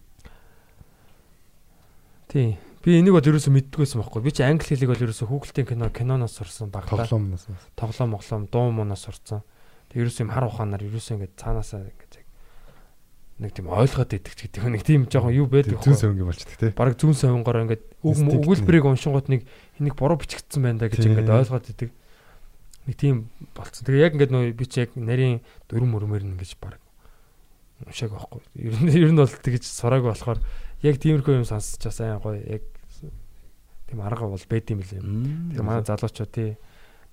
[2.31, 2.57] Тий.
[2.81, 4.23] Би энийг бол ерөөсөө мэддгүйсэн байхгүй.
[4.25, 7.05] Би чи англи хэлийг бол ерөөсөө Google-ийн кино киноноос сурсан багтаа.
[7.05, 7.51] Тоглоомноос.
[7.77, 9.43] тоглоом моглоом дуу муунаас сурцсан.
[9.91, 12.11] Тэг ерөөсөө юм хар ухаанаар ерөөсөө ингээд цаанаасаа ингээд
[13.41, 16.77] нэг тийм ойлгоод идэх ч гэдэг нэг тийм жоохон юу байдаг Зүүн сөвнгийн болчдөг те.
[16.77, 19.49] Бараг зүүн совингоор ингээд өгүүлбэрийг уншингууд нэг
[19.81, 21.17] энийг буруу бичигдсэн байна да гэж Тийм.
[21.17, 21.91] ингээд ойлгоод идэг.
[22.85, 23.89] Нэг тийм болцсон.
[23.89, 25.41] Тэгээ яг ингээд нөө би чи яг нарийн
[25.73, 26.85] дөрөв мөрмөр нь ингэж бараг
[27.89, 28.41] уншааг байхгүй.
[28.61, 30.39] Ер нь ер нь бол тэгж сурааг болохоор
[30.83, 32.65] яг тиймэрхүү юм сонсч бас аяа гоё яг
[33.89, 35.03] тийм арга бол байд юм лээ.
[35.55, 36.57] Тэгээ манай залуучууд тий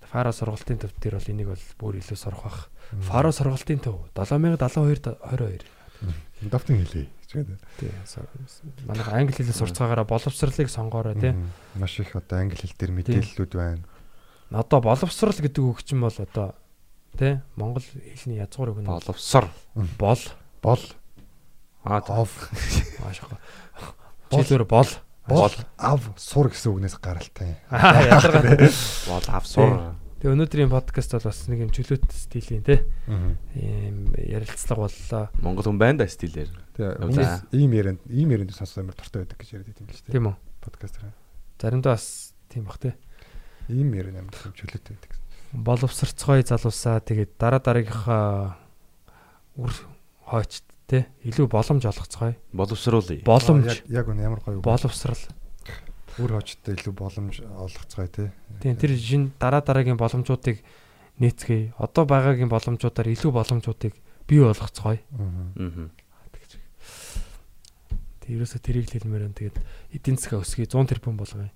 [0.07, 2.60] Фаро сургалтын төв дээр бол энийг бол бүр илүү сурах бах.
[3.10, 5.68] Фаро сургалтын төв 7072 22.
[6.48, 7.07] Давтан хэлээ.
[7.27, 7.91] Тий.
[8.88, 11.35] Манай англи хэлээр сурцгаагаараа боловсролыг сонгоорой тий.
[11.76, 13.84] Маш их одоо англи хэл дээр мэдээллүүд байна.
[14.48, 16.56] Одоо боловсрал гэдэг үг чинь бол одоо
[17.19, 19.52] тий Монгол хэлний язгуур үг нь Боловсор.
[19.99, 20.22] бол
[20.64, 20.80] Бол
[21.83, 22.31] Аа ов
[23.05, 23.37] аашгаа.
[24.31, 24.89] Жилээр бол
[25.27, 27.59] бол ав сур гэсэн үгнээс гаралтай.
[27.69, 29.95] Бол авсур.
[30.17, 32.81] Тэгээ өнөөдрийн подкаст бол бас нэг юм чөлөөт стилийн тий
[33.53, 35.29] ийм ярилцлага боллоо.
[35.43, 36.49] Монгол хүн байна да стилээр.
[36.73, 40.15] Тэгээ ийм ярианд ийм ярианд сонсох амар дуртай байдаг гэж яриад байдаг л шүү дээ.
[40.17, 40.35] Тийм үү?
[40.65, 41.13] Подкаст дээр.
[41.61, 42.97] Заримдаа бас тийм бах тий.
[43.69, 45.13] Ийм ярианд амар их чөлөөтэй байдаг.
[45.53, 48.57] боловсрцгой залуусаа тэгээд дараа дараагийнхаа
[49.55, 49.71] үр
[50.27, 53.22] хойчт те илүү боломж олгоцгой Боловсруулъя.
[53.23, 54.61] боломж Яг- үнэ ямар гоё.
[54.61, 55.19] боловсрал
[56.18, 58.31] Өөр хожтой илүү боломж олгоцгой тий.
[58.61, 60.64] тийм тэр шин дараа дараагийн боломжуудыг
[61.19, 63.93] нээцгээе одоо байгаагийн боломжуудаар илүү боломжуудыг
[64.27, 65.51] бий болгоцгой Аа.
[65.59, 65.89] Аа.
[68.22, 69.57] тэг ерөөсө тэрийг л хэлмээр байна тэгээд
[69.95, 71.47] эдийн засгаа өсгөе 100 тэрбум болгоё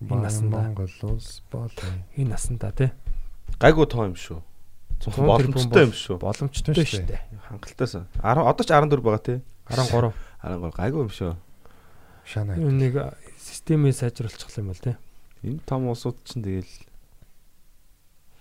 [0.00, 0.64] Энэ насандаа.
[0.72, 1.68] Монгол улс бол
[2.16, 2.92] энэ насандаа те
[3.60, 4.40] Гайгүй тоо юм шүү.
[5.00, 6.16] Боломжтой юм шүү.
[6.20, 8.06] боломжтой Шүү дээ Хангалтайсан.
[8.20, 9.38] 10 одоо ч 14 байгаа тий.
[9.66, 10.12] 13
[10.44, 11.36] 13 гайгүй юм шүү.
[12.28, 12.54] шана.
[12.54, 12.94] энэ нэг
[13.40, 14.96] системээ сайжруулчих юм бол те
[15.42, 16.68] Энэ том улсууд чинь тэгэл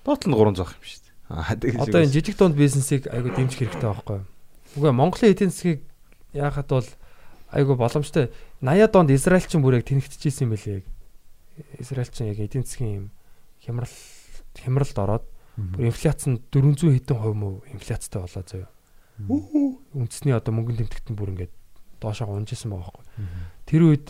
[0.04, 1.16] доотлол нь 3 зах юм шүү дээ.
[1.32, 4.28] Аа тэгээд Одоо энэ жижиг дунд бизнесийг айгу дэмжих хэрэгтэй байхгүй юу?
[4.76, 5.80] Үгүй Монголын эдийн засгийг
[6.36, 6.90] яахад бол
[7.56, 10.84] айгу боломжтой 80-аад онд Израильчин бүр яг тэнэгтчихсэн юм билээ.
[11.80, 13.06] Израильчин яг эдийн засгийн юм
[13.64, 13.96] хямрал
[14.60, 15.26] хямралд ороод
[15.76, 18.70] бүр инфляц нь 400 хэдэн хувь мөв инфляцтай болоо заяа.
[19.28, 21.54] Үндэсний одоо мөнгөний тэмдэгт нь бүр ингээд
[22.00, 23.06] доошоо унжсэн байгаа байхгүй.
[23.68, 24.08] Тэр үед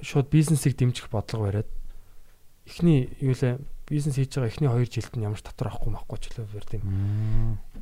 [0.00, 1.70] шууд бизнесийг дэмжих бодлого бариад
[2.66, 6.24] эхний юу лээ бизнес хийж байгаа эхний 2 жилд нь ямар татвар авахгүй махгүй ч
[6.32, 6.82] лөө бэр тийм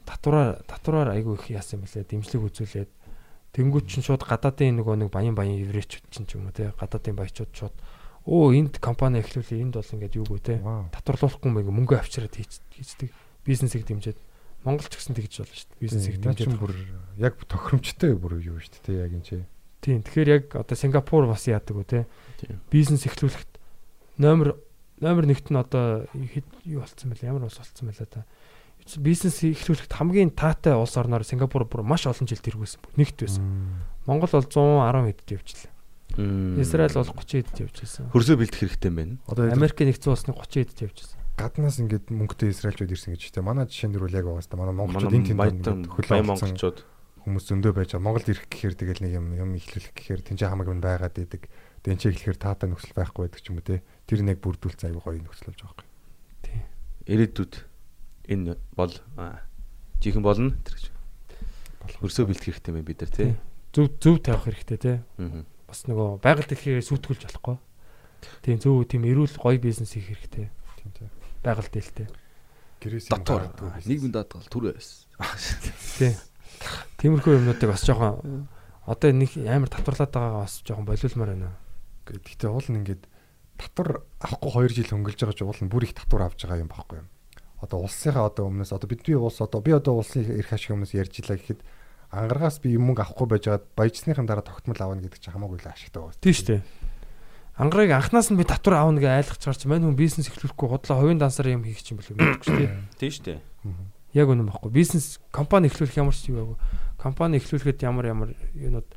[0.08, 2.90] татвараар татвараар айгүй их яасан юм бэлээ дэмжлэг үзүүлээд
[3.52, 7.12] тэнгуүч чинь шууд гадаадын нөгөө нэг баян баян еврейчүүд чинь ч юм уу те гадаадын
[7.12, 7.74] баячууд шууд
[8.28, 10.92] оо энд компани эхлүүлээ энд бол ингээд юугүй те Вау.
[10.92, 13.08] татварлуулахгүй мөнгө мөнгө авчираад хийц- хийцдэг
[13.48, 14.16] бизнесийг дэмжиж
[14.68, 16.72] Монголч гэсэн тэгж болно шүү дээ бизнесийг дэмжиж бүр
[17.16, 19.36] яг тохиромжтой бүр юу шүү дээ яг энэ чи.
[19.80, 20.02] Тийм.
[20.02, 22.04] Тэгэхээр яг одоо Сингапур бас яадаг уу те.
[22.68, 23.48] Бизнес эхлүүлэхэд
[24.18, 24.58] номер
[24.98, 28.26] номер нэгт нь одоо хэд юу болцсон бэл ямар ус болцсон байла та.
[28.98, 32.82] Бизнес эхлүүлэхэд хамгийн таатай улс орноор Сингапур бүр маш олон жил тэргүүлсэн.
[32.98, 33.46] Нэгт байсан.
[34.10, 35.70] Монгол бол 110 хэдд явжлаа.
[36.16, 38.08] Израиль бол 30 хэдд явжсэн.
[38.14, 39.14] хөрсөө бэлдэх хэрэгтэй юм байна.
[39.28, 41.18] Одоо Америк нэгдсэн улсны 30 хэдд явжсэн.
[41.38, 43.44] гаднаас ингээд мөнгөтэй Израильчууд ирсэн гэж тэ.
[43.44, 46.78] Манай жишээн дөрвөл яг байгаа хэвээр манай монголчууд энэ тэнд хөлөө монголчууд
[47.22, 48.06] хүмүүс зөндөө байж байгаа.
[48.08, 51.46] Монголд ирэх гэхээр тэгэл нэг юм юм ихлүүлэх гэхээр тэнцээ хамаг юм байгаад идэг.
[51.84, 53.84] Тэнцээ эхлэхээр таатай нөхцөл байхгүй байдаг ч юм уу те.
[54.08, 56.66] Тэр нэг бүрдүүлсэн аягүй гоё нөхцөл болж байгаа юм.
[57.06, 57.54] ирээдүйд
[58.32, 58.92] энэ бол
[60.00, 60.86] жихэн болно тэр гэж.
[62.02, 63.30] Хөрсөө бэлдэх хэрэгтэй юм бид нар тий.
[63.72, 64.92] Зөв зөв тавих хэрэгтэй те.
[65.20, 65.44] Аа.
[65.68, 67.56] Бас нөгөө байгаль дэлхийгээ сүйтгэүүлж болохгүй.
[68.42, 70.48] Тийм зөв тийм эрүүл гоё бизнес хийх хэрэгтэй.
[70.80, 71.10] Тийм тийм.
[71.44, 72.08] Байгаль дэлтэй.
[72.80, 73.52] Гэрээс Дотор
[73.84, 75.06] нийгмийн даатгал түрээс.
[76.00, 76.16] Тийм.
[76.98, 78.48] Тиймэрхүү юмнуудыг бас жоохон
[78.88, 81.52] одоо нэг амар татварлаад байгаагаа бас жоохон болиулмаар байна.
[82.08, 83.04] Гэхдээ уул нь ингээд
[83.60, 86.72] татвар авахгүй 2 жил хөнгөлж байгаа ч уул нь бүр их татвар авч байгаа юм
[86.72, 87.08] баггүй юм.
[87.60, 91.20] Одоо улсынхаа одоо өмнөөс одоо бидний улс одоо би одоо улсын эрх ашиг өмнөөс ярьж
[91.20, 91.60] илаа гэхэд
[92.10, 96.00] ангаргаас би юм мөнгө авахгүй байжгаад баяжсныхан дараа тогтмол аавна гэдэг чинь хамаагүй л ашигтай
[96.00, 96.20] байна.
[96.24, 96.62] Тийм шүү дээ.
[97.58, 101.20] Ангарыг анханаас нь би татвар аавна гэж айлгаж чарч мань хүн бизнес эхлүүлэхгүй худлаа хувийн
[101.20, 102.72] дансаар юм хийх чинь болов мэдгүй шүү дээ.
[102.96, 103.40] Тийм шүү дээ.
[104.16, 104.72] Яг үнэн баггүй.
[104.72, 106.58] Бизнес компани эхлүүлэх ямар ч юу байгаагүй.
[106.96, 108.88] Компани эхлүүлэхэд ямар ямар юунууд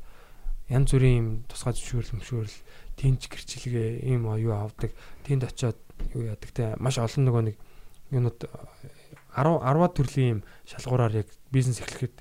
[0.72, 2.58] янз бүрийн юм тусгай зөвшөөрөл мөшөөрөл
[2.96, 4.96] тэнч гэрчлэгээ ийм юу авдаг.
[5.26, 5.76] Тэнд очиод
[6.16, 7.56] юу яадаг те маш олон нөгөө нэг
[8.08, 8.40] юунууд
[9.36, 12.16] 10 10-аад төрлийн юм шалгуураар яг бизнес эхлэхэд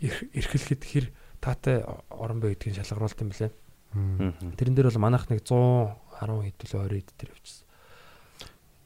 [0.00, 1.06] эрхлэхэд хэр
[1.40, 3.52] таатай орон бай гэдгийг шалгаруулт юм блэ.
[4.56, 7.66] Тэрэн дээр бол манайх нэг 110 хэд төлөө 20 хэд тэр явчихсан.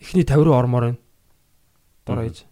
[0.03, 1.01] Эхний 50 руу ормоор байна.
[2.07, 2.47] Дор ээж.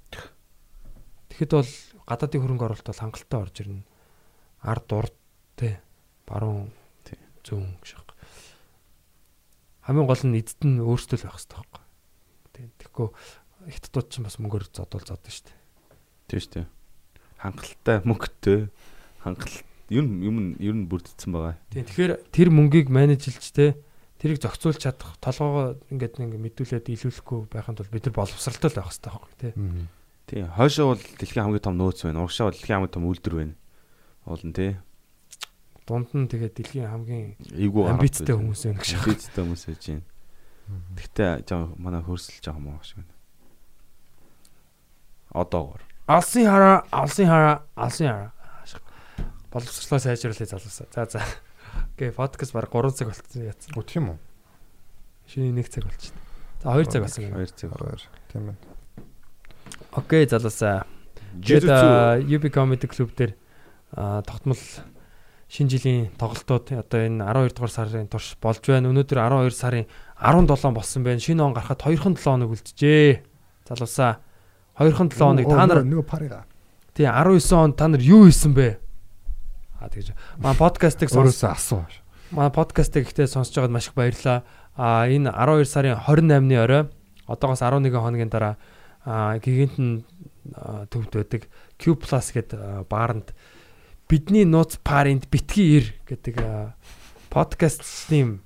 [1.33, 1.73] Тэгэхэд бол
[2.07, 3.85] гадаадын хөрөнгө оруулалт бол хангалттай орж ирнэ.
[4.63, 5.17] Ард урд
[5.57, 5.81] те
[6.29, 6.71] баруун
[7.43, 8.03] зүүн гэж байна.
[9.83, 11.83] Хамгийн гол нь эцэд нь өөрсдөө л байх хэрэгтэй байхгүй.
[12.79, 13.09] Тэгэхгүй
[13.67, 15.59] хятадууд ч бас мөнгөөр зодвол зодно шүү дээ.
[16.31, 16.67] Тийм шүү дээ.
[17.43, 18.71] Хангалттай мөнгөтэй
[19.27, 21.59] хангалт ер нь юм ер нь бүрдсэн байгаа.
[21.75, 21.85] Тийм.
[21.91, 23.77] Тэгэхээр тэр мөнгийг менежлж те
[24.23, 28.89] тэрийг зохицуулж чадах толгоогоо ингээд нэг мэдүүлээд илүүлэхгүй байханд бол бид нар боловсралтай л байх
[28.89, 29.51] хэрэгтэй байхгүй те.
[30.31, 30.47] Тийм.
[30.55, 32.23] Хойшоо бол дэлхийн хамгийн том нөөц байна.
[32.23, 33.55] Урагшаа бол дэлхийн хамгийн том үйлдвэр байна.
[34.25, 34.73] Уулын тий.
[35.83, 37.27] Дунд нь тэгээд дэлхийн хамгийн
[37.91, 39.03] амбицтай хүмүүс байна гэж байна.
[39.03, 40.07] Амбицтай хүмүүс байж байна.
[40.97, 43.13] Гэхдээ жоо манай хөрсөлж байгаа мó шиг байна.
[45.35, 45.83] Одоогор.
[46.07, 48.33] Алсын хараа, алсын хараа, алсын хараа.
[49.53, 50.87] Боловсрлоо сайжруулах залуусаа.
[50.91, 51.23] За за.
[51.95, 53.79] Окей, подкаст баг 3 цаг болчихсон яцсан.
[53.79, 54.19] Үтх юм уу?
[55.31, 56.19] Шиний 1 цаг болчихсон.
[56.63, 57.25] За 2 цаг болсон.
[57.31, 57.71] 2 цаг.
[57.79, 58.03] Хоёр.
[58.33, 58.59] Тийм байна.
[59.93, 60.87] Окей, залуусаа.
[61.71, 63.37] А, UB Comedy Club дээр
[64.27, 64.59] тогтмол
[65.49, 68.91] шинэ жилийн тоглолтууд одоо энэ 12 дугаар сарын турш болж байна.
[68.91, 69.87] Өнөөдөр 12 сарын
[70.19, 71.23] 17 болсон байна.
[71.23, 73.23] Шинэ он гарахад 2хан 7 хоног үлджээ.
[73.71, 74.19] Залуусаа
[74.79, 76.45] 2хан 7 хоног та нар нөгөө парига.
[76.95, 78.79] тий 19 он та нар юу хийсэн бэ?
[79.81, 80.13] А тэгж.
[80.39, 81.85] Маа подкастыг сонс Өөрөөсөө асуу.
[82.31, 84.45] маа подкастыг ихтэй сонсож байгаад маш их баярлаа.
[84.77, 86.89] А энэ 12 сарын 28-ны орой
[87.27, 88.57] одоогоос 11 хоногийн дараа
[89.05, 90.05] а гигантэн
[90.55, 93.35] а, төвд байдаг Q+ гэдэг бааранд
[94.09, 96.39] бидний нууц паринд битгий ир гэдэг
[97.29, 98.41] подкастны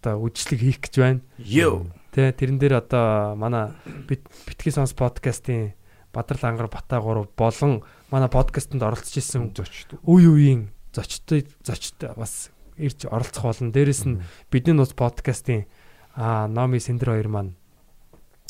[0.00, 1.20] одоо үжлэг хийх гэж байна.
[1.38, 1.86] Йоо.
[2.10, 3.70] Тэ тэрэн дээр одоо манай
[4.08, 5.74] бит- битгий сонс подкастын
[6.12, 9.94] Бадрал ангар Батаа 3 болон манай подкастэнд оролцож исэн Зочд.
[10.02, 13.70] үе үеийн зочдтой зочд бас ирж оролцох болно.
[13.70, 14.18] Дээрэс нь
[14.50, 15.70] бидний нууц подкастын
[16.18, 17.54] аа Номи Сэндэр хоёр маань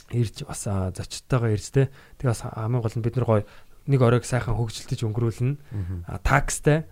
[0.08, 1.92] ирж бас зочдтойгоо ирж тэ.
[2.16, 3.44] Тэгээ бас хамгийн гол нь бид нар гоё
[3.84, 5.60] нэг оройг сайхан хөгжилтөж өнгөрүүлнэ.
[6.24, 6.88] Такстай.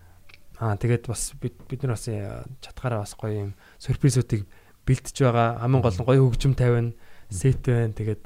[0.60, 4.44] Аа тэгээд бас бид бид нар бас э, чатгаараа бас гоё юм сюрпризүүдийг
[4.88, 5.60] бэлтэж байгаа.
[5.60, 6.96] Хамгийн гол нь гоё хөгжим тавина.
[7.28, 7.92] Сет байна.
[7.92, 8.24] Тэгээд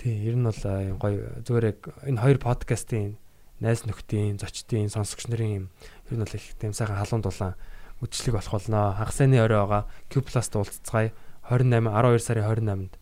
[0.00, 0.62] тий ер нь бол
[0.96, 3.20] гоё зүгээр яг энэ хоёр подкастын
[3.60, 5.66] найз нөхдийн, зочдын, сонсогч нарын юм
[6.08, 7.54] ер нь бол их тийм сайхан халуун дулаан
[8.00, 8.96] үдшилэг болох болно.
[8.96, 11.12] Хагас сайны орой байгаа Q+ уулзцгаая
[11.48, 12.92] 28 12 сарын 28-нд.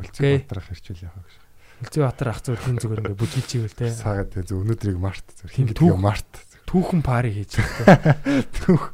[0.00, 0.36] Окей.
[0.36, 1.36] Үлцэн батрах ирчүүл яах гэж.
[1.82, 3.90] Үлзий Батар ах зүгээр хин зүгээр ингээ бүжиглж ивэл те.
[3.90, 6.30] Саагаад зөв өнөөдрийг март зөв Хин гэдэг март.
[6.68, 8.22] Түүхэн пари хийж байгаа.
[8.54, 8.84] Түүх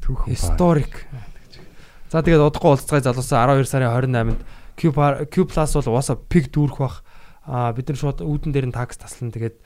[0.00, 0.22] түүх.
[0.32, 1.04] Историк.
[2.12, 4.40] За тэгээд удахгүй уулзцгаая залуусаа 12 сарын 28-нд
[4.76, 4.92] Q
[5.32, 7.00] Q+ бол угаасаа пиг дүүрэх бах.
[7.48, 9.56] Аа бид нар шууд үүдэн дээр нь такс таслан тэгээд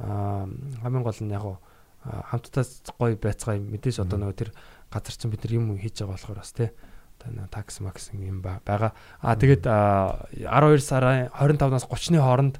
[0.00, 1.60] хамгийн гол нь яг
[2.00, 2.64] хамтдаа
[2.96, 4.50] гоё байцгаая мэдээж одоо нөгөө тэр
[4.88, 6.72] газар чинь бид нар юм хийж байгаа болохоор бас те
[7.20, 8.96] одоо такс макс юм ба- байгаа.
[9.20, 12.56] Аа тэгээд аа, 12 сарын 25-наас 30-ны хооронд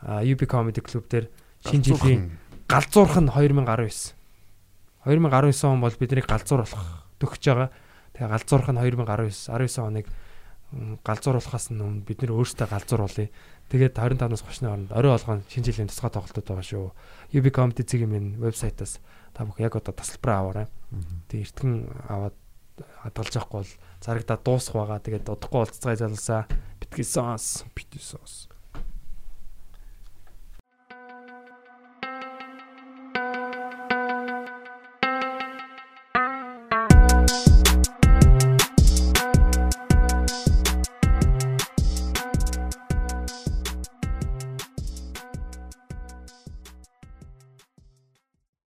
[0.00, 1.28] UB Comedy Club дээр
[1.60, 4.16] шинэ жилийн галзуурх нь 2019.
[5.04, 6.84] 2019 он бол бидний галзуур болох
[7.20, 7.68] төгсөж байгаа.
[8.18, 10.06] Тэгээ галзуурх нь 2019 19 оныг
[11.06, 13.30] галзууруулахаас өмнө бид нэр өөрсдөө галзууруулъя.
[13.70, 16.92] Тэгээд 25-наас 30-ны хооронд орой болгон шинэ жилийн тусгай тоглолтууд байгаа шүү.
[17.32, 19.00] UB Comedy цэгийн минь вебсайтаас
[19.32, 20.66] та бүхэн яг одоо тасалбараа аваарай.
[21.30, 21.72] Тэгээд эртгэн
[22.08, 22.36] аваад
[23.06, 23.72] хадгалж явахгүй бол
[24.02, 24.98] зарагдаад дуусах байгаа.
[24.98, 25.96] Тэгээд удахгүй уулзцай
[27.04, 27.64] сонс.
[27.72, 28.47] Битгий сонс.